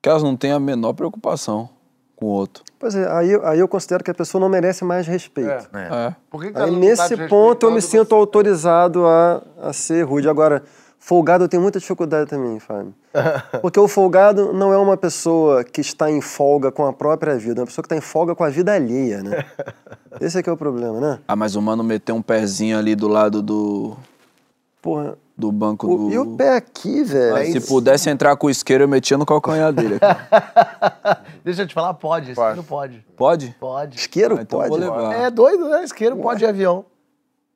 que 0.00 0.08
elas 0.08 0.22
não 0.22 0.36
têm 0.36 0.52
a 0.52 0.60
menor 0.60 0.92
preocupação 0.92 1.68
com 2.18 2.26
o 2.26 2.28
outro. 2.30 2.64
Pois 2.78 2.94
é, 2.94 3.08
aí, 3.10 3.30
eu- 3.30 3.46
aí 3.46 3.58
eu 3.60 3.68
considero 3.68 4.02
que 4.02 4.10
a 4.10 4.14
pessoa 4.14 4.40
não 4.40 4.48
merece 4.48 4.84
mais 4.84 5.06
respeito. 5.06 5.68
É. 5.72 6.08
É. 6.08 6.14
Por 6.30 6.42
que 6.42 6.50
que 6.52 6.58
Aí 6.58 6.70
nesse 6.70 7.16
tá 7.16 7.28
ponto 7.28 7.64
eu 7.66 7.70
me 7.70 7.80
sinto 7.80 8.14
autorizado 8.14 9.06
a, 9.06 9.42
a 9.62 9.72
ser 9.72 10.02
rude. 10.02 10.28
Agora, 10.28 10.62
folgado 10.98 11.44
eu 11.44 11.48
tenho 11.48 11.62
muita 11.62 11.78
dificuldade 11.78 12.28
também, 12.28 12.58
Fábio. 12.58 12.92
Porque 13.62 13.78
o 13.78 13.86
folgado 13.86 14.52
não 14.52 14.72
é 14.72 14.76
uma 14.78 14.96
pessoa 14.96 15.62
que 15.62 15.80
está 15.80 16.10
em 16.10 16.20
folga 16.20 16.72
com 16.72 16.84
a 16.86 16.92
própria 16.92 17.36
vida, 17.36 17.60
é 17.60 17.62
uma 17.62 17.66
pessoa 17.66 17.82
que 17.84 17.86
está 17.86 17.96
em 17.96 18.00
folga 18.00 18.34
com 18.34 18.42
a 18.44 18.48
vida 18.50 18.74
alheia, 18.74 19.22
né? 19.22 19.44
Esse 20.20 20.38
é 20.38 20.42
que 20.42 20.50
é 20.50 20.52
o 20.52 20.56
problema, 20.56 21.00
né? 21.00 21.18
Ah, 21.28 21.36
mas 21.36 21.54
o 21.54 21.62
mano 21.62 21.84
meteu 21.84 22.16
um 22.16 22.22
pezinho 22.22 22.76
ali 22.78 22.94
do 22.96 23.06
lado 23.06 23.40
do. 23.42 23.96
Porra, 24.82 25.16
do 25.38 25.52
banco 25.52 25.86
O- 25.86 25.96
do. 26.08 26.10
E 26.12 26.18
o 26.18 26.36
pé 26.36 26.56
aqui, 26.56 27.04
velho? 27.04 27.32
Mas 27.34 27.52
se 27.52 27.60
pudesse 27.60 28.10
entrar 28.10 28.36
com 28.36 28.48
o 28.48 28.50
isqueiro, 28.50 28.82
eu 28.84 28.88
metia 28.88 29.16
no 29.16 29.24
calcanhar 29.24 29.72
dele. 29.72 29.94
aqui. 30.00 31.28
Deixa 31.44 31.62
eu 31.62 31.66
te 31.66 31.72
falar, 31.74 31.94
pode. 31.94 32.32
Isqueiro 32.32 32.62
pode. 32.64 33.04
Pode? 33.16 33.56
Pode. 33.60 33.96
Isqueiro 33.96 34.36
Ah, 34.38 34.42
então 34.42 34.58
pode? 34.58 34.68
vou 34.70 34.78
levar. 34.78 35.14
É 35.14 35.30
doido, 35.30 35.68
né? 35.68 35.84
Isqueiro 35.84 36.16
pode 36.16 36.40
de 36.40 36.46
avião. 36.46 36.84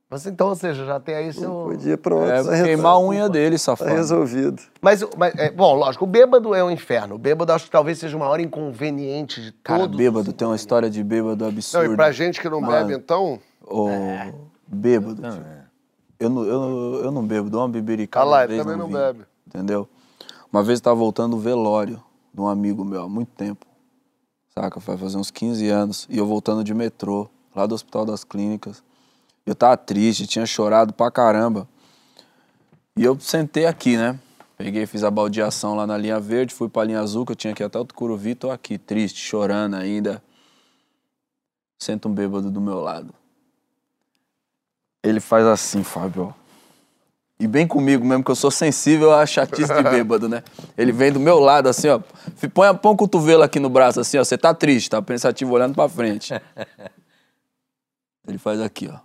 Você, 0.09 0.28
então, 0.28 0.48
ou 0.48 0.54
seja, 0.54 0.84
já 0.84 1.00
tem 1.00 1.14
aí 1.14 1.32
seu... 1.32 1.50
Podia, 1.70 1.96
pronto. 1.96 2.30
É, 2.30 2.42
tá 2.44 2.62
queimar 2.62 2.92
a 2.92 3.00
unha 3.00 3.30
dele, 3.30 3.56
Tá 3.56 3.62
safado. 3.62 3.90
resolvido. 3.92 4.60
Mas, 4.80 5.02
mas 5.16 5.34
é, 5.38 5.50
bom, 5.50 5.74
lógico, 5.74 6.04
o 6.04 6.06
bêbado 6.06 6.54
é 6.54 6.62
um 6.62 6.70
inferno. 6.70 7.14
O 7.14 7.18
bêbado 7.18 7.50
acho 7.50 7.64
que 7.64 7.70
talvez 7.70 7.98
seja 7.98 8.14
o 8.14 8.20
maior 8.20 8.38
inconveniente 8.38 9.40
de 9.40 9.52
Cara, 9.64 9.80
todos. 9.80 9.96
bêbado, 9.96 10.30
tem 10.34 10.46
uma 10.46 10.54
história 10.56 10.90
de 10.90 11.02
bêbado 11.02 11.42
Não, 11.44 11.50
absurda. 11.50 11.86
e 11.90 11.96
pra 11.96 12.12
gente 12.12 12.42
que 12.42 12.48
não 12.50 12.60
bebe, 12.60 12.92
então, 12.92 13.38
Ô, 13.66 13.88
bêbado, 14.66 15.14
tipo, 15.22 15.44
eu, 16.23 16.31
não, 16.31 16.44
eu, 16.44 17.05
eu 17.05 17.11
não 17.11 17.27
bebo, 17.27 17.51
dou 17.51 17.61
uma 17.61 17.69
bebericada. 17.69 18.24
Ah 18.24 18.28
lá, 18.28 18.44
ele 18.44 18.59
também 18.59 18.77
não 18.77 18.86
vinho, 18.86 18.99
bebe. 18.99 19.24
Entendeu? 19.47 19.89
Uma 20.53 20.62
vez 20.62 20.78
eu 20.78 20.85
tava 20.85 20.97
voltando 20.97 21.36
do 21.36 21.43
velório 21.43 22.03
de 22.32 22.40
um 22.40 22.49
amigo 22.49 22.85
meu 22.85 23.03
há 23.03 23.09
muito 23.09 23.31
tempo. 23.31 23.66
Saca? 24.55 24.81
Vai 24.81 24.97
fazer 24.97 25.16
uns 25.16 25.31
15 25.31 25.69
anos. 25.69 26.07
E 26.11 26.19
eu 26.19 26.27
voltando 26.27 26.62
de 26.62 26.74
metrô, 26.74 27.28
lá 27.55 27.66
do 27.66 27.74
Hospital 27.74 28.05
das 28.05 28.23
Clínicas. 28.23 28.82
Eu 29.44 29.55
tava 29.55 29.77
triste, 29.77 30.27
tinha 30.27 30.47
chorado 30.47 30.93
pra 30.93 31.11
caramba. 31.11 31.66
E 32.97 33.03
eu 33.03 33.19
sentei 33.19 33.66
aqui, 33.66 33.97
né? 33.97 34.19
Peguei, 34.57 34.86
fiz 34.86 35.03
a 35.03 35.11
baldeação 35.11 35.74
lá 35.74 35.86
na 35.86 35.97
linha 35.97 36.20
verde, 36.20 36.55
fui 36.55 36.69
pra 36.69 36.85
linha 36.85 37.01
azul, 37.01 37.27
que 37.27 37.32
eu 37.32 37.36
tinha 37.36 37.55
que 37.55 37.62
ir 37.62 37.66
até 37.66 37.78
o 37.78 37.85
Tucuruvi, 37.85 38.35
tô 38.35 38.51
aqui, 38.51 38.78
triste, 38.78 39.19
chorando 39.19 39.74
ainda. 39.74 40.23
Senta 41.81 42.07
um 42.07 42.15
bêbado 42.15 42.51
do 42.51 42.61
meu 42.61 42.78
lado. 42.78 43.12
Ele 45.03 45.20
faz 45.20 45.45
assim, 45.47 45.83
Fábio. 45.83 46.35
E 47.41 47.47
bem 47.49 47.66
comigo 47.66 48.05
mesmo, 48.05 48.23
que 48.23 48.31
eu 48.31 48.37
sou 48.37 48.51
sensível 48.53 49.12
à 49.12 49.27
chatice 49.27 49.73
de 49.74 49.83
bêbado, 49.91 50.29
né? 50.29 50.45
Ele 50.79 50.93
vem 50.93 51.11
do 51.11 51.19
meu 51.19 51.41
lado, 51.41 51.69
assim, 51.69 51.89
ó. 51.89 52.01
Põe, 52.55 52.69
a- 52.69 52.74
põe 52.74 52.93
o 52.93 52.97
cotovelo 52.97 53.43
aqui 53.43 53.59
no 53.59 53.69
braço, 53.69 53.99
assim, 54.01 54.16
ó. 54.19 54.24
Você 54.24 54.39
tá 54.39 54.55
triste, 54.55 54.91
tá 54.91 55.03
pensativo, 55.03 55.53
olhando 55.53 55.74
pra 55.74 55.89
frente. 55.89 56.33
Ele 58.29 58.39
faz 58.39 58.61
aqui, 58.61 58.89
ó. 58.93 58.99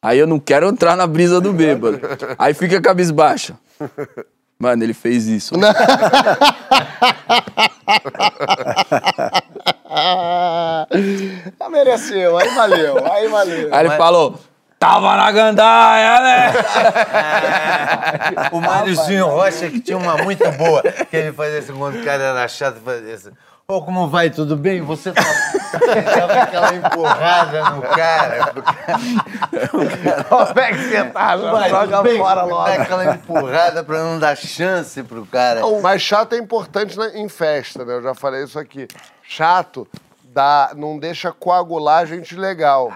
Aí 0.00 0.16
eu 0.18 0.28
não 0.28 0.38
quero 0.38 0.68
entrar 0.68 0.96
na 0.96 1.08
brisa 1.08 1.40
do 1.40 1.52
bêbado. 1.52 1.98
Aí 2.38 2.54
fica 2.54 2.80
cabisbaixo. 2.80 3.56
Mano, 4.56 4.84
ele 4.84 4.94
fez 4.94 5.26
isso. 5.26 5.54
Ah, 9.90 10.86
mereceu, 11.70 12.36
aí 12.38 12.48
valeu, 12.54 13.12
aí 13.12 13.28
valeu. 13.28 13.74
Aí 13.74 13.86
ele 13.86 13.96
falou, 13.96 14.38
tava 14.78 15.16
na 15.16 15.30
gandaia, 15.32 16.20
né? 16.20 16.52
O 18.52 18.60
Máriozinho 18.60 19.26
Rocha, 19.26 19.68
que 19.70 19.80
tinha 19.80 19.96
uma 19.98 20.16
muito 20.18 20.50
boa, 20.52 20.82
que 20.82 21.16
ele 21.16 21.32
fazia 21.32 21.58
assim, 21.58 21.74
quando 21.74 22.00
o 22.00 22.04
cara 22.04 22.22
era 22.22 22.48
chato, 22.48 22.76
fazia 22.84 23.14
assim. 23.14 23.30
Ô, 23.70 23.82
como 23.82 24.08
vai? 24.08 24.30
Tudo 24.30 24.56
bem? 24.56 24.80
Você 24.80 25.12
tá... 25.12 25.20
Dava 26.16 26.32
aquela 26.42 26.74
empurrada 26.74 27.70
no 27.70 27.82
cara. 27.82 28.52
Como 30.28 30.60
é 30.60 30.72
que 30.72 30.78
você 30.88 31.04
tá? 31.04 31.36
Vai, 31.36 31.68
Joga 31.68 32.02
bem? 32.02 32.16
fora 32.18 32.42
logo. 32.44 32.64
Dá 32.64 32.72
aquela 32.82 33.14
empurrada 33.14 33.84
pra 33.84 33.98
não 34.02 34.18
dar 34.18 34.34
chance 34.38 35.02
pro 35.02 35.26
cara. 35.26 35.60
Mas 35.82 36.00
chato 36.00 36.32
é 36.34 36.38
importante 36.38 36.96
na- 36.96 37.08
em 37.18 37.28
festa, 37.28 37.84
né? 37.84 37.92
Eu 37.92 38.02
já 38.02 38.14
falei 38.14 38.44
isso 38.44 38.58
aqui. 38.58 38.88
Chato 39.22 39.86
dá, 40.24 40.70
não 40.74 40.98
deixa 40.98 41.30
coagular 41.30 42.06
gente 42.06 42.34
legal. 42.34 42.90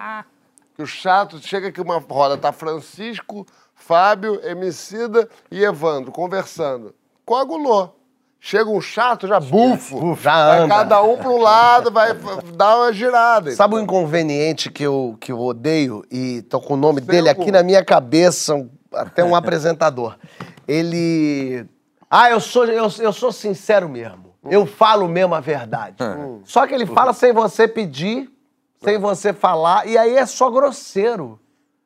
Que 0.83 0.85
o 0.85 0.87
chato 0.87 1.39
chega 1.39 1.69
aqui 1.69 1.81
uma 1.81 1.99
roda, 1.99 2.37
tá 2.37 2.51
Francisco, 2.51 3.47
Fábio, 3.73 4.41
Emicida 4.45 5.29
e 5.49 5.63
Evandro 5.63 6.11
conversando. 6.11 6.93
Coagulou. 7.25 7.97
Chega 8.41 8.69
um 8.69 8.81
chato, 8.81 9.29
já 9.29 9.39
bufo. 9.39 10.19
Já 10.21 10.49
vai 10.49 10.59
anda. 10.59 10.75
cada 10.75 11.03
um 11.05 11.17
pro 11.17 11.37
lado, 11.37 11.93
vai 11.93 12.09
dar 12.57 12.79
uma 12.79 12.93
girada. 12.93 13.53
Sabe 13.53 13.77
o 13.77 13.79
inconveniente 13.79 14.69
que 14.73 14.83
eu, 14.83 15.17
que 15.21 15.31
eu 15.31 15.39
odeio? 15.39 16.05
E 16.11 16.43
tô 16.43 16.61
com 16.61 16.75
o 16.75 16.77
nome 16.77 17.01
dele 17.01 17.29
algum. 17.29 17.43
aqui 17.43 17.53
na 17.53 17.63
minha 17.63 17.85
cabeça, 17.85 18.57
um- 18.57 18.69
até 18.93 19.23
um 19.23 19.37
apresentador. 19.37 20.17
Ele. 20.67 21.65
Ah, 22.11 22.29
eu 22.31 22.41
sou, 22.41 22.65
eu, 22.65 22.89
eu 22.99 23.13
sou 23.13 23.31
sincero 23.31 23.89
mesmo. 23.89 24.35
Eu 24.51 24.67
falo 24.67 25.07
mesmo 25.07 25.33
a 25.37 25.41
verdade. 25.41 25.95
Só 26.45 26.67
que 26.67 26.75
ele 26.75 26.87
fala 26.87 27.13
sem 27.13 27.33
você 27.33 27.69
pedir, 27.69 28.29
sem 28.83 28.99
você 28.99 29.33
falar, 29.33 29.87
e 29.87 29.97
aí 29.97 30.17
é 30.17 30.27
só 30.27 30.51
grosseiro. 30.51 31.39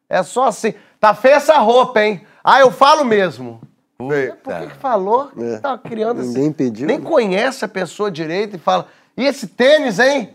É 0.09 0.23
só 0.23 0.47
assim. 0.47 0.75
Tá 1.01 1.15
feia 1.15 1.35
essa 1.35 1.59
roupa, 1.59 2.01
hein? 2.01 2.27
Ah, 2.43 2.61
eu 2.61 2.71
falo 2.71 3.05
mesmo. 3.05 3.61
Vem. 3.99 4.33
Por 4.37 4.55
que, 4.55 4.67
que 4.69 4.77
falou? 4.77 5.31
É. 5.39 5.59
Tá 5.59 5.77
criando 5.79 6.23
Ninguém 6.23 6.53
pediu, 6.53 6.87
Nem 6.87 6.99
né? 6.99 7.05
conhece 7.05 7.65
a 7.65 7.69
pessoa 7.69 8.11
direito 8.11 8.57
e 8.57 8.59
fala: 8.59 8.87
e 9.17 9.25
esse 9.25 9.47
tênis, 9.47 9.99
hein? 9.99 10.31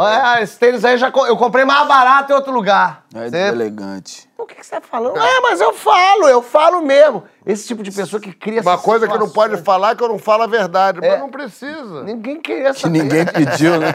Ah, 0.00 0.40
esse 0.42 0.58
tênis 0.58 0.84
aí 0.84 0.96
já 0.96 1.10
co- 1.10 1.26
eu 1.26 1.36
comprei 1.36 1.64
mais 1.64 1.86
barato 1.86 2.32
em 2.32 2.34
outro 2.34 2.52
lugar. 2.52 3.04
É 3.14 3.24
Cê- 3.24 3.30
deselegante. 3.30 4.28
Por 4.36 4.46
que, 4.46 4.54
que 4.54 4.64
você 4.64 4.76
tá 4.76 4.80
falando? 4.80 5.18
É, 5.18 5.40
mas 5.40 5.60
eu 5.60 5.72
falo, 5.74 6.26
eu 6.28 6.40
falo 6.42 6.80
mesmo. 6.82 7.24
Esse 7.44 7.66
tipo 7.66 7.82
de 7.82 7.90
pessoa 7.92 8.20
que 8.20 8.32
cria 8.32 8.62
Uma 8.62 8.78
coisa 8.78 9.06
que 9.06 9.18
não 9.18 9.28
pode 9.28 9.58
falar 9.58 9.90
é 9.90 9.94
que 9.94 10.02
eu 10.02 10.08
não 10.08 10.18
falo 10.18 10.44
a 10.44 10.46
verdade. 10.46 10.98
É. 11.04 11.10
Mas 11.10 11.20
não 11.20 11.28
precisa. 11.28 12.02
Ninguém 12.04 12.40
queria 12.40 12.68
essa 12.68 12.80
Que 12.80 12.88
ninguém 12.88 13.24
pediu, 13.26 13.78
né? 13.78 13.92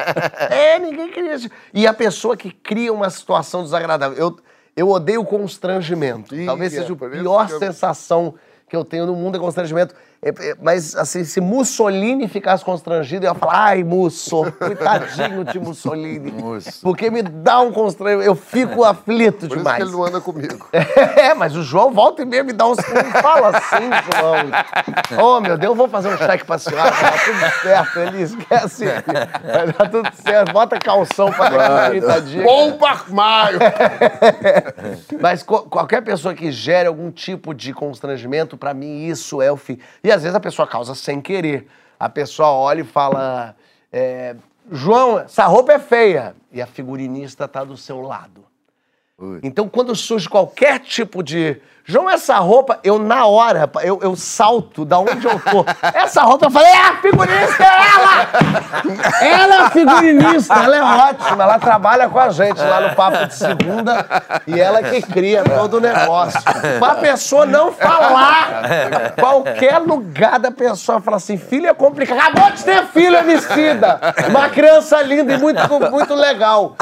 É, 0.49 0.77
ninguém 0.79 1.09
queria 1.11 1.33
isso. 1.35 1.49
E 1.73 1.87
a 1.87 1.93
pessoa 1.93 2.37
que 2.37 2.51
cria 2.51 2.93
uma 2.93 3.09
situação 3.09 3.63
desagradável. 3.63 4.17
Eu, 4.17 4.37
eu 4.77 4.89
odeio 4.89 5.21
o 5.21 5.25
constrangimento. 5.25 6.35
Ih, 6.35 6.45
Talvez 6.45 6.73
é 6.73 6.81
seja 6.81 6.93
a 6.93 6.95
por 6.95 7.11
isso 7.11 7.21
pior 7.23 7.47
que 7.47 7.53
eu- 7.53 7.59
sensação 7.59 8.35
que 8.69 8.75
eu 8.75 8.83
tenho 8.85 9.05
no 9.05 9.15
mundo 9.15 9.37
é 9.37 9.39
constrangimento. 9.39 9.95
É, 10.25 10.29
é, 10.29 10.55
mas, 10.59 10.95
assim, 10.95 11.23
se 11.23 11.39
Mussolini 11.39 12.27
ficasse 12.27 12.65
constrangido, 12.65 13.27
eu 13.27 13.31
ia 13.31 13.35
falar, 13.35 13.65
ai, 13.65 13.83
Musso, 13.83 14.51
coitadinho 14.53 15.43
de 15.45 15.59
Mussolini. 15.59 16.31
Musso. 16.33 16.81
Porque 16.81 17.11
me 17.11 17.21
dá 17.21 17.59
um 17.59 17.71
constrangimento, 17.71 18.27
eu 18.27 18.33
fico 18.33 18.83
aflito 18.83 19.41
Por 19.41 19.45
isso 19.45 19.57
demais. 19.57 19.77
que 19.77 19.83
ele 19.83 19.91
não 19.91 20.03
anda 20.03 20.19
comigo. 20.19 20.67
É, 21.15 21.33
mas 21.33 21.55
o 21.55 21.61
João 21.61 21.91
volta 21.91 22.21
e 22.21 22.25
meia 22.25 22.43
me 22.43 22.53
dá 22.53 22.67
uns. 22.67 22.77
Não 22.77 23.21
fala 23.21 23.49
assim, 23.49 23.89
João. 25.09 25.35
Ô, 25.37 25.41
meu 25.41 25.57
Deus, 25.57 25.71
eu 25.71 25.75
vou 25.75 25.87
fazer 25.87 26.09
um 26.09 26.17
cheque 26.17 26.45
pra 26.45 26.57
senhora, 26.57 26.91
vai 26.91 27.11
dar 27.11 27.23
tudo 27.23 27.61
certo. 27.61 27.99
Ele 27.99 28.21
esquece. 28.21 28.85
Vai 28.85 29.67
dar 29.71 29.89
tudo 29.89 30.09
certo. 30.15 30.53
Bota 30.53 30.79
calção 30.79 31.31
pra 31.31 31.49
daqui 31.49 32.01
30 32.01 32.21
dias. 32.21 32.43
Bom 32.43 32.73
Parmaio! 32.77 33.59
Mas 35.19 35.43
qualquer 35.43 36.01
pessoa 36.01 36.33
que 36.33 36.51
gere 36.51 36.87
algum 36.87 37.11
tipo 37.11 37.53
de 37.53 37.73
constrangimento, 37.73 38.57
pra 38.57 38.73
mim 38.73 39.05
isso 39.05 39.41
é 39.41 39.51
o 39.51 39.57
fim. 39.57 39.77
E 40.03 40.11
às 40.15 40.23
vezes 40.23 40.35
a 40.35 40.39
pessoa 40.39 40.67
causa 40.67 40.95
sem 40.95 41.21
querer. 41.21 41.67
A 41.99 42.09
pessoa 42.09 42.49
olha 42.49 42.81
e 42.81 42.85
fala: 42.85 43.55
é, 43.91 44.35
João, 44.71 45.19
essa 45.19 45.45
roupa 45.45 45.73
é 45.73 45.79
feia. 45.79 46.35
E 46.51 46.61
a 46.61 46.67
figurinista 46.67 47.47
tá 47.47 47.63
do 47.63 47.77
seu 47.77 48.01
lado. 48.01 48.45
Então, 49.43 49.69
quando 49.69 49.95
surge 49.95 50.27
qualquer 50.27 50.79
tipo 50.79 51.23
de. 51.23 51.61
João, 51.87 52.09
essa 52.09 52.37
roupa, 52.37 52.79
eu 52.83 52.97
na 52.97 53.27
hora, 53.27 53.69
eu, 53.83 53.99
eu 54.01 54.15
salto 54.15 54.83
da 54.83 54.97
onde 54.97 55.23
eu 55.23 55.39
tô. 55.39 55.63
Essa 55.93 56.23
roupa, 56.23 56.47
eu 56.47 56.49
falei, 56.49 56.71
é 56.71 56.81
a 56.81 56.95
figurinista, 56.95 57.63
é 57.63 57.67
ela! 57.93 58.25
Ela 59.21 59.55
é 59.55 59.61
a 59.61 59.69
figurinista, 59.69 60.53
ela 60.53 60.75
é 60.75 60.81
ótima, 60.81 61.43
ela 61.43 61.59
trabalha 61.59 62.09
com 62.09 62.19
a 62.19 62.29
gente 62.29 62.59
lá 62.59 62.81
no 62.81 62.95
Papo 62.95 63.27
de 63.27 63.35
Segunda 63.35 64.05
e 64.47 64.59
ela 64.59 64.81
que 64.83 65.01
cria 65.01 65.43
todo 65.43 65.77
o 65.77 65.79
negócio. 65.79 66.39
Pra 66.79 66.95
pessoa 66.95 67.45
não 67.45 67.71
falar, 67.71 69.13
qualquer 69.19 69.79
lugar 69.79 70.39
da 70.39 70.51
pessoa 70.51 70.99
fala 71.01 71.17
assim, 71.17 71.37
filho 71.37 71.67
é 71.67 71.73
complicado, 71.73 72.19
acabou 72.19 72.51
de 72.51 72.63
ter 72.63 72.85
filho, 72.87 73.19
homicida! 73.19 73.99
Uma 74.29 74.49
criança 74.49 75.01
linda 75.01 75.33
e 75.33 75.37
muito, 75.37 75.61
muito 75.91 76.13
legal. 76.15 76.75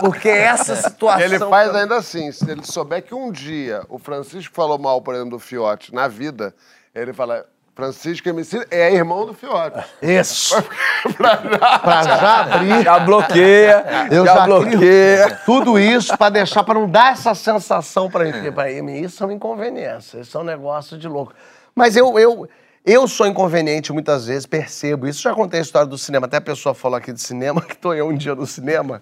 Porque 0.00 0.28
essa 0.28 0.76
situação... 0.76 1.20
Ele 1.20 1.38
faz 1.38 1.74
ainda 1.74 1.96
assim, 1.96 2.30
se 2.32 2.50
ele 2.50 2.64
souber 2.64 3.02
que 3.02 3.14
um 3.14 3.30
dia 3.30 3.82
o 3.88 3.98
Francisco 3.98 4.19
falou 4.52 4.78
mal, 4.78 5.00
por 5.02 5.14
exemplo, 5.14 5.30
do 5.30 5.38
Fiote 5.38 5.94
na 5.94 6.08
vida, 6.08 6.54
ele 6.94 7.12
fala, 7.12 7.46
Francisco 7.74 8.28
Emicida 8.28 8.66
é 8.70 8.92
irmão 8.92 9.24
do 9.24 9.32
Fiote. 9.32 9.84
Isso. 10.02 10.54
pra 11.16 11.36
já... 11.36 11.78
Pra 11.78 12.02
já 12.02 12.40
abrir. 12.40 12.82
Já 12.82 12.98
bloqueia, 12.98 13.84
Eu 14.10 14.26
já, 14.26 14.34
já 14.34 14.44
bloqueia. 14.44 15.40
Tudo 15.46 15.78
isso 15.78 16.16
pra 16.18 16.28
deixar, 16.28 16.62
pra 16.62 16.74
não 16.74 16.88
dar 16.88 17.12
essa 17.12 17.34
sensação 17.34 18.10
pra 18.10 18.24
mim. 18.24 18.32
Porque 18.32 18.52
pra 18.52 18.66
mim 18.82 19.00
isso 19.00 19.22
é 19.22 19.26
uma 19.26 19.32
inconveniência, 19.32 20.20
isso 20.20 20.36
é 20.36 20.40
um 20.40 20.44
negócio 20.44 20.98
de 20.98 21.08
louco. 21.08 21.32
Mas 21.74 21.96
eu, 21.96 22.18
eu, 22.18 22.48
eu 22.84 23.08
sou 23.08 23.26
inconveniente 23.26 23.92
muitas 23.92 24.26
vezes, 24.26 24.46
percebo. 24.46 25.06
Isso 25.06 25.22
já 25.22 25.32
contei 25.32 25.60
a 25.60 25.62
história 25.62 25.88
do 25.88 25.96
cinema. 25.96 26.26
Até 26.26 26.36
a 26.36 26.42
pessoa 26.42 26.74
falou 26.74 26.98
aqui 26.98 27.12
de 27.12 27.20
cinema, 27.20 27.62
que 27.64 27.76
tô 27.76 27.94
eu 27.94 28.08
um 28.08 28.16
dia 28.16 28.34
no 28.34 28.46
cinema. 28.46 29.00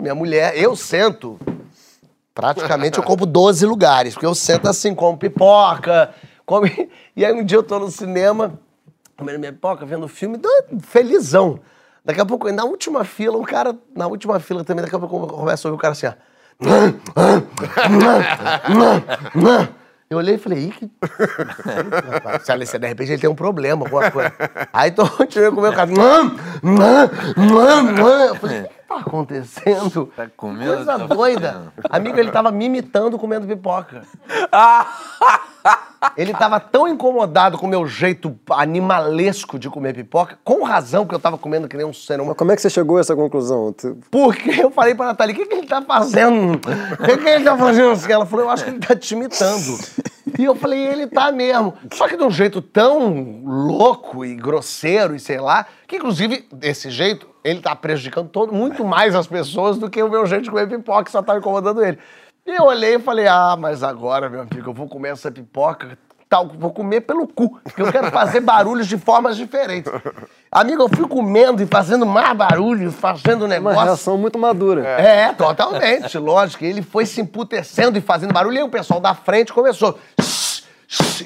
Minha 0.00 0.14
mulher, 0.14 0.56
eu 0.56 0.76
sento. 0.76 1.38
Praticamente 2.34 2.98
eu 2.98 3.04
compro 3.04 3.24
12 3.24 3.64
lugares, 3.64 4.14
porque 4.14 4.26
eu 4.26 4.34
sento 4.34 4.68
assim, 4.68 4.94
como 4.94 5.16
pipoca, 5.16 6.12
como... 6.44 6.66
E 7.16 7.24
aí 7.24 7.32
um 7.32 7.44
dia 7.44 7.56
eu 7.56 7.62
tô 7.62 7.78
no 7.78 7.88
cinema, 7.90 8.58
comendo 9.16 9.38
minha 9.38 9.52
pipoca, 9.52 9.86
vendo 9.86 10.08
filme, 10.08 10.40
felizão. 10.80 11.60
Daqui 12.04 12.20
a 12.20 12.26
pouco, 12.26 12.50
na 12.50 12.64
última 12.64 13.04
fila, 13.04 13.38
um 13.38 13.44
cara, 13.44 13.76
na 13.94 14.08
última 14.08 14.40
fila 14.40 14.64
também, 14.64 14.82
daqui 14.82 14.96
a 14.96 14.98
pouco 14.98 15.16
eu 15.16 15.26
começo 15.28 15.66
a 15.66 15.70
ouvir 15.70 15.78
o 15.78 15.80
cara 15.80 15.92
assim, 15.92 16.06
ó. 16.06 16.12
Eu 20.10 20.18
olhei 20.18 20.34
e 20.34 20.38
falei, 20.38 20.66
ih, 20.66 20.70
que. 20.70 20.90
Se 22.66 22.78
de 22.78 22.86
repente 22.86 23.12
ele 23.12 23.20
tem 23.20 23.30
um 23.30 23.34
problema, 23.34 23.84
alguma 23.84 24.10
coisa. 24.10 24.32
Aí 24.72 24.90
então, 24.90 25.04
eu 25.06 25.10
continuei 25.10 25.50
com 25.50 25.58
o 25.58 25.62
meu 25.62 25.72
cara. 25.72 25.90
Mam, 25.90 26.36
mam, 26.62 27.10
mam, 27.36 27.82
mam. 27.92 28.26
Eu 28.26 28.34
falei, 28.36 28.60
o 28.62 28.68
que 28.68 28.74
tá 28.86 28.96
acontecendo? 28.98 30.12
Tá 30.14 30.28
comendo, 30.36 30.74
Coisa 30.74 30.98
tá 30.98 31.06
doida. 31.06 31.52
comendo. 31.52 31.72
Amigo, 31.90 32.18
ele 32.18 32.30
tava 32.30 32.52
me 32.52 32.66
imitando 32.66 33.18
comendo 33.18 33.46
pipoca. 33.46 34.02
Ele 36.16 36.32
tava 36.32 36.60
tão 36.60 36.88
incomodado 36.88 37.58
com 37.58 37.66
o 37.66 37.68
meu 37.68 37.86
jeito 37.86 38.38
animalesco 38.50 39.58
de 39.58 39.68
comer 39.68 39.94
pipoca, 39.94 40.38
com 40.44 40.62
razão 40.62 41.06
que 41.06 41.14
eu 41.14 41.18
tava 41.18 41.38
comendo 41.38 41.68
que 41.68 41.76
nem 41.76 41.86
um 41.86 41.92
ser 41.92 42.14
humano. 42.14 42.28
Mas 42.28 42.36
como 42.36 42.52
é 42.52 42.56
que 42.56 42.62
você 42.62 42.70
chegou 42.70 42.96
a 42.96 43.00
essa 43.00 43.14
conclusão? 43.14 43.74
Porque 44.10 44.50
eu 44.60 44.70
falei 44.70 44.94
pra 44.94 45.06
Natália, 45.06 45.34
o 45.34 45.38
que, 45.38 45.46
que 45.46 45.54
ele 45.54 45.66
tá 45.66 45.82
fazendo? 45.82 46.54
O 46.54 47.04
que, 47.04 47.16
que 47.16 47.28
ele 47.28 47.44
tá 47.44 47.56
fazendo? 47.56 48.12
Ela 48.12 48.26
falou, 48.26 48.46
eu 48.46 48.50
acho 48.50 48.64
que 48.64 48.70
ele 48.70 48.80
tá 48.80 48.94
te 48.94 49.14
imitando. 49.14 49.78
E 50.38 50.44
eu 50.44 50.54
falei, 50.54 50.80
ele 50.80 51.06
tá 51.06 51.30
mesmo. 51.30 51.74
Só 51.92 52.08
que 52.08 52.16
de 52.16 52.22
um 52.22 52.30
jeito 52.30 52.60
tão 52.60 53.42
louco 53.44 54.24
e 54.24 54.34
grosseiro 54.34 55.14
e 55.14 55.20
sei 55.20 55.38
lá, 55.38 55.66
que 55.86 55.96
inclusive, 55.96 56.46
desse 56.52 56.90
jeito, 56.90 57.28
ele 57.44 57.60
tá 57.60 57.76
prejudicando 57.76 58.28
todo, 58.28 58.52
muito 58.52 58.84
mais 58.84 59.14
as 59.14 59.26
pessoas 59.26 59.78
do 59.78 59.88
que 59.88 60.02
o 60.02 60.08
meu 60.08 60.26
jeito 60.26 60.44
de 60.44 60.50
comer 60.50 60.68
pipoca, 60.68 61.04
que 61.04 61.10
só 61.10 61.22
tá 61.22 61.36
incomodando 61.36 61.84
ele. 61.84 61.98
E 62.46 62.50
eu 62.50 62.64
olhei 62.64 62.96
e 62.96 62.98
falei, 62.98 63.26
ah, 63.26 63.56
mas 63.58 63.82
agora, 63.82 64.28
meu 64.28 64.40
amigo, 64.42 64.70
eu 64.70 64.74
vou 64.74 64.86
comer 64.86 65.12
essa 65.12 65.30
pipoca, 65.30 65.96
tal, 66.28 66.46
vou 66.46 66.70
comer 66.72 67.00
pelo 67.00 67.26
cu, 67.26 67.58
porque 67.64 67.80
eu 67.80 67.90
quero 67.90 68.10
fazer 68.10 68.40
barulhos 68.40 68.86
de 68.86 68.98
formas 68.98 69.34
diferentes. 69.36 69.90
Amigo, 70.52 70.82
eu 70.82 70.88
fui 70.90 71.08
comendo 71.08 71.62
e 71.62 71.66
fazendo 71.66 72.04
mais 72.04 72.36
barulho, 72.36 72.92
fazendo 72.92 73.44
É 73.44 73.46
uma 73.46 73.70
negócio. 73.70 73.80
reação 73.82 74.18
muito 74.18 74.38
madura. 74.38 74.86
É, 74.86 75.32
totalmente, 75.32 76.18
lógico. 76.18 76.64
Ele 76.64 76.82
foi 76.82 77.06
se 77.06 77.20
emputecendo 77.22 77.96
e 77.96 78.02
fazendo 78.02 78.34
barulho, 78.34 78.56
e 78.56 78.58
aí 78.58 78.64
o 78.64 78.68
pessoal 78.68 79.00
da 79.00 79.14
frente 79.14 79.50
começou. 79.50 79.98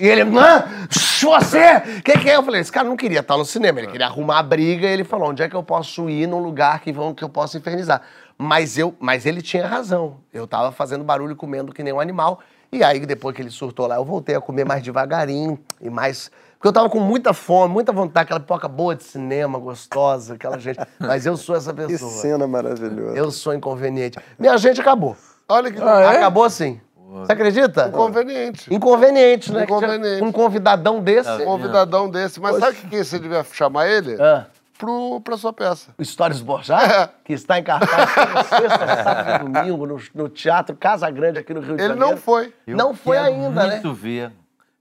E 0.01 0.07
ele, 0.07 0.23
"Hã? 0.23 0.65
Shh, 0.89 1.24
você! 1.24 1.81
Quem 2.05 2.16
que 2.20 2.31
é? 2.31 2.36
Eu 2.36 2.43
falei, 2.45 2.61
esse 2.61 2.70
cara 2.73 2.89
não 2.89 2.97
queria 2.97 3.20
estar 3.20 3.36
no 3.36 3.45
cinema, 3.45 3.81
ele 3.81 3.89
queria 3.89 4.07
arrumar 4.07 4.39
a 4.39 4.43
briga, 4.43 4.86
e 4.86 4.90
ele 4.93 5.05
falou: 5.05 5.31
onde 5.31 5.43
é 5.43 5.49
que 5.49 5.57
eu 5.57 5.65
posso 5.65 6.09
ir 6.09 6.27
num 6.28 6.39
lugar 6.39 6.81
que, 6.81 6.93
vão, 6.93 7.12
que 7.12 7.24
eu 7.24 7.28
possa 7.28 7.59
infernizar? 7.59 8.01
Mas, 8.39 8.78
eu, 8.78 8.94
mas 9.01 9.27
ele 9.27 9.43
tinha 9.43 9.66
razão. 9.66 10.19
Eu 10.32 10.47
tava 10.47 10.70
fazendo 10.70 11.02
barulho 11.02 11.35
comendo 11.35 11.73
que 11.73 11.82
nem 11.82 11.93
um 11.93 11.98
animal. 11.98 12.39
E 12.70 12.85
aí, 12.85 13.05
depois 13.05 13.35
que 13.35 13.43
ele 13.43 13.51
surtou 13.51 13.86
lá, 13.86 13.97
eu 13.97 14.05
voltei 14.05 14.36
a 14.36 14.40
comer 14.40 14.65
mais 14.65 14.82
devagarinho 14.82 15.59
e 15.81 15.90
mais. 15.90 16.31
Porque 16.55 16.69
eu 16.69 16.73
tava 16.73 16.89
com 16.89 17.01
muita 17.01 17.32
fome, 17.32 17.73
muita 17.73 17.93
vontade, 17.93 18.24
aquela 18.24 18.40
pipoca 18.40 18.69
boa 18.69 18.94
de 18.94 19.05
cinema, 19.05 19.59
gostosa, 19.59 20.35
aquela 20.35 20.59
gente. 20.59 20.78
Mas 20.98 21.24
eu 21.27 21.36
sou 21.36 21.56
essa 21.56 21.73
Que 21.74 21.86
pessoa. 21.86 22.10
cena 22.10 22.47
maravilhosa. 22.47 23.16
Eu 23.16 23.31
sou 23.31 23.55
inconveniente. 23.55 24.19
Minha 24.39 24.56
gente 24.59 24.81
acabou. 24.81 25.16
Olha 25.48 25.73
que 25.73 25.81
Acabou 25.81 26.44
assim. 26.44 26.81
Você 27.10 27.32
acredita? 27.32 27.89
inconveniente. 27.89 28.73
Inconveniente, 28.74 29.51
né? 29.51 29.65
Inconveniente. 29.65 30.23
Um 30.23 30.31
convidadão 30.31 31.01
desse. 31.01 31.31
Um 31.31 31.44
convidadão 31.44 32.10
desse. 32.10 32.39
Mas 32.39 32.59
sabe 32.59 32.77
o 32.85 32.89
que 32.89 33.02
você 33.02 33.19
devia 33.19 33.43
chamar 33.44 33.89
ele? 33.89 34.20
Ah, 34.20 34.44
Pro, 34.78 35.20
pra 35.20 35.36
sua 35.36 35.52
peça. 35.52 35.92
o 35.98 36.05
Stories 36.05 36.40
Borjá, 36.40 36.80
É. 36.82 37.10
que 37.24 37.32
está 37.32 37.59
em 37.59 37.62
cartaz 37.64 38.14
toda 38.14 38.44
sexta, 38.44 39.02
sábado 39.02 39.30
e 39.34 39.52
domingo 39.52 39.86
no, 39.86 40.00
no 40.14 40.28
Teatro 40.28 40.76
Casa 40.76 41.10
Grande 41.10 41.40
aqui 41.40 41.52
no 41.52 41.60
Rio 41.60 41.76
de 41.76 41.82
Ele 41.82 41.88
Janeiro. 41.94 42.10
não 42.12 42.16
foi. 42.16 42.55
Eu 42.66 42.76
Não 42.76 42.94
foi 42.94 43.18
ainda, 43.18 43.66
né? 43.66 43.72
muito 43.72 43.92
ver. 43.92 44.30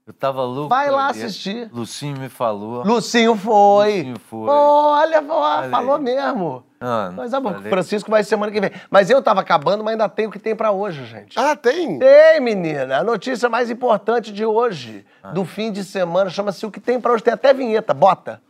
Eu 0.06 0.12
tava 0.14 0.42
louco. 0.42 0.70
Vai 0.70 0.90
lá 0.90 1.12
ver. 1.12 1.24
assistir. 1.24 1.68
Lucinho 1.70 2.16
me 2.18 2.30
falou. 2.30 2.82
Lucinho 2.82 3.36
foi. 3.36 3.96
Lucinho 3.98 4.16
foi. 4.30 4.48
Olha, 4.48 5.22
falou 5.70 5.98
mesmo. 5.98 6.64
Ah, 6.80 7.10
Mas 7.14 7.32
é 7.34 7.40
bom, 7.40 7.52
falei. 7.52 7.68
Francisco 7.68 8.10
vai 8.10 8.22
semana 8.24 8.50
que 8.52 8.58
vem. 8.60 8.70
Mas 8.88 9.10
eu 9.10 9.20
tava 9.20 9.40
acabando, 9.40 9.82
mas 9.84 9.92
ainda 9.92 10.08
tem 10.08 10.26
o 10.26 10.30
que 10.30 10.38
tem 10.38 10.54
pra 10.56 10.70
hoje, 10.70 11.04
gente. 11.04 11.38
Ah, 11.38 11.54
tem? 11.56 11.98
Tem, 11.98 12.40
menina. 12.40 12.98
A 13.00 13.04
notícia 13.04 13.48
mais 13.50 13.68
importante 13.68 14.32
de 14.32 14.46
hoje, 14.46 15.04
Ah. 15.22 15.32
do 15.32 15.44
fim 15.44 15.70
de 15.72 15.82
semana, 15.84 16.30
chama-se 16.30 16.64
O 16.64 16.70
que 16.70 16.78
tem 16.80 16.98
pra 17.00 17.12
hoje. 17.12 17.22
Tem 17.24 17.34
até 17.34 17.52
vinheta. 17.52 17.92
Bota. 17.92 18.40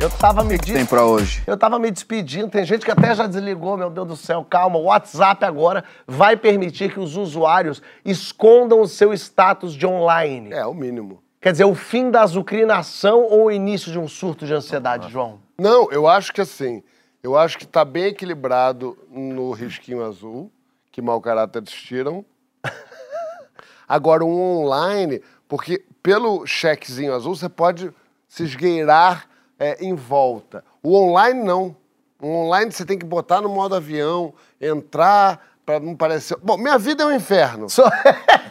Eu 0.00 0.08
tava 0.08 0.42
me 0.42 0.58
Tem 0.58 0.76
des... 0.76 0.88
pra 0.88 1.04
hoje. 1.04 1.42
Eu 1.46 1.58
tava 1.58 1.78
me 1.78 1.90
despedindo, 1.90 2.48
tem 2.48 2.64
gente 2.64 2.86
que 2.86 2.90
até 2.90 3.14
já 3.14 3.26
desligou, 3.26 3.76
meu 3.76 3.90
Deus 3.90 4.08
do 4.08 4.16
céu. 4.16 4.42
Calma, 4.48 4.78
o 4.78 4.84
WhatsApp 4.84 5.44
agora 5.44 5.84
vai 6.06 6.38
permitir 6.38 6.90
que 6.90 6.98
os 6.98 7.16
usuários 7.16 7.82
escondam 8.02 8.80
o 8.80 8.88
seu 8.88 9.12
status 9.12 9.74
de 9.74 9.86
online. 9.86 10.54
É, 10.54 10.64
o 10.64 10.72
mínimo. 10.72 11.22
Quer 11.38 11.52
dizer, 11.52 11.64
o 11.64 11.74
fim 11.74 12.10
da 12.10 12.22
azucrinação 12.22 13.24
ou 13.24 13.44
o 13.44 13.50
início 13.50 13.92
de 13.92 13.98
um 13.98 14.08
surto 14.08 14.46
de 14.46 14.54
ansiedade, 14.54 15.10
João? 15.10 15.38
Não, 15.58 15.92
eu 15.92 16.08
acho 16.08 16.32
que 16.32 16.40
assim, 16.40 16.82
eu 17.22 17.36
acho 17.36 17.58
que 17.58 17.66
tá 17.66 17.84
bem 17.84 18.04
equilibrado 18.04 18.96
no 19.10 19.50
risquinho 19.50 20.02
azul, 20.02 20.50
que 20.90 21.02
mau 21.02 21.20
caráter 21.20 21.62
tiram. 21.64 22.24
Agora, 23.86 24.24
um 24.24 24.62
online, 24.62 25.20
porque 25.46 25.84
pelo 26.02 26.46
chequezinho 26.46 27.14
azul 27.14 27.36
você 27.36 27.50
pode 27.50 27.92
se 28.26 28.44
esgueirar 28.44 29.28
é, 29.60 29.76
em 29.84 29.94
volta. 29.94 30.64
O 30.82 30.96
online 30.96 31.44
não. 31.44 31.76
O 32.20 32.26
online 32.26 32.72
você 32.72 32.84
tem 32.84 32.98
que 32.98 33.06
botar 33.06 33.40
no 33.40 33.48
modo 33.48 33.74
avião, 33.76 34.32
entrar 34.60 35.40
pra 35.64 35.78
não 35.78 35.94
parecer. 35.94 36.36
Bom, 36.42 36.56
minha 36.58 36.76
vida 36.78 37.02
é 37.04 37.06
um 37.06 37.12
inferno. 37.14 37.66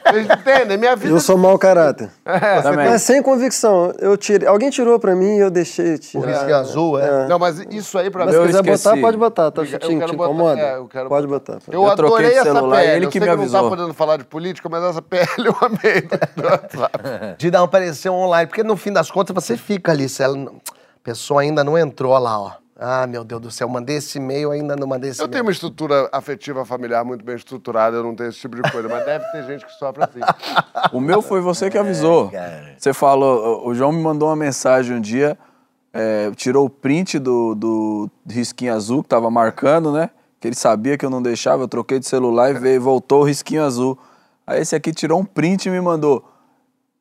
Vocês 0.10 0.26
entendem? 0.28 0.76
Minha 0.78 0.96
vida 0.96 1.14
Eu 1.14 1.20
sou 1.20 1.38
mau 1.38 1.60
caráter. 1.60 2.10
Também. 2.64 2.90
Mas 2.90 3.04
sem 3.04 3.22
convicção. 3.22 3.94
Eu 4.00 4.18
tirei. 4.18 4.48
Alguém 4.48 4.72
tirou 4.72 4.98
pra 5.00 5.16
mim 5.16 5.36
e 5.36 5.40
eu 5.40 5.52
deixei 5.52 5.96
O 5.96 6.00
tirar. 6.00 6.28
risquinho 6.28 6.56
azul, 6.56 7.00
é. 7.00 7.28
Não, 7.28 7.38
mas 7.38 7.60
isso 7.70 7.96
aí 7.98 8.10
pra 8.10 8.26
Mas 8.26 8.34
mim. 8.34 8.42
se 8.42 8.44
Eu 8.44 8.48
quiser 8.64 8.74
esqueci. 8.74 8.84
botar, 8.90 9.02
pode 9.02 9.18
botar. 9.18 9.52
Tá? 9.52 9.62
Eu 9.62 9.66
Te, 9.66 9.72
quero 9.72 9.88
te 9.88 9.96
botar- 9.98 10.14
incomoda? 10.32 10.60
é, 10.62 10.76
eu 10.78 10.88
quero 10.88 11.10
pode 11.10 11.28
botar. 11.28 11.54
botar. 11.56 11.72
Eu, 11.72 11.84
Eu 11.84 11.96
troquei 11.96 12.16
adorei 12.16 12.32
de 12.32 12.38
essa 12.38 12.54
celular, 12.54 12.78
PL. 12.80 12.96
ele 12.96 13.06
eu 13.06 13.10
que 13.10 13.20
sei 13.20 13.28
me 13.28 13.28
que 13.28 13.32
não 13.44 13.52
tá 13.52 13.58
avisou. 13.60 13.70
podendo 13.70 13.94
falar 13.94 14.18
de 14.18 14.24
política, 14.24 14.68
mas 14.70 14.84
essa 14.84 15.02
PL 15.02 15.28
eu 15.46 15.56
amei. 15.62 16.08
De 17.38 17.52
não 17.52 17.64
aparecer 17.66 18.10
online. 18.10 18.48
Porque 18.48 18.64
no 18.64 18.76
fim 18.78 18.92
das 18.92 19.12
contas 19.12 19.34
você 19.36 19.56
fica 19.58 19.92
ali. 19.92 20.10
Se 20.10 20.24
ela 20.24 20.36
não- 20.36 20.54
pessoa 21.10 21.42
ainda 21.42 21.64
não 21.64 21.76
entrou 21.76 22.16
lá, 22.20 22.40
ó. 22.40 22.52
Ah, 22.82 23.08
meu 23.08 23.24
Deus 23.26 23.42
do 23.42 23.52
céu, 23.52 23.68
mandei 23.68 23.98
esse 23.98 24.20
e-mail, 24.20 24.52
ainda 24.52 24.76
não 24.76 24.88
mandei 24.88 25.10
esse 25.10 25.22
Eu 25.22 25.28
tenho 25.28 25.44
uma 25.44 25.52
estrutura 25.52 26.08
afetiva 26.14 26.64
familiar 26.64 27.04
muito 27.04 27.26
bem 27.26 27.36
estruturada, 27.36 27.98
eu 27.98 28.04
não 28.04 28.16
tenho 28.16 28.30
esse 28.30 28.40
tipo 28.40 28.56
de 28.56 28.72
coisa, 28.72 28.88
mas 28.88 29.04
deve 29.04 29.26
ter 29.32 29.44
gente 29.46 29.66
que 29.66 29.72
sofre 29.74 30.04
assim. 30.04 30.20
O 30.94 31.02
meu 31.02 31.22
foi 31.22 31.42
você 31.42 31.70
que 31.70 31.78
avisou. 31.78 32.30
cara. 32.30 32.76
Você 32.78 32.94
falou, 32.94 33.66
o 33.66 33.70
o 33.70 33.74
João 33.74 33.92
me 33.92 34.02
mandou 34.02 34.30
uma 34.30 34.36
mensagem 34.36 34.96
um 34.96 35.02
dia, 35.02 35.38
é, 35.92 36.32
tirou 36.36 36.68
o 36.68 36.70
print 36.70 37.18
do, 37.20 37.56
do 37.56 38.10
risquinho 38.30 38.74
azul 38.74 39.02
que 39.04 39.10
tava 39.10 39.30
marcando, 39.32 39.92
né? 39.92 40.12
Que 40.40 40.48
ele 40.48 40.56
sabia 40.56 40.98
que 40.98 41.06
eu 41.06 41.10
não 41.10 41.22
deixava, 41.22 41.64
eu 41.64 41.68
troquei 41.68 42.00
de 42.00 42.08
celular 42.08 42.52
e 42.52 42.54
veio, 42.54 42.80
voltou 42.80 43.22
o 43.22 43.26
risquinho 43.26 43.64
azul. 43.64 43.98
Aí 44.48 44.62
esse 44.62 44.76
aqui 44.76 44.94
tirou 44.94 45.20
um 45.20 45.26
print 45.26 45.66
e 45.66 45.70
me 45.72 45.82
mandou. 45.82 46.24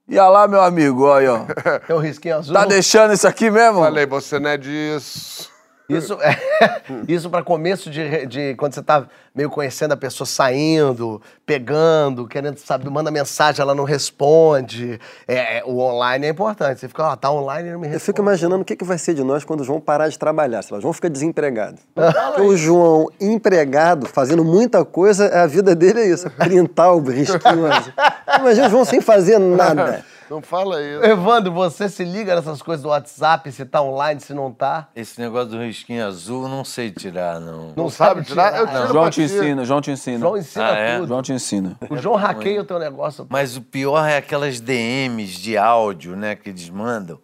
E 0.09 0.19
olha 0.19 0.29
lá, 0.31 0.49
meu 0.49 0.63
amigo, 0.63 1.05
olha, 1.05 1.35
ó. 1.35 1.47
Tem 1.87 1.95
um 1.97 1.99
risquinho 1.99 2.39
azul. 2.39 2.55
Tá 2.55 2.65
deixando 2.65 3.13
isso 3.13 3.29
aqui 3.29 3.51
mesmo? 3.51 3.81
Falei, 3.81 4.07
você 4.07 4.39
não 4.39 4.49
é 4.51 4.57
disso. 4.57 5.51
Isso, 5.89 6.19
é, 6.21 6.37
isso 7.09 7.31
para 7.31 7.43
começo 7.43 7.89
de, 7.89 8.27
de 8.27 8.55
quando 8.57 8.75
você 8.75 8.83
tá 8.83 9.07
meio 9.35 9.49
conhecendo 9.49 9.93
a 9.93 9.97
pessoa 9.97 10.27
saindo, 10.27 11.23
pegando, 11.47 12.29
querendo 12.29 12.59
saber, 12.59 12.91
manda 12.91 13.11
mensagem, 13.11 13.63
ela 13.63 13.75
não 13.75 13.85
responde. 13.85 15.01
É, 15.27 15.59
é, 15.59 15.65
o 15.65 15.79
online 15.79 16.27
é 16.27 16.29
importante. 16.29 16.81
Você 16.81 16.89
fica, 16.89 17.05
ó, 17.05 17.17
tá 17.17 17.31
online 17.31 17.71
e 17.71 17.73
não 17.73 17.81
me 17.81 17.87
Eu 17.87 17.93
responde. 17.93 18.05
fico 18.05 18.21
imaginando 18.21 18.61
o 18.61 18.65
que, 18.67 18.77
que 18.77 18.85
vai 18.85 18.99
ser 18.99 19.15
de 19.15 19.25
nós 19.25 19.45
quando 19.45 19.63
o 19.63 19.65
João 19.65 19.81
parar 19.81 20.09
de 20.09 20.19
trabalhar. 20.19 20.63
Lá, 20.71 20.77
o 20.77 20.81
João 20.83 20.93
fica 20.93 21.09
desempregado. 21.09 21.79
Porque 21.95 22.43
o 22.43 22.55
João, 22.55 23.09
empregado, 23.19 24.07
fazendo 24.07 24.45
muita 24.45 24.85
coisa, 24.85 25.43
a 25.43 25.47
vida 25.47 25.75
dele 25.75 26.01
é 26.01 26.07
isso: 26.09 26.27
é 26.27 26.31
printar 26.31 26.95
o 26.95 27.01
risquinho. 27.01 27.69
Imagina 28.39 28.67
o 28.67 28.71
João 28.71 28.85
sem 28.85 29.01
fazer 29.01 29.39
nada. 29.39 30.05
Não 30.31 30.43
fala 30.43 30.83
isso. 30.83 31.05
Evandro, 31.05 31.53
você 31.53 31.89
se 31.89 32.05
liga 32.05 32.35
nessas 32.35 32.61
coisas 32.61 32.83
do 32.83 32.91
WhatsApp, 32.91 33.51
se 33.51 33.65
tá 33.65 33.81
online, 33.83 34.21
se 34.21 34.35
não 34.35 34.53
tá? 34.53 34.89
Esse 34.95 35.21
negócio 35.21 35.49
do 35.51 35.59
risquinho 35.59 36.07
azul, 36.07 36.43
eu 36.45 36.49
não 36.49 36.65
sei 36.65 36.91
tirar, 36.91 37.41
não. 37.41 37.73
Não 37.77 37.89
sabe 37.89 38.23
tirar? 38.23 38.57
Eu 38.59 38.67
tiro 38.67 38.87
João 38.89 39.03
pra 39.03 39.11
te 39.11 39.23
ensina, 39.23 39.65
João 39.65 39.81
te 39.81 39.91
ensina. 39.91 40.19
João 40.19 40.37
ensina 40.37 40.73
Ah, 40.73 40.79
é? 40.79 40.97
tudo. 40.97 41.09
João 41.09 41.23
te 41.23 41.33
ensina. 41.33 41.77
O 41.89 41.97
João 41.97 42.17
hackeia 42.17 42.61
o 42.61 42.65
teu 42.65 42.79
negócio. 42.79 43.27
Mas 43.31 43.57
o 43.57 43.63
pior 43.63 44.07
é 44.07 44.17
aquelas 44.19 44.61
DMs 44.61 45.39
de 45.41 45.57
áudio, 45.57 46.15
né, 46.15 46.35
que 46.37 46.51
eles 46.51 46.69
mandam. 46.69 47.19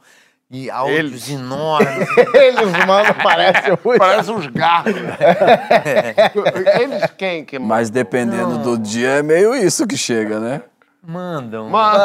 E 0.51 0.71
áudios 0.71 0.99
Eles. 0.99 1.31
enormes. 1.31 2.07
Eles 2.35 2.87
mandam, 2.87 3.15
parece 3.23 3.71
muito. 3.85 3.99
Parece 3.99 4.31
uns 4.31 4.47
garfos. 4.47 4.93
Eles 6.81 7.11
quem 7.17 7.45
que 7.45 7.59
Mas 7.59 7.91
dependendo 7.91 8.59
do 8.59 8.79
dia 8.79 9.09
é 9.09 9.23
meio 9.23 9.55
isso 9.55 9.87
que 9.87 9.97
chega, 9.97 10.39
né? 10.39 10.63
Mandam. 11.07 11.69
Mano, 11.69 11.99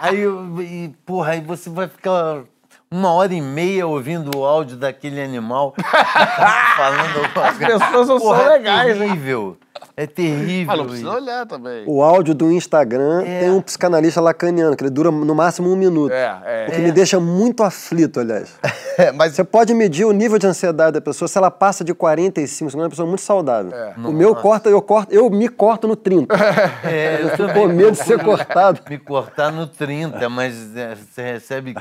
Aí, 0.00 0.18
e, 0.60 0.88
porra, 1.06 1.32
aí 1.32 1.40
você 1.40 1.70
vai 1.70 1.86
ficar 1.88 2.42
uma 2.90 3.12
hora 3.12 3.32
e 3.32 3.40
meia 3.40 3.86
ouvindo 3.86 4.36
o 4.36 4.44
áudio 4.44 4.76
daquele 4.76 5.22
animal 5.22 5.74
falando 6.76 7.24
alguma 7.24 7.46
As 7.48 7.56
pessoas 7.56 8.08
não 8.08 8.18
são 8.18 8.18
Porra, 8.18 8.42
é 8.42 8.48
legais, 8.48 8.96
hein? 8.96 9.08
terrível. 9.08 9.56
É 9.96 10.06
terrível. 10.06 10.66
Mas 10.66 10.78
não 10.78 10.86
precisa 10.86 11.08
isso. 11.08 11.16
olhar 11.16 11.46
também. 11.46 11.84
O 11.86 12.02
áudio 12.02 12.34
do 12.34 12.50
Instagram 12.50 13.22
É. 13.26 13.40
tem 13.40 13.50
um 13.50 13.60
psicanalista 13.60 14.20
lacaniano, 14.20 14.74
que 14.76 14.82
ele 14.82 14.90
dura 14.90 15.10
no 15.10 15.34
máximo 15.34 15.70
um 15.70 15.76
minuto. 15.76 16.12
É, 16.12 16.38
é. 16.44 16.66
O 16.68 16.72
que 16.72 16.78
me 16.80 16.90
deixa 16.92 17.20
muito 17.20 17.62
aflito, 17.62 18.20
aliás. 18.20 18.54
É, 18.98 19.10
mas 19.10 19.32
Você 19.34 19.42
pode 19.42 19.72
medir 19.72 20.04
o 20.04 20.12
nível 20.12 20.38
de 20.38 20.46
ansiedade 20.46 20.92
da 20.92 21.00
pessoa. 21.00 21.26
Se 21.26 21.38
ela 21.38 21.50
passa 21.50 21.82
de 21.82 21.94
45 21.94 22.70
segundos, 22.70 22.74
é 22.74 22.78
uma 22.84 22.90
pessoa 22.90 23.08
muito 23.08 23.22
saudável. 23.22 23.72
É. 23.74 23.94
O 23.96 24.12
meu 24.12 24.36
corta, 24.36 24.68
eu 24.68 24.82
corto, 24.82 25.10
eu 25.14 25.30
me 25.30 25.48
corto 25.48 25.88
no 25.88 25.96
30. 25.96 26.34
É, 26.84 27.22
eu 27.22 27.34
Tô 27.34 27.48
com 27.54 27.68
medo 27.68 27.92
de 27.92 28.04
ser 28.04 28.22
cortado. 28.22 28.80
Me 28.90 28.98
cortar 28.98 29.50
no 29.50 29.66
30, 29.66 30.28
mas 30.28 30.76
é, 30.76 30.94
você 30.94 31.22
recebe 31.22 31.74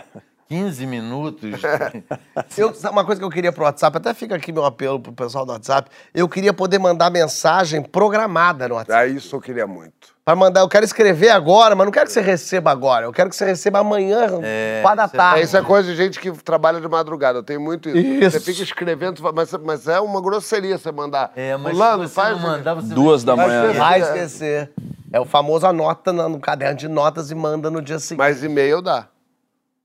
15 0.52 0.86
minutos. 0.86 1.62
eu- 2.58 2.74
uma 2.92 3.06
coisa 3.06 3.22
que 3.22 3.26
eu 3.26 3.30
queria 3.30 3.54
pro 3.54 3.64
WhatsApp, 3.64 3.96
até 3.96 4.14
fica 4.14 4.36
aqui 4.36 4.52
meu 4.52 4.66
apelo 4.66 5.00
pro 5.00 5.14
pessoal 5.14 5.46
do 5.46 5.54
WhatsApp, 5.54 5.90
eu 6.14 6.28
queria 6.28 6.52
poder 6.52 6.78
mandar 6.78 7.10
mensagem 7.10 7.82
programada 7.82 8.68
no 8.68 8.76
WhatsApp. 8.76 9.02
Ah, 9.02 9.08
isso 9.08 9.34
eu 9.34 9.40
queria 9.40 9.66
muito. 9.66 10.12
Pra 10.26 10.36
mandar, 10.36 10.60
eu 10.60 10.68
quero 10.68 10.84
escrever 10.84 11.30
agora, 11.30 11.74
mas 11.74 11.86
não 11.86 11.92
quero 11.92 12.06
que 12.06 12.12
você 12.12 12.20
receba 12.20 12.70
agora. 12.70 13.06
Eu 13.06 13.14
quero 13.14 13.30
que 13.30 13.36
você 13.36 13.46
receba 13.46 13.80
amanhã, 13.80 14.28
É, 14.44 14.80
quatro 14.82 14.98
da 14.98 15.06
isso 15.06 15.16
é- 15.16 15.18
tarde. 15.18 15.40
É, 15.40 15.44
isso 15.46 15.58
é 15.58 15.62
coisa 15.62 15.90
de 15.90 15.96
gente 15.96 16.20
que 16.20 16.30
trabalha 16.44 16.82
de 16.82 16.88
madrugada. 16.88 17.40
Eu 17.40 17.44
tenho 17.44 17.62
muito 17.62 17.88
isso. 17.90 17.98
Isso. 17.98 18.32
Você 18.32 18.52
fica 18.52 18.62
escrevendo, 18.62 19.22
mas, 19.34 19.52
mas 19.64 19.88
é 19.88 20.02
uma 20.02 20.22
grosseria 20.22 20.78
você 20.78 20.92
mandar. 20.92 21.32
É, 21.36 21.56
mas 21.56 21.72
Fulano, 21.72 22.04
se 22.04 22.10
você 22.10 22.16
faz 22.16 22.38
não 22.42 22.50
mandar, 22.50 22.74
você 22.74 22.94
Duas 22.94 23.24
da 23.24 23.38
manhã. 23.38 23.72
Vai 23.72 24.02
esquecer. 24.02 24.70
É 25.14 25.20
o 25.20 25.26
famoso 25.26 25.66
anota 25.66 26.12
no 26.14 26.40
caderno 26.40 26.78
de 26.78 26.88
notas 26.90 27.32
e 27.32 27.36
manda 27.36 27.70
no 27.72 27.82
dia 27.82 28.00
seguinte. 28.00 28.20
Mas 28.20 28.44
e-mail 28.44 28.82
dá. 28.82 29.08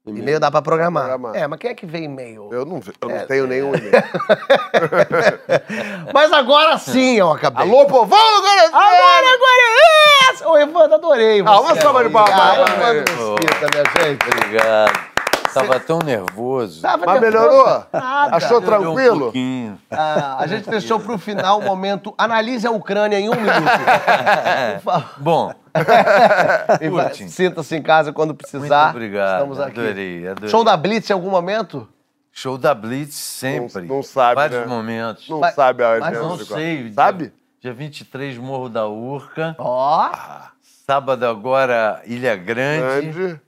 E-mail 0.07 0.39
dá 0.39 0.51
pra 0.51 0.63
programar. 0.63 1.09
Programar. 1.09 1.35
É, 1.37 1.47
mas 1.49 1.59
quem 1.59 1.71
é 1.71 1.75
que 1.75 1.85
vê 1.85 2.03
e-mail? 2.05 2.49
Eu 2.53 2.65
não, 2.65 2.81
eu 3.01 3.11
É. 3.11 3.19
não 3.21 3.27
tenho 3.27 3.47
nenhum 3.47 3.75
e-mail. 3.75 3.93
Mas 6.15 6.33
agora 6.33 6.79
sim 6.79 7.17
eu 7.17 7.33
acabei. 7.33 7.63
Alô, 7.65 7.87
povão, 7.87 8.19
agora 8.39 8.67
Agora, 8.67 9.35
agora 9.35 9.63
é 9.63 10.31
essa! 10.33 10.49
Ô, 10.49 10.57
Evandro, 10.57 10.95
adorei 10.95 11.43
você. 11.43 11.49
Ah, 11.49 11.61
uma 11.61 11.75
salva 11.81 12.05
de 12.05 12.11
palmas. 12.11 12.33
Ah. 12.35 12.55
Evandro 12.61 13.35
Mesquita, 13.35 13.69
minha 13.73 13.85
gente. 14.07 14.27
Obrigado. 14.29 15.17
Tava 15.53 15.81
tão 15.81 15.99
nervoso. 16.01 16.83
Tava 16.83 17.05
Mas 17.07 17.21
nervoso? 17.21 17.43
melhorou? 17.49 17.85
Nada. 17.93 18.37
Achou 18.37 18.61
Melhorou 18.61 18.93
Um 18.93 18.95
tranquilo? 18.95 19.21
pouquinho. 19.21 19.79
Ah, 19.91 20.37
a 20.39 20.47
gente 20.47 20.69
deixou 20.69 21.01
pro 21.01 21.17
final 21.19 21.59
o 21.59 21.63
momento. 21.65 22.15
Analise 22.19 22.67
a 22.67 22.71
Ucrânia 22.71 23.19
em 23.19 23.29
um 23.31 23.35
minuto. 23.35 23.51
Por 24.85 24.93
favor. 24.93 25.05
Bom. 25.17 25.55
Sinta-se 27.29 27.77
em 27.77 27.83
casa 27.83 28.13
quando 28.13 28.31
muito 28.31 28.43
precisar. 28.49 28.91
obrigado. 28.91 29.35
Estamos 29.43 29.61
aqui. 29.61 29.81
Adorei, 29.81 30.29
adorei. 30.29 30.51
Show 30.51 30.65
da 30.65 30.77
Blitz 30.77 31.11
em 31.11 31.13
algum 31.13 31.31
momento? 31.31 31.89
Show 32.33 32.59
da 32.59 32.75
Blitz 32.75 33.15
sempre. 33.15 33.83
Não- 33.83 33.97
não 33.97 34.03
sabe, 34.03 34.35
Vários 34.37 34.61
né? 34.61 34.67
momentos. 34.67 35.29
Não 35.29 35.41
Mas- 35.41 35.55
sabe 35.55 35.83
a 35.83 35.99
mas 36.01 36.19
Não 36.19 36.37
sei. 36.39 36.93
Sabe? 36.93 37.25
Dia, 37.25 37.33
dia 37.61 37.73
23, 37.73 38.37
Morro 38.39 38.69
da 38.69 38.87
Urca. 38.87 39.55
Ó. 39.59 40.11
Sábado 40.87 41.25
agora, 41.27 42.01
Ilha 42.07 42.37
Grande. 42.37 43.07
Grande. 43.11 43.41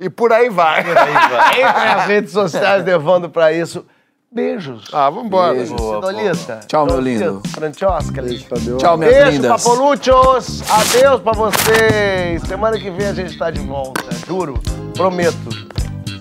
E 0.00 0.10
por 0.10 0.32
aí 0.32 0.48
vai. 0.48 0.80
Aí 0.80 0.94
vai. 0.94 1.60
Entre 1.62 1.88
as 2.00 2.06
redes 2.06 2.32
sociais 2.32 2.84
levando 2.84 3.28
pra 3.30 3.52
isso. 3.52 3.86
Beijos. 4.34 4.84
Ah, 4.92 5.10
vambora. 5.10 5.52
Beijo. 5.52 5.74
Boa. 5.74 5.96
Sidolita. 6.06 6.60
Tchau, 6.66 6.86
meu 6.86 7.00
lindo. 7.00 7.42
Francesca. 7.48 8.22
Beijo. 8.22 8.46
Tchau, 8.78 8.96
minhas 8.96 9.14
Beijo, 9.14 9.30
lindas. 9.30 9.62
papoluchos. 9.62 10.62
Adeus 10.70 11.20
pra 11.20 11.32
vocês. 11.32 12.42
Semana 12.48 12.78
que 12.78 12.90
vem 12.90 13.08
a 13.08 13.12
gente 13.12 13.36
tá 13.36 13.50
de 13.50 13.60
volta, 13.60 14.02
juro. 14.26 14.58
Prometo. 14.94 15.50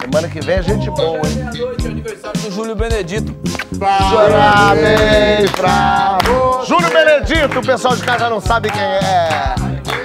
Semana 0.02 0.28
que 0.28 0.42
vem 0.42 0.58
a 0.58 0.62
gente 0.62 0.90
boa, 0.90 1.18
hein? 1.26 1.36
Meia-noite, 1.36 1.88
aniversário 1.88 2.42
do 2.42 2.52
Júlio 2.52 2.76
Benedito. 2.76 3.34
Parabéns 3.80 5.52
pra 5.52 6.18
Júlio 6.68 6.90
Benedito. 6.90 7.60
O 7.60 7.66
pessoal 7.66 7.96
de 7.96 8.04
casa 8.04 8.20
já 8.20 8.30
não 8.30 8.42
sabe 8.42 8.70
quem 8.72 8.82
é. 8.82 9.56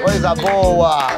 Coisa 0.05 0.33
boa. 0.37 1.09